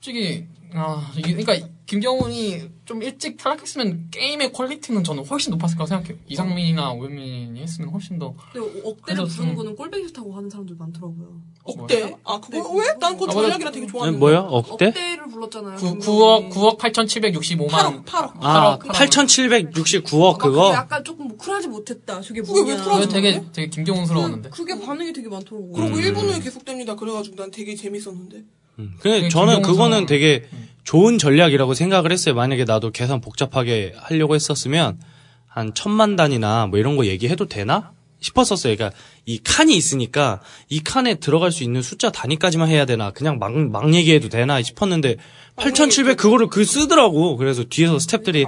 솔직히 0.00 0.46
아 0.72 1.12
이게 1.16 1.34
그러니까 1.34 1.68
김경훈이 1.86 2.62
좀 2.86 3.02
일찍 3.02 3.36
탈락했으면 3.36 4.08
게임의 4.10 4.52
퀄리티는 4.52 5.04
저는 5.04 5.24
훨씬 5.26 5.50
높았을 5.50 5.76
거라고 5.76 5.88
생각해요. 5.88 6.16
이상민이나 6.28 6.92
오현민이 6.92 7.60
했으면 7.60 7.90
훨씬 7.90 8.18
더 8.18 8.34
근데 8.52 8.80
억대를 8.84 9.24
부르는 9.26 9.48
좀- 9.50 9.54
거는 9.56 9.76
꼴배기 9.76 10.04
싫다고 10.08 10.34
하는 10.34 10.48
사람들 10.48 10.76
많더라고요. 10.78 11.40
억대요? 11.64 12.18
아 12.24 12.40
그거 12.40 12.58
네. 12.58 12.80
왜? 12.88 12.98
난 12.98 13.12
그거 13.18 13.26
아, 13.30 13.34
전략이라 13.34 13.70
되게 13.70 13.86
네, 13.86 13.92
좋아하는데. 13.92 14.18
뭐야? 14.18 14.38
억대? 14.40 14.86
억대를 14.88 15.28
불렀잖아요. 15.28 15.76
구, 15.76 15.90
김경훈이. 15.98 16.50
9억 16.50 16.50
9억 16.50 16.78
8,765만 16.78 17.68
8억 17.68 18.04
8억. 18.04 18.32
아, 18.40 18.78
8억. 18.78 18.92
8,769억 18.92 20.18
막 20.32 20.38
그게 20.38 20.48
그거? 20.50 20.72
약간 20.72 21.04
조금 21.04 21.28
뭐 21.28 21.36
쿨하지 21.36 21.68
못했다. 21.68 22.20
저게 22.22 22.40
그게 22.40 22.60
왜 22.60 22.64
뭐냐. 22.76 22.84
쿨하지 22.84 23.08
되게 23.08 23.42
되게 23.52 23.68
김경훈스러웠는데. 23.68 24.50
그, 24.50 24.64
게 24.64 24.78
반응이 24.80 25.12
되게 25.12 25.28
많더라고. 25.28 25.72
그리고 25.72 25.96
음. 25.96 26.02
1분 26.02 26.16
후에 26.30 26.40
계속됩니다. 26.40 26.96
그래가지고 26.96 27.36
난 27.36 27.50
되게 27.50 27.74
재밌었는데. 27.74 28.42
음. 28.78 28.94
근데 29.00 29.18
되게 29.18 29.28
저는 29.28 29.62
그거는. 29.62 30.06
되게 30.06 30.44
좋은 30.84 31.18
전략이라고 31.18 31.74
생각을 31.74 32.12
했어요. 32.12 32.34
만약에 32.34 32.64
나도 32.64 32.90
계산 32.90 33.20
복잡하게 33.20 33.94
하려고 33.96 34.34
했었으면 34.34 34.98
한 35.46 35.72
천만 35.74 36.16
단이나 36.16 36.66
뭐 36.66 36.78
이런 36.78 36.96
거 36.96 37.06
얘기해도 37.06 37.46
되나? 37.46 37.92
싶었었어요. 38.20 38.74
그러니까 38.74 38.96
이 39.26 39.38
칸이 39.42 39.76
있으니까 39.76 40.40
이 40.68 40.80
칸에 40.82 41.14
들어갈 41.16 41.52
수 41.52 41.62
있는 41.62 41.82
숫자 41.82 42.10
단위까지만 42.10 42.68
해야 42.68 42.86
되나? 42.86 43.10
그냥 43.10 43.38
막, 43.38 43.52
막 43.52 43.92
얘기해도 43.92 44.30
되나 44.30 44.62
싶었는데 44.62 45.16
8,700 45.56 46.16
그거를 46.16 46.48
그 46.48 46.64
쓰더라고. 46.64 47.36
그래서 47.36 47.64
뒤에서 47.68 47.96
스탭들이 47.96 48.46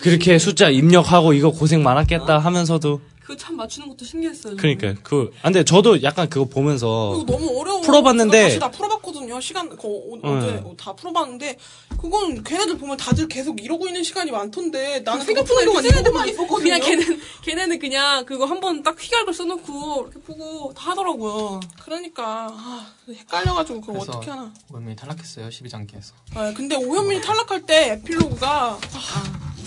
그렇게 0.00 0.38
숫자 0.38 0.70
입력하고 0.70 1.32
이거 1.32 1.50
고생 1.50 1.82
많았겠다 1.82 2.38
하면서도 2.38 3.00
그거 3.26 3.36
참 3.36 3.56
맞추는 3.56 3.88
것도 3.88 4.04
신기했어요. 4.04 4.56
저는. 4.56 4.76
그러니까 4.76 5.00
그 5.02 5.32
아, 5.40 5.46
근데 5.46 5.64
저도 5.64 6.00
약간 6.04 6.28
그거 6.28 6.44
보면서 6.44 7.16
이거 7.16 7.32
너무 7.32 7.58
어려워. 7.60 7.80
풀어봤는데- 7.80 8.30
다시 8.44 8.58
다 8.60 8.70
풀어봤거든요. 8.70 9.40
시간 9.40 9.68
그 9.68 9.76
어, 9.84 10.18
어제 10.22 10.46
네. 10.52 10.64
다 10.76 10.92
풀어봤는데 10.94 11.58
그건 12.00 12.44
걔네들 12.44 12.78
보면 12.78 12.96
다들 12.96 13.26
계속 13.26 13.60
이러고 13.60 13.88
있는 13.88 14.04
시간이 14.04 14.30
많던데 14.30 15.00
나는 15.00 15.24
생각보다 15.24 15.62
이렇게 15.62 15.72
이거 15.78 15.82
쟤네들만 15.82 16.12
많이 16.20 16.30
있었거든요. 16.30 16.74
있었거든요. 16.76 16.84
그냥 16.84 17.00
걔는 17.00 17.20
걔네는 17.42 17.78
그냥 17.80 18.24
그거 18.26 18.44
한 18.44 18.60
번 18.60 18.82
딱 18.84 18.96
휘갈고 19.02 19.32
써놓고 19.32 20.02
이렇게 20.12 20.20
보고 20.20 20.72
다 20.74 20.90
하더라고요. 20.92 21.58
그러니까 21.82 22.46
아, 22.52 22.86
헷갈려가지고 23.08 23.80
그걸 23.80 23.94
그래서 23.96 24.12
어떻게 24.12 24.30
하나. 24.30 24.52
오현민이 24.72 24.94
탈락했어요 24.94 25.48
12장기에서. 25.48 26.12
아, 26.36 26.52
근데 26.56 26.76
오현민이 26.76 27.20
탈락할 27.22 27.62
때 27.66 27.92
에필로그가 27.92 28.78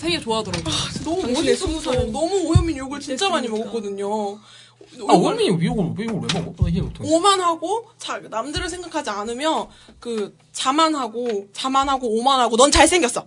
생일 0.00 0.20
좋아하더라고 0.20 0.70
요. 0.70 0.74
너무 1.04 1.22
당신의 1.22 1.52
멋있었어. 1.52 1.66
스무 1.66 1.80
살은 1.80 2.12
너무 2.12 2.34
오현민 2.48 2.76
욕을 2.78 3.00
진짜 3.00 3.28
많이 3.28 3.46
됐으니까. 3.46 3.66
먹었거든요. 3.66 4.38
아 5.08 5.12
오현민이 5.14 5.56
미국을 5.56 5.92
왜 5.96 6.04
이걸 6.04 6.20
왜 6.34 6.40
먹어? 6.40 6.64
나 6.64 6.68
이해 6.70 6.80
못해. 6.80 6.98
오만하고 7.02 7.86
자, 7.98 8.18
남들을 8.18 8.68
생각하지 8.68 9.10
않으면 9.10 9.66
그 9.98 10.36
자만하고 10.52 11.48
자만하고 11.52 12.08
오만하고 12.18 12.56
넌 12.56 12.70
잘생겼어. 12.72 13.26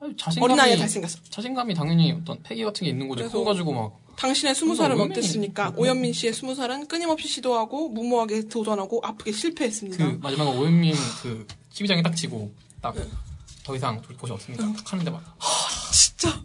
아니, 0.00 0.14
자신감이 0.16 0.44
어린 0.44 0.56
나이에 0.56 0.76
잘생겼어. 0.76 1.18
자신감이 1.30 1.74
당연히 1.74 2.12
어떤 2.12 2.42
패기 2.42 2.62
같은 2.62 2.84
게 2.84 2.90
있는 2.90 3.08
거지. 3.08 3.22
그래서- 3.22 3.38
커가지고 3.38 3.72
막 3.72 3.92
당신의 4.16 4.54
스무 4.54 4.74
살은 4.76 4.96
오현민이- 4.96 5.10
어땠습니까? 5.12 5.72
오현민 5.76 6.12
씨의 6.12 6.32
스무 6.34 6.54
살은 6.54 6.86
끊임없이 6.88 7.26
시도하고 7.28 7.88
무모하게 7.88 8.48
도전하고 8.48 9.00
아프게 9.02 9.32
실패했습니다. 9.32 10.04
그 10.12 10.18
마지막에 10.22 10.50
오현민 10.50 10.94
그 11.22 11.46
12장에 11.72 12.02
딱 12.04 12.14
치고 12.14 12.50
딱 12.82 12.94
더 13.66 13.74
이상 13.74 14.00
둘 14.00 14.16
곳이 14.16 14.32
없습니다. 14.32 14.64
딱 14.76 14.92
하는데 14.92 15.10
막 15.10 15.22
진짜 15.92 16.40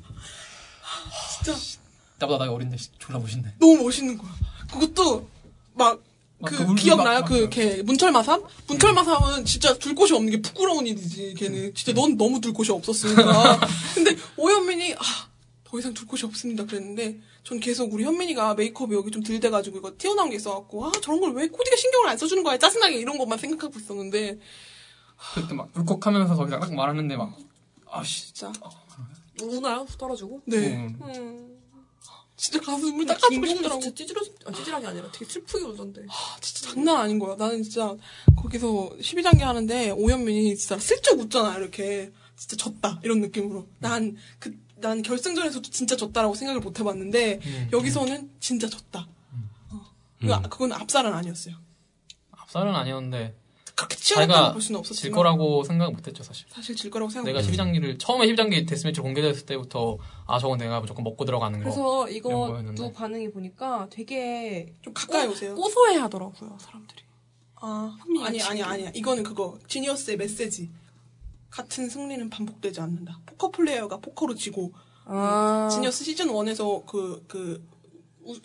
진짜 1.44 1.60
나보다 2.18 2.40
나이 2.46 2.50
어린데 2.54 2.78
씨, 2.78 2.90
졸라 2.98 3.20
멋있네. 3.20 3.54
너무 3.60 3.84
멋있는 3.84 4.18
거야. 4.18 4.32
그것도 4.72 5.28
막 5.76 6.00
막 6.40 6.50
그 6.50 6.66
그 6.66 6.74
기억나요? 6.74 7.20
막- 7.20 7.28
그막걔 7.30 7.84
문철마삼? 7.84 8.44
문철마삼은 8.66 9.46
진짜 9.46 9.78
둘 9.78 9.94
곳이 9.94 10.16
없는 10.16 10.32
게 10.32 10.42
부끄러운 10.42 10.88
일이지. 10.88 11.36
걔는 11.38 11.76
진짜 11.76 11.94
넌 11.94 12.18
너무 12.18 12.42
둘 12.42 12.52
곳이 12.54 12.72
없었으니까. 12.72 13.60
근데 13.94 14.18
오현민이 14.38 14.96
아, 14.96 15.00
더 15.64 15.78
이상 15.78 15.94
둘 15.94 16.08
곳이 16.08 16.26
없습니다. 16.26 16.66
그랬는데 16.66 17.20
전 17.44 17.60
계속 17.60 17.94
우리 17.94 18.04
현민이가 18.04 18.56
메이크업이 18.56 18.96
여기 18.96 19.12
좀 19.12 19.22
들대가지고 19.22 19.78
이거 19.78 19.94
튀어나온 19.96 20.32
게 20.32 20.38
있어갖고 20.38 20.88
아 20.88 20.92
저런 21.04 21.22
걸 21.22 21.32
왜 21.34 21.48
코디가 21.48 21.76
신경을 21.76 22.10
안 22.10 22.18
써주는 22.18 22.42
거야 22.44 22.58
짜증나게 22.58 22.96
이런 22.98 23.20
것만 23.20 23.38
생각하고 23.38 23.78
있었는데 23.80 24.40
그때 25.36 25.54
막 25.54 25.70
울컥하면서 25.76 26.36
거기서 26.36 26.60
딱 26.60 26.74
말하는데 26.74 27.16
막 27.18 27.36
아씨 27.90 28.28
진짜 28.34 28.52
우나요? 29.42 29.86
떨어지고? 29.98 30.42
네 30.46 30.76
음. 30.76 31.00
음. 31.02 31.58
진짜 32.36 32.60
가슴을 32.60 33.06
닦아주고 33.06 33.30
김봉도 33.30 33.56
싶더라고. 33.56 33.82
진짜 33.82 33.96
찌질러, 33.96 34.22
아, 34.46 34.52
찌질하게 34.52 34.88
아니라 34.88 35.12
되게 35.12 35.26
슬프게 35.26 35.64
울던데. 35.64 36.02
아, 36.10 36.38
진짜 36.42 36.74
장난 36.74 36.96
아닌 37.02 37.20
거야. 37.20 37.36
나는 37.36 37.62
진짜 37.62 37.96
거기서 38.36 38.90
12장기 39.00 39.42
하는데 39.42 39.92
오현민이 39.92 40.58
진짜 40.58 40.80
슬쩍 40.80 41.20
웃잖아. 41.20 41.58
이렇게 41.58 42.12
진짜 42.36 42.56
졌다 42.56 43.00
이런 43.04 43.22
느낌으로. 43.22 43.68
난 43.80 44.16
그 44.40 44.58
난 44.82 45.04
결승전에서도 45.04 45.70
진짜 45.70 45.96
졌다라고 45.96 46.34
생각을 46.34 46.60
못 46.60 46.80
해봤는데 46.80 47.40
음. 47.46 47.70
여기서는 47.72 48.32
진짜 48.40 48.68
졌다. 48.68 49.08
어. 49.70 50.42
그건 50.50 50.72
압살은 50.72 51.14
아니었어요. 51.14 51.56
앞살은 52.32 52.74
아니었는데 52.74 53.36
그렇게 53.82 53.96
치열했다고 53.98 54.54
볼 54.54 54.62
수는 54.62 54.80
없었지만 54.80 55.02
질 55.02 55.12
거라고 55.12 55.64
생각 55.64 55.92
못했죠 55.92 56.24
사실. 56.24 56.46
사실 56.50 56.76
질 56.76 56.90
거라고 56.92 57.10
생각. 57.10 57.26
내가 57.32 57.42
12장기를 57.42 57.98
처음에 58.00 58.28
12장기 58.28 58.68
death 58.68 58.85
match 58.85 59.02
공개됐을 59.02 59.46
때부터 59.46 59.98
아 60.28 60.40
저건 60.40 60.58
내가 60.60 60.80
무조건 60.80 61.04
먹고 61.04 61.26
들어가는 61.26 61.60
거. 61.60 61.64
그래서 61.64 62.08
이런 62.08 62.16
이거 62.18 62.30
거였는데. 62.48 62.82
누 62.82 62.92
반응이 62.92 63.32
보니까 63.32 63.88
되게 63.90 64.74
좀 64.82 64.94
가까이 64.94 65.28
오세요. 65.28 65.56
고소해 65.56 65.98
하더라고요, 65.98 66.58
사람들이. 66.60 67.02
아, 67.56 67.98
아니 68.24 68.42
아니. 68.42 68.62
아니야. 68.64 68.92
이거는 68.94 69.24
그거 69.24 69.58
지니어스의 69.68 70.18
메시지. 70.18 70.70
같은 71.50 71.90
승리는 71.90 72.30
반복되지 72.30 72.80
않는다. 72.82 73.20
포커 73.26 73.52
플레이어가 73.52 73.98
포커로 73.98 74.36
지고 74.36 74.72
아. 75.06 75.68
지니어스 75.72 76.04
시즌 76.06 76.28
1에서 76.28 76.86
그, 76.86 77.24
그, 77.28 77.62
우- 77.71 77.71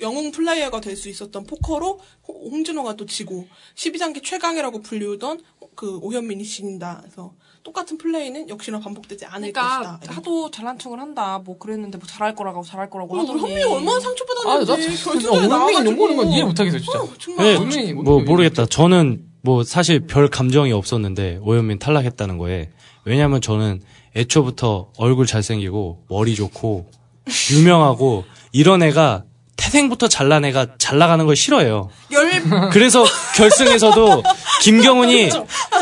영웅 0.01 0.31
플레이어가 0.33 0.81
될 0.81 0.97
수 0.97 1.09
있었던 1.09 1.45
포커로 1.45 2.01
호- 2.29 2.51
홍진호가 2.51 2.97
또 2.97 3.05
지고 3.07 3.47
12장기 3.75 4.23
최강이라고 4.25 4.81
불리우던 4.83 5.41
그 5.75 5.99
오현민이 5.99 6.43
진다. 6.45 7.01
그래서 7.03 7.35
똑같은 7.63 7.99
플레이는 7.99 8.49
역시나 8.49 8.79
반복되지 8.81 9.27
않을 9.27 9.53
그러니까 9.53 9.99
것이다. 9.99 10.15
하도 10.15 10.51
잘난 10.51 10.79
척을 10.79 10.99
한다. 11.01 11.39
뭐 11.45 11.59
그랬는데 11.59 11.99
뭐 11.99 12.07
잘할 12.07 12.35
거라고 12.35 12.63
잘할 12.63 12.89
거라고 12.89 13.15
어, 13.17 13.21
하더니. 13.21 13.41
현민이 13.41 13.63
얼마나 13.65 13.91
아, 13.91 13.95
나 13.95 14.01
상처받았는지 14.01 14.87
결승전에 15.05 15.29
오현민이 15.29 15.49
나와가지고 15.49 15.97
거는 16.01 16.17
건 16.17 16.29
이해 16.31 16.45
못하겠어요 16.45 16.81
진짜. 16.81 17.01
어, 17.03 17.09
정말 17.19 17.59
네, 17.69 17.93
뭐 17.93 18.21
모르겠다. 18.23 18.65
저는 18.67 19.27
뭐 19.43 19.63
사실 19.65 20.01
별 20.07 20.29
감정이 20.29 20.73
없었는데 20.73 21.41
오현민 21.43 21.79
탈락했다는 21.79 22.39
거에 22.39 22.71
왜냐면 23.05 23.41
저는 23.43 23.83
애초부터 24.17 24.93
얼굴 24.97 25.27
잘생기고 25.27 26.05
머리 26.09 26.35
좋고 26.35 26.89
유명하고 27.53 28.25
이런 28.53 28.83
애가 28.83 29.25
태생부터 29.57 30.09
잘난 30.09 30.45
애가 30.45 30.77
잘 30.79 30.99
나가는 30.99 31.25
걸 31.25 31.35
싫어해요. 31.35 31.89
열 32.13 32.43
그래서 32.71 33.05
결승에서도 33.37 34.23
김경훈이 34.63 35.31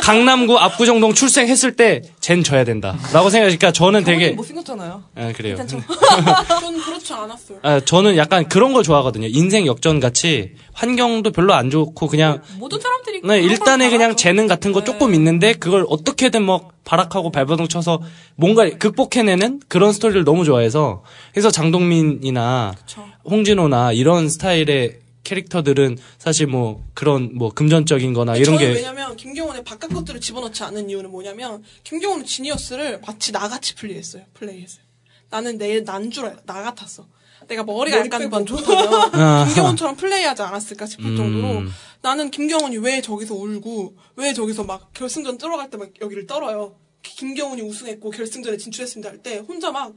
강남구 0.02 0.58
압구정동 0.58 1.14
출생했을 1.14 1.74
때쟨 1.76 2.42
져야 2.44 2.64
된다. 2.64 2.96
라고 3.12 3.30
생각하니까 3.30 3.72
저는 3.72 4.04
되게 4.04 4.30
못생겼잖아요. 4.30 5.02
아, 5.16 5.32
그래요. 5.36 5.56
저는 5.56 5.82
그렇지 6.84 7.12
않았어요. 7.12 7.58
아, 7.62 7.80
저는 7.80 8.16
약간 8.16 8.48
그런 8.48 8.72
걸 8.72 8.82
좋아하거든요. 8.84 9.26
인생 9.28 9.66
역전 9.66 9.98
같이 10.00 10.52
환경도 10.72 11.32
별로 11.32 11.54
안 11.54 11.70
좋고 11.70 12.06
그냥 12.06 12.42
모든 12.58 12.80
사람들이. 12.80 13.22
네, 13.24 13.40
일단에 13.40 13.90
걸 13.90 13.98
그냥. 13.98 14.16
재능 14.16 14.46
같은 14.46 14.72
거 14.72 14.80
네. 14.80 14.84
조금 14.86 15.14
있는데 15.14 15.52
그걸 15.54 15.84
어떻게든 15.88 16.42
뭐 16.44 16.70
발악하고 16.84 17.30
발버둥 17.32 17.68
쳐서 17.68 18.00
뭔가 18.36 18.68
극복해내는 18.68 19.60
그런 19.68 19.92
스토리를 19.92 20.24
너무 20.24 20.44
좋아해서 20.44 21.02
그래서 21.32 21.50
장동민이나 21.50 22.74
그쵸. 22.78 23.04
홍진호나 23.24 23.92
이런 23.92 24.28
스타일의 24.28 25.00
캐릭터들은 25.24 25.96
사실 26.18 26.46
뭐 26.46 26.84
그런 26.92 27.34
뭐 27.34 27.50
금전적인 27.50 28.12
거나 28.12 28.36
이런 28.36 28.56
저는 28.56 28.58
게 28.58 28.72
왜냐면 28.74 29.16
김경훈의 29.16 29.64
바깥 29.64 29.90
것들을 29.92 30.20
집어넣지 30.20 30.62
않는 30.64 30.90
이유는 30.90 31.10
뭐냐면 31.10 31.62
김경훈은 31.82 32.26
지니어스를 32.26 33.00
마치 33.06 33.32
나같이 33.32 33.74
플레이했어요. 33.74 34.22
플레이했어요. 34.34 34.84
나는 35.30 35.56
내 35.56 35.80
난줄 35.80 36.36
나 36.44 36.62
같았어. 36.62 37.06
내가 37.48 37.64
머리가 37.64 37.98
머리 37.98 38.06
약간 38.06 38.20
빼고. 38.20 38.30
만 38.30 38.46
좋다면 38.46 39.46
김경훈처럼 39.48 39.96
플레이하지 39.96 40.42
않았을까 40.42 40.86
싶을 40.86 41.06
음. 41.06 41.16
정도로 41.16 41.62
나는 42.02 42.30
김경훈이 42.30 42.78
왜 42.78 43.00
저기서 43.00 43.34
울고 43.34 43.96
왜 44.16 44.32
저기서 44.34 44.64
막 44.64 44.92
결승전 44.92 45.38
들어갈 45.38 45.70
때 45.70 45.78
막 45.78 45.88
여기를 46.00 46.26
떨어요. 46.26 46.76
김경훈이 47.02 47.60
우승했고 47.62 48.10
결승전에 48.10 48.56
진출했습니다 48.58 49.10
할 49.10 49.22
때 49.22 49.38
혼자 49.38 49.70
막 49.72 49.94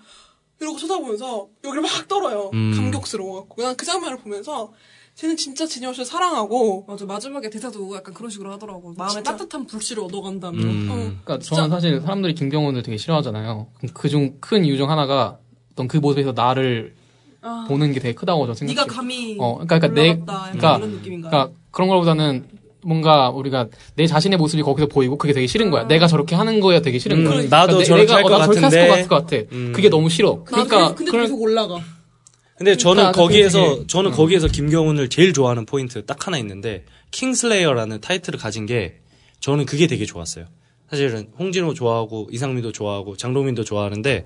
이러고 0.59 0.77
쳐다보면서 0.77 1.47
여기를 1.63 1.81
막 1.81 2.07
떨어요. 2.07 2.49
음. 2.53 2.73
감격스러워갖고 2.75 3.61
난그 3.61 3.85
장면을 3.85 4.17
보면서 4.17 4.71
쟤는 5.15 5.35
진짜 5.35 5.65
지니어스를 5.65 6.05
사랑하고 6.05 6.85
맞아 6.87 7.05
마지막에 7.05 7.49
대사도 7.49 7.95
약간 7.95 8.13
그런 8.13 8.29
식으로 8.29 8.51
하더라고. 8.53 8.93
마음에 8.97 9.11
진짜. 9.13 9.31
따뜻한 9.31 9.65
불씨를 9.65 10.03
얻어간다며. 10.03 10.59
음. 10.61 10.87
어. 10.91 10.95
그러니까 11.25 11.39
저는 11.39 11.69
사실 11.69 11.99
사람들이 12.01 12.35
김경훈을 12.35 12.83
되게 12.83 12.97
싫어하잖아요. 12.97 13.67
그중 13.93 14.37
큰 14.39 14.63
이유 14.65 14.77
중 14.77 14.89
하나가 14.89 15.39
어떤 15.73 15.87
그 15.87 15.97
모습에서 15.97 16.33
나를 16.33 16.95
아, 17.41 17.65
보는 17.67 17.93
게 17.93 17.99
되게 17.99 18.13
크다고 18.15 18.41
저는 18.41 18.55
생각해요. 18.55 18.81
네가 18.85 18.93
감히 18.95 19.37
어, 19.39 19.53
그러니까, 19.55 19.79
그러니까 19.79 20.01
내- 20.01 20.19
그러니까- 20.51 20.77
이런 20.77 20.91
느낌인가요? 20.91 21.29
그러니까 21.31 21.59
그런 21.71 21.89
거보다는 21.89 22.47
뭔가 22.87 23.29
우리가 23.29 23.67
내 23.95 24.07
자신의 24.07 24.37
모습이 24.37 24.63
거기서 24.63 24.87
보이고 24.87 25.17
그게 25.17 25.33
되게 25.33 25.45
싫은 25.45 25.71
거야. 25.71 25.83
내가 25.87 26.07
저렇게 26.07 26.35
하는 26.35 26.61
거야 26.61 26.79
되게 26.81 26.97
싫은 26.99 27.25
음, 27.25 27.29
거야. 27.29 27.43
나도 27.49 27.79
내- 27.79 27.83
저렇게 27.83 28.05
내가 28.05 28.15
할것 28.17 28.31
어, 28.31 28.37
나 28.37 28.45
저렇게 28.45 28.61
같은데. 28.61 28.79
할것 28.79 28.95
같을 28.95 29.07
것 29.09 29.27
같아. 29.27 29.55
음. 29.55 29.73
그게 29.75 29.89
너무 29.89 30.09
싫어. 30.09 30.43
그러니까 30.45 30.69
그러니까 30.69 30.95
근데 30.95 31.11
그런- 31.11 31.25
계속 31.25 31.41
올라가. 31.41 31.79
근데 32.57 32.77
저는 32.77 32.95
그러니까 33.03 33.21
거기에서 33.21 33.85
저는 33.87 34.11
거기에서 34.11 34.47
김경훈을 34.47 35.09
제일 35.09 35.33
좋아하는 35.33 35.65
포인트 35.65 36.05
딱 36.05 36.25
하나 36.25 36.37
있는데 36.39 36.85
킹슬레이어라는 37.11 37.99
타이틀을 38.01 38.39
가진 38.39 38.65
게 38.65 38.95
저는 39.41 39.65
그게 39.65 39.85
되게 39.87 40.05
좋았어요. 40.05 40.45
사실은 40.89 41.27
홍진호 41.37 41.73
좋아하고 41.73 42.29
이상민도 42.31 42.71
좋아하고 42.71 43.17
장동민도 43.17 43.63
좋아하는데 43.65 44.25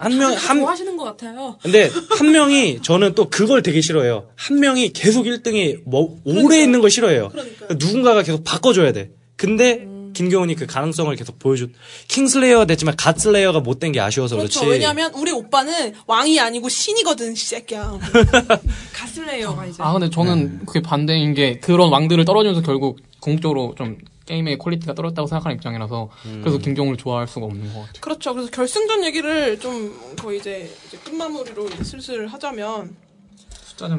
한 0.00 0.12
명 0.18 0.32
한 0.34 0.58
좋아하시는 0.60 0.96
것 0.96 1.04
같아요. 1.04 1.56
근데 1.62 1.90
한 2.18 2.32
명이 2.32 2.80
저는 2.82 3.14
또 3.14 3.28
그걸 3.28 3.62
되게 3.62 3.80
싫어해요. 3.80 4.28
한 4.34 4.58
명이 4.60 4.92
계속 4.92 5.24
1등이 5.26 5.80
뭐 5.84 6.18
오래 6.24 6.62
있는 6.62 6.80
걸 6.80 6.90
싫어해요. 6.90 7.28
그러니까요. 7.28 7.68
누군가가 7.78 8.22
계속 8.22 8.42
바꿔줘야 8.44 8.92
돼. 8.92 9.10
근데 9.36 9.80
음. 9.84 10.12
김경훈이 10.14 10.54
그 10.56 10.66
가능성을 10.66 11.14
계속 11.16 11.38
보여줬. 11.38 11.70
king 12.08 12.27
slayer가 12.27 12.64
됐지만 12.64 12.96
god 12.96 13.14
slayer가 13.14 13.60
못 13.60 13.78
된 13.78 13.92
게 13.92 14.00
아쉬워서 14.00 14.36
그렇죠. 14.36 14.60
그렇지. 14.60 14.70
왜냐면 14.72 15.12
우리 15.14 15.30
오빠는 15.30 15.92
왕이 16.06 16.40
아니고 16.40 16.68
신이거든, 16.68 17.32
이 17.32 17.36
새끼야. 17.36 17.98
god 18.92 19.12
slayer가 19.12 19.66
이제. 19.66 19.76
아 19.82 19.92
근데 19.92 20.10
저는 20.10 20.66
그게 20.66 20.80
반대인 20.82 21.34
게 21.34 21.58
그런 21.60 21.90
왕들을 21.90 22.24
떨어지면서 22.24 22.62
결국 22.62 22.98
궁극적으로 23.20 23.74
좀 23.78 23.98
게임의 24.30 24.58
quality가 24.58 24.94
떨어졌다고 24.94 25.26
생각하는 25.26 25.56
입장이라서 25.56 26.08
그래서 26.40 26.58
김경훈을 26.58 26.96
좋아할 26.96 27.26
수가 27.26 27.46
없는 27.46 27.74
것 27.74 27.80
같아요. 27.80 28.00
그렇죠. 28.00 28.32
그래서 28.32 28.50
결승전 28.50 29.04
얘기를 29.04 29.58
좀 29.58 30.14
거의 30.16 30.38
이제, 30.38 30.70
이제 30.86 30.96
끝마무리로 30.98 31.66
이제 31.66 31.82
슬슬 31.82 32.28
하자면 32.28 32.96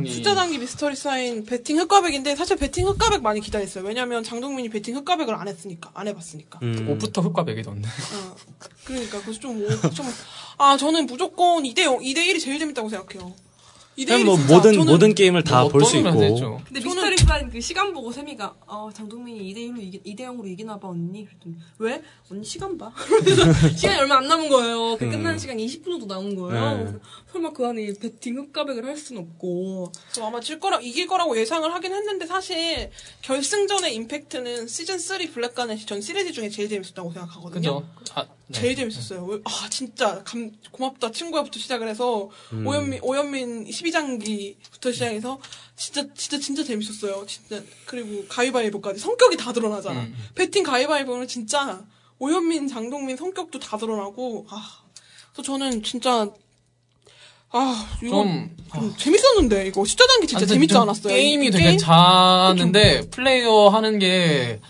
숫자 0.08 0.36
장기 0.36 0.60
미스터리 0.60 0.96
사인 0.96 1.44
배팅 1.44 1.80
흑과백인데 1.80 2.36
사실 2.36 2.56
배팅 2.56 2.88
흑과백 2.88 3.24
많이 3.24 3.42
기다렸어요. 3.42 3.84
왜냐면 3.84 4.24
장동민이 4.24 4.70
배팅 4.70 4.96
흑과백을 4.96 5.34
안 5.34 5.48
했으니까 5.48 5.90
안 5.96 6.08
해봤으니까. 6.08 6.60
음. 6.62 6.88
옷부터 6.88 7.22
흑과 7.22 7.44
백이던데. 7.46 7.88
어, 7.90 8.36
그러니까 8.86 9.22
그래서 9.22 9.40
좀좀아 9.40 10.78
저는 10.78 11.08
무조건 11.08 11.64
2대 11.64 11.82
0, 11.82 11.98
2대 11.98 12.18
1이 12.18 12.40
제일 12.40 12.60
재밌다고 12.60 12.90
생각해요. 12.90 13.34
2대 13.98 14.04
1이 14.04 14.08
그냥 14.08 14.26
뭐 14.26 14.38
모든 14.38 14.78
모든 14.86 15.14
게임을 15.14 15.44
다 15.44 15.68
볼수 15.68 15.98
어떤 16.00 16.14
있고. 16.14 16.62
근데 16.66 16.80
저는- 16.80 16.84
미스터리 16.86 17.18
사인 17.18 17.50
그 17.50 17.60
시간 17.60 17.94
보고 17.94 18.12
세미가 18.12 18.56
어 18.68 18.90
장동민이 18.94 19.54
2대 19.54 19.58
1로 19.70 19.82
이기 19.82 20.00
2대 20.04 20.22
0으로 20.22 20.48
이기나 20.48 20.80
봐 20.80 20.88
언니 20.88 21.26
그랬더니 21.26 21.56
왜 21.80 22.02
언니 22.32 22.44
시간 22.46 22.78
봐 22.78 22.92
그래서 22.96 23.44
시간이 23.76 24.00
얼마 24.00 24.18
안 24.18 24.28
남은 24.28 24.48
거예요 24.50 24.98
그 24.98 25.10
끝나는 25.10 25.38
시간 25.38 25.58
20분 25.58 25.84
정도 25.86 26.06
남은 26.06 26.36
거예요 26.36 26.78
네. 26.86 26.94
설마 27.32 27.52
그 27.52 27.66
안에 27.68 27.94
배팅 28.00 28.38
흑가백을 28.38 28.86
할 28.86 28.98
순 28.98 29.18
없고 29.18 29.92
저 30.12 30.26
아마 30.26 30.40
질 30.40 30.60
거라 30.60 30.80
이길 30.80 31.08
거라고 31.08 31.38
예상을 31.38 31.72
하긴 31.74 31.94
했는데 31.94 32.26
사실 32.28 32.90
결승전의 33.24 33.94
임팩트는 33.96 34.68
시즌 34.68 35.00
3 35.00 35.32
블랙가넷이 35.34 35.86
전 35.86 36.02
시리즈 36.02 36.32
중에 36.32 36.50
제일 36.50 36.70
재밌었다고 36.70 37.12
생각하거든요. 37.12 37.82
그죠? 37.96 38.14
아, 38.16 38.24
네. 38.24 38.30
제일 38.52 38.76
재밌었어요. 38.76 39.24
왜- 39.26 39.40
아 39.46 39.68
진짜 39.70 40.24
감, 40.24 40.52
고맙다 40.72 41.12
친구야부터 41.12 41.60
시작을 41.60 41.88
해서 41.88 42.30
오현민 42.66 43.00
오현민 43.04 43.66
12장기부터 43.66 44.94
시작해서 44.94 45.40
진짜 45.76 46.06
진짜 46.16 46.40
진짜 46.40 46.64
재밌었어요. 46.64 47.26
진짜 47.28 47.62
그리고 47.86 48.26
가위바위보까지 48.28 49.00
성격이 49.00 49.38
다 49.38 49.54
드러나잖아. 49.54 50.02
음. 50.02 50.16
배팅 50.36 50.64
가위바위보는 50.64 51.28
진짜 51.28 51.82
오현민 52.20 52.68
장동민 52.68 53.18
성격도 53.18 53.60
다 53.60 53.78
드러나고 53.78 54.46
아 54.50 54.84
그래서 55.34 55.44
저는 55.54 55.82
진짜 55.84 56.30
아 57.54 57.98
이거 58.02 58.24
좀좀 58.74 58.96
재밌었는데 58.98 59.68
이거 59.68 59.84
숫자 59.84 60.06
단기 60.08 60.28
진짜 60.28 60.46
재밌지 60.46 60.74
좀 60.74 60.84
않았어요? 60.84 61.14
게임이 61.14 61.48
이 61.48 61.52
되게 61.52 61.66
게임? 61.66 61.78
잤는데 61.78 63.10
플레이어 63.10 63.68
하는 63.70 64.00
게 64.00 64.62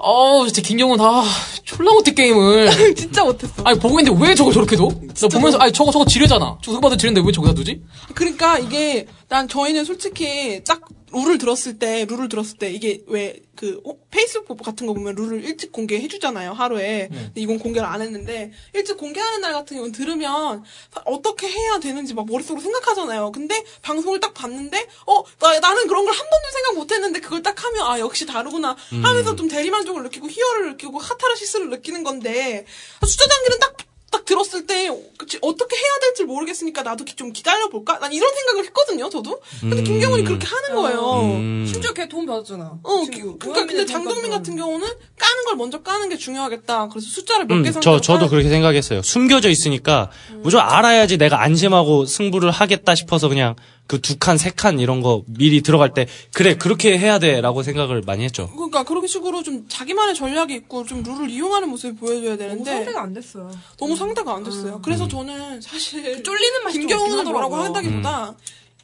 어우 0.00 0.46
진짜 0.46 0.62
김경훈 0.62 1.00
아 1.00 1.24
졸라 1.64 1.92
못해 1.92 2.12
게임을 2.14 2.94
진짜 2.94 3.24
못했어. 3.24 3.62
아니 3.64 3.78
보고 3.78 3.98
있는데 4.00 4.18
왜 4.24 4.34
저거 4.34 4.52
저렇게 4.52 4.76
둬? 4.76 4.88
나 4.88 5.28
보면서 5.28 5.58
아니 5.58 5.72
저거 5.72 5.90
저거 5.90 6.04
지뢰잖아 6.04 6.58
저거 6.62 6.78
봐도 6.80 6.96
지뢰인데 6.96 7.20
왜 7.24 7.32
저기다 7.32 7.52
두지? 7.54 7.82
그러니까 8.14 8.58
이게 8.58 9.06
난 9.28 9.48
저희는 9.48 9.84
솔직히 9.84 10.62
딱 10.64 10.80
룰을 11.12 11.38
들었을 11.38 11.78
때 11.78 12.04
룰을 12.08 12.28
들었을 12.28 12.58
때 12.58 12.70
이게 12.70 13.02
왜그 13.06 13.80
페이스북 14.10 14.62
같은 14.62 14.86
거 14.86 14.92
보면 14.94 15.14
룰을 15.14 15.44
일찍 15.44 15.72
공개해 15.72 16.06
주잖아요 16.08 16.52
하루에. 16.52 17.08
근데 17.10 17.40
이건 17.40 17.58
공개를 17.58 17.86
안 17.88 18.00
했는데 18.02 18.52
일찍 18.74 18.96
공개하는 18.96 19.40
날 19.40 19.52
같은 19.52 19.76
경우는 19.76 19.92
들으면 19.92 20.62
어떻게 21.04 21.48
해야 21.48 21.78
되는지 21.78 22.14
막 22.14 22.26
머릿속으로 22.26 22.60
생각하잖아요. 22.62 23.32
근데 23.32 23.64
방송을 23.82 24.20
딱 24.20 24.34
봤는데 24.34 24.86
어? 25.06 25.22
나, 25.40 25.58
나는 25.60 25.86
그런 25.86 26.04
걸 26.04 26.14
한 26.18 26.28
번도 26.30 26.48
생각 26.52 26.74
못 26.74 26.90
했는데 26.92 27.20
그걸 27.20 27.42
딱 27.42 27.62
하면 27.64 27.86
아 27.86 27.98
역시 28.00 28.26
다르구나 28.26 28.76
하면서 29.02 29.36
좀 29.36 29.48
대리만족을 29.48 30.02
느끼고 30.04 30.28
희열을 30.28 30.70
느끼고 30.72 30.98
카타르시스를 30.98 31.70
느끼는 31.70 32.02
건데 32.04 32.66
숫자 33.06 33.24
단계는 33.26 33.58
딱 33.60 33.76
딱 34.10 34.24
들었을 34.24 34.66
때 34.66 34.90
그치, 35.18 35.38
어떻게 35.42 35.76
해야 35.76 35.98
될지 36.02 36.24
모르겠으니까 36.24 36.82
나도 36.82 37.04
기- 37.04 37.14
좀 37.14 37.32
기다려 37.32 37.68
볼까? 37.68 37.98
난 37.98 38.12
이런 38.12 38.34
생각을 38.34 38.64
했거든요, 38.66 39.08
저도. 39.10 39.40
근데 39.60 39.82
김경훈이 39.82 40.24
그렇게 40.24 40.46
하는 40.46 40.74
거예요. 40.74 41.20
음. 41.36 41.66
심지어 41.70 41.92
걔 41.92 42.08
돈 42.08 42.24
받았잖아 42.24 42.78
어, 42.82 43.04
그 43.04 43.10
기-. 43.10 43.20
그러니까 43.20 43.66
근데 43.66 43.84
장동민. 43.84 44.30
같은 44.30 44.56
경우는 44.56 44.86
까는 45.18 45.44
걸 45.44 45.56
먼저 45.56 45.82
까는 45.82 46.08
게 46.08 46.16
중요하겠다. 46.16 46.88
그래서 46.88 47.06
숫자를 47.08 47.44
몇개 47.46 47.68
음, 47.68 47.72
상대. 47.72 47.80
저, 47.84 48.00
저도 48.00 48.28
그렇게 48.28 48.48
생각했어요. 48.48 49.02
숨겨져 49.02 49.50
있으니까, 49.50 50.10
무조건 50.38 50.66
알아야지 50.68 51.18
내가 51.18 51.42
안심하고 51.42 52.06
승부를 52.06 52.50
하겠다 52.50 52.94
싶어서 52.94 53.28
그냥 53.28 53.56
그 53.88 54.00
두 54.00 54.18
칸, 54.18 54.36
세 54.38 54.50
칸 54.50 54.78
이런 54.78 55.00
거 55.00 55.22
미리 55.26 55.62
들어갈 55.62 55.94
때, 55.94 56.06
그래, 56.34 56.56
그렇게 56.56 56.98
해야 56.98 57.18
돼. 57.18 57.40
라고 57.40 57.62
생각을 57.62 58.02
많이 58.02 58.22
했죠. 58.22 58.48
그러니까 58.54 58.84
그런 58.84 59.06
식으로 59.06 59.42
좀 59.42 59.66
자기만의 59.68 60.14
전략이 60.14 60.54
있고 60.54 60.84
좀 60.84 61.02
룰을 61.02 61.30
이용하는 61.30 61.68
모습을 61.70 61.96
보여줘야 61.96 62.36
너무 62.36 62.38
되는데 62.38 62.70
상대가 62.70 63.02
안 63.02 63.14
됐어요 63.14 63.50
너무 63.78 63.96
상대가 63.96 64.34
안 64.34 64.44
됐어요. 64.44 64.80
그래서 64.84 65.08
저는 65.08 65.60
사실 65.62 66.22
쫄리는 66.22 66.64
맛이 66.64 66.80
없긴 66.84 67.24
뭐라고. 67.32 67.56
한다기보다 67.56 68.36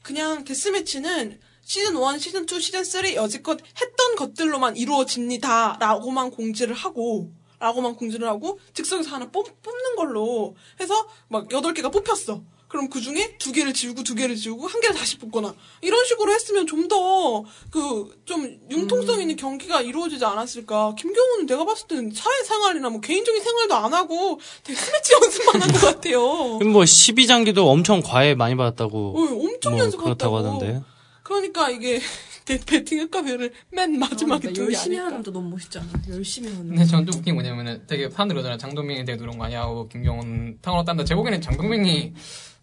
그냥 0.02 0.44
데스매치는 0.44 1.38
시즌 1.66 1.96
1, 1.96 2.20
시즌 2.20 2.44
2, 2.50 2.60
시즌 2.60 2.84
3 2.84 3.14
여지껏 3.14 3.58
했던 3.80 4.16
것들로만 4.16 4.76
이루어집니다. 4.76 5.76
라고만 5.80 6.30
공지를 6.30 6.74
하고 6.74 7.30
라고만 7.58 7.94
공지를 7.96 8.28
하고 8.28 8.58
즉석에서 8.74 9.10
하나 9.10 9.30
뽑, 9.30 9.46
뽑는 9.62 9.96
걸로 9.96 10.56
해서 10.80 11.06
막 11.28 11.48
8개가 11.48 11.90
뽑혔어. 11.92 12.42
그럼 12.74 12.90
그 12.90 13.00
중에 13.00 13.36
두 13.38 13.52
개를 13.52 13.72
지우고 13.72 14.02
두 14.02 14.16
개를 14.16 14.34
지우고 14.34 14.66
한 14.66 14.80
개를 14.80 14.96
다시 14.96 15.16
뽑거나 15.18 15.54
이런 15.80 16.04
식으로 16.06 16.32
했으면 16.32 16.66
좀 16.66 16.88
더 16.88 17.44
그 17.70 18.10
좀 18.24 18.58
융통성 18.68 19.20
있는 19.20 19.36
경기가 19.36 19.80
이루어지지 19.80 20.24
않았을까. 20.24 20.96
김경훈은 20.98 21.46
내가 21.46 21.64
봤을 21.64 21.86
때는 21.86 22.10
사회 22.12 22.42
생활이나 22.42 22.90
뭐 22.90 23.00
개인적인 23.00 23.40
생활도 23.44 23.74
안 23.76 23.94
하고 23.94 24.40
데스매치 24.64 25.12
연습만 25.22 25.62
한 25.62 25.70
것 25.72 25.80
같아요. 25.82 26.18
뭐 26.18 26.82
12장기도 26.82 27.58
엄청 27.68 28.02
과외 28.02 28.34
많이 28.34 28.56
받았다고. 28.56 29.14
어, 29.16 29.22
엄청 29.22 29.74
뭐 29.74 29.80
연습했다고. 29.82 30.02
그렇다고 30.02 30.36
하던데. 30.38 30.82
그러니까 31.22 31.70
이게 31.70 32.00
배- 32.44 32.58
배팅 32.58 33.00
흑가배를 33.00 33.52
맨 33.70 33.98
마지막에 33.98 34.48
아, 34.48 34.52
두게 34.52 34.64
열심히 34.74 34.96
아닐까. 34.98 35.04
하는 35.06 35.18
것도 35.22 35.32
너무 35.32 35.50
멋있잖아 35.50 35.86
열심히 36.10 36.48
하는 36.50 36.68
근데 36.68 36.84
저는 36.84 37.06
좀 37.06 37.14
웃긴 37.20 37.24
게 37.24 37.32
뭐냐면은 37.32 37.82
되게 37.86 38.08
사람들이 38.10 38.34
그러잖아요. 38.34 38.58
장동민이 38.58 39.04
되게 39.04 39.16
노력 39.18 39.36
많이 39.36 39.54
하고 39.54 39.88
김경훈 39.88 40.58
탕으로 40.60 40.84
딴다. 40.84 41.04
제 41.04 41.14
보기에는 41.14 41.40
장동민이 41.40 42.12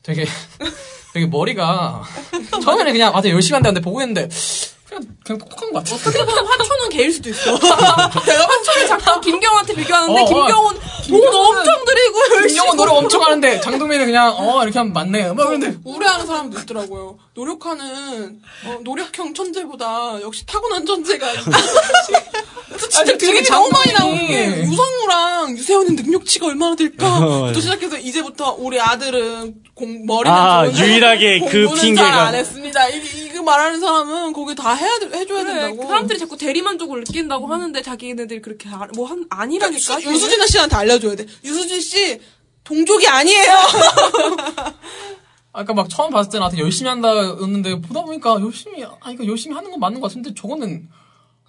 되게 0.03 0.25
되게 1.13 1.25
머리가 1.27 2.03
처음에는 2.63 2.91
그냥 2.91 3.15
아 3.15 3.21
되게 3.21 3.33
열심히 3.33 3.55
한다는데 3.55 3.81
보고 3.83 4.01
있는데 4.01 4.29
그냥 4.91 5.03
그냥 5.23 5.39
똑똑한 5.39 5.72
것 5.72 5.84
같아. 5.84 5.95
어떻게 5.95 6.26
보면 6.26 6.45
화초는 6.45 6.89
개일 6.89 7.13
수도 7.13 7.30
있어 7.30 7.57
내가 7.57 8.09
화초를 8.43 8.88
자꾸 8.88 9.22
김경훈한테 9.22 9.73
비교하는데 9.73 10.19
어, 10.19 10.23
어. 10.23 10.27
김경훈 10.27 10.80
돈 11.07 11.35
엄청 11.35 11.85
들이고 11.85 12.19
열심히 12.35 12.47
김경훈 12.55 12.77
노력 12.77 12.95
엄청 12.97 13.23
하는데 13.23 13.61
장동민은 13.61 14.05
그냥 14.05 14.35
어 14.38 14.61
이렇게 14.63 14.77
하면 14.80 14.91
맞네. 14.93 15.31
막 15.34 15.47
근데 15.47 15.77
우려하는 15.85 16.26
사람도 16.26 16.59
있더라고요. 16.59 17.18
노력하는 17.34 18.41
어, 18.65 18.80
노력형 18.84 19.34
천재보다 19.34 20.22
역시 20.22 20.45
타고난 20.45 20.85
천재가 20.85 21.27
진짜 22.89 23.05
되게 23.18 23.41
너무 23.43 23.69
많이 23.69 23.93
나오는. 23.93 24.27
게 24.27 24.63
유성우랑 24.63 25.57
유세훈의 25.57 25.93
능력치가 25.93 26.47
얼마나 26.47 26.76
될까? 26.76 27.18
어, 27.19 27.51
또 27.53 27.61
시작해서 27.61 27.97
이제부터 27.97 28.55
우리 28.59 28.80
아들은 28.80 29.55
공 29.73 30.06
머리만 30.06 30.38
아, 30.38 30.65
좋은데 30.65 30.88
유일하게 30.88 31.39
그 31.49 31.65
공부는 31.68 31.84
핑계가- 31.93 31.95
잘안 31.98 32.35
했습니다. 32.35 32.89
이, 32.89 33.02
이거 33.27 33.41
말하는 33.43 33.80
사람은 33.80 34.34
거기 34.34 34.53
다 34.53 34.73
해야 34.73 34.99
돼- 34.99 35.18
해줘야 35.18 35.43
그래, 35.43 35.53
된다고. 35.53 35.77
그 35.77 35.88
사람들이 35.88 36.19
자꾸 36.19 36.38
대리만족을 36.38 36.99
느낀다고 37.06 37.48
하는데 37.48 37.81
자기네들이 37.81 38.41
그렇게 38.41 38.69
아, 38.69 38.88
뭐 38.95 39.07
한, 39.07 39.26
아니라니까. 39.30 40.02
유- 40.03 40.11
유수진 40.11 40.45
씨한테 40.48 40.76
알려줘야 40.76 41.15
돼. 41.15 41.26
유수진 41.43 41.80
씨 41.81 42.19
동족이 42.64 43.07
아니에요. 43.07 43.52
아까 45.53 45.73
막 45.73 45.89
처음 45.89 46.11
봤을 46.11 46.31
때 46.31 46.39
나한테 46.39 46.60
열심히 46.61 46.89
한다였는데 46.89 47.81
보다 47.81 48.02
보니까 48.03 48.39
열심히 48.41 48.84
아 48.85 49.11
이거 49.11 49.26
열심히 49.26 49.53
하는 49.56 49.69
건 49.72 49.80
맞는 49.80 49.99
것 49.99 50.07
같은데 50.07 50.34
저거는 50.34 50.88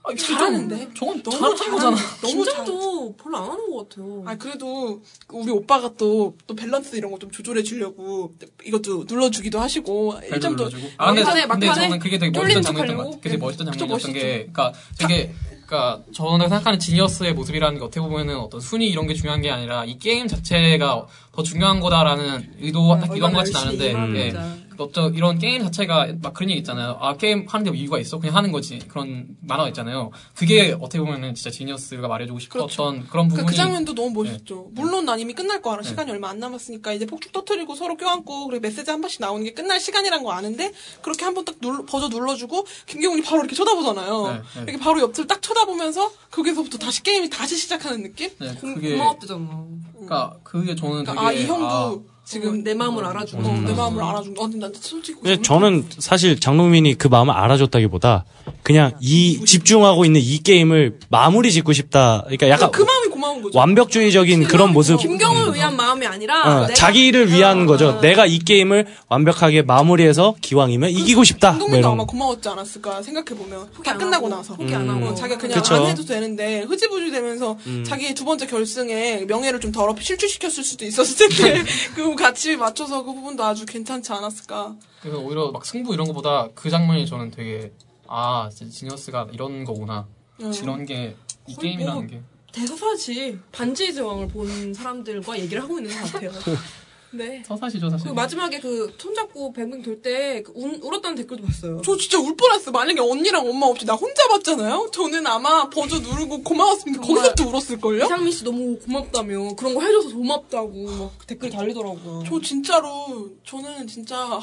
아, 0.04 0.14
잘하는데? 0.14 0.88
저건 0.94 1.22
너무 1.22 1.38
거잖아. 1.54 1.96
너무 2.20 2.44
잘. 2.44 2.64
긴장도 2.64 3.16
별로 3.22 3.36
안 3.38 3.50
하는 3.50 3.70
것 3.70 3.88
같아요. 3.88 4.24
아 4.26 4.36
그래도 4.36 5.00
우리 5.30 5.50
오빠가 5.50 5.90
또, 5.96 6.36
또 6.46 6.54
밸런스 6.56 6.96
이런 6.96 7.10
거 7.12 7.18
좀 7.18 7.30
조절해 7.30 7.62
주려고 7.62 8.34
이것도 8.64 9.04
눌러주기도 9.06 9.60
하시고 9.60 10.14
1점도 10.30 10.56
눌러주고. 10.56 10.88
아 10.96 11.06
근데, 11.12 11.22
막판에, 11.22 11.46
근데 11.46 11.66
막판에 11.66 11.82
저는 11.88 11.98
그게 12.00 12.18
되게 12.18 12.36
멋있던 12.36 12.62
척 12.62 12.68
장면이었던 12.72 12.96
것? 12.96 13.02
같아요. 13.04 13.20
그게 13.20 13.30
되게 13.30 13.36
멋있던 13.44 13.66
장면이었던. 13.66 14.12
게 14.12 14.20
그러니까 14.52 14.72
되게 14.98 15.32
그러니까 15.66 16.02
저는 16.12 16.48
생각하는 16.48 16.78
지니어스의 16.80 17.32
모습이라는 17.34 17.78
게 17.78 17.84
어떻게 17.84 18.00
보면은 18.00 18.36
어떤 18.38 18.60
순위 18.60 18.88
이런 18.90 19.06
게 19.06 19.14
중요한 19.14 19.40
게 19.40 19.50
아니라 19.50 19.84
이 19.84 19.98
게임 19.98 20.26
자체가 20.26 21.06
더 21.32 21.42
중요한 21.42 21.80
거다라는 21.80 22.54
의도가 22.60 22.98
딱 22.98 23.16
이런 23.16 23.32
것 23.32 23.38
같진 23.38 23.56
않은데 23.56 23.94
음. 23.94 24.16
예. 24.16 24.32
어떤 24.78 25.14
이런 25.14 25.38
게임 25.38 25.62
자체가 25.62 26.14
막 26.22 26.34
그런 26.34 26.50
얘기 26.50 26.58
있잖아요. 26.60 26.96
아 27.00 27.16
게임 27.16 27.46
하는데 27.48 27.76
이유가 27.76 27.98
있어? 27.98 28.18
그냥 28.18 28.36
하는 28.36 28.52
거지. 28.52 28.78
그런 28.88 29.28
만화가 29.42 29.68
있잖아요. 29.68 30.10
그게 30.34 30.72
어떻게 30.80 30.98
보면은 30.98 31.34
진짜 31.34 31.50
지니어스가 31.50 32.08
말해주고 32.08 32.38
싶었던 32.38 33.06
그런 33.08 33.28
그러니까 33.28 33.28
부분이 33.36 33.46
그 33.46 33.54
장면도 33.54 33.94
너무 33.94 34.22
멋있죠. 34.24 34.68
물론 34.72 35.04
난 35.04 35.20
이미 35.20 35.34
끝날 35.34 35.60
거 35.60 35.72
알아. 35.72 35.82
시간이 35.82 36.10
얼마 36.10 36.30
안 36.30 36.38
남았으니까 36.38 36.92
이제 36.92 37.06
폭죽 37.06 37.32
터트리고 37.32 37.74
서로 37.74 37.96
껴안고 37.96 38.46
그리고 38.48 38.60
메시지 38.62 38.90
한 38.90 39.00
번씩 39.00 39.20
나오는 39.20 39.44
게 39.44 39.52
끝날 39.52 39.80
시간이란 39.80 40.22
거 40.22 40.32
아는데 40.32 40.72
그렇게 41.02 41.24
한 41.24 41.34
번 41.34 41.42
딱 41.44 41.56
눌러, 41.60 41.84
버저 41.84 42.08
눌러주고 42.08 42.64
김경훈이 42.86 43.22
바로 43.22 43.40
이렇게 43.40 43.56
쳐다보잖아요. 43.56 44.26
네, 44.28 44.32
네. 44.56 44.62
이렇게 44.62 44.78
바로 44.78 45.00
옆을 45.00 45.26
딱 45.26 45.42
쳐다보면서 45.42 46.12
거기서부터 46.30 46.78
다시 46.78 47.02
게임이 47.02 47.30
다시 47.30 47.56
시작하는 47.56 48.02
느낌? 48.04 48.30
네, 48.38 48.54
고, 48.54 48.74
그게 48.74 48.92
고마웠대잖아. 48.92 49.66
그러니까 49.94 50.36
그게 50.44 50.74
저는 50.76 51.04
되게 51.04 51.16
그러니까 51.16 51.26
아이 51.26 51.44
형도 51.46 51.66
아, 52.08 52.11
지금 52.24 52.62
내 52.64 52.72
마음을 52.72 53.04
알아주고. 53.04 53.42
어, 53.46 53.52
내 53.66 53.74
마음을 53.74 54.02
알아준 54.02 54.34
거. 54.34 54.44
어, 54.44 54.48
난 54.54 54.72
솔직히 54.80 55.18
근데 55.20 55.42
저는 55.42 55.86
사실 55.98 56.38
장동민이 56.40 56.94
그 56.94 57.08
마음을 57.08 57.34
알아줬다기보다 57.34 58.24
그냥 58.62 58.92
이 59.00 59.44
집중하고 59.44 60.04
있는 60.04 60.20
이 60.22 60.38
게임을 60.38 60.98
마무리 61.10 61.52
짓고 61.52 61.72
싶다. 61.72 62.22
그러니까 62.24 62.48
약간 62.48 62.70
그 62.70 62.82
마음이 62.82 63.08
고마운 63.08 63.42
거죠. 63.42 63.58
완벽주의적인 63.58 64.44
그런 64.44 64.72
모습. 64.72 64.98
김경을 64.98 65.54
위한 65.54 65.76
마음이 65.76 66.06
아니라 66.06 66.42
어, 66.62 66.66
내가- 66.68 66.74
자기를 66.74 67.30
위한 67.32 67.62
어, 67.62 67.66
거죠. 67.66 67.88
어. 67.88 68.00
내가 68.00 68.24
이 68.24 68.38
게임을 68.38 68.86
완벽하게 69.08 69.62
마무리해서 69.62 70.34
기왕이면 70.40 70.90
이기고 70.90 71.24
싶다. 71.24 71.50
뭐 71.52 71.58
김동민도 71.66 71.78
이런. 71.80 71.92
아마 71.92 72.04
고마웠지 72.04 72.48
않았을까 72.48 73.02
생각해 73.02 73.38
보면 73.38 73.66
포기 73.74 73.82
다 73.84 73.92
안 73.92 73.98
끝나고 73.98 74.26
하고, 74.26 74.36
나서 74.36 74.54
포기 74.54 74.74
안 74.74 74.88
하고. 74.88 75.06
어, 75.08 75.14
자기가 75.14 75.38
그냥 75.38 75.56
그쵸. 75.60 75.74
안 75.74 75.86
해도 75.86 76.04
되는데 76.04 76.62
흐지부지 76.62 77.10
되면서 77.10 77.58
자기의 77.86 78.14
두 78.14 78.24
번째 78.24 78.46
결승에 78.46 79.24
명예를 79.28 79.60
좀 79.60 79.70
덜어 79.72 79.94
실추시켰을 80.00 80.64
수도 80.64 80.84
있었을 80.86 81.28
텐데 81.28 81.62
그 81.94 82.11
같이 82.16 82.56
맞춰서 82.56 83.02
그 83.02 83.12
부분도 83.12 83.44
아주 83.44 83.66
괜찮지 83.66 84.12
않았을까 84.12 84.76
그래서 85.00 85.18
오히려 85.18 85.50
막 85.50 85.64
승부 85.64 85.94
이런 85.94 86.06
거보다 86.06 86.48
그 86.54 86.70
장면이 86.70 87.06
저는 87.06 87.30
되게 87.30 87.72
아 88.06 88.48
지니어스가 88.50 89.28
이런 89.32 89.64
거구나 89.64 90.06
음. 90.40 90.52
이런 90.62 90.84
게 90.86 91.16
이 91.48 91.56
게임이라는 91.56 92.00
뭐 92.00 92.06
게 92.08 92.22
대사사지 92.52 93.38
반지의 93.50 93.94
제왕을 93.94 94.28
본 94.28 94.74
사람들과 94.74 95.38
얘기를 95.38 95.62
하고 95.62 95.78
있는 95.78 95.90
것 95.94 96.12
같아요. 96.12 96.30
네. 97.14 97.42
서사시죠 97.46 97.90
사실 97.90 98.04
그리고 98.04 98.14
마지막에 98.14 98.58
그 98.60 98.94
손잡고 98.98 99.52
뱅뱅 99.52 99.82
돌때 99.82 100.42
그 100.42 100.52
울었다는 100.54 101.16
댓글도 101.16 101.44
봤어요. 101.44 101.82
저 101.84 101.96
진짜 101.96 102.18
울 102.18 102.36
뻔했어 102.36 102.70
만약에 102.70 103.00
언니랑 103.00 103.46
엄마 103.48 103.66
없이 103.66 103.84
나 103.84 103.94
혼자 103.94 104.26
봤잖아요 104.28 104.90
저는 104.92 105.26
아마 105.26 105.68
버저 105.68 105.98
누르고 105.98 106.42
고마웠으면 106.42 107.02
정말 107.02 107.30
거기서부터 107.30 107.48
울었을걸요 107.50 108.04
이상민 108.06 108.32
씨 108.32 108.44
너무 108.44 108.78
고맙다며 108.78 109.54
그런 109.56 109.74
거 109.74 109.82
해줘서 109.82 110.14
고맙다고 110.16 110.84
막 110.98 111.26
댓글이 111.26 111.50
달리더라고요. 111.52 112.24
저 112.26 112.40
진짜로 112.40 113.30
저는 113.44 113.86
진짜 113.86 114.16
하, 114.18 114.40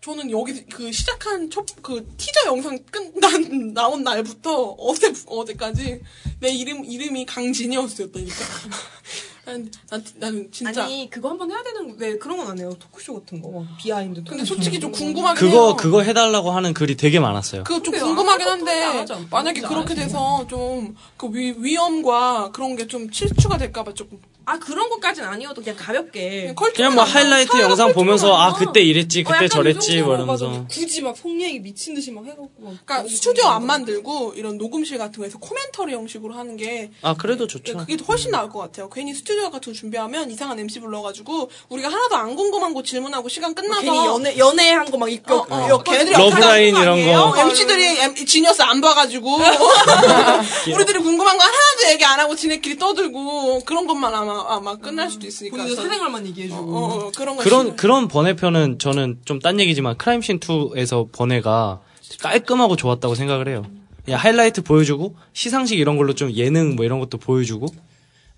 저는 0.00 0.30
여기 0.30 0.64
그 0.66 0.90
시작한 0.92 1.50
첫 1.50 1.64
그 1.82 2.04
티저 2.16 2.46
영상 2.46 2.78
끝난 2.90 3.72
나온 3.74 4.02
날부터 4.02 4.74
어제 4.78 5.12
어제까지 5.26 6.00
내 6.40 6.50
이름 6.50 6.84
이름이 6.84 7.26
강진이었었다니까. 7.26 8.34
난, 9.46 9.70
난 9.88 10.04
나는 10.16 10.48
진짜. 10.50 10.84
아니 10.84 11.08
그거 11.08 11.28
한번 11.30 11.50
해야 11.50 11.62
되는 11.62 11.94
왜 11.98 12.18
그런 12.18 12.36
건 12.38 12.48
안 12.48 12.58
해요 12.58 12.74
토크쇼 12.78 13.20
같은 13.20 13.40
거 13.40 13.48
막 13.50 13.64
비하인드 13.78 14.24
근데 14.28 14.44
솔직히 14.44 14.78
좀 14.80 14.90
궁금하긴 14.92 15.38
그거 15.48 15.66
해요. 15.66 15.76
그거 15.76 16.02
해달라고 16.02 16.50
하는 16.50 16.74
글이 16.74 16.96
되게 16.96 17.20
많았어요. 17.20 17.62
그거 17.64 17.80
좀 17.80 17.94
궁금하긴 17.98 18.46
안 18.46 18.52
한데? 18.58 19.06
만약에 19.30 19.60
그렇게. 19.62 19.94
돼서 19.94 20.46
좀그 20.48 21.30
위엄과 21.32 22.50
그런 22.52 22.74
게 22.76 22.86
좀 22.86 23.08
실추가 23.10 23.56
될까봐 23.58 23.94
조금 23.94 24.20
아 24.48 24.58
그런 24.60 24.88
것까지는 24.88 25.28
아니어도 25.28 25.60
그냥 25.60 25.76
가볍게 25.76 26.54
그냥 26.74 26.94
뭐. 26.94 27.02
하이라이트 27.02 27.60
영상 27.60 27.92
보면서 27.92 28.34
아 28.36 28.52
그때 28.54 28.80
이랬지 28.80 29.24
어, 29.26 29.30
그때 29.32 29.46
이 29.46 29.48
저랬지 29.48 30.02
뭐 30.02 30.14
이러면서 30.14 30.48
맞아. 30.48 30.64
굳이 30.70 31.02
막속 31.02 31.40
얘기 31.40 31.58
미친 31.58 31.94
듯이 31.94 32.12
막 32.12 32.24
해갖고 32.24 32.50
막 32.58 32.74
그러니까 32.84 33.08
스튜디오 33.08 33.46
안 33.48 33.66
만들고 33.66 34.34
이런 34.36 34.56
녹음실 34.56 34.98
같은 34.98 35.20
거에서 35.20 35.38
commentary 35.38 35.92
형식으로 35.94 36.32
하는 36.34 36.56
게 36.56 36.90
아 37.02 37.14
그래도 37.14 37.46
네, 37.46 37.52
좋죠. 37.52 37.76
그게 37.78 37.96
훨씬 38.06 38.30
나을 38.30 38.48
것 38.48 38.60
같아요. 38.60 38.88
괜히 38.88 39.12
스튜디오 39.14 39.50
같은 39.50 39.72
거 39.72 39.78
준비하면 39.78 40.30
이상한 40.30 40.58
MC 40.60 40.78
불러가지고 40.80 41.50
우리가 41.68 41.88
하나도 41.88 42.14
안 42.16 42.36
궁금한 42.36 42.72
거 42.72 42.82
질문하고 42.82 43.28
시간 43.28 43.54
끝나서 43.54 43.82
괜히 43.82 44.06
연애 44.06 44.38
연애한 44.38 44.90
거막 44.92 45.10
입고 45.10 45.34
어, 45.34 45.46
어, 45.48 45.82
걔네들이 45.82 46.16
love 46.16 46.46
line 46.46 46.76
이런 46.76 47.04
거. 47.04 47.36
MC들이 47.40 47.98
M, 48.00 48.14
지니어스 48.14 48.62
안 48.62 48.80
봐가지고 48.80 49.38
우리들이 50.74 51.00
궁금한 51.00 51.36
거 51.36 51.44
하나도 51.44 51.90
얘기 51.92 52.04
안 52.04 52.20
하고 52.20 52.34
지네끼리 52.36 52.78
떠들고 52.78 53.60
그런 53.64 53.86
것만 53.86 54.14
아마 54.14 54.35
아마 54.40 54.76
끝날 54.76 55.10
수도 55.10 55.26
있으니까 55.26 55.56
저는- 55.64 55.76
사생활만 55.76 56.22
어, 56.22 56.26
얘기해주고 56.26 56.76
어, 56.76 57.10
그런 57.16 57.36
거 57.36 57.42
그런 57.42 57.60
싫어요. 57.62 57.76
그런 57.76 58.08
번외편은 58.08 58.78
저는 58.78 59.20
좀 59.24 59.38
딴 59.40 59.60
얘기지만 59.60 59.96
크라임씬 59.96 60.40
2에서 60.40 61.08
번외가 61.12 61.80
깔끔하고 62.20 62.76
좋았다고 62.76 63.14
생각을 63.14 63.48
해요. 63.48 63.64
그냥 64.04 64.20
하이라이트 64.20 64.62
보여주고 64.62 65.16
시상식 65.32 65.78
이런 65.78 65.96
걸로 65.96 66.14
좀 66.14 66.32
예능 66.32 66.76
뭐 66.76 66.84
이런 66.84 67.00
것도 67.00 67.18
보여주고 67.18 67.66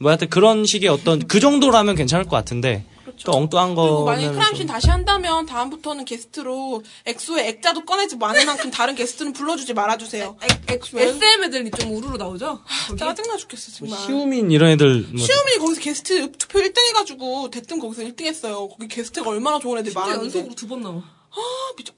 뭐 0.01 0.11
하여튼 0.11 0.29
그런 0.29 0.65
식의 0.65 0.89
어떤 0.89 1.27
그 1.27 1.41
정도라면 1.41 1.95
괜찮을 1.95 2.25
것 2.25 2.31
같은데 2.37 2.85
또 3.25 3.33
엉뚱한 3.33 3.75
그렇죠. 3.75 3.91
그리고 3.91 4.05
만약에 4.05 4.29
크라임씬 4.31 4.57
좀- 4.59 4.67
다시 4.67 4.89
한다면 4.89 5.47
다음부터는 5.47 6.05
게스트로 6.05 6.83
엑소의 7.07 7.49
엑자도 7.49 7.85
꺼내지 7.85 8.17
않을 8.21 8.47
만큼 8.47 8.71
다른 8.71 8.95
게스트는 8.95 9.33
불러주지 9.33 9.75
말아주세요. 9.75 10.37
SM 10.69 11.45
애들이 11.45 11.71
좀 11.71 11.93
우르르 11.97 12.17
나오죠? 12.17 12.61
거기? 12.89 12.99
짜증나 12.99 13.37
죽겠어 13.37 13.85
뭐 13.85 13.89
정말. 13.97 14.07
시우민 14.07 14.51
이런 14.51 14.71
애들 14.71 15.07
뭐 15.13 15.27
시우민이 15.27 15.59
거기서 15.59 15.81
게스트 15.81 16.33
투표 16.33 16.61
1등 16.61 16.79
해가지고 16.89 17.51
대뜸 17.51 17.79
거기서 17.81 18.03
1등 18.03 18.25
했어요. 18.27 18.69
거기 18.69 18.89
게스트가 18.89 19.29
얼마나 19.31 19.59
좋은 19.59 19.83
진짜 19.85 20.01
많았는데. 20.01 20.25
연속으로 20.39 20.55
두 20.55 20.69
번 20.69 20.83
나와. 20.83 21.03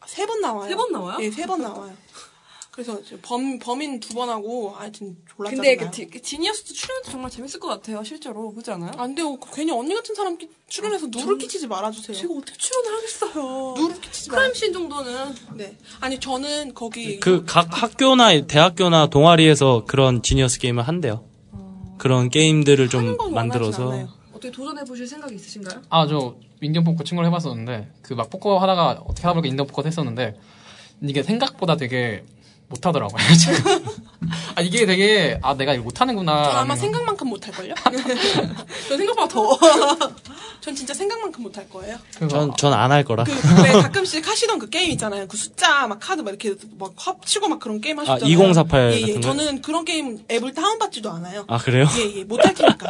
세번 0.06 0.40
나와요. 0.40 0.68
세 0.68 0.74
번 0.76 0.92
나와요? 0.92 1.16
네, 1.18 1.30
세번 1.30 1.62
나와요. 1.62 1.94
그래서 2.82 2.98
범, 3.22 3.58
범인 3.58 4.00
두 4.00 4.14
번 4.14 4.28
하고 4.30 4.70
하여튼 4.70 5.16
졸라 5.36 5.50
근데 5.50 5.76
그그 5.76 6.22
지니어스도 6.22 6.72
출연도 6.72 7.10
정말 7.10 7.30
재밌을 7.30 7.60
것 7.60 7.68
같아요, 7.68 8.02
실제로. 8.02 8.50
그렇지 8.52 8.70
않아요? 8.70 8.90
안 8.96 9.14
돼요. 9.14 9.38
괜히 9.54 9.70
언니 9.70 9.94
같은 9.94 10.14
사람 10.14 10.38
끼- 10.38 10.48
출연해서 10.68 11.08
누를 11.08 11.36
끼치지 11.38 11.66
말아주세요. 11.66 12.16
제가 12.16 12.32
어떻게 12.34 12.56
출연을 12.56 12.96
하겠어요. 12.96 13.74
누를 13.76 14.00
끼치지 14.00 14.30
말 14.30 14.38
크라임씬 14.38 14.72
정도는 14.72 15.34
네. 15.56 15.76
아니, 16.00 16.18
저는 16.18 16.72
거기. 16.74 17.20
그 17.20 17.44
각 17.44 17.68
학교나 17.82 18.46
대학교나 18.46 19.08
동아리에서 19.08 19.84
그런 19.86 20.22
지니어스 20.22 20.58
게임을 20.60 20.86
한대요. 20.88 21.24
그런 21.98 22.30
게임들을 22.30 22.88
좀 22.88 23.16
만들어서. 23.32 24.08
어떻게 24.32 24.50
도전해 24.50 24.82
보실 24.84 25.06
생각이 25.06 25.34
있으신가요? 25.34 25.82
아저 25.90 26.36
인디언 26.62 26.82
포커 26.84 27.04
친구를 27.04 27.28
해봤었는데 27.28 27.92
그 28.00 28.14
막 28.14 28.30
포커 28.30 28.56
하다가 28.58 29.02
어떻게 29.04 29.22
하다 29.26 29.34
보니까 29.34 29.48
인디언 29.50 29.66
포커 29.66 29.82
했었는데 29.84 30.34
이게 31.02 31.22
생각보다 31.22 31.76
되게 31.76 32.24
못하더라고요. 32.70 33.20
아 34.54 34.62
이게 34.62 34.86
되게 34.86 35.38
아 35.42 35.54
내가 35.54 35.74
이거 35.74 35.82
못하는구나 35.82 36.44
전 36.44 36.56
아마 36.56 36.76
생각만큼 36.76 37.28
못할 37.28 37.52
걸요? 37.52 37.74
저 38.88 38.96
생각보다 38.96 39.28
더. 39.28 39.58
전 40.60 40.74
진짜 40.74 40.92
생각만큼 40.94 41.42
못할 41.42 41.68
거예요. 41.68 41.98
전 42.28 42.52
전 42.56 42.72
안 42.72 42.92
할 42.92 43.02
거라. 43.04 43.24
그, 43.24 43.32
왜 43.64 43.72
가끔씩 43.72 44.26
하시던 44.26 44.58
그 44.58 44.68
게임 44.68 44.90
있잖아요. 44.92 45.26
그 45.26 45.36
숫자, 45.36 45.86
막 45.86 45.98
카드, 46.00 46.20
막 46.20 46.30
이렇게 46.30 46.54
막 46.78 46.92
합치고 46.96 47.48
막 47.48 47.58
그런 47.58 47.80
게임 47.80 47.98
하셨잖아요. 47.98 48.30
2048 48.32 48.92
예, 48.92 48.96
예. 48.96 49.00
같은 49.00 49.14
거? 49.14 49.20
저는 49.22 49.62
그런 49.62 49.84
게임 49.84 50.18
앱을 50.30 50.54
다운받지도 50.54 51.10
않아요. 51.10 51.44
아 51.48 51.58
그래요? 51.58 51.86
예, 51.98 52.18
예. 52.18 52.24
못할 52.24 52.54
테니까. 52.54 52.88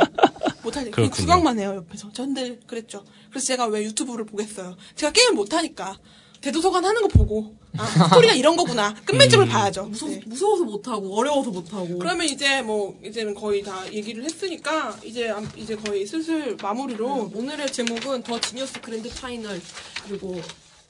못할 0.62 0.84
때 0.84 0.90
그렇군요. 0.90 1.10
구경만 1.16 1.58
해요 1.58 1.74
옆에서. 1.76 2.12
전들 2.12 2.60
그랬죠. 2.66 3.04
그래서 3.30 3.46
제가 3.46 3.66
왜 3.66 3.82
유튜브를 3.84 4.26
보겠어요. 4.26 4.76
제가 4.96 5.12
게임 5.12 5.34
못하니까 5.36 5.96
대도서관 6.40 6.84
하는 6.84 7.02
거 7.02 7.08
보고 7.08 7.54
아 7.76 7.86
스토리가 7.86 8.32
이런 8.34 8.56
거구나 8.56 8.94
끝맺음을 9.04 9.46
봐야죠. 9.46 9.84
무서, 9.84 10.06
네. 10.08 10.20
무서워서 10.26 10.64
못 10.64 10.88
하고, 10.88 11.16
어려워서 11.18 11.50
못 11.50 11.72
하고. 11.72 11.98
그러면 11.98 12.26
이제 12.26 12.62
뭐 12.62 12.98
이제는 13.04 13.34
거의 13.34 13.62
다 13.62 13.84
얘기를 13.92 14.24
했으니까 14.24 14.96
이제 15.04 15.28
암- 15.28 15.48
이제 15.56 15.76
거의 15.76 16.06
슬슬 16.06 16.56
마무리로 16.60 17.30
오늘의 17.34 17.70
제목은 17.72 18.22
더 18.24 18.40
지니어스 18.40 18.80
그랜드 18.80 19.08
파이널, 19.10 19.60
그리고 20.06 20.40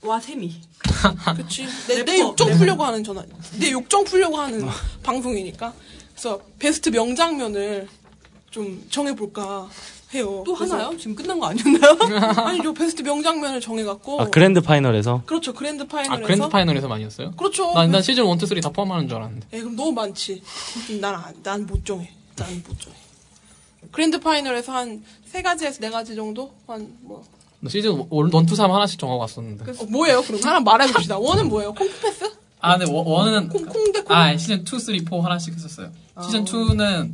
와세미. 0.03 0.55
그치 1.37 1.67
내, 1.89 1.97
래퍼, 1.99 2.13
내 2.13 2.21
욕정 2.21 2.47
래퍼. 2.49 2.59
풀려고 2.59 2.85
하는 2.85 3.05
전화 3.05 3.25
내 3.59 3.71
욕정 3.73 4.05
풀려고 4.05 4.39
하는 4.39 4.67
방송이니까 5.03 5.75
그래서 6.15 6.41
베스트 6.59 6.89
명장면을 6.89 7.89
좀 8.51 8.87
정해볼까 8.91 9.69
해요. 10.15 10.43
또 10.45 10.55
하나요? 10.55 10.97
지금 10.99 11.15
끝난 11.15 11.39
거 11.39 11.47
아니었나요? 11.47 11.97
아니죠 12.47 12.75
베스트 12.75 13.03
명장면을 13.03 13.61
정해갖고 13.61 14.21
아, 14.23 14.25
그랜드 14.29 14.61
파이널에서 14.61 15.23
그렇죠 15.25 15.53
그랜드 15.55 15.85
아 15.85 15.87
파이널에서 15.87 16.27
그랜드 16.27 16.49
파이널에서 16.49 16.89
많이 16.89 17.05
했어요? 17.05 17.33
그렇죠. 17.37 17.73
난, 17.75 17.91
난 17.93 18.03
시즌 18.03 18.27
1, 18.27 18.37
2, 18.43 18.47
3 18.47 18.61
다 18.61 18.71
포함하는 18.71 19.07
줄 19.09 19.17
알았는데. 19.19 19.47
에 19.53 19.61
그럼 19.61 19.77
너무 19.77 19.93
많지. 19.93 20.43
난 21.01 21.15
난 21.45 21.67
못 21.67 21.85
정해. 21.87 22.11
난 22.37 22.49
못 22.67 22.79
정해. 22.81 22.97
그랜드 23.93 24.19
파이널에서 24.21 24.73
한 24.73 25.03
세 25.31 25.43
가지에서 25.43 25.79
네 25.81 25.91
가지 25.91 26.17
정도 26.17 26.53
한 26.67 26.93
뭐. 27.03 27.23
나 27.61 27.71
시즌 27.71 27.93
1, 27.93 27.99
2, 28.51 28.55
3 28.57 28.71
하나씩 28.73 28.99
정하고 28.99 29.21
왔었는데. 29.21 29.71
어, 29.81 29.85
뭐예요? 29.89 30.23
그럼 30.23 30.41
하나 30.43 30.59
말해봅시다. 30.59 31.19
one은 31.19 31.49
뭐예요? 31.49 31.73
콩픈패스? 31.75 32.33
아, 32.63 32.77
근데 32.77 32.93
one- 32.93 33.07
one은 33.07 33.49
콩, 33.49 33.65
콩대 33.65 34.03
콩? 34.03 34.17
아 34.17 34.37
시즌 34.37 34.63
2, 34.63 34.65
3, 34.67 34.81
4 35.09 35.23
하나씩 35.25 35.55
했었어요. 35.55 35.91
시즌 36.25 36.45
2는 36.45 37.13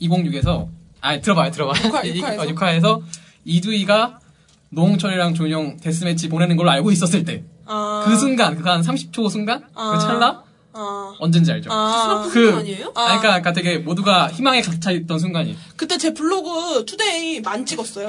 206에서 0.00 0.66
아 1.02 1.20
들어봐요, 1.20 1.50
들어봐 1.50 1.78
요. 1.78 1.84
육화, 1.88 2.06
육화에서? 2.48 2.54
6화에서 2.54 3.02
이두희가 3.44 4.20
노홍철이랑 4.70 5.34
조유영 5.34 5.76
death 5.78 6.03
match 6.03 6.28
보내는 6.28 6.56
걸로 6.56 6.70
알고 6.70 6.90
있었을 6.92 7.24
때. 7.24 7.44
아, 7.66 8.02
그 8.06 8.16
순간, 8.16 8.56
그 8.56 8.68
한 8.68 8.80
30초 8.82 9.28
순간, 9.30 9.64
아. 9.74 9.92
그 9.92 9.98
찰나 10.00 10.42
아, 10.72 11.14
언젠지 11.18 11.52
알죠? 11.52 11.70
아, 11.70 12.26
그 12.32 12.54
아니에요? 12.56 12.86
아, 12.94 13.18
그러니까, 13.18 13.20
그러니까 13.28 13.52
되게 13.52 13.78
모두가 13.78 14.28
희망에 14.28 14.62
갇혀 14.62 14.92
있던 14.92 15.18
순간이. 15.18 15.56
그때 15.76 15.98
제 15.98 16.14
블로그 16.14 16.84
today 16.86 17.40
만 17.42 17.66
찍었어요. 17.66 18.08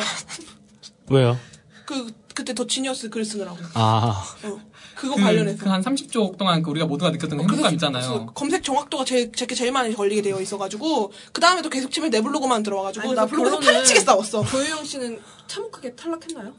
왜요? 1.09 1.37
그 1.85 2.13
그때 2.33 2.53
더 2.55 2.65
지니어스 2.65 3.09
글 3.09 3.25
쓰느라고. 3.25 3.57
아 3.73 4.23
어, 4.43 4.59
그거 4.95 5.15
관련해서. 5.15 5.63
그한 5.63 5.81
30초 5.81 6.37
동안 6.37 6.61
그 6.61 6.69
우리가 6.71 6.85
모두가 6.85 7.11
느꼈던 7.11 7.37
그 7.39 7.45
그래서 7.45 7.67
행복감 7.67 7.73
있잖아요. 7.73 8.25
검색 8.33 8.63
정확도가 8.63 9.05
제, 9.05 9.31
제게 9.31 9.55
제일 9.55 9.71
많이 9.71 9.93
걸리게 9.95 10.21
되어 10.21 10.39
있어가지고 10.41 11.11
그 11.31 11.41
다음에도 11.41 11.69
계속 11.69 11.91
치면 11.91 12.09
내 12.09 12.21
블로그만 12.21 12.63
들어와가지고 12.63 13.03
아니, 13.07 13.15
나 13.15 13.25
블로그에서 13.25 13.57
결론은 13.59 13.73
파리치게 13.75 13.99
싸웠어. 14.01 14.43
조유영 14.45 14.83
씨는 14.85 15.19
참혹하게 15.47 15.95
탈락했나요? 15.95 16.53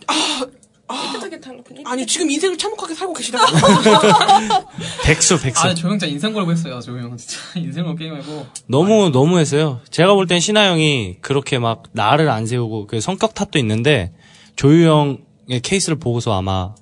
깨끗하게 0.86 1.40
탈락했니? 1.40 1.82
아니 1.86 2.06
지금 2.06 2.30
인생을 2.30 2.58
참혹하게 2.58 2.94
살고 2.94 3.14
계시다고. 3.14 3.46
백수 5.04 5.40
백수. 5.40 5.66
아, 5.66 5.74
조용 5.74 5.98
진짜 5.98 6.06
인생 6.12 6.32
걸고 6.32 6.52
했어요, 6.52 6.80
조용. 6.80 7.16
진짜 7.16 7.38
인생으로 7.56 7.94
게임하고. 7.96 8.46
너무 8.66 9.10
너무 9.10 9.38
했어요. 9.38 9.80
제가 9.90 10.14
볼 10.14 10.26
땐 10.26 10.40
신하 10.40 10.68
형이 10.68 11.18
그렇게 11.20 11.58
막 11.58 11.84
나를 11.92 12.28
안 12.28 12.46
세우고 12.46 12.86
그 12.86 13.00
성격 13.00 13.34
탓도 13.34 13.58
있는데 13.58 14.12
조유 14.56 14.86
형의 14.88 15.60
케이스를 15.62 15.98
보고서 15.98 16.36
아마 16.36 16.74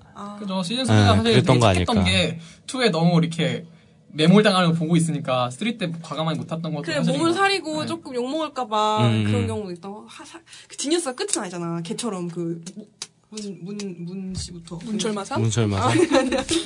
그죠. 0.43 0.63
시즌 0.63 0.85
3가 0.85 0.89
네, 0.89 1.05
사실 1.17 1.23
그랬던 1.33 1.59
거 1.61 1.67
아닐까. 1.67 2.05
게 2.05 2.39
2에 2.67 2.91
너무 2.91 3.19
이렇게 3.19 3.65
매몰당하는 4.15 4.71
걸 4.71 4.79
보고 4.79 4.97
있으니까 4.97 5.51
3 5.51 5.79
때 5.79 5.91
과감하게 6.03 6.37
못했던 6.39 6.63
것도 6.63 6.83
그래 6.83 6.97
사실인 6.97 7.19
몸을 7.19 7.33
것 7.33 7.39
사리고 7.39 7.73
같아요. 7.73 7.87
조금 7.87 8.15
욕 8.15 8.31
먹을까봐 8.31 9.07
음, 9.09 9.25
그런 9.25 9.43
음. 9.43 9.47
경우도 9.47 9.71
있다고. 9.73 10.05
하, 10.07 10.25
사, 10.25 10.39
그 10.69 10.77
지니어스가 10.77 11.15
끝은 11.15 11.43
아니잖아. 11.43 11.81
걔처럼 11.83 12.29
그 12.29 12.63
그문문문 13.35 14.35
씨부터 14.37 14.79
문철마삼? 14.85 15.41
문설마사. 15.41 15.89
아, 15.89 15.93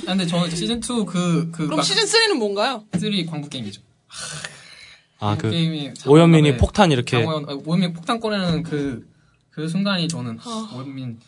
근데 0.06 0.26
저는 0.26 0.50
시즌 0.50 0.78
2 0.78 0.80
그, 1.06 1.50
그, 1.52 1.64
그럼 1.66 1.76
막 1.76 1.82
시즌 1.82 2.02
3는 2.04 2.34
뭔가요? 2.34 2.84
3 2.98 3.26
광부 3.26 3.48
게임이죠. 3.48 3.80
아 5.18 5.36
그 5.38 5.50
게임이 5.50 5.92
오현민이 6.06 6.50
장원남의- 6.52 6.58
폭탄 6.58 6.92
이렇게 6.92 7.22
장원, 7.22 7.48
아니, 7.48 7.60
오현민 7.64 7.92
폭탄 7.94 8.20
꺼내는 8.20 8.62
그, 8.64 9.08
그 9.50 9.68
순간이 9.68 10.08
저는 10.08 10.38
아. 10.44 10.72
오현민 10.74 11.18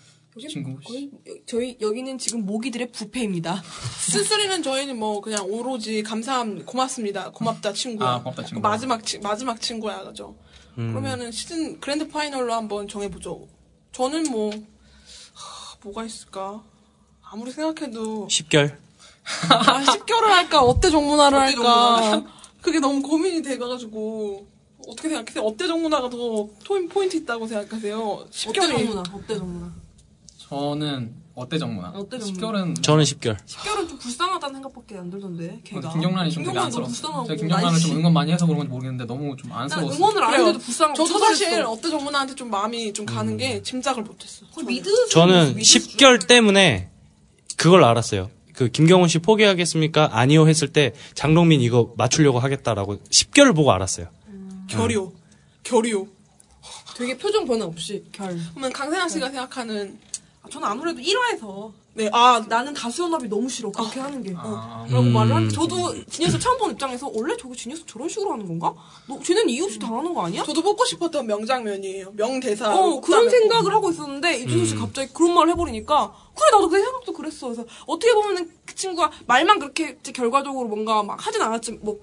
친구. 0.47 0.79
거의 0.85 1.11
저희 1.47 1.77
여기는 1.81 2.19
지금 2.19 2.47
모기들의 2.47 2.93
부패입니다. 2.93 3.63
3는 4.13 4.63
저희는 4.63 4.99
뭐 4.99 5.21
그냥 5.21 5.45
오로지 5.47 6.03
감사함 6.03 6.65
고맙습니다. 6.65 7.31
고맙다 7.31 7.73
친구야. 7.73 8.09
아, 8.09 8.19
고맙다, 8.23 8.45
친구. 8.45 8.61
마지막 8.61 9.05
치, 9.05 9.19
마지막 9.19 9.61
친구야 9.61 10.05
그죠. 10.05 10.37
음. 10.79 10.91
그러면은 10.91 11.33
시즌 11.33 11.81
그랜드 11.81 12.07
파이널로 12.09 12.53
한번 12.53 12.87
정해보죠. 12.87 13.49
저는 13.93 14.31
뭐 14.31 14.51
하, 14.51 15.77
뭐가 15.83 16.05
있을까? 16.05 16.63
아무리 17.23 17.51
생각해도 17.51 18.29
10결. 18.29 18.77
아, 19.51 19.83
10개월을 19.85 20.23
할까? 20.29 20.63
어때 20.63 20.91
정문화를 20.91 21.39
어때 21.39 21.55
할까? 21.57 22.25
그게 22.63 22.81
너무 22.81 23.03
고민이 23.03 23.43
돼가지고 23.43 24.47
어떻게 24.87 25.09
생각하세요? 25.11 25.45
어때 25.45 25.67
정문화가 25.67 26.09
더 26.09 26.49
토인 26.65 26.89
포인트 26.89 27.17
있다고 27.17 27.47
생각하세요? 27.47 27.99
어때 28.01 28.31
10개월이 28.31 28.69
정문아? 28.79 29.03
어때 29.13 29.37
정문아? 29.37 29.75
저는 30.49 31.15
어때 31.35 31.59
정문아? 31.59 31.91
어때 31.95 32.19
정문아? 32.19 32.41
10개월은 32.41 32.83
저는 32.83 33.05
10결. 33.05 33.37
10개월은 33.47 33.89
좀 33.89 33.99
불쌍하다는 33.99 34.55
생각밖에 34.57 34.97
안 34.97 35.11
들던데. 35.11 35.61
걔가. 35.63 35.93
김경란이 35.93 36.31
좀 36.33 36.43
되게. 36.43 36.59
불쌍하고. 36.59 37.27
제가 37.27 37.37
김경란을 37.37 37.79
좀난 37.79 37.99
응원 37.99 38.13
많이 38.13 38.33
해서 38.33 38.47
그런 38.47 38.59
건지 38.59 38.71
모르겠는데 38.71 39.05
너무 39.05 39.37
좀난 39.37 39.63
안쓰러웠어요. 39.63 39.97
응원을 39.97 40.23
안 40.23 40.31
그래요. 40.31 40.47
했는데도 40.47 40.65
불쌍. 40.65 40.95
저도 40.95 41.19
사실. 41.19 41.63
어때 41.63 41.91
정문화한테 41.91 42.35
좀 42.35 42.51
마음이 42.51 42.93
좀 42.93 43.07
가는 43.07 43.37
게 43.37 43.63
짐작을 43.63 44.03
못 44.03 44.23
했어. 44.23 44.47
거의 44.55 44.67
미드. 44.67 44.91
저는 45.11 45.55
미드 45.55 45.61
10결 45.79 46.27
때문에 46.27 46.91
그걸 47.57 47.85
알았어요. 47.85 48.31
그 48.55 48.69
김경훈 48.69 49.09
씨 49.09 49.21
포기하겠습니까? 49.21 50.11
아니요 50.13 50.49
했을 50.49 50.73
때 50.73 50.93
장동민 51.15 51.61
이거 51.61 51.95
맞추려고 51.97 52.41
하겠다라고 52.41 52.97
10결을 52.97 53.55
보고 53.55 53.71
알았어요. 53.71 54.09
결이요. 54.69 55.13
결이요. 55.63 56.09
되게 56.97 57.17
표정 57.17 57.45
변화 57.47 57.65
없이 57.67 58.05
결. 58.11 58.37
그러면 58.51 58.73
강세나 58.73 59.09
씨가 59.09 59.31
생각하는 59.31 59.97
아, 59.97 60.09
저는 60.49 60.67
아무래도 60.69 61.01
1화에서 61.01 61.73
네, 61.95 62.09
아, 62.13 62.41
나는 62.49 62.73
다수 62.75 63.03
연합이 63.03 63.29
너무 63.29 63.49
싫어 63.49 63.73
그렇게 63.73 63.99
하는 63.99 64.23
게. 64.23 64.33
아, 64.37 64.87
라고 64.89 65.03
음. 65.03 65.13
말을 65.13 65.35
하는데 65.35 65.53
저도 65.53 66.05
지니어스 66.07 66.39
처음 66.39 66.57
본 66.59 66.71
입장에서 66.71 67.11
원래 67.13 67.37
저거 67.37 67.55
지니어스 67.57 67.85
저런 67.87 68.09
식으로 68.09 68.33
하는 68.35 68.47
건가? 68.47 68.73
너 69.09 69.19
쟤는 69.21 69.49
이유 69.49 69.65
없이 69.65 69.81
당하는 69.81 70.15
거 70.15 70.25
아니야? 70.27 70.45
저도 70.45 70.63
뽑고 70.63 70.85
싶었던 70.85 71.27
명장면이에요. 71.27 72.13
명대사. 72.13 72.73
어 72.73 73.01
그런 73.01 73.29
생각을 73.29 73.73
하고 73.75 73.91
있었는데 73.91 74.39
이준수 74.39 74.67
씨 74.67 74.77
갑자기 74.77 75.13
그런 75.13 75.35
말을 75.35 75.53
해버리니까 75.55 76.13
그래 76.37 76.51
나도 76.53 76.71
내 76.71 76.79
생각도 76.81 77.13
그랬어. 77.13 77.47
그래서 77.49 77.65
어떻게 77.87 78.15
보면은 78.15 78.49
그 78.65 78.75
친구가 78.77 79.11
말만 79.27 79.59
그렇게 79.59 79.97
이제 80.01 80.13
결과적으로 80.13 80.69
뭔가 80.69 81.03
막 81.03 81.27
하진 81.27 81.43
않았지 81.43 81.79
뭐 81.83 81.99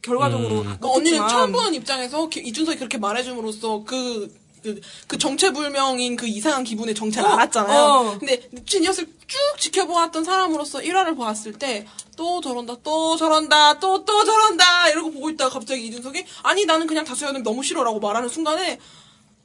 결과적으로 0.00 0.60
음. 0.62 0.76
그 0.80 0.88
언니는 0.88 1.28
처음 1.28 1.52
보는 1.52 1.74
입장에서 1.74 2.28
기- 2.28 2.40
이준석이 2.40 2.78
그렇게 2.78 2.96
말해줌으로써 2.96 3.82
그, 3.84 4.32
그, 4.66 4.80
그 5.06 5.18
정체불명인 5.18 6.16
그 6.16 6.26
이상한 6.26 6.64
기분의 6.64 6.94
정체를 6.94 7.28
어, 7.28 7.32
알았잖아요. 7.34 7.80
어. 7.80 8.18
근데 8.18 8.48
지니어스를 8.66 9.08
쭉 9.26 9.38
지켜보았던 9.58 10.24
사람으로서 10.24 10.80
1화를 10.80 11.16
보았을 11.16 11.52
때, 11.52 11.86
또 12.16 12.40
저런다, 12.40 12.76
또 12.82 13.16
저런다, 13.16 13.78
또, 13.78 14.04
또 14.04 14.24
저런다, 14.24 14.88
이러고 14.90 15.12
보고 15.12 15.30
있다가 15.30 15.50
갑자기 15.50 15.86
이준석이, 15.86 16.24
아니, 16.42 16.64
나는 16.64 16.86
그냥 16.86 17.04
다수연은 17.04 17.42
너무 17.42 17.62
싫어라고 17.62 18.00
말하는 18.00 18.28
순간에, 18.28 18.78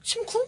심쿵? 0.04 0.42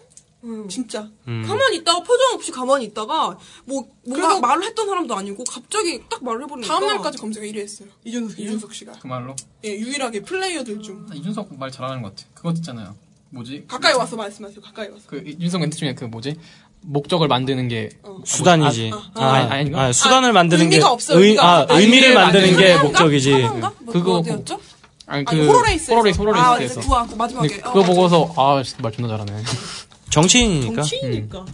음. 0.44 0.68
진짜. 0.68 1.10
가만히 1.26 1.78
있다가 1.78 2.04
표정 2.04 2.34
없이 2.34 2.52
가만히 2.52 2.86
있다가 2.86 3.38
뭐 3.64 3.88
뭔가 4.06 4.42
말을 4.42 4.66
했던 4.66 4.88
사람도 4.88 5.16
아니고 5.16 5.46
갑자기 5.46 6.02
딱 6.10 6.22
말을 6.22 6.44
해버리니까 6.44 6.68
다음 6.74 6.86
날까지 6.86 7.18
검색어 7.18 7.46
1위 7.46 7.60
했어요. 7.60 7.88
이준석, 8.04 8.40
이준석 8.40 8.74
씨가. 8.74 8.92
그 9.02 9.08
말로. 9.08 9.36
예, 9.64 9.70
유일하게 9.70 10.22
플레이어들 10.24 10.82
중. 10.82 11.08
아, 11.10 11.16
이준석 11.16 11.58
말 11.58 11.72
잘하는 11.72 12.02
것 12.02 12.14
같아. 12.14 12.28
그것 12.34 12.58
있잖아요. 12.58 12.94
뭐지? 13.34 13.66
가까이 13.68 13.94
와서 13.94 14.16
말씀하세요, 14.16 14.62
가까이 14.62 14.90
와서. 14.90 15.02
그 15.08 15.24
이준석 15.26 15.62
멘트 15.62 15.78
중에 15.78 15.96
그 15.96 16.06
뭐지? 16.06 16.36
목적을 16.82 17.28
만드는 17.28 17.68
게 17.68 17.90
수단이지. 18.26 18.92
아, 18.94 19.10
아, 19.16 19.24
아, 19.26 19.34
아니, 19.34 19.52
아닌가? 19.52 19.82
아, 19.82 19.92
수단을 19.92 20.34
만드는 20.34 20.70
게 20.70 20.76
의미가 20.76 20.92
없어요, 20.92 21.18
의, 21.18 21.24
의미가 21.24 21.44
아, 21.44 21.62
없어요. 21.62 21.80
의미를 21.80 22.10
의미를 22.10 22.24
만드는 22.26 22.58
게 22.58 22.78
목적이지. 22.78 23.32
뭐, 23.32 23.72
그거 23.94 24.14
어디였죠? 24.20 24.60
아니 25.06 25.26
아니, 25.28 25.40
그 25.40 25.48
호러레이스에서. 25.48 25.94
호러레이스 25.96 26.22
아 26.22 26.24
호러레이스에서. 26.24 26.82
두아 26.82 27.06
그 27.08 27.16
마지막에 27.16 27.56
어, 27.56 27.58
그거 27.64 27.80
맞아. 27.82 27.88
보고서 27.88 28.34
아, 28.38 28.62
진짜 28.64 28.82
말 28.84 28.92
존나 28.92 29.08
잘하네. 29.10 29.34
정치인이니까. 30.10 30.82
정치인이니까. 30.82 31.46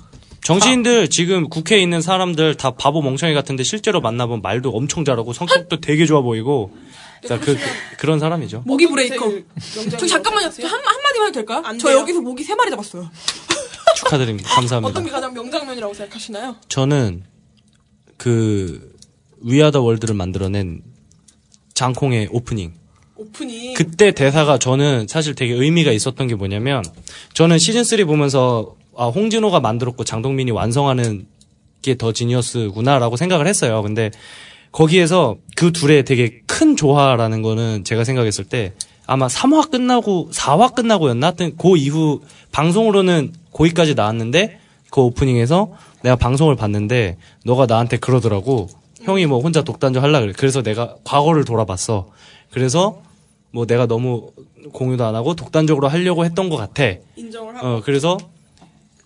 정치인들 0.44 1.10
지금 1.10 1.50
국회에 1.50 1.80
있는 1.80 2.02
사람들 2.02 2.56
다 2.56 2.72
바보 2.72 3.02
멍청이 3.02 3.34
같은데 3.34 3.64
실제로 3.64 4.02
만나보면 4.02 4.42
말도 4.42 4.72
엄청 4.72 5.06
잘하고 5.06 5.34
성격도 5.34 5.80
되게 5.80 6.06
좋아 6.06 6.22
보이고 6.22 6.72
자, 7.28 7.40
그, 7.40 7.58
그, 7.98 8.06
런 8.06 8.20
사람이죠. 8.20 8.64
모기 8.66 8.88
브레이커. 8.88 9.32
저 9.98 10.08
잠깐만요. 10.08 10.48
어떠세요? 10.48 10.68
한, 10.68 10.80
한마디만 10.84 11.28
해도 11.28 11.34
될까요? 11.34 11.62
안저 11.66 11.88
돼요. 11.88 12.00
여기서 12.00 12.22
모기 12.22 12.44
세 12.44 12.56
마리 12.56 12.70
잡았어요. 12.70 13.10
축하드립니다. 13.98 14.50
감사합니다. 14.50 14.90
어떤 14.90 15.04
게 15.04 15.12
가장 15.12 15.34
명장면이라고 15.34 15.94
생각하시나요? 15.94 16.56
저는 16.70 17.24
그 18.18 18.94
We 19.42 19.52
are 19.52 19.67
the 19.67 19.82
world를 19.82 20.16
만들어낸 20.16 20.82
장콩의 21.74 22.30
오프닝. 22.32 22.74
오프닝. 23.16 23.74
그때 23.74 24.12
대사가 24.12 24.58
저는 24.58 25.08
사실 25.08 25.36
되게 25.36 25.54
의미가 25.54 25.92
있었던 25.92 26.28
게 26.28 26.36
뭐냐면 26.36 26.84
저는 27.34 27.58
시즌 27.58 27.84
3 27.84 28.06
보면서 28.06 28.76
아 28.96 29.08
홍진호가 29.08 29.60
만들었고 29.60 30.04
장동민이 30.04 30.52
완성하는 30.52 31.28
게 31.82 31.96
더 31.96 32.12
지니어스구나라고 32.12 33.16
생각을 33.16 33.48
했어요. 33.48 33.82
근데 33.82 34.12
거기에서 34.72 35.38
그 35.56 35.72
둘의 35.72 36.06
되게 36.06 36.42
큰 36.46 36.76
조화라는 36.76 37.42
거는 37.42 37.84
제가 37.84 38.04
생각했을 38.04 38.46
때 38.46 38.74
아마 39.06 39.28
3화 39.28 39.72
끝나고 39.72 40.30
4화 40.32 40.76
끝나고였나? 40.76 41.28
하여튼 41.28 41.56
그 41.58 41.78
이후 41.78 42.22
방송으로는 42.52 43.34
거기까지 43.52 43.96
나왔는데 43.96 44.60
그 44.92 45.02
오프닝에서 45.02 45.72
내가 46.04 46.16
방송을 46.16 46.56
봤는데 46.56 47.18
너가 47.44 47.66
나한테 47.66 47.98
그러더라고. 47.98 48.70
형이 49.02 49.26
뭐 49.26 49.40
혼자 49.40 49.64
독단적 49.64 50.04
하려 50.04 50.20
그래. 50.22 50.34
그래서 50.36 50.62
내가 50.62 50.96
과거를 51.04 51.46
돌아봤어. 51.46 52.10
그래서 52.52 53.02
뭐 53.52 53.66
내가 53.66 53.88
너무 53.88 54.32
공유도 54.74 55.06
안 55.06 55.16
하고 55.16 55.36
독단적으로 55.36 55.88
하려고 55.88 56.26
했던 56.26 56.50
것 56.50 56.58
같아. 56.58 56.84
인정을 57.16 57.56
하고. 57.58 57.68
어, 57.68 57.82
그래서 57.84 58.18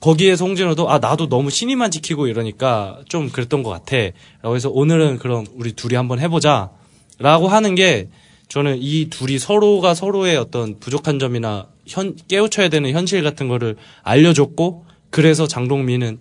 거기에서 0.03 0.43
홍진호도 0.43 0.89
아 0.89 0.99
나도 0.99 1.29
너무 1.29 1.49
신의만 1.49 1.89
지키고 1.89 2.27
이러니까 2.27 2.99
좀 3.07 3.29
그랬던 3.29 3.63
것 3.63 3.69
같아. 3.69 3.95
라고 4.41 4.57
해서 4.57 4.69
오늘은 4.69 5.17
그럼 5.17 5.45
우리 5.53 5.71
둘이 5.71 5.95
한번 5.95 6.19
해보자. 6.19 6.71
라고 7.19 7.47
하는 7.47 7.73
게 7.73 8.09
저는 8.49 8.79
이 8.81 9.09
둘이 9.09 9.39
서로가 9.39 9.93
서로의 9.93 10.35
어떤 10.35 10.77
부족한 10.77 11.19
점이나 11.19 11.69
현, 11.87 12.17
깨우쳐야 12.27 12.67
되는 12.67 12.91
현실 12.91 13.23
같은 13.23 13.47
거를 13.47 13.77
알려줬고 14.01 14.85
그래서 15.09 15.47
장동민은 15.47 16.19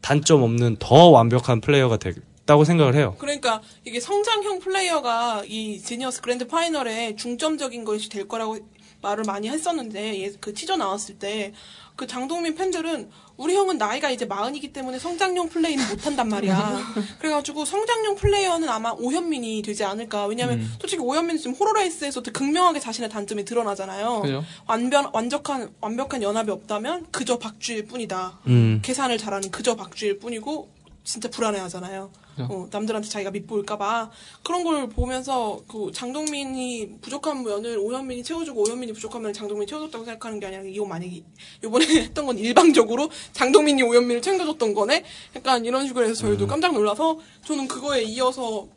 단점 0.00 0.42
없는 0.42 0.78
더 0.80 1.10
완벽한 1.10 1.60
플레이어가 1.60 1.98
됐다고 1.98 2.64
생각을 2.64 2.96
해요. 2.96 3.14
그러니까 3.20 3.62
이게 3.84 4.00
성장형 4.00 4.58
플레이어가 4.58 5.44
이 5.46 5.78
지니어스 5.78 6.20
그랜드 6.20 6.48
파이널에 6.48 7.14
중점적인 7.14 7.84
것이 7.84 8.08
될 8.08 8.26
거라고 8.26 8.58
말을 9.02 9.24
많이 9.26 9.48
했었는데 9.48 10.20
예, 10.20 10.32
그 10.40 10.52
티저 10.52 10.76
나왔을 10.76 11.18
때 11.18 11.52
그 12.00 12.06
장동민 12.06 12.54
팬들은 12.54 13.10
우리 13.36 13.54
형은 13.54 13.76
나이가 13.76 14.08
이제 14.08 14.24
마흔이기 14.24 14.72
때문에 14.72 14.98
성장형 14.98 15.50
플레이는 15.50 15.86
못한단 15.86 16.30
말이야. 16.30 16.80
그래가지고 17.20 17.66
성장형 17.66 18.14
플레이어는 18.14 18.66
아마 18.70 18.92
오현민이 18.92 19.60
되지 19.60 19.84
않을까. 19.84 20.24
왜냐하면 20.24 20.66
솔직히 20.80 21.02
오현민은 21.02 21.36
지금 21.36 21.52
호러레이스에서 21.52 22.22
도 22.22 22.32
극명하게 22.32 22.80
자신의 22.80 23.10
단점이 23.10 23.44
드러나잖아요. 23.44 24.22
그죠. 24.22 24.42
완변 24.66 25.10
완벽한 25.12 25.74
완벽한 25.82 26.22
연합이 26.22 26.50
없다면 26.50 27.08
그저 27.10 27.38
박쥐일 27.38 27.84
뿐이다. 27.84 28.38
음. 28.46 28.80
계산을 28.82 29.18
잘하는 29.18 29.50
그저 29.50 29.76
박쥐일 29.76 30.20
뿐이고 30.20 30.70
진짜 31.04 31.28
불안해하잖아요. 31.28 32.10
어, 32.38 32.68
남들한테 32.70 33.08
자기가 33.08 33.30
밉보일까봐. 33.30 34.10
그런 34.42 34.64
걸 34.64 34.88
보면서 34.88 35.60
그 35.68 35.90
장동민이 35.92 36.98
부족한 37.00 37.42
면을 37.42 37.78
오현민이 37.78 38.22
채워주고 38.22 38.62
오현민이 38.62 38.92
부족한 38.92 39.22
면을 39.22 39.32
장동민이 39.32 39.66
채워줬다고 39.66 40.04
생각하는 40.04 40.40
게 40.40 40.46
아니라 40.46 40.62
이거 40.64 40.84
만약에 40.86 41.22
이번에 41.64 41.86
했던 42.04 42.26
건 42.26 42.38
일방적으로 42.38 43.10
장동민이 43.32 43.82
오현민을 43.82 44.22
챙겨줬던 44.22 44.74
거네. 44.74 45.04
약간 45.36 45.64
이런 45.64 45.86
식으로 45.86 46.04
해서 46.04 46.14
저희도 46.14 46.46
깜짝 46.46 46.72
놀라서 46.72 47.18
저는 47.44 47.68
그거에 47.68 48.02
이어서 48.02 48.68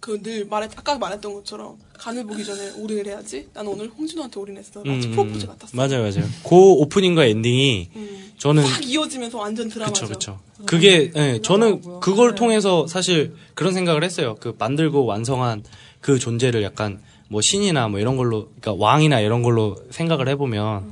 그 0.00 0.22
늘 0.22 0.46
말했 0.46 0.70
아까 0.76 0.96
말했던 0.98 1.34
것처럼 1.34 1.76
간을 1.98 2.24
보기 2.24 2.42
전에 2.44 2.70
올인을 2.78 3.06
해야지. 3.06 3.46
나는 3.52 3.70
오늘 3.72 3.88
홍진호한테 3.90 4.40
올인했어. 4.40 4.82
마치 4.84 5.08
음, 5.08 5.12
프로포즈 5.12 5.46
같았어. 5.46 5.76
맞아요, 5.76 6.00
맞아요. 6.00 6.26
그 6.42 6.54
오프닝과 6.56 7.26
엔딩이 7.26 7.90
음. 7.94 8.32
저는 8.38 8.62
확 8.64 8.82
이어지면서 8.82 9.36
완전 9.38 9.68
드라마죠. 9.68 10.06
그쵸, 10.06 10.40
그쵸. 10.54 10.66
그게, 10.66 11.12
예, 11.14 11.40
저는. 11.42 12.00
그걸 12.00 12.30
네. 12.30 12.34
통해서 12.36 12.86
사실 12.86 13.34
그런 13.54 13.74
생각을 13.74 14.02
했어요. 14.02 14.36
그 14.40 14.54
만들고 14.58 15.04
완성한 15.04 15.64
그 16.00 16.18
존재를 16.18 16.62
약간 16.62 17.00
뭐 17.28 17.42
신이나 17.42 17.88
뭐 17.88 18.00
이런 18.00 18.16
걸로, 18.16 18.48
그러니까 18.60 18.72
왕이나 18.72 19.20
이런 19.20 19.42
걸로 19.42 19.76
생각을 19.90 20.28
해보면 20.28 20.90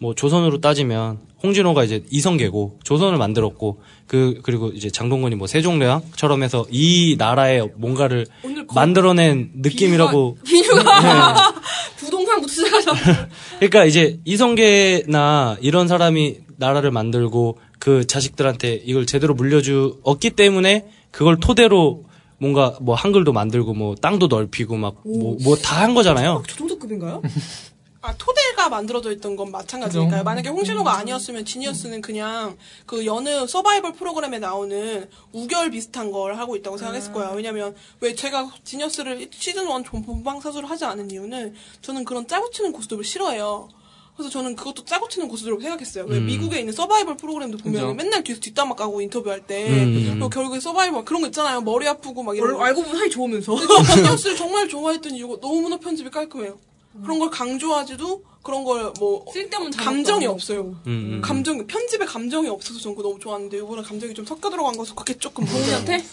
뭐 0.00 0.14
조선으로 0.16 0.60
따지면 0.60 1.20
홍진호가 1.42 1.84
이제 1.84 2.04
이성계고 2.10 2.80
조선을 2.84 3.18
만들었고 3.18 3.80
그, 4.06 4.40
그리고 4.42 4.68
이제 4.68 4.90
장동건이 4.90 5.36
뭐 5.36 5.46
세종대왕처럼 5.46 6.42
해서 6.42 6.66
이 6.70 7.16
나라의 7.18 7.70
뭔가를 7.76 8.26
만들어낸 8.74 9.50
느낌이라고 9.56 10.38
비유가 10.44 11.54
부동산부터 11.96 12.52
시작하자. 12.52 13.28
그러니까 13.58 13.84
이제 13.84 14.20
이성계나 14.24 15.58
이런 15.60 15.88
사람이 15.88 16.38
나라를 16.56 16.90
만들고 16.90 17.58
그 17.78 18.06
자식들한테 18.06 18.82
이걸 18.84 19.06
제대로 19.06 19.34
물려주었기 19.34 20.30
때문에 20.30 20.86
그걸 21.10 21.40
토대로 21.40 22.04
뭔가 22.38 22.76
뭐 22.80 22.94
한글도 22.94 23.32
만들고 23.32 23.74
뭐 23.74 23.94
땅도 23.94 24.28
넓히고 24.28 24.76
막뭐뭐다한 24.76 25.94
거잖아요. 25.94 26.42
저 26.48 26.56
정도급인가요? 26.56 27.22
아, 28.02 28.14
토대가 28.16 28.70
만들어져 28.70 29.12
있던 29.12 29.36
건 29.36 29.50
마찬가지니까요. 29.50 30.22
만약에 30.24 30.48
홍진호가 30.48 30.96
아니었으면 30.96 31.44
지니어스는 31.44 32.00
그냥 32.00 32.56
그 32.86 33.04
여느 33.04 33.46
서바이벌 33.46 33.92
프로그램에 33.92 34.38
나오는 34.38 35.08
우결 35.32 35.70
비슷한 35.70 36.10
걸 36.10 36.36
하고 36.38 36.56
있다고 36.56 36.78
생각했을 36.78 37.12
거예요. 37.12 37.32
왜냐면 37.34 37.74
왜 38.00 38.14
제가 38.14 38.50
지니어스를 38.64 39.28
시즌 39.32 39.64
1 39.70 39.82
본방사수를 40.02 40.70
하지 40.70 40.86
않은 40.86 41.10
이유는 41.10 41.54
저는 41.82 42.04
그런 42.06 42.26
짜고 42.26 42.48
치는 42.50 42.72
고수들을 42.72 43.04
싫어해요. 43.04 43.68
그래서 44.16 44.30
저는 44.30 44.56
그것도 44.56 44.84
짜고 44.84 45.08
치는 45.08 45.28
고수들이라고 45.28 45.60
생각했어요. 45.60 46.04
왜 46.06 46.18
음. 46.18 46.26
미국에 46.26 46.58
있는 46.58 46.72
서바이벌 46.72 47.16
프로그램도 47.18 47.58
보면 47.58 47.80
그죠. 47.80 47.94
맨날 47.94 48.24
뒤에서 48.24 48.40
뒷담화 48.40 48.74
까고 48.76 49.00
인터뷰할 49.02 49.46
때 49.46 49.66
음. 49.68 50.10
그리고 50.12 50.28
결국에 50.30 50.58
서바이벌 50.60 51.04
그런 51.04 51.20
거 51.20 51.28
있잖아요. 51.28 51.60
머리 51.60 51.86
아프고 51.86 52.22
막 52.22 52.34
이런 52.34 52.54
거. 52.54 52.64
알고 52.64 52.82
보면 52.82 52.98
사이 52.98 53.10
좋으면서. 53.10 53.54
지니어스를 53.94 54.36
정말 54.36 54.68
좋아했던 54.68 55.14
이유가 55.14 55.36
너무나 55.40 55.76
편집이 55.78 56.10
깔끔해요. 56.10 56.58
그런 57.02 57.18
걸 57.18 57.30
강조하지도 57.30 58.22
그런 58.42 58.64
걸 58.64 58.92
뭐 58.98 59.24
쓸데없는 59.32 59.72
감정이 59.72 60.24
안 60.26 60.30
없어요. 60.32 60.62
음, 60.62 60.80
음. 60.86 61.20
감정 61.22 61.66
편집에 61.66 62.04
감정이 62.06 62.48
없어서 62.48 62.78
전 62.80 62.94
그거 62.94 63.08
너무 63.08 63.20
좋았는데 63.20 63.58
이번에 63.58 63.82
감정이 63.82 64.14
좀 64.14 64.24
섞여 64.24 64.48
들어간 64.50 64.76
거서 64.76 64.94
그게 64.94 65.14
조금 65.18 65.44
본인한테? 65.44 66.04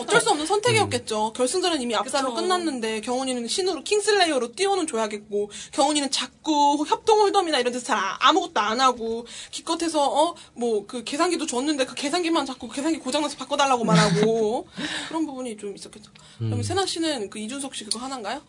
어쩔 0.00 0.20
수 0.20 0.30
없는 0.30 0.46
선택이었겠죠. 0.46 1.32
결승전은 1.34 1.82
이미 1.82 1.94
압살로. 1.94 2.34
끝났는데 2.34 3.00
경훈이는 3.02 3.46
신으로 3.48 3.82
킹슬레이어로 3.82 4.52
띄워는 4.54 4.86
줘야겠고 4.86 5.50
경훈이는 5.72 6.10
자꾸 6.10 6.84
협동 6.88 7.18
홀덤이나 7.20 7.58
이런 7.58 7.72
데서 7.72 7.84
잘 7.84 7.98
아- 7.98 8.16
아무것도 8.20 8.60
안 8.60 8.80
하고 8.80 9.26
기껏해서 9.50 10.00
어 10.08 10.34
뭐 10.54 10.86
그 10.86 11.04
계산기도 11.04 11.46
줬는데 11.46 11.84
그 11.84 11.94
계산기만 11.94 12.46
자꾸 12.46 12.68
계산기 12.68 12.98
고장나서 13.00 13.36
바꿔달라고만 13.36 13.96
하고 13.98 14.68
그런 15.08 15.26
부분이 15.26 15.56
좀 15.56 15.74
있었겠죠. 15.74 16.10
그럼 16.38 16.62
세나 16.62 16.86
씨는 16.86 17.28
그 17.28 17.38
이준석 17.38 17.74
씨 17.74 17.84
그거 17.84 17.98
하나인가요? 17.98 18.40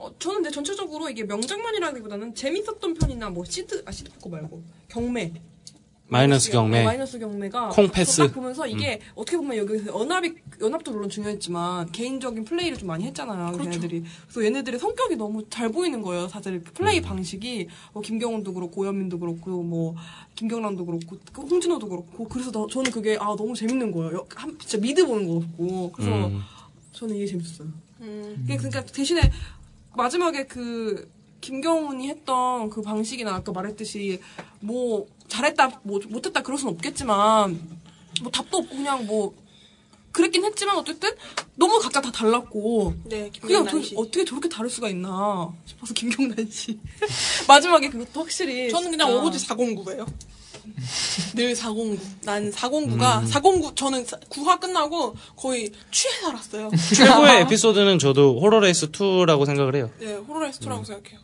어, 0.00 0.10
저는 0.18 0.36
근데 0.36 0.50
전체적으로 0.50 1.10
이게 1.10 1.24
명장면이라기보다는 1.24 2.34
재밌었던 2.34 2.94
편이나 2.94 3.28
뭐 3.28 3.44
시드, 3.44 3.82
아, 3.84 3.90
시드 3.92 4.10
포커 4.12 4.30
말고. 4.30 4.62
경매. 4.88 5.30
마이너스 6.08 6.50
경매. 6.50 6.80
어, 6.80 6.84
마이너스 6.86 7.18
경매가. 7.18 7.68
콩 7.68 7.88
패스. 7.88 8.16
저 8.16 8.24
딱 8.24 8.34
보면서 8.34 8.66
이게 8.66 8.98
어떻게 9.14 9.36
보면 9.36 9.58
여기서 9.58 10.00
연합이, 10.00 10.34
연합도 10.60 10.90
물론 10.90 11.08
중요했지만 11.10 11.92
개인적인 11.92 12.44
플레이를 12.46 12.78
좀 12.78 12.88
많이 12.88 13.04
했잖아요. 13.04 13.52
그렇죠. 13.52 13.70
얘네들이. 13.70 14.04
그래서 14.26 14.44
얘네들의 14.44 14.80
성격이 14.80 15.16
너무 15.16 15.44
잘 15.50 15.68
보이는 15.68 16.00
거예요. 16.02 16.28
그 16.32 16.72
플레이 16.72 17.00
방식이. 17.02 17.68
뭐 17.92 18.02
김경훈도 18.02 18.54
그렇고, 18.54 18.80
오현민도 18.80 19.20
그렇고, 19.20 19.62
뭐, 19.62 19.94
김경란도 20.34 20.84
그렇고, 20.86 21.18
그 21.32 21.42
홍진호도 21.42 21.88
그렇고. 21.88 22.26
그래서 22.26 22.50
나- 22.50 22.66
저는 22.68 22.90
그게, 22.90 23.16
아, 23.20 23.26
너무 23.36 23.54
재밌는 23.54 23.92
거예요. 23.92 24.16
여- 24.16 24.26
한- 24.34 24.58
진짜 24.58 24.78
미드 24.78 25.06
보는 25.06 25.28
거 25.28 25.40
같고. 25.40 25.92
그래서 25.92 26.26
음. 26.26 26.40
저는 26.92 27.14
이게 27.16 27.26
재밌었어요. 27.26 27.68
음. 28.00 28.44
그러니까 28.48 28.84
대신에 28.86 29.20
마지막에 29.94 30.46
그 30.46 31.10
김경훈이 31.40 32.08
했던 32.08 32.68
그 32.70 32.82
방식이나 32.82 33.34
아까 33.36 33.52
말했듯이 33.52 34.20
뭐 34.60 35.06
잘했다 35.28 35.80
뭐 35.84 36.00
못했다 36.08 36.42
그럴 36.42 36.58
순 36.58 36.68
없겠지만 36.68 37.78
뭐 38.22 38.30
답도 38.30 38.58
없고 38.58 38.76
그냥 38.76 39.06
뭐 39.06 39.34
그랬긴 40.12 40.44
했지만 40.44 40.76
어쨌든 40.76 41.10
너무 41.54 41.78
각자 41.78 42.00
다 42.00 42.10
달랐고 42.10 42.94
네, 43.04 43.30
그냥. 43.40 43.64
도- 43.66 44.00
어떻게 44.00 44.24
저렇게 44.24 44.48
다를 44.48 44.68
수가 44.68 44.88
있나 44.90 45.52
싶어서 45.64 45.94
김경란 45.94 46.50
씨 46.50 46.78
마지막에 47.48 47.88
그것도 47.88 48.20
확실히 48.20 48.70
저는 48.70 48.90
그냥 48.90 49.10
오로지 49.16 49.38
409예요. 49.46 50.06
늘 51.34 51.54
409. 51.54 51.98
난 52.24 52.50
409가 52.50 53.26
409 53.26 53.74
저는 53.74 54.04
9화 54.04 54.60
끝나고 54.60 55.16
거의 55.36 55.70
취해 55.90 56.12
살았어요. 56.20 56.70
최고의 56.96 57.42
에피소드는 57.42 57.98
저도 57.98 58.40
호러레이스 58.40 58.90
2라고 58.90 59.46
생각을 59.46 59.74
해요. 59.76 59.90
네, 60.00 60.14
호러레스토라고 60.14 60.84
생각해요. 60.84 61.20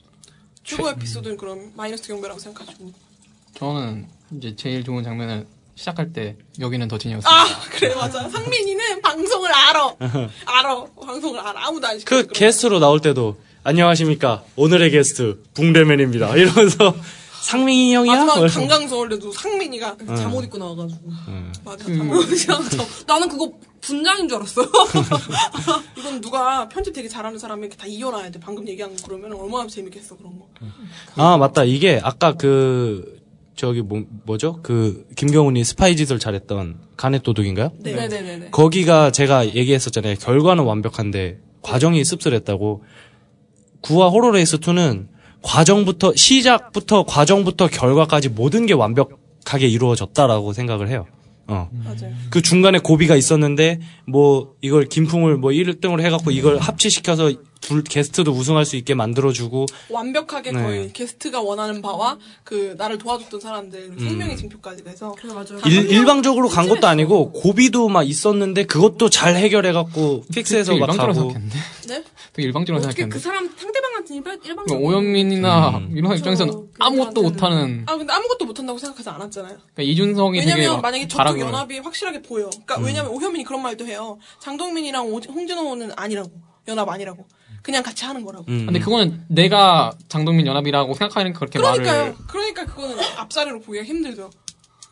최고 0.65 0.89
에피소드는 0.91 1.37
그럼 1.37 1.73
마이너스 1.77 2.07
경배라고 2.09 2.39
생각하시고. 2.41 2.93
저는 3.55 4.07
이제 4.37 4.55
제일 4.57 4.85
좋은 4.85 5.03
장면을 5.05 5.47
시작할 5.77 6.13
때 6.13 6.37
여기는 6.59 6.89
더 6.89 6.99
진이었어요. 6.99 7.33
아, 7.33 7.47
그래 7.71 7.95
맞아. 7.95 8.29
상민이는 8.29 9.03
방송을 9.03 9.51
알아. 9.53 9.95
알아. 10.47 10.85
방송을 11.05 11.39
알아. 11.39 11.67
아무도 11.69 11.87
안 11.87 11.99
시켜. 11.99 12.17
그 12.17 12.27
게스트로 12.29 12.79
나올 12.81 13.01
때도 13.01 13.39
안녕하십니까 13.63 14.45
오늘의 14.57 14.91
게스트 14.93 15.43
붕대맨입니다 15.55 16.37
이러면서 16.37 16.95
상민이 17.47 17.95
형이야? 17.95 18.13
마지막 18.13 18.39
뭐 18.39 18.47
강강서울에도 18.49 19.31
상민이가 19.31 19.97
잠옷 20.17 20.45
입고 20.47 20.59
나와가지고. 20.59 21.01
맞아. 21.65 21.85
그- 21.85 22.37
잠옷. 22.37 22.67
나는 23.07 23.29
그거 23.29 23.53
분장인 23.81 24.29
줄 24.29 24.39
알았어요. 24.39 24.67
이건 25.97 26.21
누가 26.21 26.69
편집 26.69 26.93
되게 26.93 27.09
잘하는 27.09 27.39
사람이 27.39 27.61
이렇게 27.63 27.77
다 27.77 27.87
이어놔야 27.87 28.33
돼. 28.33 28.41
방금 28.41 28.67
얘기한 28.67 28.97
거 28.97 29.03
그러면 29.07 29.33
얼마나 29.35 29.69
재밌겠어 29.69 30.17
그런 30.17 30.37
거. 30.41 30.49
아 31.15 31.37
맞다 31.37 31.63
이게 31.63 32.01
아까 32.03 32.33
그 32.35 33.21
저기 33.55 33.81
뭐, 33.81 34.03
뭐죠 34.25 34.59
그 34.65 35.07
김경훈이 35.15 35.63
스파이 35.63 35.95
짓을 35.95 36.19
잘했던 36.19 36.81
가넷 36.97 37.23
도둑인가요? 37.23 37.71
네. 37.79 37.95
네네네 37.95 38.37
네. 38.39 38.51
거기가 38.51 39.13
제가 39.13 39.55
얘기했었잖아요 39.55 40.17
결과는 40.17 40.65
완벽한데 40.65 41.39
과정이 41.63 42.05
씁쓸했다고 42.05 42.83
구화 43.83 44.09
호로레이스 44.09 44.59
2는 44.59 45.07
과정부터 45.47 46.13
시작부터 46.17 47.05
과정부터 47.05 47.69
결과까지 47.69 48.31
모든 48.31 48.67
게 48.67 48.75
완벽하게 48.75 49.69
이루어졌다라고 49.69 50.53
생각을 50.53 50.89
해요. 50.89 51.07
어. 51.49 51.71
맞아요. 51.85 52.13
그 52.31 52.43
중간에 52.43 52.81
고비가 52.81 53.15
있었는데 53.15 53.81
뭐 54.09 54.57
이걸 54.61 54.87
김풍을 54.87 55.37
뭐 55.37 55.53
1등으로 55.53 56.03
해갖고 56.03 56.33
이걸 56.33 56.59
합치시켜서 56.59 57.33
둘 57.61 57.83
게스트도 57.83 58.33
우승할 58.33 58.65
수 58.65 58.77
있게 58.77 58.95
만들어주고 58.95 59.67
완벽하게 59.91 60.53
네. 60.53 60.63
거의 60.63 60.93
게스트가 60.93 61.41
원하는 61.41 61.83
바와 61.83 62.19
그 62.45 62.75
나를 62.77 62.99
도와줬던 62.99 63.41
사람들 63.41 63.95
생명의 63.99 64.37
징표까지 64.37 64.83
돼서 64.85 65.15
그래 65.17 65.33
맞아요. 65.33 65.61
일, 65.67 65.91
일방적으로 65.91 66.49
간 66.49 66.69
것도 66.69 66.87
아니고 66.87 67.33
고비도 67.33 67.89
막 67.89 68.09
있었는데 68.09 68.65
그것도 68.65 69.11
잘 69.11 69.37
해결해갖고 69.37 70.25
픽스해서 70.33 70.73
되게 70.73 70.85
막 70.85 70.97
가고. 70.97 71.33
네? 71.89 72.05
되게 72.37 72.47
일방적으로 72.49 72.79
어떻게 72.85 73.03
생각했는데. 73.03 73.15
그 73.15 73.19
사람 73.19 73.49
상대방한테 73.57 74.15
일반 74.15 74.35
일방적으로 74.45 74.67
그러니까 74.67 74.89
오현민이나 74.89 75.69
음. 75.79 75.89
이런 75.97 76.05
사람 76.11 76.19
입장에서는 76.19 76.53
그쵸. 76.53 76.69
아무것도. 76.79 77.23
못하는. 77.23 77.83
아 77.87 77.97
근데 77.97 78.13
아무것도 78.13 78.45
못한다고 78.45 78.79
생각하지 78.79 79.09
않았잖아요. 79.09 79.57
그러니까 79.57 79.83
이준성이 79.83 80.41
왜냐면 80.41 80.73
막 80.75 80.83
만약에 80.83 81.09
저쪽 81.09 81.41
연합이 81.41 81.79
확실하게 81.79 82.21
보여. 82.23 82.51
그러니까 82.51 82.79
왜냐면 82.81 83.11
오현민이 83.13 83.45
그런 83.45 83.63
말도 83.63 83.87
해요. 83.87 84.19
장동민이랑 84.41 85.07
오- 85.07 85.19
홍진호는 85.21 85.93
아니라고. 85.97 86.31
연합 86.69 86.89
아니라고. 86.89 87.27
그냥 87.63 87.83
같이 87.83 88.05
하는 88.05 88.23
거라고. 88.25 88.45
음. 88.49 88.67
근데 88.67 88.79
그거는 88.81 89.25
내가 89.29 89.93
장동민 90.09 90.47
연합이라고 90.47 90.93
생각하니까 90.95 91.39
그렇게 91.39 91.59
그러니까요. 91.59 92.01
말을. 92.01 92.15
그러니까 92.29 92.67
그거는 92.67 92.99
앞사리로 93.17 93.61
보기가 93.61 93.85
힘들죠. 93.85 94.31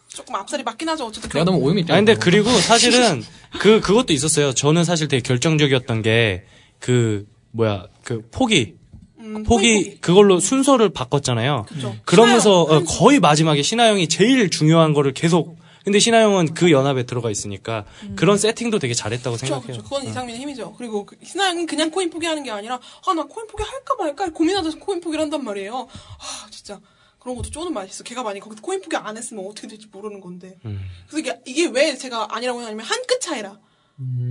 조금 0.09 0.35
앞살이 0.37 0.63
맞긴 0.63 0.89
하죠. 0.89 1.07
어쨌든 1.07 1.29
내가 1.29 1.45
너무 1.45 1.59
오염이 1.59 1.83
아 1.89 1.97
근데 1.97 2.15
그리고 2.15 2.49
사실은 2.51 3.23
그 3.59 3.81
그것도 3.81 4.13
있었어요. 4.13 4.53
저는 4.55 4.85
사실 4.85 5.09
되게 5.09 5.21
결정적이었던 5.23 6.01
게 6.03 6.45
그 6.81 7.25
뭐야 7.55 7.87
그 8.03 8.27
포기 8.31 8.77
음, 9.21 9.43
포기. 9.45 9.97
그걸로 10.01 10.39
순서를 10.39 10.91
바꿨잖아요. 10.91 11.65
그쵸. 11.69 11.97
그러면서 12.05 12.63
어, 12.63 12.81
거의 12.85 13.21
마지막에 13.21 13.63
신하영이 13.63 14.09
제일 14.09 14.51
중요한 14.51 14.93
거를 14.93 15.15
계속 15.15 15.57
근데 15.83 15.99
신하영은 15.99 16.55
그 16.55 16.71
연합에 16.71 17.05
들어가 17.05 17.31
있으니까 17.31 17.85
그런 18.17 18.37
세팅도 18.39 18.79
되게 18.79 18.93
잘했다고 18.95 19.37
그렇죠, 19.37 19.47
생각해요. 19.47 19.67
그렇죠. 19.67 19.83
그건 19.85 20.05
이상민의 20.05 20.41
힘이죠. 20.41 20.75
그리고 20.77 21.07
그 21.07 21.17
신하영은 21.23 21.67
그냥 21.67 21.91
코인 21.91 22.11
포기하는 22.11 22.43
게 22.43 22.51
아니라 22.51 22.81
아 23.07 23.15
나 23.15 23.23
코인 23.25 23.47
포기 23.47 23.63
할까 23.63 23.95
말까 23.99 24.31
고민하다가 24.31 24.77
코인 24.79 25.01
포기를 25.01 25.23
한단 25.23 25.45
말이에요. 25.45 25.87
아 25.89 26.47
진짜 26.51 26.81
그런 27.19 27.37
것도 27.37 27.51
쪼는 27.51 27.73
맛이 27.73 27.91
있어. 27.91 28.05
걔가 28.05 28.23
만약 28.23 28.41
거기서 28.41 28.61
코인 28.63 28.83
포기 28.83 28.97
안 28.97 29.17
했으면 29.17 29.47
어떻게 29.47 29.69
될지 29.69 29.87
모르는 29.91 30.21
건데. 30.21 30.57
음. 30.67 30.81
그래서 31.09 31.19
이게, 31.19 31.41
이게 31.47 31.67
왜 31.71 31.97
제가 31.97 32.29
아니라고 32.35 32.61
하냐면 32.61 32.85
한 32.85 33.01
끗 33.07 33.21
차이라. 33.21 33.59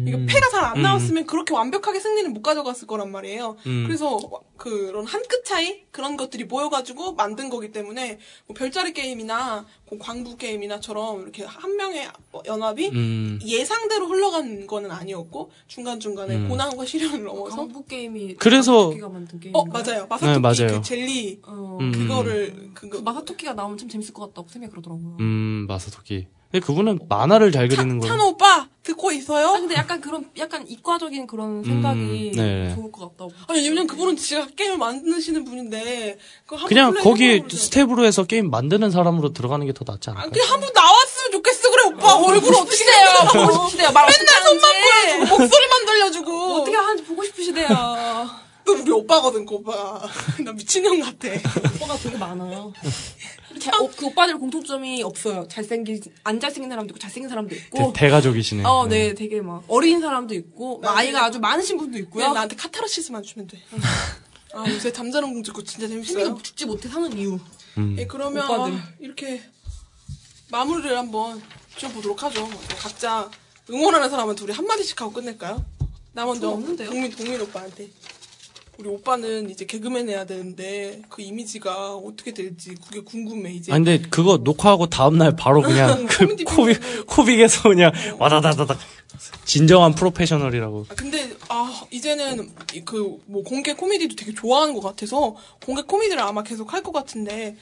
이거 0.05 0.17
패가 0.27 0.49
잘 0.49 0.63
안 0.65 0.81
나왔으면 0.81 1.25
그렇게 1.25 1.53
완벽하게 1.53 1.99
승리는 1.99 2.33
못 2.33 2.41
가져갔을 2.41 2.85
거란 2.87 3.11
말이에요. 3.11 3.55
음. 3.65 3.83
그래서 3.87 4.19
그런 4.57 5.05
한 5.05 5.21
끗 5.23 5.45
차이 5.45 5.83
그런 5.91 6.17
것들이 6.17 6.43
모여가지고 6.45 7.13
만든 7.15 7.49
거기 7.49 7.71
때문에 7.71 8.19
뭐 8.47 8.55
별자리 8.55 8.91
게임이나 8.93 9.65
그 9.89 9.97
광부 9.97 10.35
게임이나처럼 10.37 11.21
이렇게 11.21 11.43
한 11.43 11.75
명의 11.77 12.07
연합이 12.45 12.89
음. 12.89 13.39
예상대로 13.45 14.07
흘러간 14.07 14.67
거는 14.67 14.91
아니었고 14.91 15.51
중간 15.67 15.99
중간에 15.99 16.35
음. 16.35 16.49
고난과 16.49 16.85
시련을 16.85 17.23
넘어서 17.23 17.55
광부 17.57 17.85
게임이 17.85 18.35
그래서- 18.35 18.73
마사토끼가 18.73 19.09
만든 19.09 19.39
게임. 19.39 19.55
어 19.55 19.63
맞아요 19.65 20.07
마사토끼 20.09 20.25
네, 20.33 20.39
맞아요. 20.39 20.67
그 20.67 20.81
젤리 20.81 21.39
어, 21.45 21.77
음. 21.79 21.91
그거를 21.91 22.71
그 22.73 22.89
그거 22.89 23.01
마사토끼가 23.01 23.53
나오면 23.53 23.77
참 23.77 23.87
재밌을 23.89 24.13
것 24.13 24.27
같다고 24.27 24.47
생각이 24.49 24.71
그러더라고요. 24.71 25.17
음 25.19 25.65
마사토끼. 25.67 26.27
근데 26.53 26.63
그분은 26.67 26.99
만화를 27.09 27.51
잘 27.51 27.67
그리는 27.67 27.97
거예요. 27.97 28.11
찬호 28.13 28.27
오빠 28.29 28.67
듣고 28.83 29.11
있어요? 29.11 29.47
아 29.47 29.51
근데 29.53 29.73
약간 29.73 29.99
그런 29.99 30.29
약간 30.37 30.63
이과적인 30.67 31.25
그런 31.25 31.63
생각이 31.63 32.33
네. 32.35 32.75
좋을 32.75 32.91
것 32.91 33.09
같다고. 33.17 33.31
아니 33.47 33.59
왜냐면 33.63 33.87
그분은 33.87 34.15
진짜 34.17 34.45
게임을 34.55 34.77
만드시는 34.77 35.45
분인데 35.45 36.19
그냥 36.67 36.93
거기. 37.01 37.41
스텝으로 37.49 38.05
해서 38.05 38.23
게임 38.25 38.51
만드는 38.51 38.91
사람으로 38.91 39.33
들어가는 39.33 39.65
게 39.65 39.73
더 39.73 39.83
낫지 39.87 40.11
아, 40.11 40.13
않을까요? 40.13 40.31
그냥 40.31 40.51
한 40.51 40.59
번 40.59 40.69
나왔으면 40.75 41.31
좋겠어 41.31 41.71
그래 41.71 41.83
오빠 41.87 42.15
얼굴 42.17 42.53
어떻게 42.53 42.75
싶대요. 42.75 42.95
생겼어? 43.07 43.47
보고 43.47 43.69
싶대요. 43.69 43.91
어떻게 43.91 44.05
맨날 44.05 44.43
손만. 44.43 44.71
보여주고 44.83 45.37
목소리만 45.39 45.85
들려주고 45.87 46.31
어떻게 46.61 46.77
하는지 46.77 47.03
보고 47.05 47.23
싶으시대요. 47.23 47.67
또 48.65 48.73
우리 48.73 48.91
오빠거든 48.91 49.45
그 49.45 49.55
오빠가 49.55 50.07
나 50.43 50.51
미친년 50.53 50.99
같아 51.01 51.27
오빠가 51.75 51.97
되게 51.97 52.17
많아요. 52.17 52.73
자, 53.59 53.71
어, 53.79 53.89
그 53.95 54.07
오빠들 54.07 54.37
공통점이 54.37 55.03
없어요. 55.03 55.47
잘생긴 55.47 56.01
안 56.23 56.39
잘생긴 56.39 56.69
사람도 56.69 56.91
있고 56.91 56.99
잘생긴 56.99 57.29
사람도 57.29 57.55
있고. 57.55 57.93
대, 57.93 58.05
대가족이시네. 58.05 58.63
어, 58.65 58.87
네, 58.87 59.13
되게 59.13 59.41
막 59.41 59.63
어린 59.67 60.01
사람도 60.01 60.33
있고 60.35 60.79
막 60.79 60.97
아이가 60.97 61.25
아주 61.25 61.39
많으신 61.39 61.77
분도 61.77 61.97
있고요. 61.99 62.21
그냥 62.23 62.33
나한테 62.33 62.55
카타르시스만 62.55 63.23
주면 63.23 63.47
돼 63.47 63.61
아, 64.53 64.65
요새 64.69 64.91
잠자는 64.91 65.33
공주 65.33 65.51
거 65.51 65.63
진짜 65.63 65.87
재밌어요 65.87 66.37
죽지 66.41 66.65
못해 66.65 66.87
사는 66.87 67.11
이유. 67.17 67.39
음. 67.77 67.95
예, 67.97 68.05
그러면 68.05 68.43
오빠들. 68.45 68.73
아, 68.73 68.89
이렇게 68.99 69.41
마무리를 70.51 70.95
한번 70.95 71.41
지어보도록 71.77 72.21
하죠. 72.23 72.47
각자 72.77 73.29
응원하는 73.69 74.09
사람한테 74.09 74.43
우리 74.43 74.53
한마디씩 74.53 75.01
하고 75.01 75.11
끝낼까요? 75.13 75.63
나 76.13 76.25
먼저 76.25 76.41
저 76.41 76.49
없는데요? 76.51 76.89
동민, 76.89 77.11
동민 77.11 77.41
오빠한테. 77.41 77.89
우리 78.79 78.89
오빠는 78.89 79.49
이제 79.51 79.65
개그맨 79.65 80.09
해야 80.09 80.25
되는데 80.25 81.01
그 81.09 81.21
이미지가 81.21 81.95
어떻게 81.95 82.33
될지 82.33 82.73
그게 82.75 83.01
궁금해 83.01 83.51
이제. 83.53 83.71
아 83.71 83.75
근데 83.75 84.01
그거 84.01 84.37
녹화하고 84.37 84.87
다음 84.87 85.17
날 85.19 85.35
바로 85.35 85.61
그냥 85.61 86.05
그 86.09 86.35
코빅. 86.43 87.05
코빅에서 87.05 87.69
그냥 87.69 87.91
와다다다닥 88.17 88.77
진정한 89.45 89.93
프로페셔널이라고. 89.93 90.87
아, 90.89 90.95
근데 90.95 91.29
아 91.49 91.83
이제는 91.91 92.49
그 92.83 93.19
뭐 93.27 93.43
공개 93.43 93.73
코미디도 93.73 94.15
되게 94.15 94.33
좋아하는 94.33 94.73
것 94.73 94.81
같아서 94.81 95.35
공개 95.63 95.83
코미디를 95.83 96.21
아마 96.21 96.41
계속 96.43 96.73
할 96.73 96.81
것 96.81 96.91
같은데 96.91 97.55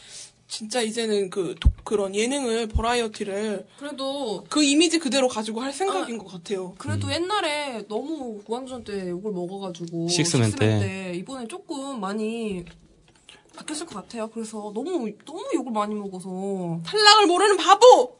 진짜 0.52 0.82
이제는 0.82 1.30
그 1.30 1.56
도- 1.62 1.72
그런 1.86 2.14
예능을 2.14 2.68
버라이어티를 2.68 3.66
그래도 3.80 4.44
그 4.50 4.62
이미지 4.62 5.00
그대로 5.00 5.30
가지고 5.30 5.62
할 5.62 5.72
생각인 5.72 6.18
것 6.18 6.28
같아요. 6.28 6.76
그래도 6.78 7.10
옛날에 7.10 7.88
너무 7.88 8.42
무한도전 8.46 8.84
때 8.84 9.10
욕을 9.10 9.32
먹어가지고 9.32 10.10
식스맨 10.10 10.52
때. 10.52 11.14
이번에 11.16 11.48
조금 11.48 12.02
많이 12.02 12.66
바뀌었을 13.56 13.86
것 13.86 13.96
같아요. 13.96 14.30
그래서 14.30 14.72
너무 14.76 15.10
너무 15.26 15.46
욕을 15.56 15.72
많이 15.72 15.96
먹어서 15.96 16.82
탈락을 16.86 17.28
모르는 17.28 17.56
바보! 17.56 18.18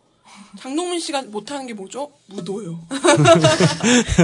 장동민 0.60 1.00
씨가 1.00 1.24
못하는 1.24 1.66
게 1.68 1.74
뭐죠? 1.74 2.12
무도요. 2.28 2.80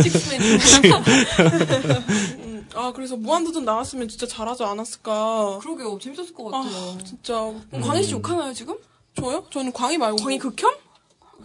식스맨 0.03 0.41
음, 2.39 2.67
아, 2.75 2.91
그래서 2.93 3.15
무한도전 3.15 3.65
나왔으면 3.65 4.07
진짜 4.07 4.27
잘하지 4.27 4.63
않았을까. 4.63 5.59
그러게요 5.61 5.97
재밌었을 5.99 6.33
것 6.33 6.45
같아요. 6.45 6.73
아, 6.75 6.97
진짜. 7.03 7.33
그럼 7.69 7.81
광희 7.81 8.03
씨 8.03 8.11
욕하나요 8.13 8.53
지금? 8.53 8.75
저요? 9.15 9.45
저는 9.49 9.71
광희 9.73 9.97
말고. 9.97 10.17
광희 10.17 10.37
극혐? 10.39 10.75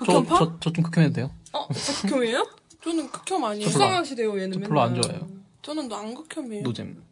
저, 0.01 0.05
극혐파? 0.05 0.39
저, 0.39 0.61
저 0.61 0.71
좀 0.73 0.85
극혐해도 0.85 1.15
돼요? 1.15 1.31
어 1.53 1.69
진짜 1.73 2.03
극혐이에요? 2.03 2.47
저는 2.83 3.11
극혐 3.11 3.45
아니에요. 3.45 3.67
저 3.71 3.79
불쌍하시대요 3.79 4.35
얘는 4.41 4.53
저 4.53 4.59
맨날. 4.59 4.69
별로 4.69 4.81
안 4.83 5.01
좋아해요. 5.01 5.29
저는 5.63 5.93
안 5.93 6.15
극혐이에요. 6.15 6.63
노잼. 6.65 7.03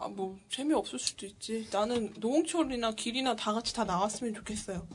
아, 0.00 0.06
뭐, 0.06 0.38
재미없을 0.48 0.96
수도 1.00 1.26
있지. 1.26 1.66
나는 1.72 2.14
노홍철이나 2.18 2.92
길이나 2.92 3.34
다 3.34 3.52
같이 3.52 3.74
다 3.74 3.82
나왔으면 3.82 4.32
좋겠어요. 4.32 4.86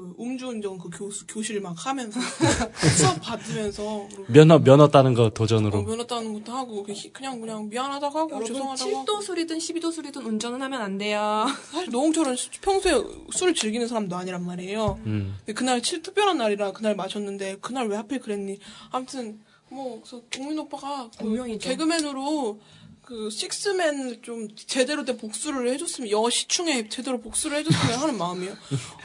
그, 0.00 0.14
음주운전 0.18 0.78
그 0.78 0.88
교수, 0.88 1.26
교실 1.26 1.60
막 1.60 1.74
하면서. 1.86 2.18
수업 2.96 3.20
받으면서. 3.20 4.08
면허 4.28 4.58
면허 4.58 4.88
따는 4.88 5.12
거 5.12 5.24
어, 5.24 5.30
도전으로. 5.30 5.82
면허 5.82 6.06
따는 6.06 6.32
것도 6.32 6.52
하고, 6.52 6.82
그 6.82 6.94
그냥, 7.12 7.38
그냥 7.38 7.68
미안하다고 7.68 8.18
하고, 8.18 8.44
죄송하다고 8.44 8.96
하고. 8.96 9.04
7도 9.04 9.22
술이든 9.22 9.58
12도 9.58 9.92
술이든 9.92 10.22
운전은 10.22 10.62
하면 10.62 10.80
안 10.80 10.96
돼요. 10.96 11.46
사실 11.70 11.90
노홍철은 11.90 12.34
평소에 12.62 13.02
술을 13.32 13.54
즐기는 13.54 13.86
사람도 13.86 14.16
아니란 14.16 14.44
말이에요. 14.46 14.98
음. 15.04 15.36
근데 15.40 15.52
그날 15.52 15.82
칠 15.82 16.00
특별한 16.02 16.38
날이라 16.38 16.72
그날 16.72 16.96
마셨는데 16.96 17.58
그날 17.60 17.88
왜 17.88 17.96
하필 17.96 18.20
그랬니? 18.20 18.58
아무튼 18.90 19.40
뭐 19.68 20.00
그래서 20.00 20.22
동민 20.30 20.58
오빠가 20.58 21.10
그. 21.18 21.58
개그맨으로 21.58 22.58
그 23.10 23.28
식스맨을 23.28 24.22
좀 24.22 24.46
제대로 24.54 25.04
된 25.04 25.16
복수를 25.18 25.68
해줬으면 25.70 26.12
여시충에 26.12 26.88
제대로 26.88 27.20
복수를 27.20 27.58
해줬으면 27.58 27.98
하는 27.98 28.16
마음이에요. 28.16 28.54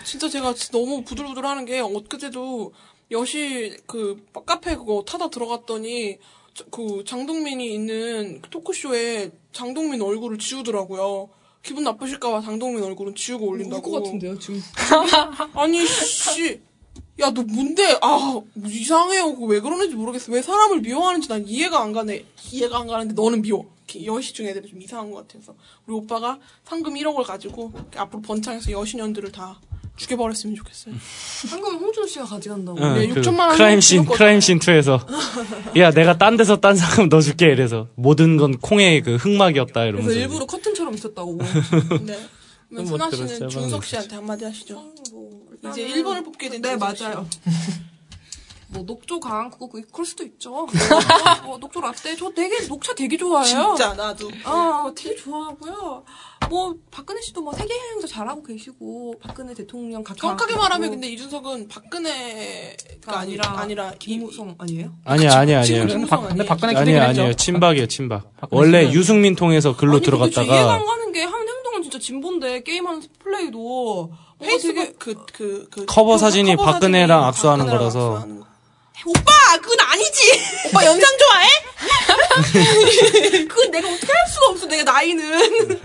진짜 0.05 0.29
제가 0.29 0.53
너무 0.71 1.03
부들부들하는 1.03 1.65
게 1.65 1.79
엊그제도 1.79 2.71
여시 3.09 3.75
그 3.87 4.23
카페 4.45 4.75
그거 4.75 5.03
타다 5.07 5.31
들어갔더니 5.31 6.19
저- 6.53 6.65
그 6.65 7.03
장동민이 7.03 7.73
있는 7.73 8.43
토크쇼에 8.51 9.31
장동민 9.51 9.99
얼굴을 10.03 10.37
지우더라고요. 10.37 11.29
기분 11.63 11.83
나쁘실까봐 11.83 12.41
장동민 12.41 12.83
얼굴은 12.83 13.15
지우고 13.15 13.47
올린다고. 13.47 13.89
울것 13.89 14.03
같은데요 14.03 14.37
지금. 14.37 14.61
아니 15.55 15.83
씨. 15.83 16.61
야 17.19 17.31
너 17.31 17.43
뭔데? 17.43 17.97
아 18.01 18.41
이상해요. 18.65 19.31
왜 19.47 19.59
그러는지 19.61 19.95
모르겠어. 19.95 20.31
왜 20.33 20.41
사람을 20.41 20.81
미워하는지 20.81 21.29
난 21.29 21.47
이해가 21.47 21.81
안 21.81 21.93
가네. 21.93 22.25
이해가 22.51 22.79
안 22.79 22.87
가는데 22.87 23.13
너는 23.13 23.41
미워. 23.41 23.65
이렇게 23.87 24.05
여시 24.05 24.33
중 24.33 24.47
애들이 24.47 24.67
좀 24.67 24.81
이상한 24.81 25.11
것 25.11 25.27
같아서 25.27 25.53
우리 25.85 25.95
오빠가 25.95 26.39
상금 26.65 26.95
1억을 26.95 27.23
가지고 27.23 27.71
앞으로 27.95 28.21
번창해서 28.21 28.71
여신년들을 28.71 29.31
다 29.31 29.61
죽여버렸으면 29.95 30.55
좋겠어요. 30.57 30.93
한국은 31.51 31.79
홍준호 31.79 32.07
씨가 32.07 32.25
가져간다고. 32.25 32.79
응, 32.81 32.93
네, 32.95 33.07
그 33.07 33.21
6천만 33.21 33.47
원 33.47 33.55
크라임씬 33.55 33.97
들었거든요. 34.01 34.17
크라임 34.17 34.39
씬 34.41 34.59
2에서 34.59 35.77
야 35.77 35.91
내가 35.91 36.17
딴 36.17 36.35
데서 36.35 36.57
딴 36.59 36.75
상금 36.75 37.07
넣어줄게 37.09 37.45
이래서 37.45 37.87
모든 37.95 38.35
건 38.35 38.57
콩의 38.57 39.03
그 39.03 39.15
흑막이었다 39.15 39.83
이러면서 39.85 40.07
그래서 40.09 40.19
일부러 40.21 40.45
커튼처럼 40.45 40.93
있었다고. 40.95 41.37
네. 42.05 42.19
그러면 42.69 42.89
뭐 42.89 42.97
선아 42.97 43.09
들었어요, 43.09 43.37
씨는. 43.37 43.49
준석 43.49 43.85
씨한테 43.85 44.15
한마디 44.15 44.43
하시죠. 44.43 44.75
뭐, 45.13 45.34
이제 45.71 45.87
1번을 45.87 46.23
뽑게 46.25 46.49
된 46.49 46.61
네. 46.61 46.75
맞아요. 46.75 47.27
뭐 48.67 48.83
녹조 48.83 49.19
강 49.19 49.49
그거 49.51 49.67
그- 49.69 49.85
그럴 49.91 50.05
수도 50.05 50.23
있죠. 50.23 50.67
뭐 51.45 51.57
녹조 51.59 51.79
라떼 51.81 52.15
저 52.15 52.29
되게 52.31 52.65
녹차 52.67 52.93
되게 52.95 53.15
좋아해요. 53.15 53.75
진짜 53.75 53.93
나도. 53.93 54.29
아 54.43 54.91
되게 54.95 55.15
좋아하고요. 55.15 56.03
뭐 56.49 56.75
박근혜 56.91 57.21
씨도 57.21 57.41
뭐 57.41 57.53
세계 57.53 57.73
여행도 57.77 58.07
잘하고 58.07 58.43
계시고 58.43 59.15
박근혜 59.21 59.53
대통령 59.53 60.03
각하 60.03 60.19
정확하게 60.19 60.55
말하면 60.55 60.89
근데 60.91 61.07
이준석은 61.09 61.67
박근혜가 61.67 63.19
아니라 63.19 63.59
아니라 63.59 63.93
김무성 63.97 64.55
아니에요? 64.57 64.93
아니야 65.05 65.33
아니야 65.33 65.63
지금 65.63 65.81
아니야 65.81 65.93
김무성 65.93 66.09
박, 66.09 66.27
근데 66.27 66.43
아니에요? 66.43 66.47
박근혜 66.47 66.75
아니에요 66.99 67.27
했죠. 67.27 67.35
친박이에요 67.37 67.87
친박 67.87 68.31
원래 68.49 68.91
유승민 68.91 69.35
통해서 69.35 69.75
글로 69.77 69.93
아니, 69.97 70.01
근데 70.05 70.11
저 70.31 70.41
이해가 70.41 70.53
들어갔다가 70.53 70.73
안 70.73 70.85
가는 70.85 71.11
게 71.11 71.23
하는 71.23 71.47
행동은 71.47 71.81
진짜 71.83 71.97
진본데 71.99 72.63
게임하는 72.63 73.03
플레이도 73.19 74.11
페이스북 74.39 74.99
그그 74.99 75.67
그 75.71 75.85
커버 75.85 76.17
사진이 76.17 76.55
커버 76.57 76.71
박근혜랑 76.73 77.09
사진이 77.19 77.27
악수하는 77.29 77.65
박근혜랑 77.65 77.79
거라서. 77.91 78.15
악수하는 78.15 78.39
거. 78.39 78.45
오빠 79.07 79.31
그건 79.61 79.77
아니지. 79.81 80.41
오빠 80.69 80.85
연상 80.85 81.09
좋아해? 81.17 81.47
그건 83.47 83.71
내가 83.71 83.87
어떻게 83.89 84.07
할 84.11 84.27
수가 84.27 84.47
없어 84.49 84.65
내가 84.67 84.91
나이는 84.91 85.79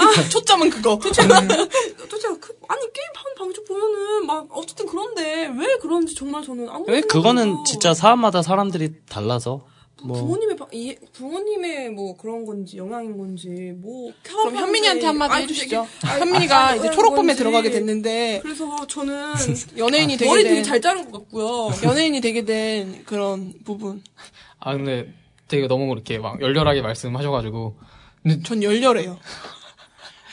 아, 0.00 0.28
초점은 0.28 0.70
그거. 0.70 0.98
도대체 1.02 2.28
그, 2.40 2.56
아니 2.68 2.80
게임 2.92 3.06
방 3.14 3.24
방송 3.38 3.64
보면은 3.64 4.26
막 4.26 4.46
어쨌든 4.50 4.86
그런데 4.86 5.50
왜 5.58 5.76
그런지 5.80 6.14
정말 6.14 6.42
저는 6.44 6.68
아무 6.68 6.84
왜 6.88 7.00
그거는. 7.00 7.56
진짜 7.66 7.92
사람마다 7.94 8.42
사람들이 8.42 8.92
달라서 9.08 9.66
뭐 10.04 10.18
부모님의 10.20 10.56
바- 10.56 10.66
이, 10.72 10.94
부모님의 11.12 11.90
뭐 11.90 12.16
그런 12.16 12.44
건지 12.44 12.76
영향인 12.76 13.16
건지 13.16 13.48
뭐 13.76 14.12
그럼 14.22 14.54
현민이한테 14.54 15.06
한마디 15.06 15.42
해주시죠. 15.42 15.86
아니, 16.04 16.20
현민이가 16.20 16.66
아니, 16.68 16.78
이제 16.80 16.90
초록범에. 16.90 17.34
들어가게 17.34 17.70
됐는데 17.70 18.40
그래서 18.42 18.86
저는 18.86 19.32
연예인이 19.78 20.16
되게 20.16 20.30
머리 20.30 20.42
된 20.44 20.52
되게 20.54 20.62
잘 20.62 20.80
자른 20.80 21.10
것 21.10 21.20
같고요. 21.20 21.70
연예인이 21.82 22.20
되게 22.20 22.44
된 22.44 23.02
그런 23.04 23.54
부분. 23.64 24.02
아 24.60 24.76
근데 24.76 25.12
되게 25.48 25.66
너무 25.66 25.88
그렇게 25.88 26.18
막 26.18 26.40
열렬하게 26.40 26.82
말씀하셔가지고 26.82 27.76
근데 28.22 28.42
전 28.42 28.62
열렬해요. 28.62 29.18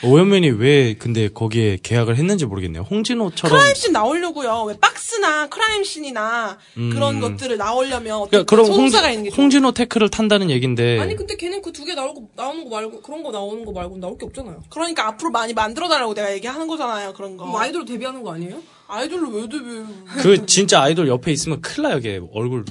오현민이 0.04 0.50
왜 0.50 0.94
근데 0.94 1.28
거기에 1.28 1.78
계약을 1.82 2.16
했는지 2.16 2.44
모르겠네요 2.46 2.82
홍진호처럼 2.82 3.56
크라임씬 3.56 3.92
나오려고요. 3.92 4.64
왜 4.64 4.76
박스나 4.80 5.48
크라임씬이나 5.48 6.58
그런 6.74 7.16
음. 7.16 7.20
것들을 7.20 7.56
나오려면 7.56 8.16
어떤 8.16 8.28
그러니까 8.30 8.50
그럼 8.50 8.66
홍, 8.66 8.74
소속사가 8.76 9.10
있는 9.10 9.24
게 9.24 9.30
좋아요. 9.30 9.42
홍진호 9.42 9.72
태클을 9.72 10.08
탄다는 10.10 10.50
얘긴데 10.50 10.98
아니 10.98 11.14
근데 11.14 11.36
걔는 11.36 11.62
그 11.62 11.72
두 11.72 11.84
개 11.84 11.94
나오고 11.94 12.30
나오는 12.36 12.64
거 12.64 12.70
말고 12.70 13.00
그런 13.02 13.22
거 13.22 13.30
나오는 13.30 13.64
거 13.64 13.72
말고 13.72 13.98
나올 13.98 14.18
게 14.18 14.26
없잖아요. 14.26 14.62
그러니까 14.70 15.06
앞으로 15.08 15.30
많이 15.30 15.52
만들어 15.54 15.88
달라고 15.88 16.14
내가 16.14 16.32
얘기하는 16.32 16.66
거잖아요. 16.66 17.12
그런 17.14 17.36
거. 17.36 17.44
그럼 17.44 17.56
아이돌 17.60 17.84
데뷔하는 17.84 18.22
거 18.22 18.32
아니에요? 18.34 18.60
아이돌로 18.88 19.30
왜 19.30 19.42
데뷔? 19.48 19.84
그 20.22 20.46
진짜 20.46 20.82
아이돌 20.82 21.08
옆에 21.08 21.32
있으면 21.32 21.60
큰일 21.60 21.88
나요 21.88 22.00
걔 22.00 22.20
얼굴 22.32 22.64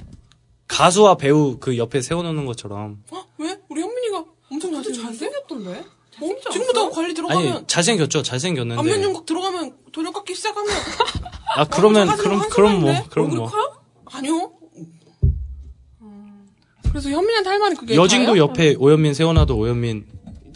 가수와 0.67 1.15
배우 1.15 1.57
그 1.59 1.77
옆에 1.77 2.01
세워놓는 2.01 2.45
것처럼 2.45 3.03
어? 3.11 3.23
왜? 3.37 3.57
우리 3.69 3.81
현민이가 3.81 4.23
엄청? 4.51 4.81
잘생겼던데? 4.83 5.83
어? 6.21 6.51
지금부터 6.51 6.89
관리 6.89 7.13
들어가면 7.13 7.51
아니 7.53 7.67
잘생겼죠 7.67 8.21
잘생겼는데 8.23 8.79
안면 8.79 9.03
윤곽 9.03 9.25
들어가면 9.25 9.75
돌려깎기 9.91 10.35
시작하면 10.35 10.71
아 11.55 11.65
그러면 11.67 12.07
사진 12.07 12.23
그럼 12.23 12.49
그럼 12.49 12.81
뭐? 12.81 12.93
그럼 13.09 13.35
뭐 13.35 13.49
커요? 13.49 13.75
아니요. 14.05 14.51
그래서 16.89 17.09
현민이한테 17.09 17.49
할 17.49 17.59
말이 17.59 17.75
그게 17.75 17.95
여진구 17.95 18.25
다예요? 18.31 18.43
옆에 18.43 18.75
오현민 18.77 19.13
세워놔도 19.13 19.57
오현민 19.57 20.05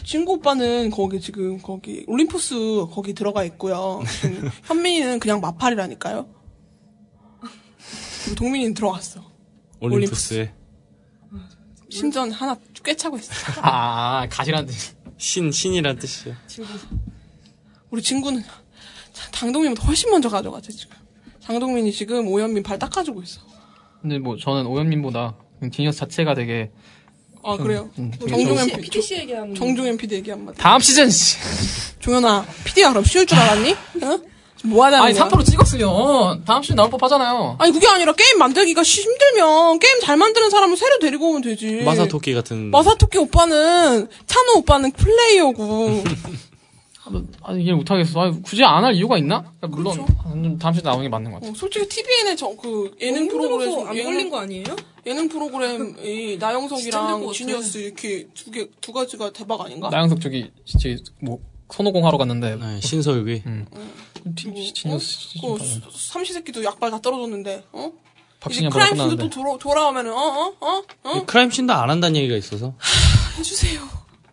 진구 0.04 0.34
오빠는 0.34 0.90
거기 0.90 1.20
지금 1.20 1.58
거기 1.60 2.04
올림포스 2.06 2.54
거기 2.92 3.12
들어가 3.14 3.42
있고요. 3.44 4.02
현민이는 4.64 5.18
그냥 5.18 5.40
마팔이라니까요. 5.40 6.28
그리고 8.24 8.34
동민이는 8.36 8.74
들어갔어. 8.74 9.20
올림푸스에 9.80 10.52
신전 11.88 12.30
하나 12.32 12.56
꿰차고 12.84 13.16
있어. 13.18 13.32
아 13.62 14.26
가시란 14.30 14.66
뜻. 14.66 14.95
신 15.18 15.50
신이란 15.50 15.98
뜻이죠. 15.98 16.34
우리 17.90 18.02
친구는 18.02 18.42
장동민보다 19.32 19.86
훨씬 19.86 20.10
먼저 20.10 20.28
가져가죠 20.28 20.72
지금. 20.72 20.96
장동민이 21.40 21.92
지금 21.92 22.28
오현민 22.28 22.62
발 22.62 22.78
닦아주고 22.78 23.22
있어. 23.22 23.40
근데 24.02 24.18
뭐 24.18 24.36
저는 24.36 24.66
오현민보다 24.66 25.36
지니어스 25.72 25.98
자체가 26.00 26.34
되게 26.34 26.70
아 27.42 27.56
그래요? 27.56 27.90
음, 27.98 28.10
정종현 28.18 28.66
PC, 28.66 28.76
피- 28.76 28.82
PTC 28.82 29.14
얘기하는 29.18 29.54
정종현 29.54 29.96
PD 29.96 30.16
얘기 30.16 30.30
한마디. 30.30 30.58
다음 30.58 30.80
시즌 30.80 31.08
씨. 31.10 31.36
종현아, 32.00 32.44
PD가 32.64 32.90
그럼 32.90 33.04
쉬울 33.04 33.24
줄 33.26 33.38
알았니? 33.38 33.72
어? 33.72 34.20
뭐 34.68 34.84
하자는 34.84 35.04
아니 35.04 35.14
거야? 35.14 35.28
3%로 35.28 35.42
찍었으면 35.44 36.44
다음 36.44 36.62
시즌 36.62 36.76
나올 36.76 36.90
법하잖아요. 36.90 37.56
아니 37.58 37.72
그게 37.72 37.86
아니라 37.88 38.12
게임 38.12 38.38
만들기가 38.38 38.82
쉬- 38.82 39.02
힘들면 39.02 39.78
게임 39.78 40.00
잘 40.00 40.16
만드는 40.16 40.50
사람을 40.50 40.76
새로 40.76 40.98
데리고 40.98 41.30
오면 41.30 41.42
되지. 41.42 41.82
마사토끼 41.84 42.34
같은 42.34 42.70
마사토끼 42.70 43.18
오빠는 43.18 44.08
찬호 44.26 44.58
오빠는 44.58 44.92
플레이어고. 44.92 46.02
아 47.42 47.52
이해를 47.52 47.76
못하겠어. 47.76 48.20
아, 48.20 48.32
굳이 48.42 48.64
안 48.64 48.82
할 48.84 48.92
이유가 48.96 49.16
있나? 49.16 49.44
물론 49.68 49.94
그렇죠. 49.94 50.06
아, 50.24 50.30
좀 50.30 50.58
다음 50.58 50.74
시즌 50.74 50.86
나오는 50.86 51.04
게 51.04 51.08
맞는 51.08 51.30
것 51.30 51.38
같아. 51.40 51.52
어, 51.52 51.54
솔직히 51.56 51.86
TVN의 51.88 52.36
저, 52.36 52.48
그 52.60 52.90
예능 53.00 53.28
프로그램 53.28 53.70
어, 53.74 53.84
안 53.86 53.94
걸린 54.02 54.28
거 54.28 54.40
아니에요? 54.40 54.64
예능 55.06 55.28
프로그램이 55.28 55.78
진짜 55.78 56.02
힘들 56.02 56.38
나영석이랑 56.40 57.24
것. 57.24 57.32
지니어스 57.32 57.78
이렇게 57.78 58.26
두 58.34 58.50
개 58.50 58.68
두 58.80 58.92
가지가 58.92 59.30
대박 59.32 59.60
아닌가? 59.60 59.88
나영석 59.88 60.20
저기 60.20 60.50
진짜 60.64 60.88
뭐 61.20 61.38
손오공 61.72 62.04
하러 62.04 62.18
갔는데 62.18 62.56
네, 62.56 62.80
신서유 62.80 63.24
기팀 64.34 64.72
지니어스 64.74 65.38
그 65.40 65.58
수- 65.64 65.80
삼시세끼도 66.12 66.64
약발 66.64 66.90
다 66.90 67.00
떨어졌는데, 67.00 67.64
어? 67.72 67.92
이제 68.50 68.68
크라임씬도. 68.68 69.16
또 69.16 69.30
돌아, 69.30 69.56
돌아오면은, 69.58 70.12
어, 70.12 70.16
어, 70.18 70.54
어, 70.60 70.82
어? 71.04 71.24
크라임 71.26 71.50
신도 71.50 71.72
안 71.72 71.90
한다는 71.90 72.16
얘기가 72.16 72.36
있어서 72.36 72.74
해주세요. 73.38 73.80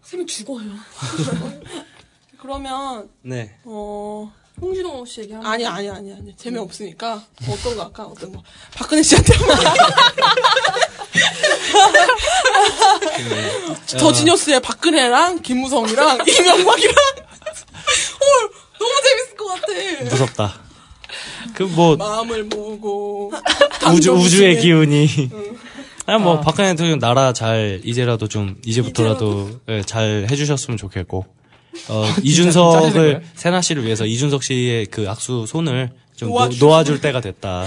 쌤이 0.04 0.26
죽어요. 0.26 0.66
그러면, 2.40 3.10
네 3.22 3.56
어, 3.64 4.32
홍진호 4.62 5.06
씨 5.06 5.22
얘기하는 5.22 5.48
아니, 5.48 5.66
아니, 5.66 5.90
아니, 5.90 6.14
아니. 6.14 6.36
재미 6.36 6.58
없으니까. 6.60 7.24
뭐 7.46 7.56
어떤 7.56 7.76
거 7.76 7.84
할까? 7.86 8.06
어떤 8.06 8.34
거. 8.34 8.44
박근혜 8.76 9.02
씨한테 9.02 9.34
한 9.36 9.48
번. 9.48 9.58
더 14.00 14.12
지니어스의 14.12 14.62
박근혜랑 14.62 15.42
김무성이랑 15.42 16.20
이명박이랑. 16.28 16.96
헐, 18.84 18.90
너무 18.90 19.02
재밌을 19.04 19.36
것 19.36 19.46
같아. 19.48 20.04
무섭다. 20.10 20.54
그 21.56 21.64
뭐 21.68 21.96
마음을 21.96 22.44
모으고. 22.46 23.32
우주 23.94 24.12
우주의. 24.14 24.60
기운이. 24.60 25.08
아니 26.06 26.22
뭐 26.22 26.42
박근혜 26.42 26.70
대통령 26.72 27.00
나라 27.00 27.32
잘 27.34 27.80
이제라도 27.84 28.28
좀 28.28 28.58
이제부터라도 28.66 29.62
예, 29.70 29.82
잘 29.84 30.28
해주셨으면 30.30 30.78
좋겠고 30.78 31.26
어, 31.88 32.06
이준석을? 32.24 33.24
세나 33.36 33.62
씨를 33.62 33.86
위해서 33.86 34.06
이준석 34.06 34.44
씨의 34.44 34.88
그 34.88 35.10
악수 35.10 35.46
손을 35.48 35.92
좀 36.16 36.30
놓-. 36.30 36.50
놓아줄 36.60 37.00
때가 37.00 37.22
됐다. 37.22 37.66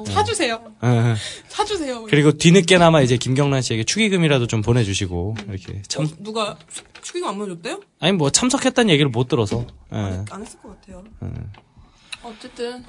어, 0.00 0.04
사주세요. 0.04 0.60
예, 0.84 0.88
예. 0.88 1.14
사주세요. 1.48 2.04
그리고 2.04 2.32
뒤늦게나마 2.32 3.00
이제 3.02 3.16
김경란 3.16 3.62
씨에게 3.62 3.84
축의금이라도 3.84 4.46
좀 4.46 4.62
보내주시고 4.62 5.36
이렇게 5.48 5.82
참 5.88 6.08
누가 6.18 6.58
축의금 7.02 7.28
안 7.28 7.38
보내줬대요? 7.38 7.80
아니 8.00 8.12
뭐 8.12 8.30
참석했다는 8.30 8.90
얘기를 8.90 9.10
못 9.10 9.28
들어서 9.28 9.66
예. 9.92 10.24
안 10.30 10.42
했을 10.42 10.58
것 10.60 10.80
같아요. 10.80 11.04
어쨌든, 12.22 12.84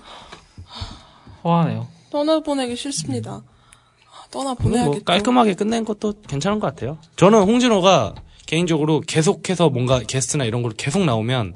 화하네요. 1.44 1.88
떠나보내기 2.12 2.76
싫습니다. 2.76 3.32
뭐 3.32 3.44
떠나보내야겠죠. 4.32 5.04
깔끔하게 5.06 5.54
끝낸 5.54 5.86
것도 5.86 6.14
괜찮은 6.28 6.60
것 6.60 6.68
같아요. 6.68 6.98
저는 7.16 7.44
홍진호가 7.44 8.16
개인적으로 8.46 9.00
계속해서 9.02 9.70
뭔가 9.70 10.00
게스트나 10.00 10.44
이런 10.44 10.62
걸 10.62 10.74
계속 10.74 11.06
나오면 11.06 11.54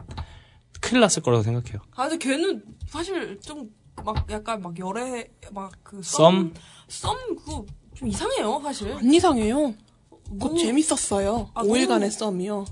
큰일 0.80 1.02
났을 1.02 1.22
거라고 1.22 1.44
생각해요. 1.44 1.82
아, 1.95 2.07
근데 2.07 2.26
걔는 2.26 2.64
사실 2.88 3.40
좀 3.41 3.69
막 4.04 4.28
약간 4.30 4.62
막 4.62 4.78
열애 4.78 5.28
막그 5.52 6.02
썸? 6.04 6.52
썸 6.88 7.16
그거 7.38 7.66
좀 7.96 8.08
이상해요, 8.10 8.60
사실. 8.64 8.92
안 8.94 9.14
이상해요. 9.14 9.74
곧 10.40 10.50
너무- 10.50 10.60
재밌었어요. 10.60 11.50
아, 11.54 11.64
5일간의 11.64 11.88
너무- 11.88 12.12
썸이요. 12.12 12.66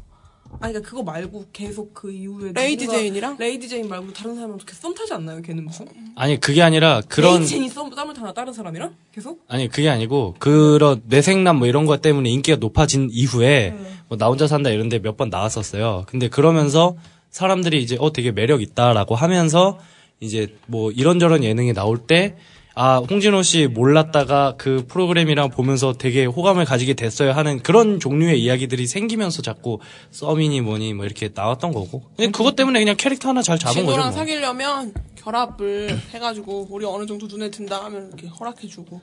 아니 0.60 0.72
그러니까 0.74 0.88
그거 0.88 1.02
말고 1.02 1.45
계속 1.52 1.95
그 1.95 2.12
이후에 2.12 2.52
레이디 2.54 2.88
제인이랑? 2.88 3.38
레이디 3.40 3.68
제인 3.68 3.88
말고 3.90 4.14
다른 4.14 4.36
사람이랑 4.36 4.60
계속 4.64 4.82
썸 4.82 4.94
타지 4.94 5.12
않나요? 5.14 5.41
걔는 5.41 5.66
무슨? 5.66 5.88
아니 6.16 6.40
그게 6.40 6.62
아니라 6.62 7.02
그런 7.08 7.38
레이디 7.38 7.48
제인이 7.48 7.70
썸 7.70 7.90
썸을 7.90 8.14
타나 8.14 8.34
다른 8.34 8.54
사람이랑 8.54 8.95
계속? 9.12 9.44
아니 9.48 9.68
그게 9.68 9.90
아니고 9.90 10.36
그런 10.38 11.02
뇌섹남 11.07 11.57
뭐 11.58 11.68
이런 11.68 11.88
것 11.88 12.04
때문에 12.04 12.30
인기가 12.30 12.58
높아진 12.58 13.10
이후에 13.12 13.76
뭐 14.10 14.22
나 14.22 14.27
혼자 14.28 14.45
산다 14.45 14.70
이런데 14.70 15.00
몇 15.00 15.18
번 15.18 15.30
나왔었어요. 15.32 16.04
근데 16.06 16.28
그러면서 16.30 16.95
사람들이 17.32 17.82
이제 17.82 17.98
어 18.00 18.14
되게 18.14 18.32
매력 18.32 18.62
있다라고 18.62 19.16
하면서 19.16 19.80
이제 20.24 20.56
뭐 20.68 20.91
이런저런 20.91 21.44
예능에 21.44 21.74
나올 21.74 21.98
때 22.08 22.36
아, 22.76 22.98
홍진호 23.08 23.44
씨 23.44 23.68
몰랐다가 23.68 24.56
그 24.58 24.86
프로그램이랑 24.88 25.52
보면서 25.52 25.94
되게 25.94 26.26
호감을 26.26 26.66
가지게 26.66 26.95
됐어요 26.95 27.32
하는 27.34 27.62
그런 27.62 28.00
종류의 28.00 28.41
이야기들이 28.41 28.88
생기면서 28.88 29.44
자꾸 29.44 29.78
썸이니 30.10 30.62
뭐니 30.62 30.94
뭐 30.95 31.06
이렇게 31.06 31.30
나왔던 31.34 31.72
거고. 31.72 32.02
그냥 32.16 32.32
그것 32.32 32.56
때문에 32.56 32.80
그냥 32.80 32.95
캐릭터 32.98 33.30
하나 33.30 33.44
잘 33.44 33.60
잡은 33.60 33.76
거죠. 33.86 33.91
진호랑 33.91 34.08
뭐. 34.10 34.18
사귀려면 34.18 34.94
결합을 35.18 36.00
해가지고 36.16 36.68
우리 36.72 36.86
어느 36.86 37.06
정도 37.06 37.28
눈에 37.28 37.52
든다 37.52 37.84
하면 37.86 38.08
이렇게 38.08 38.28
허락해주고. 38.28 39.00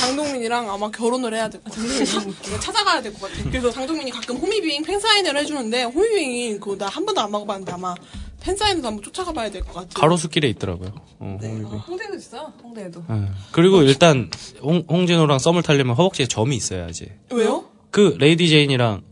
장동민이랑 0.00 0.70
아마 0.70 0.90
결혼을 0.90 1.32
해야 1.34 1.48
될 1.48 1.62
것 1.62 1.72
같아. 1.72 2.04
장동민 2.04 2.60
찾아가야 2.60 3.00
될 3.00 3.12
것 3.14 3.30
같아. 3.30 3.44
그래서 3.48 3.70
장동민이 3.70 4.10
가끔 4.10 4.36
호미빙 4.36 4.82
팬사인회를 4.82 5.40
해주는데 5.40 5.84
호미빙이 5.84 6.58
그거 6.58 6.76
나 6.76 6.88
한 6.88 7.06
번도 7.06 7.20
안 7.20 7.30
먹어봤는데 7.30 7.72
아마 7.72 7.94
팬사인회도 8.42 8.86
한번 8.86 9.02
쫓아가 9.02 9.32
봐야 9.32 9.50
될 9.50 9.62
것 9.62 9.72
같아. 9.72 9.88
가로수길에 10.00 10.48
있더라고요. 10.50 10.90
어, 11.20 11.38
네. 11.40 11.48
홍일비. 11.48 11.76
홍대에도 11.76 12.16
있어요. 12.16 12.52
홍대에도. 12.62 13.04
예. 13.10 13.28
그리고 13.52 13.82
일단 13.82 14.30
홍, 14.62 14.84
홍진호랑 14.88 15.38
썸을 15.38 15.62
타려면 15.62 15.94
허벅지에 15.96 16.26
점이 16.26 16.56
있어야지. 16.56 17.10
왜요? 17.30 17.64
그 17.90 18.16
레이디 18.18 18.48
제인이랑 18.48 19.02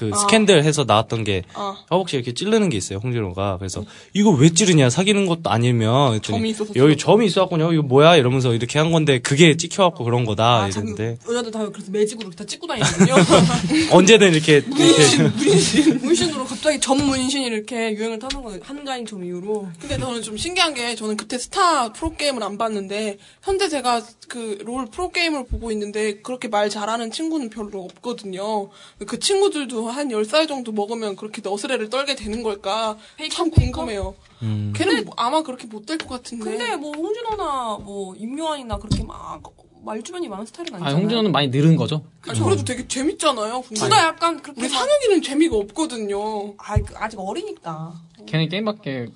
그 0.00 0.10
스캔들 0.18 0.64
해서 0.64 0.84
나왔던 0.84 1.24
게 1.24 1.42
아. 1.54 1.76
허벅지 1.90 2.16
이렇게 2.16 2.32
찌르는 2.32 2.68
게 2.68 2.76
있어요 2.76 2.98
홍진호가 3.02 3.58
그래서 3.58 3.84
이거 4.14 4.30
왜 4.30 4.50
찌르냐 4.50 4.88
사귀는 4.88 5.26
것도 5.26 5.50
아니면 5.50 6.20
점이 6.22 6.50
있어서 6.50 6.72
여기. 6.76 6.96
점이 6.96 7.26
있어갖고 7.26 7.56
이거 7.72 7.82
뭐야 7.82 8.16
이러면서 8.16 8.54
이렇게 8.54 8.78
한 8.78 8.92
건데 8.92 9.18
그게 9.18 9.56
찍혀갖고 9.56 10.04
그런 10.04 10.24
거다 10.24 10.62
아, 10.62 10.68
이랬는데 10.68 11.18
여자들 11.28 11.50
다 11.50 11.68
그래서 11.68 11.90
매직으로 11.90 12.30
다 12.30 12.44
찍고 12.44 12.66
다니거든요. 12.66 13.14
언제든 13.92 14.32
이렇게 14.32 14.62
이렇게 14.64 15.22
문신, 15.28 15.98
문신으로 16.00 16.44
갑자기 16.44 16.80
전 16.80 17.04
문신이 17.04 17.46
이렇게 17.46 17.92
유행을 17.92 18.18
타는 18.18 18.42
거예요. 18.42 18.60
한가인 18.62 19.06
점 19.06 19.24
이후로. 19.24 19.68
근데 19.80 19.98
저는 19.98 20.22
좀 20.22 20.36
신기한 20.36 20.74
게 20.74 20.94
저는 20.94 21.16
그때 21.16 21.38
스타 21.38 21.92
프로게임을 21.92 22.42
안 22.42 22.56
봤는데 22.56 23.18
현재 23.42 23.68
제가 23.68 24.02
그 24.28 24.60
롤 24.64 24.86
프로게임을 24.86 25.46
보고 25.46 25.70
있는데 25.72 26.20
그렇게 26.20 26.48
말 26.48 26.70
잘하는 26.70 27.10
친구는 27.10 27.50
별로 27.50 27.82
없거든요. 27.84 28.70
그 29.06 29.18
친구들도 29.18 29.89
한 29.90 30.08
10살 30.08 30.48
정도 30.48 30.72
먹으면 30.72 31.16
그렇게 31.16 31.40
너스레를 31.42 31.90
떨게 31.90 32.14
되는 32.14 32.42
걸까 32.42 32.96
참 33.30 33.50
궁금해요. 33.50 34.14
음. 34.42 34.72
걔는 34.76 35.04
뭐 35.04 35.14
아마 35.16 35.42
그렇게 35.42 35.66
못 35.66 35.84
될 35.86 35.98
것 35.98 36.08
같은데. 36.08 36.44
근데 36.44 36.76
뭐 36.76 36.92
홍진호나 36.92 37.78
뭐 37.82 38.14
임요한이나 38.16 38.78
그렇게 38.78 39.02
막 39.04 39.42
말주변이 39.82 40.28
많은 40.28 40.44
스타일은 40.46 40.74
아, 40.74 40.76
아니잖아요. 40.76 41.02
홍진호는 41.02 41.32
많이 41.32 41.48
늘은 41.48 41.76
거죠. 41.76 42.04
아니, 42.28 42.38
그래도 42.38 42.64
되게 42.64 42.86
재밌잖아요. 42.86 43.64
둘다 43.74 43.98
약간 44.04 44.40
그렇게 44.42 44.60
우리 44.60 44.68
막- 44.70 44.78
상혁이는 44.78 45.22
재미가 45.22 45.56
없거든요. 45.56 46.54
아, 46.58 46.76
그 46.76 46.94
아직 46.96 47.18
어리니까. 47.18 47.94
걔는 48.26 48.48
게임밖에 48.50 49.08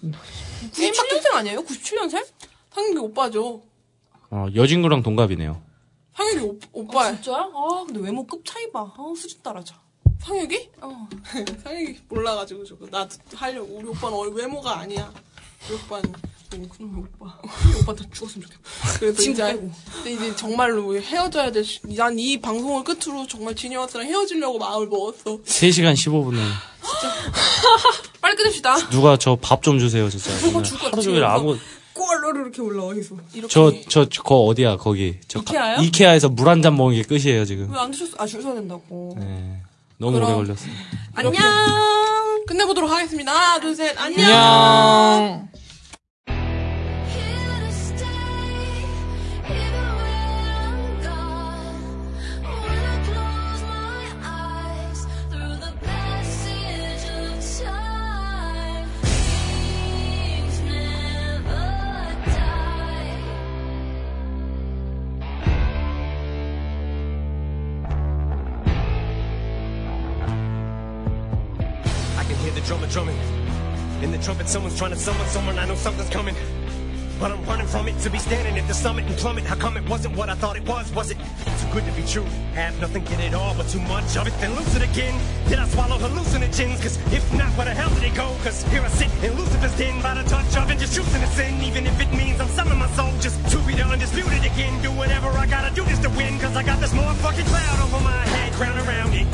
97년생 0.73 1.35
아니에요? 1.35 1.63
97년생? 1.65 2.25
상혁이 2.73 2.99
오빠죠. 2.99 3.63
어, 4.31 4.47
여진구랑 4.55 5.03
동갑이네요 5.03 5.61
상혁이 6.17 6.41
오, 6.47 6.59
오빠. 6.73 7.13
진짜야? 7.13 7.37
아, 7.55 7.85
근데 7.87 8.01
외모 8.01 8.27
급 8.27 8.43
차이 8.45 8.71
봐. 8.73 8.93
아, 8.97 9.13
수준 9.17 9.41
따라자. 9.43 9.75
상혁이? 10.25 10.69
어. 10.81 11.09
상혁이 11.65 11.99
몰라가지고 12.09 12.65
저거 12.65 12.87
나 12.91 13.09
하려고 13.35 13.75
우리 13.77 13.87
오빠는 13.89 14.17
얼- 14.17 14.33
외모가 14.33 14.79
아니야. 14.81 15.13
우리 15.69 15.75
오빠는 15.77 16.13
어, 16.13 16.69
그럼 16.77 17.09
오빠. 17.21 17.39
우리 17.67 17.81
오빠 17.83 17.95
다 17.95 18.05
죽었으면 18.13 18.47
좋겠다. 18.49 18.99
그래서 19.01 19.19
지금 19.21 19.33
이제, 19.33 19.45
빼고. 19.45 19.71
근데 19.95 20.13
이제 20.13 20.37
정말로 20.37 20.97
헤어져야 21.01 21.51
될. 21.53 21.65
난 21.97 22.19
이 22.19 22.41
방송을 22.41 22.85
끝으로 22.85 23.27
정말 23.27 23.55
지니어스랑 23.57 24.07
헤어지려고 24.07 24.59
마음을 24.59 24.87
먹었어. 24.89 25.43
3시간 25.43 25.95
15분에 25.95 26.39
빨리 28.21 28.37
끊읍시다. 28.37 28.89
누가 28.91 29.17
저 29.17 29.37
밥 29.37 29.63
좀 29.63 29.79
주세요 29.79 30.09
진짜 30.09 30.37
저거 30.39 30.63
줄것 30.63 30.93
하루. 30.93 31.03
종일 31.03 31.25
아무 31.25 31.57
꼴로로 31.93 32.41
이렇게 32.43 32.61
올라와 32.63 32.93
계속. 32.95 33.19
이렇게. 33.35 33.53
저저 33.89 34.23
거 34.23 34.37
어디야 34.45 34.77
거기 34.77 35.17
저 35.29 35.41
가- 35.43 35.53
이케아요? 35.53 35.81
이케아에서 35.83 36.29
물 36.29 36.49
한 36.49 36.63
잔 36.63 36.77
먹은 36.77 36.95
게 36.95 37.03
끝이에요 37.03 37.45
지금 37.45 37.71
왜안 37.73 37.91
드셨어? 37.91 38.13
아, 38.19 38.27
줄 38.27 38.43
서야 38.43 38.55
된다고. 38.55 39.17
네. 39.19 39.61
너무 39.99 40.16
오래 40.16 40.27
걸렸어 40.27 40.66
안녕! 41.15 41.33
끝내보도록 42.47 42.91
하겠습니다. 42.91 43.33
하나, 43.33 43.61
둘, 43.61 43.75
셋. 43.75 43.97
안녕! 43.99 44.21
안녕. 44.27 45.49
Trying 74.85 74.98
to 74.98 75.02
summon 75.02 75.27
someone. 75.28 75.59
I 75.59 75.65
know 75.65 75.77
something's 75.77 76.11
coming. 76.11 76.36
But 77.19 77.32
I'm 77.32 77.43
running 77.47 77.66
from 77.66 77.89
it 77.89 77.98
to 78.01 78.11
be 78.11 78.19
standing 78.19 78.59
at 78.59 78.69
the 78.69 78.74
summit 78.74 79.06
and 79.06 79.16
plummet. 79.16 79.44
How 79.44 79.55
come 79.55 79.78
it 79.78 79.89
wasn't 79.89 80.15
what 80.15 80.28
I 80.28 80.35
thought 80.35 80.56
it 80.56 80.66
was? 80.69 80.93
Was 80.93 81.11
it 81.11 81.16
too 81.16 81.69
good 81.73 81.86
to 81.86 81.93
be 81.93 82.05
true? 82.06 82.27
Have 82.52 82.78
nothing, 82.82 83.02
get 83.05 83.19
it 83.20 83.32
all, 83.32 83.55
but 83.55 83.66
too 83.69 83.81
much 83.81 84.15
of 84.19 84.27
it, 84.27 84.35
then 84.40 84.55
lose 84.55 84.77
it 84.77 84.82
again. 84.82 85.15
Did 85.48 85.59
I 85.59 85.66
swallow 85.69 85.97
hallucinogens? 85.97 86.82
Cause 86.82 86.98
if 87.15 87.24
not, 87.32 87.48
where 87.56 87.65
the 87.65 87.73
hell 87.73 87.89
did 87.94 88.02
it 88.02 88.15
go? 88.15 88.36
Cause 88.44 88.62
here 88.65 88.82
I 88.82 88.89
sit 88.89 89.09
in 89.24 89.32
Lucifer's 89.39 89.74
den 89.78 90.02
by 90.02 90.20
the 90.20 90.28
touch 90.28 90.55
of 90.59 90.70
it, 90.70 90.78
just 90.78 90.94
choosing 90.94 91.20
to 91.23 91.28
sin. 91.28 91.62
Even 91.62 91.86
if 91.86 91.98
it 91.98 92.12
means 92.12 92.39
I'm 92.39 92.48
selling 92.48 92.78
my 92.78 92.90
soul 92.90 93.12
just 93.20 93.40
to 93.52 93.59
be 93.65 93.73
the 93.74 93.86
undisputed 93.86 94.44
again. 94.44 94.82
Do 94.82 94.90
whatever 94.93 95.28
I 95.28 95.47
gotta 95.47 95.74
do 95.74 95.86
just 95.86 96.02
to 96.02 96.11
win. 96.11 96.39
Cause 96.40 96.56
I 96.56 96.62
got 96.62 96.78
this 96.81 96.93
motherfucking 96.93 97.47
cloud 97.47 97.78
over 97.89 98.05
my 98.05 98.20
head, 98.36 98.52
crown 98.52 98.77
around 98.77 99.15
it. 99.15 99.27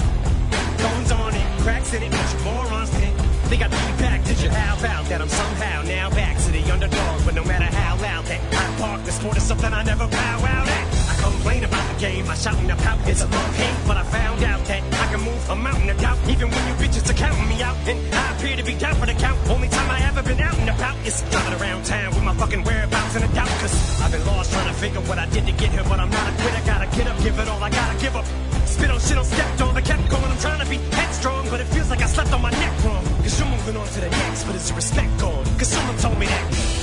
Thorns 0.78 1.10
on 1.10 1.34
it, 1.34 1.46
cracks 1.62 1.92
in 1.92 2.04
it, 2.04 2.12
but 2.12 2.38
you 2.38 2.44
morons 2.44 2.90
did 2.90 3.39
Think 3.50 3.62
got 3.62 3.72
me 3.72 3.98
back, 3.98 4.22
did 4.22 4.40
you? 4.40 4.48
How 4.48 4.78
about 4.78 5.06
that? 5.06 5.20
I'm 5.20 5.28
somehow 5.28 5.82
now 5.82 6.08
back 6.10 6.38
to 6.38 6.52
the 6.52 6.62
underdog, 6.70 7.24
but 7.24 7.34
no 7.34 7.42
matter 7.42 7.64
how 7.64 7.96
loud 7.96 8.24
that 8.26 8.40
I 8.54 8.80
park, 8.80 9.02
this 9.02 9.16
sport 9.16 9.36
is 9.38 9.42
something 9.42 9.72
I 9.72 9.82
never 9.82 10.06
bow 10.06 10.44
out 10.44 10.68
at. 10.68 11.09
Complain 11.40 11.64
about 11.64 11.88
the 11.88 11.98
game, 11.98 12.28
I 12.28 12.34
shout 12.34 12.58
and 12.58 12.70
I 12.70 12.76
pout, 12.76 13.00
it's 13.08 13.22
a 13.22 13.26
love 13.26 13.56
hate, 13.56 13.88
but 13.88 13.96
I 13.96 14.02
found 14.02 14.44
out 14.44 14.60
that 14.66 14.82
I 14.92 15.06
can 15.08 15.24
move 15.24 15.40
a 15.48 15.56
mountain 15.56 15.88
of 15.88 15.96
doubt, 15.96 16.18
even 16.28 16.50
when 16.52 16.62
you 16.68 16.74
bitches 16.76 17.08
are 17.08 17.16
counting 17.16 17.48
me 17.48 17.62
out, 17.62 17.76
and 17.88 17.96
I 18.14 18.36
appear 18.36 18.56
to 18.60 18.62
be 18.62 18.74
down 18.76 18.94
for 18.96 19.06
the 19.06 19.14
count. 19.14 19.40
Only 19.48 19.68
time 19.68 19.90
I 19.90 20.04
ever 20.04 20.22
been 20.22 20.38
out 20.38 20.52
and 20.58 20.68
about 20.68 21.00
is 21.06 21.24
driving 21.32 21.56
around 21.58 21.86
town 21.86 22.12
with 22.12 22.24
my 22.24 22.34
fucking 22.34 22.62
whereabouts 22.62 23.16
in 23.16 23.22
a 23.22 23.32
doubt, 23.32 23.48
cause 23.56 23.72
I've 24.02 24.12
been 24.12 24.26
lost 24.26 24.52
trying 24.52 24.68
to 24.68 24.74
figure 24.74 25.00
what 25.08 25.18
I 25.18 25.24
did 25.32 25.46
to 25.46 25.52
get 25.52 25.70
here, 25.72 25.84
but 25.88 25.98
I'm 25.98 26.10
not 26.10 26.28
a 26.28 26.32
quitter, 26.42 26.60
gotta 26.66 26.88
get 26.94 27.06
up, 27.08 27.16
give 27.24 27.38
it 27.38 27.48
all, 27.48 27.62
I 27.64 27.70
gotta 27.70 27.98
give 27.98 28.14
up. 28.16 28.26
Spit 28.66 28.90
on 28.90 29.00
shit 29.00 29.16
on 29.16 29.24
stepped 29.24 29.60
on, 29.62 29.74
I 29.74 29.80
kept 29.80 30.10
going, 30.10 30.24
I'm 30.28 30.38
trying 30.44 30.60
to 30.60 30.68
be 30.68 30.76
headstrong, 30.92 31.48
but 31.48 31.58
it 31.60 31.68
feels 31.72 31.88
like 31.88 32.02
I 32.02 32.06
slept 32.06 32.34
on 32.34 32.42
my 32.42 32.50
neck 32.50 32.84
wrong. 32.84 33.02
Cause 33.24 33.40
you're 33.40 33.48
moving 33.48 33.76
on 33.80 33.86
to 33.88 34.00
the 34.00 34.10
next, 34.10 34.44
but 34.44 34.56
it's 34.56 34.68
your 34.68 34.76
respect 34.76 35.08
gone? 35.18 35.44
Cause 35.56 35.68
someone 35.68 35.96
told 35.96 36.18
me 36.18 36.26
that. 36.26 36.79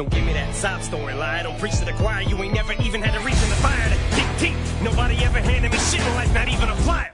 Don't 0.00 0.08
give 0.08 0.24
me 0.24 0.32
that 0.32 0.54
sob 0.54 0.80
story 0.80 1.12
lie. 1.12 1.42
Don't 1.42 1.58
preach 1.58 1.76
to 1.76 1.84
the 1.84 1.92
choir. 1.92 2.22
You 2.22 2.34
ain't 2.40 2.54
never 2.54 2.72
even 2.80 3.02
had 3.02 3.12
a 3.20 3.20
reason 3.20 3.46
to 3.50 3.56
fire 3.60 3.84
to 3.84 4.24
deep. 4.40 4.56
Nobody 4.80 5.22
ever 5.28 5.40
handed 5.40 5.70
me 5.70 5.76
shit 5.76 6.00
in 6.00 6.14
life, 6.14 6.32
not 6.32 6.48
even 6.48 6.70
a 6.70 6.76
flyer. 6.88 7.12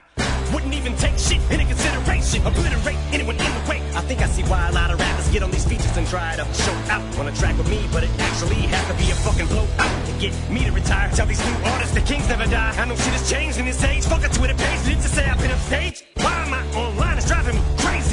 Wouldn't 0.53 0.73
even 0.73 0.95
take 0.95 1.19
shit 1.19 1.43
into 1.51 1.67
consideration. 1.67 2.47
Obliterate 2.47 2.95
anyone 3.11 3.35
in 3.35 3.43
the 3.43 3.63
way. 3.67 3.83
I 3.91 3.99
think 4.07 4.21
I 4.21 4.27
see 4.27 4.43
why 4.43 4.69
a 4.69 4.71
lot 4.71 4.89
of 4.89 5.01
rappers 5.01 5.27
get 5.27 5.43
on 5.43 5.51
these 5.51 5.67
features 5.67 5.97
and 5.97 6.07
try 6.07 6.37
to 6.37 6.47
show 6.53 6.71
out 6.87 7.03
on 7.19 7.27
a 7.27 7.35
track 7.35 7.57
with 7.57 7.69
me, 7.69 7.83
but 7.91 8.05
it 8.05 8.09
actually 8.23 8.63
has 8.71 8.87
to 8.87 8.95
be 8.95 9.11
a 9.11 9.15
fucking 9.19 9.47
blowout 9.47 10.05
to 10.07 10.13
get 10.23 10.31
me 10.49 10.63
to 10.63 10.71
retire. 10.71 11.11
Tell 11.11 11.25
these 11.25 11.43
new 11.43 11.57
artists 11.67 11.93
the 11.93 11.99
kings 11.99 12.29
never 12.29 12.45
die. 12.45 12.71
I 12.79 12.85
know 12.85 12.95
shit 12.95 13.11
has 13.11 13.29
changed 13.29 13.57
in 13.59 13.65
this 13.65 13.83
age. 13.83 14.05
Fuck 14.05 14.23
a 14.23 14.29
Twitter 14.29 14.55
page. 14.55 14.79
Did 14.85 15.01
to 15.03 15.09
say 15.09 15.27
I've 15.27 15.37
been 15.41 15.51
upstage? 15.51 16.05
Why 16.23 16.45
am 16.47 16.53
I 16.53 16.63
online? 16.71 17.17
It's 17.17 17.27
driving 17.27 17.55
me 17.55 17.61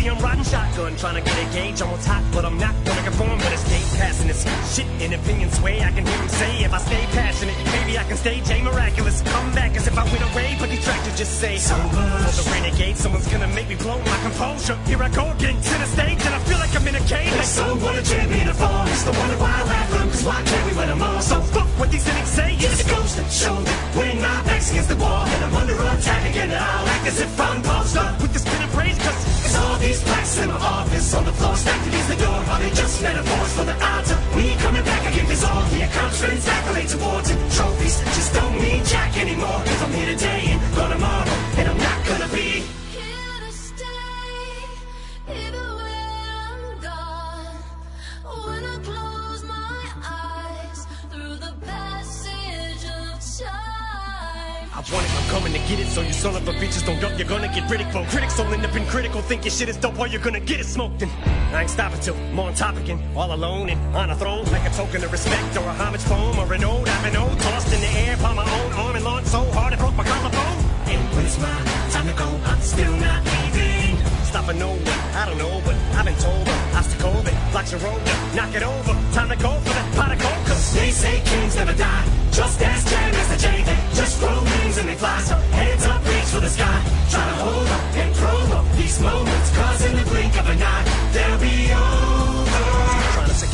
I'm 0.09 0.19
riding 0.19 0.45
shotgun, 0.45 0.97
trying 0.97 1.17
to 1.17 1.23
get 1.23 1.37
a 1.39 1.47
gauge. 1.53 1.81
Almost 1.81 2.07
hot, 2.07 2.25
but 2.33 2.45
I'm 2.45 2.59
not 2.59 2.75
gonna 2.85 3.03
conform. 3.03 3.39
But 3.39 3.53
escape, 3.53 3.87
passing 3.99 4.29
this. 4.29 4.45
Shit 4.75 4.87
in 5.01 5.13
opinion 5.15 5.51
sway, 5.51 5.81
I 5.83 5.91
can 5.93 6.05
hear 6.07 6.19
him 6.19 6.29
say, 6.29 6.65
if 6.65 6.73
I 6.73 6.79
stay 6.79 7.05
passionate, 7.13 7.57
maybe 7.73 7.99
I 7.99 8.05
can 8.05 8.17
stay 8.17 8.41
J 8.41 8.63
Miraculous. 8.63 9.23
Come 9.23 9.53
back 9.55 9.77
as 9.77 9.87
if 9.87 9.97
I 9.97 10.05
win 10.05 10.23
a 10.23 10.31
raid, 10.37 10.57
but 10.59 10.71
detractors 10.71 11.17
just 11.17 11.41
say, 11.41 11.57
so 11.57 11.77
much. 11.77 12.35
For 12.35 12.43
the 12.43 12.51
renegade, 12.51 12.97
someone's 12.97 13.29
gonna 13.29 13.49
make 13.49 13.69
me 13.69 13.77
blow 13.77 13.99
my 13.99 14.19
composure. 14.21 14.77
Here 14.87 15.03
I 15.03 15.09
go 15.09 15.31
again 15.33 15.57
to 15.61 15.75
the 15.79 15.87
stage, 15.87 16.21
and 16.27 16.35
I 16.35 16.39
feel 16.41 16.59
like 16.59 16.75
I'm 16.75 16.87
in 16.89 16.97
a 16.97 17.05
cage. 17.07 17.33
Like 17.33 17.45
So 17.45 17.75
what 17.77 17.99
a 17.99 18.03
champion 18.03 18.49
of 18.49 18.61
all 18.63 18.87
is 18.89 19.05
the 19.05 19.13
wonder 19.13 19.37
why 19.39 19.53
I 19.53 19.63
laugh 19.65 19.89
from 19.91 20.11
Cause 20.11 20.25
why 20.25 20.43
can't 20.43 20.65
we 20.67 20.73
them 20.73 21.03
all? 21.03 21.21
So 21.21 21.41
fuck 21.41 21.69
what 21.79 21.91
these 21.91 22.03
cynics 22.03 22.31
say. 22.31 22.55
It's 22.55 22.85
a 22.85 22.89
ghost 22.89 23.17
that 23.17 23.31
showed 23.31 23.65
that 23.67 23.97
when 23.97 24.21
my 24.21 24.43
back's 24.45 24.71
against 24.71 24.89
the 24.89 24.97
wall 24.97 25.27
And 25.27 25.45
I'm 25.45 25.55
under 25.55 25.75
attack 25.75 26.31
again 26.31 26.51
and 26.51 26.59
I'll 26.59 26.89
act 26.89 27.07
as 27.07 27.21
if 27.21 27.41
I'm 27.41 27.63
paused 27.63 27.97
up 27.97 28.21
with 28.21 28.33
this 28.33 28.45
pin 28.45 28.63
and 28.63 28.73
praise, 28.73 28.99
cause 28.99 29.21
It's 29.27 29.44
these 29.85 30.03
plaques 30.03 30.39
in 30.39 30.49
my 30.49 30.57
office. 30.57 31.15
On 31.15 31.25
the 31.25 31.33
floor 31.33 31.57
stacked 31.57 31.87
against 31.87 32.09
the 32.09 32.17
door 32.17 32.39
Are 32.51 32.61
they 32.61 32.71
just 32.71 33.03
metaphors 33.03 33.53
for 33.57 33.65
the 33.65 33.77
odds 33.85 34.11
of 34.11 34.19
me 34.37 34.57
coming 34.57 34.85
back 34.85 35.03
again? 35.13 35.27
Cause 35.27 35.45
all 35.45 35.63
the 35.75 35.83
accomplishments, 35.83 36.49
accolades, 36.49 36.95
awards 36.97 37.31
and 37.31 37.53
trophies 37.53 38.01
Just 38.17 38.35
don't 38.35 38.55
mean 38.61 38.85
jack 38.85 39.17
anymore. 39.17 39.61
If 39.65 39.83
I'm 39.85 39.93
here 39.93 40.11
today 40.17 40.43
and 40.49 40.77
gone 40.77 40.91
tomorrow 40.91 41.37
And 41.59 41.69
I'm 41.69 41.79
not 41.79 42.07
gonna 42.07 42.29
be 42.33 42.74
want 54.93 55.07
it, 55.07 55.13
I'm 55.15 55.29
coming 55.31 55.53
to 55.53 55.59
get 55.71 55.79
it. 55.81 55.87
So 55.87 56.01
you 56.03 56.13
son 56.13 56.35
of 56.35 56.47
a 56.49 56.53
bitches 56.53 56.85
don't 56.85 57.01
duck, 57.01 57.19
you're 57.19 57.29
gonna 57.29 57.49
get 57.49 57.71
ridicule. 57.71 58.05
Critics 58.07 58.39
all 58.39 58.53
end 58.53 58.65
up 58.65 58.75
in 58.75 58.87
critical, 58.87 59.21
think 59.23 59.45
your 59.45 59.53
shit 59.53 59.69
is 59.69 59.77
dope, 59.77 59.99
all 59.99 60.07
you're 60.07 60.21
gonna 60.21 60.41
get 60.41 60.61
it 60.61 60.67
smoked. 60.67 61.03
And 61.03 61.11
I 61.55 61.63
ain't 61.63 61.71
stopping 61.71 62.01
till 62.01 62.17
I'm 62.17 62.39
on 62.39 62.55
top 62.55 62.77
again, 62.77 63.01
all 63.17 63.33
alone 63.33 63.71
and 63.71 63.81
on 63.97 64.11
a 64.11 64.17
throne, 64.17 64.45
like 64.47 64.69
a 64.69 64.75
token 64.75 65.03
of 65.05 65.13
respect 65.13 65.57
or 65.57 65.65
a 65.65 65.75
homage 65.75 66.05
poem 66.05 66.39
or 66.39 66.53
an 66.53 66.65
ode. 66.65 66.89
I've 66.89 67.05
been 67.05 67.17
old, 67.17 67.39
tossed 67.41 67.73
in 67.73 67.81
the 67.81 67.93
air 68.05 68.17
by 68.17 68.35
my 68.35 68.45
own 68.45 68.73
arm 68.73 68.97
and 68.97 69.05
launched 69.05 69.29
so 69.29 69.43
hard 69.53 69.73
it 69.73 69.79
broke 69.79 69.95
my 69.95 70.05
collarbone. 70.05 70.59
And 70.87 71.01
when 71.15 71.25
it's 71.25 71.39
my 71.39 71.59
time 71.91 72.07
to 72.07 72.15
go, 72.15 72.29
I'm 72.45 72.61
still 72.61 72.93
not 72.97 73.25
leaving 73.25 73.97
Stopping 74.25 74.59
no 74.59 74.77
I 75.15 75.27
don't 75.27 75.39
know, 75.39 75.63
but 75.65 75.77
I've 75.95 76.05
been 76.05 76.17
told 76.17 76.49
uh, 76.49 76.79
obstacle 76.79 77.23
that 77.23 77.53
blocks 77.53 77.71
your 77.71 77.81
road, 77.81 78.01
knock 78.35 78.53
it 78.55 78.63
over. 78.63 78.93
Time 79.15 79.29
to 79.29 79.37
go 79.37 79.53
for 79.61 79.75
that 79.79 79.95
pot 79.95 80.13
of 80.13 80.19
gold, 80.19 80.47
cause 80.47 80.75
They 80.75 80.91
say 80.91 81.23
kings 81.25 81.55
never 81.57 81.73
die. 81.73 82.05
Just 82.33 82.61
ask 82.61 82.89
Jam 82.91 83.15
as 83.15 83.29
the 83.29 83.37
J. 83.37 83.65
Just 84.05 84.21
grow 84.21 84.39
wings 84.39 84.77
and 84.77 84.87
they 84.87 84.97
fly. 84.97 85.19
So 85.21 85.35
hands 85.35 85.87
up, 85.87 86.05
reach 86.05 86.25
for 86.25 86.41
the 86.41 86.51
sky. 86.51 86.79
Try 87.09 87.25
to 87.25 87.37
hold 87.37 87.67
up 87.69 87.81
and 87.97 88.15
promo 88.15 88.77
these 88.77 89.01
moments. 89.01 89.57
Cause 89.57 89.83
in 89.87 89.97
the 89.97 90.05
blink 90.11 90.39
of 90.39 90.47
an 90.47 90.63
eye, 90.63 90.85
they'll 91.15 91.39
be 91.41 91.73
over. 91.73 91.94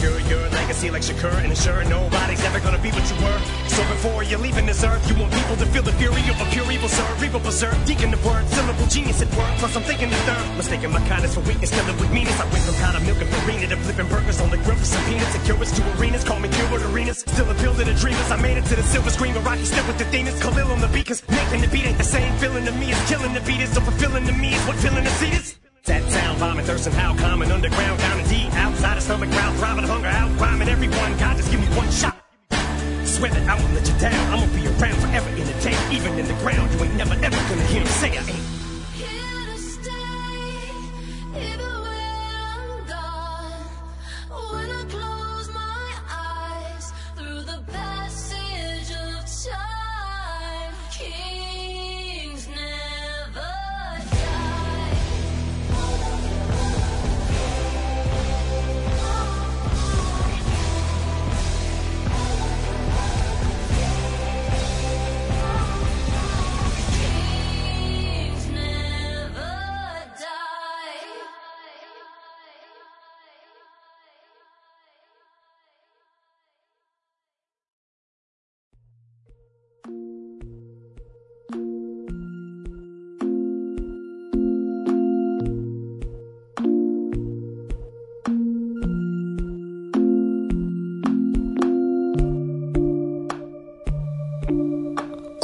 Secure 0.01 0.21
your 0.33 0.49
legacy 0.57 0.89
like 0.91 1.03
Shakur 1.03 1.29
and 1.45 1.53
ensure 1.53 1.85
nobody's 1.85 2.43
ever 2.45 2.59
gonna 2.61 2.81
be 2.81 2.89
what 2.89 3.05
you 3.13 3.17
were. 3.21 3.37
So 3.69 3.85
before 3.93 4.23
you're 4.25 4.41
leaving 4.41 4.65
this 4.65 4.83
earth, 4.83 5.05
you 5.11 5.15
want 5.21 5.31
people 5.31 5.57
to 5.57 5.67
feel 5.67 5.83
the 5.83 5.93
fury 6.01 6.25
of 6.33 6.41
a 6.41 6.47
pure 6.57 6.65
evil, 6.73 6.89
sir. 6.89 7.05
Evil 7.23 7.39
berserk, 7.39 7.77
deacon 7.85 8.09
of 8.15 8.25
word, 8.25 8.49
syllable 8.49 8.87
genius 8.87 9.21
at 9.21 9.29
work. 9.37 9.53
Plus 9.61 9.77
I'm 9.77 9.83
thinking 9.83 10.09
the 10.09 10.17
third, 10.25 10.57
mistaking 10.57 10.91
my 10.91 11.07
kindness 11.07 11.35
for 11.35 11.41
weakness, 11.41 11.69
killing 11.69 12.01
with 12.01 12.11
meanness. 12.17 12.33
I 12.41 12.49
went 12.49 12.65
from 12.65 12.77
powder 12.81 13.05
milk 13.05 13.21
and 13.21 13.29
farina 13.29 13.67
to 13.69 13.77
flipping 13.77 14.09
burgers 14.09 14.41
on 14.41 14.49
the 14.49 14.57
grill 14.65 14.77
for 14.81 14.89
some 14.89 15.05
peanuts 15.05 15.35
and 15.35 15.45
cures 15.45 15.71
to 15.71 15.83
arenas. 15.93 16.25
Call 16.25 16.41
me 16.41 16.49
Gilbert 16.49 16.81
Arenas, 16.89 17.21
still 17.21 17.51
appeal 17.51 17.75
to 17.75 17.85
the 17.85 17.93
dreamers. 17.93 18.31
I 18.31 18.41
made 18.41 18.57
it 18.57 18.65
to 18.73 18.77
the 18.77 18.83
silver 18.83 19.11
screen, 19.11 19.35
but 19.35 19.45
Rocky 19.45 19.67
still 19.67 19.85
with 19.85 19.99
the 19.99 20.09
demons. 20.09 20.41
Khalil 20.41 20.73
on 20.73 20.81
the 20.81 20.89
beat, 20.89 21.09
cause 21.13 21.21
making 21.29 21.61
the 21.61 21.69
beat 21.69 21.85
ain't 21.85 21.99
the 21.99 22.09
same. 22.09 22.33
Feeling 22.39 22.65
to 22.65 22.73
me 22.73 22.89
is 22.89 23.01
killing 23.05 23.35
the 23.35 23.45
beat 23.45 23.61
is 23.61 23.69
so 23.75 23.83
fulfilling 23.83 24.25
to 24.25 24.33
me 24.33 24.55
is 24.55 24.65
what 24.65 24.77
filling 24.77 25.05
the 25.05 25.13
seat 25.21 25.35
is. 25.35 25.61
That 25.85 26.03
town, 26.11 26.37
vomit, 26.37 26.67
thirst, 26.67 26.87
and 26.87 26.95
how 26.95 27.17
common 27.17 27.51
underground, 27.51 27.99
down 28.01 28.29
deep, 28.29 28.53
outside 28.53 28.99
of 28.99 29.03
stomach, 29.03 29.31
ground, 29.31 29.59
throbbing, 29.59 29.85
hunger, 29.85 30.09
out, 30.09 30.39
rhyming 30.39 30.69
everyone. 30.69 31.17
God, 31.19 31.37
just 31.37 31.51
give 31.51 31.61
me 31.61 31.67
one 31.69 31.91
shot. 31.91 32.17
Swear 33.05 33.31
that 33.31 33.49
I 33.49 33.61
won't 33.61 33.75
let 33.75 33.89
you 33.89 33.99
down. 33.99 34.33
I'm 34.33 34.41
gonna 34.41 34.61
be 34.61 34.67
around 34.67 35.01
forever 35.01 35.31
in 35.31 35.47
the 35.47 35.57
day, 35.63 35.77
even 35.91 36.19
in 36.19 36.27
the 36.27 36.35
ground. 36.35 36.73
You 36.75 36.85
ain't 36.85 36.97
never 36.97 37.15
ever 37.15 37.37
gonna 37.49 37.67
hear 37.67 37.81
me 37.81 37.89
say 37.89 38.17
I 38.17 38.21
ain't. 38.21 38.60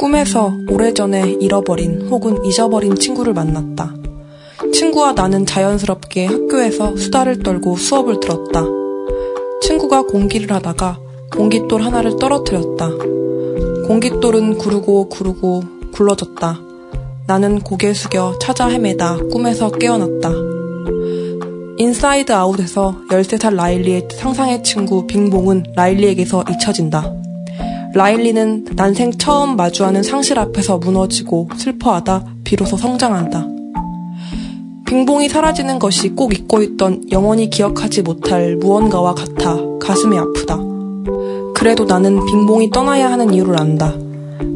꿈에서 0.07 0.53
오래전에 0.69 1.35
잃어버린 1.41 2.07
혹은 2.09 2.45
잊어버린 2.45 2.95
친구를 2.95 3.33
만났다. 3.33 3.93
친구와 4.71 5.11
나는 5.11 5.45
자연스럽게 5.45 6.27
학교에서 6.27 6.95
수다를 6.95 7.39
떨고 7.39 7.75
수업을 7.75 8.21
들었다. 8.21 8.63
친구가 9.61 10.03
공기를 10.03 10.49
하다가 10.55 10.97
공깃돌 11.35 11.81
하나를 11.81 12.15
떨어뜨렸다. 12.15 12.89
공깃돌은 13.85 14.57
구르고 14.57 15.09
구르고 15.09 15.63
굴러졌다. 15.91 16.57
나는 17.27 17.59
고개 17.59 17.93
숙여 17.93 18.39
찾아 18.39 18.69
헤매다 18.69 19.17
꿈에서 19.33 19.69
깨어났다. 19.71 20.31
인사이드 21.79 22.31
아웃에서 22.31 22.95
13살 23.09 23.55
라일리의 23.55 24.07
상상의 24.13 24.63
친구 24.63 25.05
빙봉은 25.05 25.73
라일리에게서 25.75 26.45
잊혀진다. 26.49 27.26
라일리는 27.97 28.67
난생 28.75 29.13
처음 29.13 29.55
마주하는 29.55 30.03
상실 30.03 30.37
앞에서 30.37 30.77
무너지고 30.77 31.49
슬퍼하다 31.57 32.25
비로소 32.43 32.77
성장한다. 32.77 33.47
빙봉이 34.85 35.29
사라지는 35.29 35.79
것이 35.79 36.09
꼭 36.09 36.31
잊고 36.31 36.61
있던 36.61 37.05
영원히 37.11 37.49
기억하지 37.49 38.03
못할 38.03 38.55
무언가와 38.57 39.15
같아 39.15 39.57
가슴이 39.81 40.15
아프다. 40.15 40.59
그래도 41.55 41.85
나는 41.85 42.23
빙봉이 42.23 42.69
떠나야 42.69 43.09
하는 43.09 43.33
이유를 43.33 43.59
안다. 43.59 43.95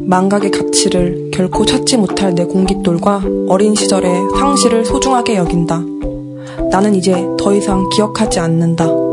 망각의 0.06 0.52
가치를 0.52 1.32
결코 1.34 1.66
찾지 1.66 1.98
못할 1.98 2.36
내 2.36 2.46
공깃돌과 2.46 3.24
어린 3.50 3.74
시절의 3.74 4.22
상실을 4.38 4.86
소중하게 4.86 5.38
여긴다. 5.38 5.82
나는 6.70 6.94
이제 6.94 7.26
더 7.40 7.56
이상 7.56 7.90
기억하지 7.90 8.40
않는다. 8.40 9.11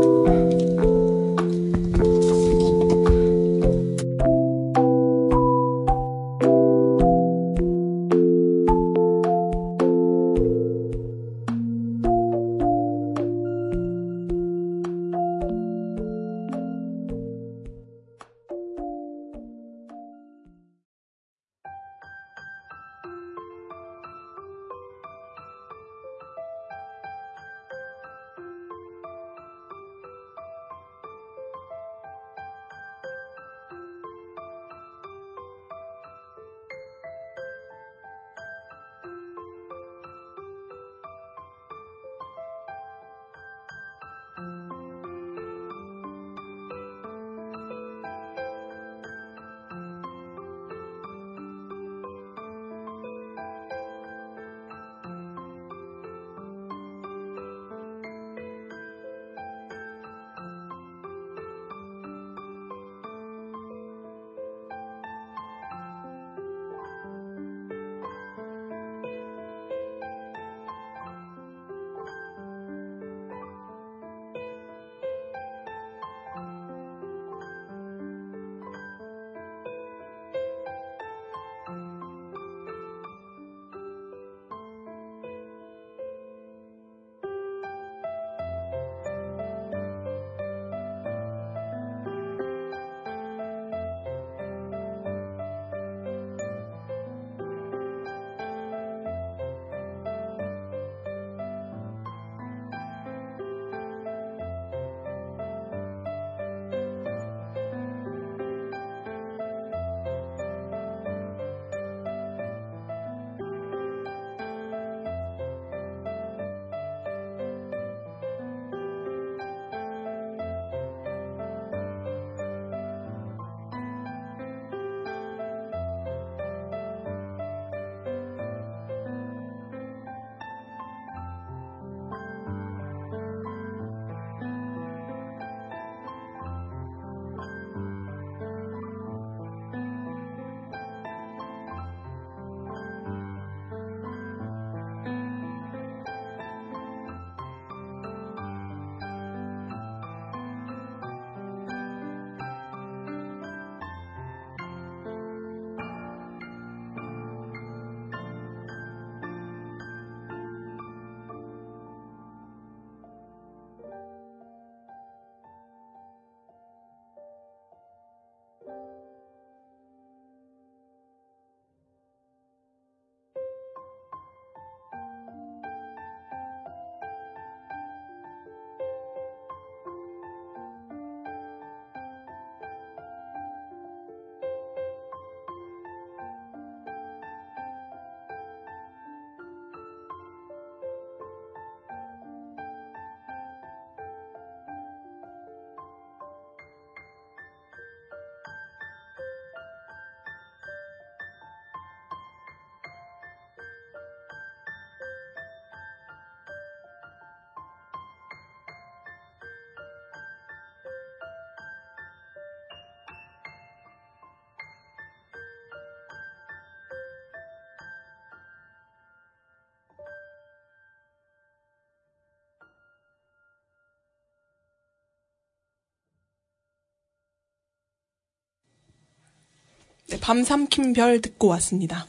네, 230.09 230.19
밤 230.19 230.43
삼킨 230.43 230.93
별 230.93 231.21
듣고 231.21 231.47
왔습니다. 231.49 232.05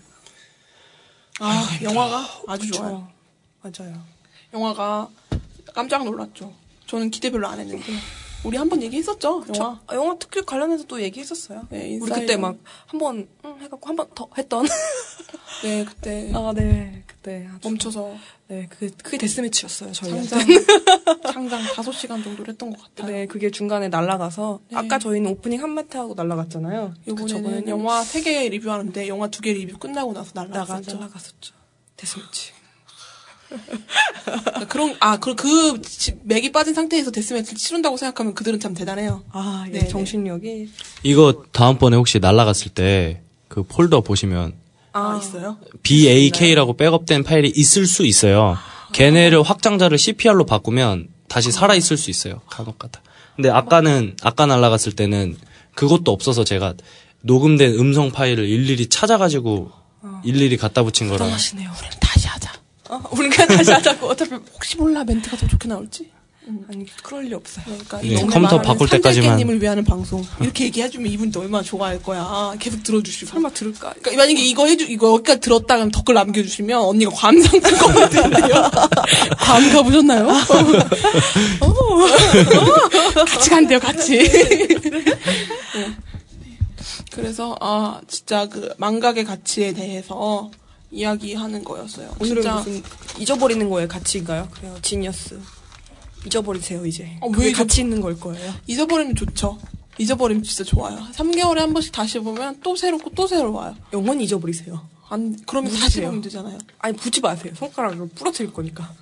아, 1.40 1.68
영화가 1.82 2.26
아주 2.48 2.70
좋아요. 2.70 3.08
맞아요. 3.62 4.02
영화가 4.52 5.08
깜짝 5.74 6.04
놀랐죠. 6.04 6.52
저는 6.86 7.10
기대 7.10 7.30
별로 7.30 7.46
안 7.48 7.60
했는데. 7.60 7.92
우리 8.42 8.56
한 8.56 8.68
번 8.70 8.82
얘기했었죠, 8.82 9.44
영화. 9.54 9.80
아, 9.86 9.94
영화 9.94 10.16
특집 10.18 10.46
관련해서 10.46 10.84
또 10.84 11.00
얘기했었어요. 11.02 11.66
네, 11.70 11.98
우리. 12.00 12.10
그때 12.10 12.36
막 12.38 12.56
한 12.88 12.98
번 12.98 13.28
해갖고 13.60 13.88
한 13.88 13.96
번 13.96 14.08
더 14.14 14.28
했던. 14.38 14.66
네, 15.62 15.84
그때 15.84 16.32
아, 16.34 16.52
네. 16.54 16.99
그때 17.22 17.46
아주- 17.54 17.68
멈춰서 17.68 18.14
네, 18.48 18.66
그게 18.70 18.90
그게 19.02 19.18
데스매치였어요. 19.18 19.92
저희한테. 19.92 20.28
장장, 20.28 21.22
장장 21.32 21.62
5시간 21.62 22.24
정도를 22.24 22.48
했던 22.48 22.70
것 22.70 22.80
같아요. 22.82 23.12
네, 23.12 23.26
그게 23.26 23.50
중간에 23.50 23.88
날아가서 23.88 24.60
네. 24.70 24.76
아까 24.76 24.98
저희는 24.98 25.30
오프닝 25.32 25.62
한 25.62 25.74
매트 25.74 25.96
하고 25.96 26.14
날아갔잖아요. 26.14 26.94
그 27.06 27.26
저번에는 27.26 27.68
영화 27.68 28.00
3개 28.02 28.48
리뷰하는데 28.50 29.06
영화 29.08 29.28
2개 29.28 29.52
리뷰 29.54 29.78
끝나고 29.78 30.12
나서 30.14 30.30
나가 30.34 30.48
날라갔었죠. 30.50 30.96
날아갔었죠. 30.96 31.54
데스매치. 31.96 32.52
그러니까 34.24 34.66
그런 34.68 34.96
아, 35.00 35.18
그, 35.18 35.34
그 35.34 35.82
지- 35.82 36.18
맥이 36.22 36.52
빠진 36.52 36.72
상태에서 36.72 37.10
데스매치를 37.10 37.58
치른다고 37.58 37.96
생각하면 37.96 38.34
그들은 38.34 38.60
참 38.60 38.74
대단해요. 38.74 39.24
아, 39.32 39.64
예, 39.68 39.80
네, 39.80 39.88
정신력이. 39.88 40.70
이거 41.02 41.44
다음번에 41.52 41.96
혹시 41.96 42.18
날라갔을 42.18 42.72
때 42.72 43.22
그 43.48 43.64
폴더 43.64 44.02
보시면 44.02 44.52
아, 44.92 45.18
있어요? 45.22 45.56
BAK라고 45.82 46.76
백업된 46.76 47.22
파일이 47.24 47.52
있을 47.54 47.86
수 47.86 48.04
있어요. 48.04 48.56
걔네를 48.92 49.42
확장자를 49.42 49.98
CPR로 49.98 50.46
바꾸면 50.46 51.08
다시 51.28 51.52
살아 51.52 51.74
있을 51.74 51.96
수 51.96 52.10
있어요. 52.10 52.40
간혹가다. 52.50 53.00
근데 53.36 53.48
아까는 53.50 54.16
아까 54.22 54.46
날라갔을 54.46 54.92
때는 54.92 55.36
그것도 55.74 56.10
없어서 56.12 56.44
제가 56.44 56.74
녹음된 57.22 57.74
음성 57.78 58.10
파일을 58.10 58.48
일일이 58.48 58.88
찾아가지고 58.88 59.70
일일이 60.24 60.56
갖다 60.56 60.82
붙인 60.82 61.08
거라. 61.08 61.26
하시네요. 61.26 61.70
우리는 61.78 61.96
다시 62.00 62.26
하자. 62.26 62.52
어, 62.88 63.00
우리 63.12 63.28
그냥 63.28 63.46
다시 63.48 63.70
하자고. 63.70 64.08
어차피 64.08 64.32
혹시 64.34 64.76
몰라 64.76 65.04
멘트가 65.04 65.36
더 65.36 65.46
좋게 65.46 65.68
나올지? 65.68 66.10
아니 66.68 66.86
그럴 67.02 67.24
리 67.24 67.34
없어요. 67.34 67.64
그러니까 67.66 68.00
네, 68.00 68.08
이 68.08 68.14
컴퓨터 68.16 68.60
바꿀 68.62 68.88
때까지만. 68.88 69.28
삼재깨님을 69.30 69.62
위하는 69.62 69.84
방송 69.84 70.24
이렇게 70.40 70.64
얘기해주면 70.64 71.12
이분도 71.12 71.40
얼마나 71.40 71.62
좋아할 71.62 72.02
거야. 72.02 72.22
아, 72.22 72.54
계속 72.58 72.82
들어주시고. 72.82 73.30
설마 73.30 73.50
들을까? 73.50 73.92
그러니까 74.00 74.22
만약에 74.22 74.40
이거 74.42 74.66
해주 74.66 74.84
이거 74.84 75.12
여기까지 75.14 75.40
들었다 75.40 75.74
그러면 75.74 75.92
댓글 75.92 76.14
남겨주시면 76.14 76.80
언니가 76.80 77.10
괌 77.14 77.40
상품 77.42 77.76
거든요 77.78 78.70
괌 79.38 79.70
가보셨나요? 79.72 80.26
어. 81.60 81.66
어. 81.66 83.24
같이 83.26 83.50
간대요, 83.50 83.78
같이. 83.78 84.18
네. 84.18 84.68
그래서 87.12 87.56
아 87.60 88.00
진짜 88.08 88.46
그 88.48 88.72
망각의 88.78 89.24
가치에 89.24 89.72
대해서 89.74 90.50
이야기하는 90.90 91.62
거였어요. 91.64 92.14
오늘은 92.18 92.42
진짜 92.42 92.56
무슨 92.56 92.82
잊어버리는 93.18 93.68
거에 93.68 93.86
가치인가요? 93.86 94.48
그래요. 94.52 94.76
지니어스. 94.82 95.38
잊어버리세요 96.26 96.84
이제. 96.86 97.16
어, 97.20 97.28
왜 97.36 97.52
가치 97.52 97.80
있는 97.80 98.00
걸 98.00 98.18
거예요. 98.18 98.52
잊어버리면 98.66 99.16
좋죠. 99.16 99.58
잊어버리면 99.98 100.42
진짜 100.44 100.64
좋아요. 100.64 100.98
3개월에 101.14 101.56
한 101.58 101.72
번씩 101.72 101.92
다시 101.92 102.18
보면 102.18 102.60
또 102.62 102.76
새롭고 102.76 103.10
또 103.14 103.26
새로워요. 103.26 103.74
영원히 103.92 104.24
잊어버리세요. 104.24 104.80
안 105.08 105.36
그러면 105.46 105.72
다시? 105.74 106.00
보면 106.02 106.20
되잖아요. 106.22 106.58
아니 106.78 106.96
보지 106.96 107.20
마세요. 107.20 107.52
손가락으로 107.56 108.08
부러뜨릴 108.14 108.52
거니까. 108.52 108.92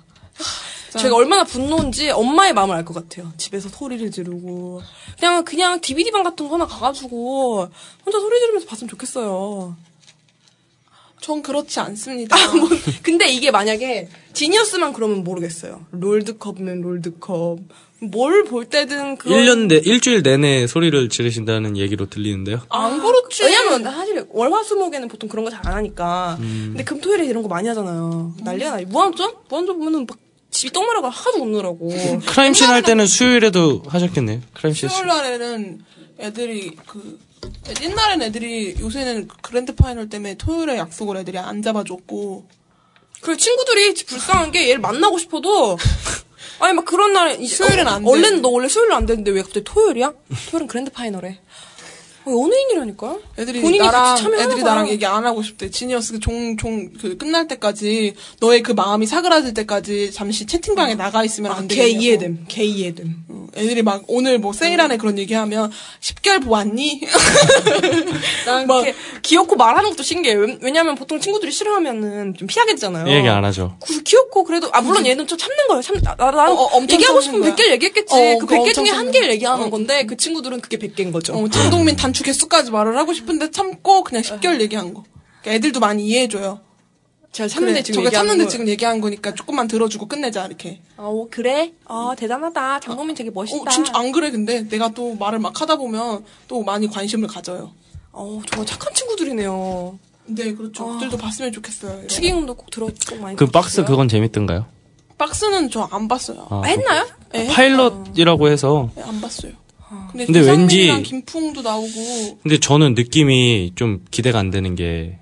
자. 0.89 0.97
제가 0.99 1.15
얼마나 1.15 1.43
분노인지 1.43 2.09
엄마의 2.09 2.53
마음을 2.53 2.75
알 2.75 2.83
것 2.83 2.95
같아요. 2.95 3.31
집에서 3.37 3.69
소리를 3.69 4.09
지르고 4.09 4.81
그냥 5.19 5.45
그냥 5.45 5.79
DVD방 5.81 6.23
같은 6.23 6.47
거 6.47 6.55
하나 6.55 6.65
가가지고 6.65 7.69
혼자 8.05 8.19
소리 8.19 8.39
지르면서 8.39 8.65
봤으면 8.67 8.89
좋겠어요. 8.89 9.75
전 11.21 11.41
그렇지 11.41 11.79
않습니다. 11.79 12.35
아, 12.37 12.53
뭐, 12.55 12.69
근데 13.03 13.29
이게 13.29 13.51
만약에 13.51 14.07
지니어스만 14.33 14.93
그러면 14.93 15.23
모르겠어요. 15.23 15.85
롤드컵이면 15.91 16.81
롤드컵. 16.81 17.59
뭘 18.01 18.45
볼 18.45 18.63
때든 18.63 19.17
그 19.17 19.29
1년 19.29 19.67
내 19.67 19.75
일주일 19.75 20.23
내내 20.23 20.67
소리를 20.67 21.09
지르신다는 21.09 21.75
얘기로 21.75 22.09
들리는데요. 22.09 22.61
안 22.69 23.01
그렇지. 23.01 23.43
왜냐면 23.43 23.83
사실 23.83 24.25
월화수목에는 24.29 25.09
보통 25.09 25.27
그런 25.27 25.43
거 25.43 25.51
잘 25.51 25.59
안 25.67 25.73
하니까. 25.73 26.37
음. 26.39 26.67
근데 26.69 26.85
금토일에 26.85 27.25
이런 27.25 27.43
거 27.43 27.49
많이 27.49 27.67
하잖아요. 27.67 28.35
난리가 28.41 28.77
나. 28.77 28.81
무한도전? 28.87 29.33
무한도전 29.49 29.79
보면은 29.79 30.05
막 30.07 30.17
집이 30.49 30.71
똥 30.71 30.85
마려가 30.87 31.09
하도 31.09 31.43
웃느라고. 31.43 31.89
크라임씬 32.25 32.67
할 32.67 32.81
때는 32.83 33.05
수요일에도 33.05 33.83
하셨겠네요. 33.85 34.39
크라임씬. 34.53 34.87
수요일 34.87 35.07
날에는 35.07 35.81
애들이 36.21 36.71
그 36.87 37.19
옛날엔 37.81 38.21
애들이 38.23 38.75
요새는 38.79 39.27
그랜드 39.41 39.75
파이널 39.75 40.09
때문에 40.09 40.35
토요일에 40.35 40.77
약속을 40.77 41.17
애들이 41.17 41.37
안 41.37 41.61
잡아줬고 41.61 42.47
그리고 43.21 43.37
친구들이 43.37 43.93
불쌍한 44.05 44.51
게 44.51 44.69
얘를 44.69 44.79
만나고 44.79 45.17
싶어도 45.17 45.77
아니 46.59 46.73
막 46.73 46.85
그런 46.85 47.13
날 47.13 47.43
수요일은 47.45 47.87
어, 47.87 47.91
안 47.91 48.03
돼. 48.03 48.09
원래는 48.09 48.41
너 48.41 48.49
원래 48.49 48.67
수요일은 48.67 48.95
안 48.95 49.05
되는데 49.05 49.31
왜 49.31 49.41
갑자기 49.41 49.63
토요일이야? 49.63 50.13
토요일은 50.49 50.67
그랜드 50.67 50.91
파이널에. 50.91 51.39
어, 52.29 52.41
연예인이라니까. 52.45 53.17
애들이 53.37 53.61
본인이 53.61 53.83
나랑 53.85 54.17
애들이. 54.39 54.63
나랑 54.63 54.89
얘기 54.89 55.05
안 55.05 55.25
하고 55.25 55.41
싶대. 55.41 55.69
지니어스 55.69 56.19
종종 56.19 56.89
그 56.99 57.17
끝날 57.17 57.47
때까지 57.47 58.13
너의 58.39 58.61
그 58.63 58.71
마음이 58.71 59.05
사그라들 59.05 59.53
때까지 59.53 60.11
잠시 60.11 60.45
채팅방에 60.45 60.95
나가 60.95 61.23
있으면 61.23 61.51
안 61.51 61.57
아, 61.57 61.61
걔 61.67 61.75
되겠냐고. 61.75 62.03
이해됨. 62.03 62.45
걔 62.47 62.63
이해됨. 62.63 63.15
어, 63.29 63.47
애들이 63.57 63.81
막 63.81 64.03
오늘 64.07 64.39
뭐 64.39 64.53
세일하네 64.53 64.97
그런 64.97 65.17
얘기하면 65.17 65.71
10개월 66.01 66.43
보았니? 66.43 67.01
난 68.45 68.67
막- 68.67 68.83
이렇게 68.83 68.95
귀엽고 69.21 69.55
말하는 69.55 69.89
것도 69.91 70.03
신기해. 70.03 70.35
왜- 70.35 70.57
왜냐면 70.61 70.95
보통 70.95 71.19
친구들이 71.19 71.51
싫어하면은 71.51 72.35
좀 72.35 72.47
피하겠잖아요. 72.47 73.09
얘기 73.15 73.27
안 73.27 73.43
하죠. 73.45 73.75
그 73.85 74.01
귀엽고 74.03 74.43
그래도 74.43 74.69
아 74.73 74.81
물론 74.81 75.05
얘는 75.05 75.27
좀 75.27 75.37
참는 75.37 75.67
거예요. 75.67 75.81
참 75.81 75.97
나, 76.01 76.15
나, 76.15 76.31
나는 76.31 76.51
어, 76.53 76.55
어, 76.55 76.63
엄청 76.77 76.95
얘기하고 76.95 77.21
싶으면 77.21 77.41
거야. 77.41 77.55
100개를 77.55 77.71
얘기했겠지. 77.71 78.13
어, 78.15 78.37
그 78.39 78.45
그거 78.45 78.55
100개 78.63 78.67
엄청 78.69 78.85
중에 78.85 78.93
한 78.95 79.11
개를. 79.11 79.29
얘기하는 79.31 79.65
어. 79.65 79.69
건데 79.69 80.05
그 80.05 80.17
친구들은 80.17 80.61
그게 80.61 80.77
100개인 80.77 81.11
거죠. 81.11 81.33
어, 81.33 81.47
장동민 81.49 81.95
단축 81.95 82.18
개수까지 82.23 82.71
말을 82.71 82.97
하고 82.97 83.13
싶은데 83.13 83.51
참고 83.51 84.03
그냥 84.03 84.23
10개월 84.23 84.59
얘기한 84.61 84.93
거. 84.93 85.03
그러니까 85.41 85.51
애들도 85.55 85.79
많이 85.79 86.05
이해해줘요. 86.07 86.59
제가 87.31 87.47
참는데 87.47 87.73
그래, 87.81 87.83
지금 87.83 88.05
얘기하는 88.05 88.27
참는데 88.29 88.43
거- 88.45 88.49
지금 88.49 88.67
얘기한 88.67 89.01
거니까 89.01 89.33
조금만 89.35 89.67
들어주고 89.67 90.07
끝내자 90.07 90.47
이렇게. 90.47 90.81
어 90.97 91.27
그래? 91.29 91.73
어 91.85 92.13
대단하다. 92.17 92.79
장동민 92.79 93.15
되게 93.15 93.29
멋있다. 93.29 93.61
어, 93.61 93.65
진짜 93.69 93.91
안 93.95 94.11
그래 94.11 94.31
근데 94.31 94.67
내가 94.67 94.89
또 94.89 95.13
말을 95.15 95.37
막 95.39 95.59
하다 95.61 95.75
보면 95.75 96.25
또 96.47 96.63
많이 96.63 96.87
관심을 96.87 97.27
가져요. 97.27 97.71
어 98.11 98.41
정말 98.49 98.65
착한 98.65 98.93
친구들이네요. 98.95 99.99
네 100.25 100.53
그렇죠. 100.53 100.87
그들도 100.87 101.17
봤으면 101.17 101.51
좋겠어요. 101.51 102.07
추기금도 102.07 102.55
꼭 102.55 102.71
들어 102.71 102.87
꼭 103.07 103.19
많이. 103.19 103.35
그 103.35 103.45
박스. 103.45 103.85
그건 103.85 104.07
재밌던가요? 104.09 104.65
박스는 105.19 105.69
저 105.69 105.87
안 105.91 106.07
봤어요. 106.07 106.47
아, 106.49 106.61
아, 106.63 106.67
했나요? 106.67 107.05
예, 107.35 107.47
파일럿이라고 107.47 108.47
해서 108.49 108.89
네, 108.95 109.03
안 109.03 109.19
봤어요. 109.21 109.51
근데, 110.11 110.25
근데 110.25 110.39
조상민이랑 110.41 110.95
왠지- 110.97 111.09
김풍도 111.09 111.61
나오고 111.63 112.39
근데 112.43 112.57
저는 112.59 112.93
느낌이 112.93 113.71
좀 113.75 114.03
기대가 114.11 114.39
안 114.39 114.51
되는 114.51 114.75
게 114.75 115.17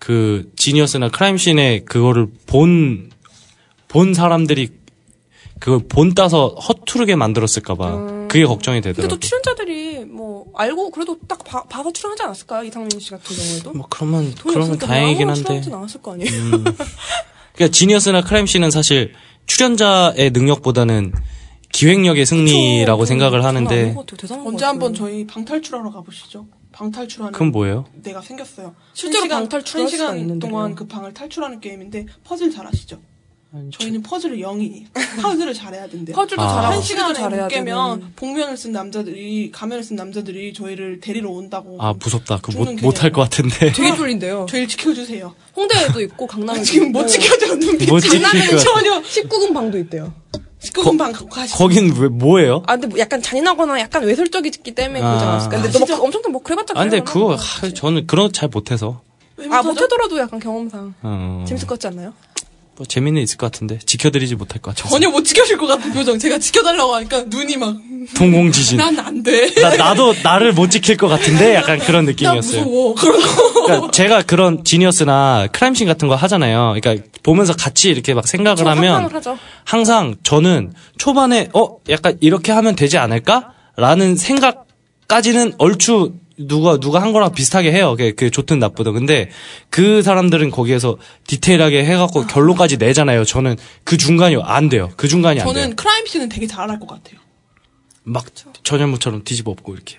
그 0.00 0.52
지니어스나 0.54 1.08
크라임씬의 1.10 1.84
그거를 1.84 2.28
본본 2.46 4.14
사람들이 4.14 4.68
그걸 5.58 5.80
본 5.88 6.14
따서 6.14 6.48
허투르게 6.50 7.16
만들었을까봐 7.16 8.28
그게 8.28 8.44
걱정이 8.44 8.80
근데 8.80 8.92
되더라고요. 8.92 9.08
또 9.08 9.18
출연자들이 9.18 10.04
뭐 10.04 10.46
알고 10.54 10.92
그래도 10.92 11.18
딱 11.26 11.42
봐, 11.42 11.64
봐서 11.64 11.92
출연하지 11.92 12.22
않았을까요? 12.22 12.62
이상민 12.64 13.00
씨 13.00 13.10
같은 13.10 13.36
경우에도. 13.36 13.72
뭐 13.72 13.86
그러면 13.90 14.32
그러면 14.46 14.78
다행이긴 14.78 15.26
뭐 15.26 15.34
아무나 15.34 15.50
한데. 15.54 15.74
않았을 15.74 16.00
거 16.00 16.12
아니에요. 16.12 16.30
그러니까 16.30 17.68
지니어스나 17.72 18.22
크라임씬은 18.22 18.70
사실 18.70 19.14
출연자의 19.46 20.30
능력보다는 20.30 21.12
기획력의 21.82 22.26
승리라고. 22.26 23.04
생각을 23.04 23.44
하는데 23.44 23.94
언제. 24.44 24.64
한번 24.64 24.94
저희 24.94 25.26
방탈출하러 25.26 25.90
가보시죠. 25.92 26.46
방탈출하는 26.72 27.32
그건 27.32 27.52
뭐예요? 27.52 27.84
내가 28.02 28.20
생겼어요. 28.20 28.74
실제로 28.92 29.20
한 29.22 29.26
시간- 29.26 29.38
방탈출할 29.42 29.82
한 29.84 29.88
시간 29.90 30.18
있는데요. 30.18 30.50
동안 30.50 30.74
그 30.74 30.86
방을 30.86 31.14
탈출하는 31.14 31.60
게임인데 31.60 32.06
퍼즐 32.24 32.50
잘하시죠? 32.50 32.98
저희는 33.72 34.02
퍼즐을 34.02 34.38
0이 34.40 34.84
퍼즐을 35.22 35.54
잘해야 35.54 35.88
된대요. 35.88 36.14
퍼즐도 36.14 36.42
아. 36.42 36.48
잘하고 36.48 36.74
한 36.74 36.82
시간에 36.82 37.14
잘해야 37.14 37.42
못 37.44 37.48
깨면 37.48 38.00
되는. 38.00 38.12
복면을 38.14 38.56
쓴 38.58 38.72
남자들이 38.72 39.50
가면을 39.50 39.82
쓴 39.82 39.96
남자들이 39.96 40.52
저희를 40.52 41.00
데리러 41.00 41.30
온다고. 41.30 41.78
아 41.80 41.94
무섭다. 41.94 42.40
그 42.42 42.52
죽는 42.52 42.74
못못할 42.74 43.10
것 43.10 43.22
같은데. 43.22 43.72
되게 43.72 43.96
쫄린데요. 43.96 44.46
저희를 44.50 44.68
지켜주세요. 44.68 45.34
홍대에도 45.56 46.00
있고 46.02 46.26
강남에도 46.26 46.62
지금. 46.64 46.92
못 46.92 47.06
지켜줘 47.06 47.54
눈빛. 47.54 47.88
같아. 47.88 48.56
전혀 48.58 49.00
19금 49.00 49.54
방도 49.54 49.78
있대요. 49.78 50.12
19금 50.60 50.98
방 50.98 51.12
가시. 51.12 51.54
거긴 51.54 51.94
왜 51.96 52.08
뭐예요? 52.08 52.62
아 52.66 52.72
근데 52.74 52.88
뭐 52.88 52.98
약간 52.98 53.22
잔인하거나 53.22 53.78
약간 53.80 54.02
외설적이기 54.04 54.74
때문에 54.74 55.00
아. 55.02 55.08
그러지 55.08 55.24
않았을까. 55.24 55.62
근데 55.62 55.78
너무 55.78 56.02
엄청 56.04 56.22
뭐 56.32 56.42
그래봤자 56.42 56.74
아 56.76 56.82
근데. 56.82 57.00
그거 57.00 57.34
하, 57.36 57.68
저는 57.70 58.06
그런 58.06 58.26
거 58.26 58.32
잘 58.32 58.48
못해서 58.48 59.00
아 59.50 59.62
못하더라도 59.62 60.18
약간 60.18 60.40
경험상 60.40 60.94
어, 61.02 61.44
재밌을 61.46 61.68
것 61.68 61.78
같지 61.78 61.86
않나요? 61.86 62.12
뭐 62.78 62.86
재미는 62.86 63.20
있을 63.22 63.36
것 63.38 63.50
같은데 63.50 63.78
지켜드리지 63.84 64.36
못할 64.36 64.62
것 64.62 64.72
같아서. 64.74 64.94
전혀 64.94 65.10
못 65.10 65.24
지켜줄 65.24 65.58
것 65.58 65.66
같은 65.66 65.92
표정. 65.92 66.16
제가 66.16 66.38
지켜달라고 66.38 66.94
하니까 66.94 67.24
눈이 67.26 67.56
막 67.56 67.76
동공 68.16 68.52
지진. 68.52 68.78
난 68.78 68.96
안 69.00 69.22
돼. 69.24 69.52
나, 69.60 69.76
나도 69.76 70.14
나를 70.22 70.52
못 70.52 70.70
지킬 70.70 70.96
것 70.96 71.08
같은데 71.08 71.54
약간 71.56 71.78
그런 71.80 72.04
나 72.04 72.12
느낌이었어요. 72.12 72.62
무서워. 72.64 72.94
그런 72.94 73.20
거. 73.20 73.62
그러니까 73.66 73.90
제가 73.90 74.22
그런 74.22 74.62
지니어스나 74.62 75.48
크라임씬 75.52 75.88
같은 75.88 76.06
거 76.06 76.14
하잖아요. 76.14 76.74
그러니까 76.80 77.04
보면서 77.24 77.52
같이 77.52 77.90
이렇게 77.90 78.14
막 78.14 78.28
생각을 78.28 78.66
하면. 78.68 79.10
항상 79.64 80.14
저는 80.22 80.72
초반에 80.98 81.48
어 81.54 81.78
약간 81.90 82.16
이렇게 82.20 82.52
하면 82.52 82.76
되지 82.76 82.96
않을까라는 82.98 84.14
생각까지는 84.16 85.54
얼추 85.58 86.12
누가 86.38 86.78
누가 86.78 87.02
한 87.02 87.12
거랑 87.12 87.32
비슷하게 87.32 87.72
해요. 87.72 87.90
그게 87.90 88.12
그 88.12 88.30
좋든 88.30 88.58
나쁘든. 88.58 88.92
근데 88.92 89.30
그 89.70 90.02
사람들은 90.02 90.50
거기에서 90.50 90.96
디테일하게 91.26 91.84
해갖고 91.84 92.26
결론까지 92.26 92.76
내잖아요. 92.76 93.24
저는 93.24 93.56
그 93.84 93.96
중간이 93.96 94.36
안 94.42 94.68
돼요. 94.68 94.90
그 94.96 95.08
중간이 95.08 95.40
안 95.40 95.46
돼요. 95.46 95.54
저는 95.54 95.76
크라임 95.76 96.06
씬은 96.06 96.28
되게 96.28 96.46
잘할 96.46 96.78
것 96.78 96.86
같아요. 96.86 97.18
막 98.04 98.24
전현무처럼 98.62 99.24
뒤집어 99.24 99.50
엎고 99.50 99.74
이렇게 99.74 99.98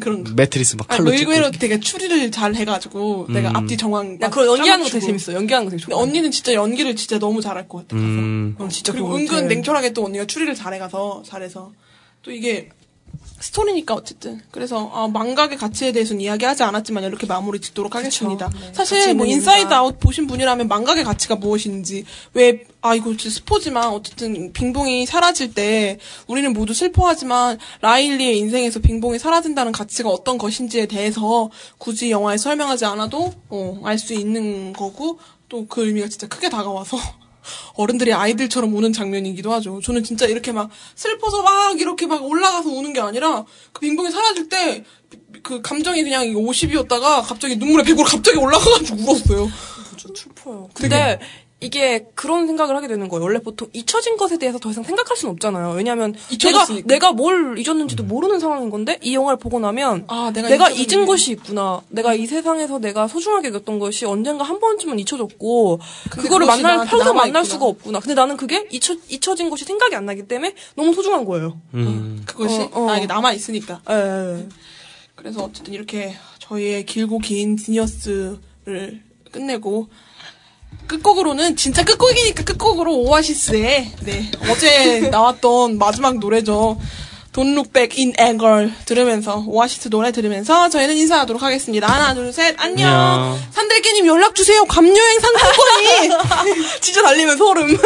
그런 0.00 0.22
거. 0.24 0.32
매트리스 0.34 0.76
막 0.76 0.90
아니, 0.90 0.98
칼로 0.98 1.10
뭐 1.10 1.18
찍고. 1.18 1.30
의외로 1.32 1.50
되게 1.50 1.80
추리를 1.80 2.30
잘 2.30 2.54
해가지고 2.54 3.26
내가 3.28 3.50
앞뒤 3.54 3.76
정황. 3.76 4.18
나막 4.18 4.30
그런 4.32 4.46
연기하는 4.46 4.84
거 4.84 4.90
되게. 4.90 5.04
재밌어. 5.04 5.32
연기하는 5.34 5.66
거 5.66 5.70
되게 5.72 5.82
근데 5.82 5.94
좋아. 5.94 6.02
언니는 6.02 6.30
진짜 6.30 6.54
연기를 6.54 6.94
진짜 6.96 7.18
너무 7.18 7.40
잘할 7.42 7.68
것 7.68 7.78
같아. 7.78 7.96
음. 7.96 8.54
어, 8.58 8.68
진짜 8.68 8.92
그리고 8.92 9.08
그거 9.08 9.18
은근 9.18 9.34
같아. 9.34 9.46
냉철하게 9.48 9.92
또 9.92 10.04
언니가 10.04 10.24
추리를 10.24 10.54
잘해가서 10.54 11.24
잘해서 11.26 11.72
또 12.22 12.30
이게 12.30 12.68
스토리니까 13.40 13.94
어쨌든 13.94 14.40
그래서 14.50 14.90
아, 14.92 15.08
망각의 15.08 15.58
가치에 15.58 15.92
대해서는 15.92 16.20
이야기하지 16.20 16.62
않았지만 16.62 17.04
이렇게 17.04 17.26
마무리 17.26 17.60
짓도록 17.60 17.94
하겠습니다. 17.94 18.50
네, 18.60 18.72
사실 18.72 19.14
뭐 19.14 19.26
인사이드 19.26 19.72
아웃 19.72 19.98
보신 19.98 20.26
분이라면 20.26 20.68
망각의 20.68 21.04
가치가 21.04 21.36
무엇인지 21.36 22.04
왜 22.34 22.70
아 22.82 22.94
이거 22.94 23.10
진짜 23.16 23.28
스포지만 23.30 23.88
어쨌든 23.88 24.52
빙봉이 24.52 25.04
사라질 25.04 25.52
때 25.52 25.98
우리는 26.26 26.50
모두 26.52 26.72
슬퍼하지만 26.72 27.58
라일리의 27.82 28.38
인생에서 28.38 28.80
빙봉이 28.80 29.18
사라진다는 29.18 29.72
가치가 29.72 30.08
어떤 30.08 30.38
것인지에 30.38 30.86
대해서 30.86 31.50
굳이 31.78 32.10
영화에 32.10 32.38
설명하지 32.38 32.86
않아도 32.86 33.34
어, 33.50 33.80
알 33.84 33.98
수 33.98 34.14
있는 34.14 34.72
거고 34.72 35.18
또 35.50 35.66
그 35.68 35.84
의미가 35.84 36.08
진짜 36.08 36.26
크게 36.26 36.48
다가와서 36.48 36.96
어른들이 37.74 38.12
아이들처럼 38.12 38.74
우는 38.74 38.92
장면이기도 38.92 39.52
하죠. 39.54 39.80
저는 39.82 40.04
진짜 40.04 40.26
이렇게 40.26 40.52
막 40.52 40.70
슬퍼서 40.94 41.42
막 41.42 41.80
이렇게 41.80 42.06
막 42.06 42.24
올라가서 42.24 42.68
우는 42.70 42.92
게 42.92 43.00
아니라 43.00 43.44
그 43.72 43.80
빙봉이 43.80 44.10
사라질 44.10 44.48
때 44.48 44.84
그 45.42 45.62
감정이 45.62 46.02
그냥 46.02 46.26
50이었다가 46.26 47.22
갑자기 47.22 47.56
눈물의 47.56 47.84
100으로 47.86 48.04
갑자기 48.04 48.38
올라가가지고 48.38 49.02
울었어요. 49.02 49.50
슬퍼요. 50.14 50.68
근데 50.74 51.20
이게 51.62 52.06
그런 52.14 52.46
생각을 52.46 52.74
하게 52.74 52.88
되는 52.88 53.08
거예요. 53.08 53.22
원래 53.22 53.38
보통 53.38 53.68
잊혀진 53.74 54.16
것에 54.16 54.38
대해서 54.38 54.58
더 54.58 54.70
이상 54.70 54.82
생각할 54.82 55.14
수는 55.16 55.32
없잖아요. 55.34 55.72
왜냐하면 55.74 56.12
내가 56.12 56.24
잊혀졌으니까. 56.30 56.86
내가 56.88 57.12
뭘 57.12 57.58
잊었는지도 57.58 58.02
모르는 58.04 58.40
상황인 58.40 58.70
건데 58.70 58.98
이 59.02 59.14
영화를 59.14 59.38
보고 59.38 59.60
나면 59.60 60.04
아, 60.08 60.30
내가 60.34 60.48
내가, 60.48 60.70
잊은 60.70 61.00
게. 61.00 61.04
것이 61.04 61.32
있구나. 61.32 61.82
내가 61.90 62.14
이 62.14 62.26
세상에서 62.26 62.78
내가 62.78 63.08
소중하게 63.08 63.48
여겼던 63.48 63.78
것이 63.78 64.06
언젠가 64.06 64.42
한 64.44 64.58
번쯤은 64.58 64.98
잊혀졌고 65.00 65.80
그거를 66.10 66.46
만날 66.46 66.86
평생 66.86 67.14
만날. 67.14 67.44
수가 67.44 67.66
없구나. 67.66 68.00
근데 68.00 68.14
나는 68.14 68.38
그게 68.38 68.66
잊혀, 68.70 68.96
잊혀진 69.10 69.50
것이 69.50 69.66
생각이 69.66 69.94
안 69.94 70.06
나기 70.06 70.26
때문에 70.26 70.54
너무 70.76 70.94
소중한 70.94 71.26
거예요. 71.26 71.60
음. 71.74 72.22
그것이 72.26 72.58
어, 72.58 72.70
어. 72.72 72.88
아 72.88 72.96
이게 72.96 73.06
남아 73.06 73.32
있으니까. 73.34 73.82
예, 73.90 73.94
예. 74.40 74.48
그래서 75.14 75.44
어쨌든 75.44 75.74
이렇게 75.74 76.14
저희의 76.38 76.86
길고 76.86 77.18
긴 77.18 77.56
디니어스를 77.56 79.02
끝내고 79.30 79.88
끝곡으로는 80.90 81.54
진짜 81.54 81.84
끝곡이니까 81.84 82.42
끝곡으로 82.42 82.96
오아시스의 82.96 83.92
네 84.00 84.30
어제 84.50 85.00
나왔던 85.10 85.78
마지막 85.78 86.18
노래죠. 86.18 86.78
Don't 87.32 87.52
Look 87.52 87.72
Back 87.72 87.96
in 88.04 88.12
Anger 88.18 88.72
들으면서 88.86 89.44
오아시스 89.46 89.88
노래 89.90 90.10
들으면서 90.10 90.68
저희는 90.68 90.96
인사하도록 90.96 91.40
하겠습니다. 91.40 91.86
하나 91.86 92.12
둘 92.14 92.32
셋 92.32 92.56
안녕. 92.58 92.90
안녕. 92.92 93.38
산들깨님 93.52 94.04
연락 94.06 94.34
주세요. 94.34 94.64
감여행 94.64 95.20
상품권이 95.20 96.58
진짜 96.82 97.02
달리면 97.02 97.36
소름. 97.36 97.78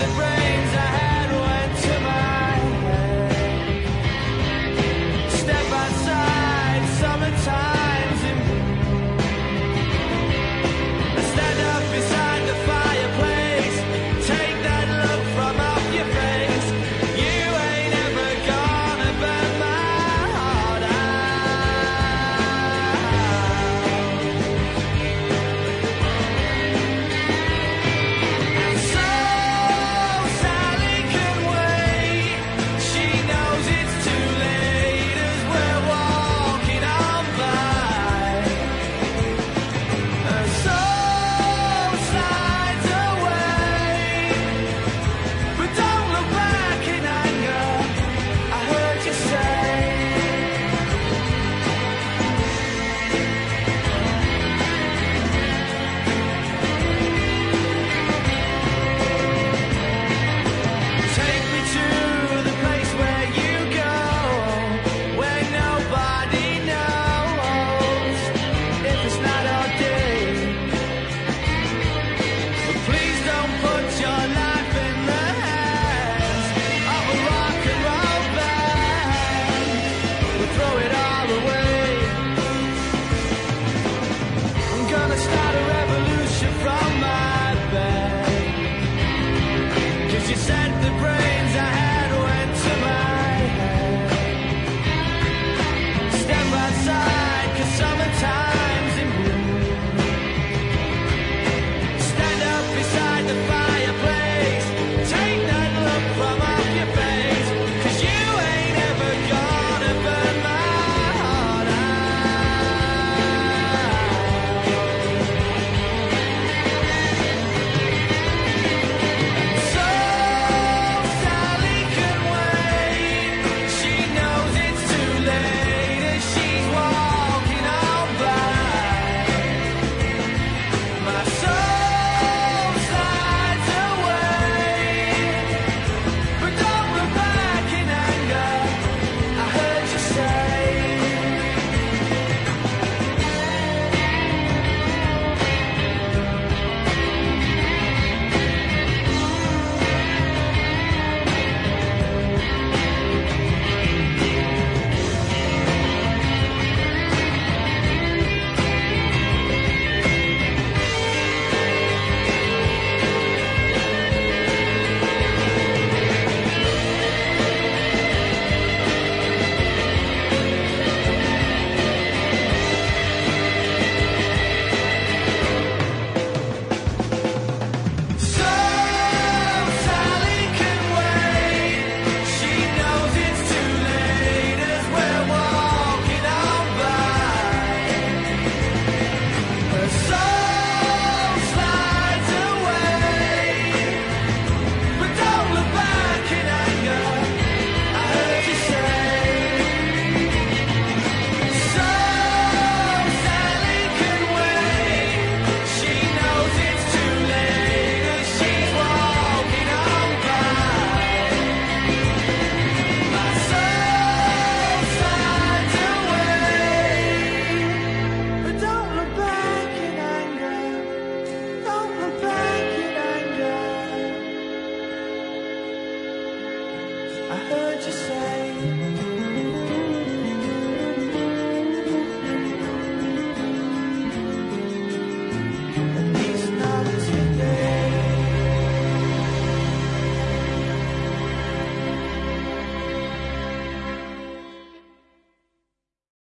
the 0.00 0.06
brand 0.14 0.39